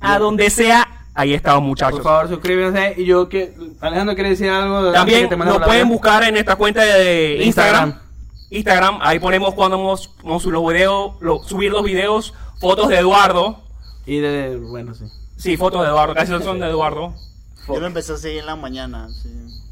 A 0.00 0.18
donde 0.18 0.48
sea, 0.50 1.04
ahí 1.14 1.34
estamos 1.34 1.60
Por 1.60 1.68
muchachos. 1.68 2.02
favor, 2.02 2.28
suscríbanse. 2.28 2.94
Y 2.98 3.04
yo 3.06 3.28
que. 3.28 3.54
Alejandro 3.80 4.14
quiere 4.14 4.30
decir 4.30 4.48
algo. 4.48 4.76
antes 4.78 4.92
que 4.92 4.98
También 4.98 5.28
te 5.28 5.36
nos 5.36 5.58
pueden 5.62 5.88
buscar 5.88 6.22
en 6.24 6.36
esta 6.36 6.56
cuenta 6.56 6.82
de 6.82 7.40
Instagram. 7.44 7.88
Instagram. 7.90 8.10
Instagram, 8.52 8.98
ahí 9.02 9.18
ponemos 9.20 9.54
cuando 9.54 9.76
vamos, 9.78 10.10
vamos 10.24 10.42
a 10.42 10.44
subir 10.44 10.54
los 10.54 10.66
videos, 10.72 11.12
lo- 11.20 11.42
subir 11.44 11.70
los 11.70 11.84
videos, 11.84 12.34
fotos 12.60 12.88
de 12.88 12.98
Eduardo. 12.98 13.62
Y 14.06 14.18
de. 14.18 14.56
Bueno, 14.56 14.94
sí. 14.94 15.04
Sí, 15.36 15.56
fotos 15.56 15.82
de 15.82 15.88
Eduardo, 15.88 16.14
casi 16.14 16.32
son 16.42 16.58
de 16.60 16.66
Eduardo. 16.66 17.14
Yo 17.68 17.78
lo 17.78 17.86
empecé 17.86 18.14
a 18.14 18.16
seguir 18.16 18.40
en 18.40 18.46
la 18.46 18.56
mañana. 18.56 19.08
Sí. 19.22 19.28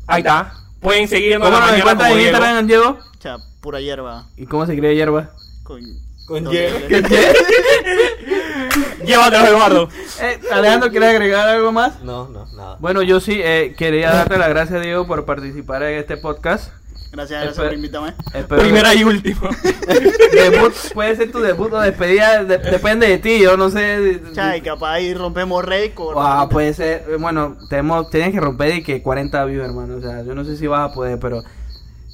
Ahí 0.07 0.21
está. 0.21 0.55
Pueden 0.81 1.09
seguirnos 1.09 1.49
¿Cómo 1.49 1.61
nos 1.61 1.71
como 1.71 1.91
en 1.91 1.99
Diego. 1.99 2.21
Instagram, 2.21 2.67
Diego? 2.67 2.99
O 3.19 3.21
sea, 3.23 3.37
pura 3.61 3.81
hierba. 3.81 4.27
¿Y 4.37 4.47
cómo 4.47 4.65
se 4.67 4.73
escribe 4.73 4.95
hierba? 4.95 5.31
Con, 5.65 5.81
Con 6.27 6.51
hierba. 6.51 6.79
Llévatelo, 9.05 9.47
Eduardo. 9.47 9.89
Eh, 10.21 10.41
Alejandro, 10.53 10.91
¿quieres 10.91 11.09
agregar 11.11 11.49
algo 11.49 11.73
más? 11.73 12.03
No, 12.03 12.29
no, 12.29 12.47
nada. 12.55 12.77
Bueno, 12.81 13.03
yo 13.03 13.21
sí 13.21 13.41
eh, 13.43 13.75
quería 13.77 14.13
darte 14.13 14.39
las 14.39 14.49
gracias, 14.51 14.83
Diego, 14.83 15.07
por 15.07 15.25
participar 15.25 15.83
en 15.83 15.99
este 15.99 16.17
podcast. 16.17 16.73
Gracias, 17.11 17.43
gracias 17.43 17.65
por 17.67 17.75
invitarme. 17.75 18.15
Espero 18.35 18.61
Primera 18.63 18.95
y 18.95 19.03
última. 19.05 19.49
debut, 20.33 20.73
puede 20.95 21.17
ser 21.17 21.33
tu 21.33 21.41
debut 21.41 21.73
o 21.73 21.81
despedida, 21.81 22.45
de- 22.45 22.59
depende 22.59 23.09
de 23.09 23.19
ti, 23.19 23.41
yo 23.41 23.57
no 23.57 23.71
sé. 23.71 24.21
Chay, 24.35 24.61
capaz 24.61 24.93
ahí 24.93 25.15
rompemos 25.15 25.65
récord. 25.65 26.17
Ah, 26.21 26.47
puede 26.51 26.75
ser, 26.75 27.05
bueno, 27.19 27.57
tenemos, 27.71 28.11
tienes 28.11 28.33
que 28.33 28.41
romper 28.41 28.75
y 28.77 28.83
que 28.83 29.03
40 29.03 29.45
views, 29.47 29.65
hermano, 29.65 29.97
o 29.97 30.01
sea, 30.01 30.23
yo 30.23 30.35
no 30.35 30.45
sé 30.45 30.57
si 30.57 30.67
vas 30.67 30.91
a 30.91 30.95
poder, 30.95 31.19
pero 31.19 31.43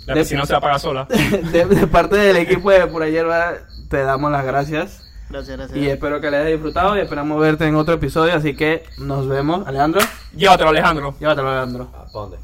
La 0.06 0.14
piscina 0.14 0.46
se 0.46 0.54
apaga 0.54 0.78
sola. 0.78 1.06
de, 1.52 1.64
de 1.66 1.86
parte 1.88 2.16
del 2.16 2.36
equipo 2.36 2.70
de 2.70 2.86
Pura 2.86 3.08
Hierba 3.08 3.54
te 3.88 3.98
damos 4.02 4.30
las 4.30 4.44
gracias 4.44 5.00
Gracias, 5.28 5.56
gracias. 5.56 5.76
y 5.78 5.88
espero 5.88 6.20
que 6.20 6.30
les 6.30 6.40
hayas 6.40 6.52
disfrutado 6.52 6.96
y 6.96 7.00
esperamos 7.00 7.40
verte 7.40 7.66
en 7.66 7.74
otro 7.74 7.94
episodio, 7.94 8.34
así 8.34 8.54
que 8.54 8.84
nos 8.98 9.26
vemos, 9.26 9.66
Alejandro, 9.66 10.00
Llévatelo, 10.36 10.70
Alejandro. 10.70 11.14
llévatelo, 11.18 11.48
Alejandro. 11.50 11.90
¿Para 11.90 12.04
dónde? 12.12 12.36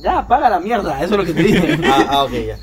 Ya, 0.00 0.18
apaga 0.18 0.48
la 0.48 0.60
mierda, 0.60 1.02
eso 1.02 1.14
es 1.14 1.18
lo 1.18 1.24
que 1.24 1.34
te 1.34 1.42
dije. 1.42 1.78
Ah, 1.84 2.06
ah, 2.08 2.24
ok, 2.24 2.32
ya. 2.32 2.58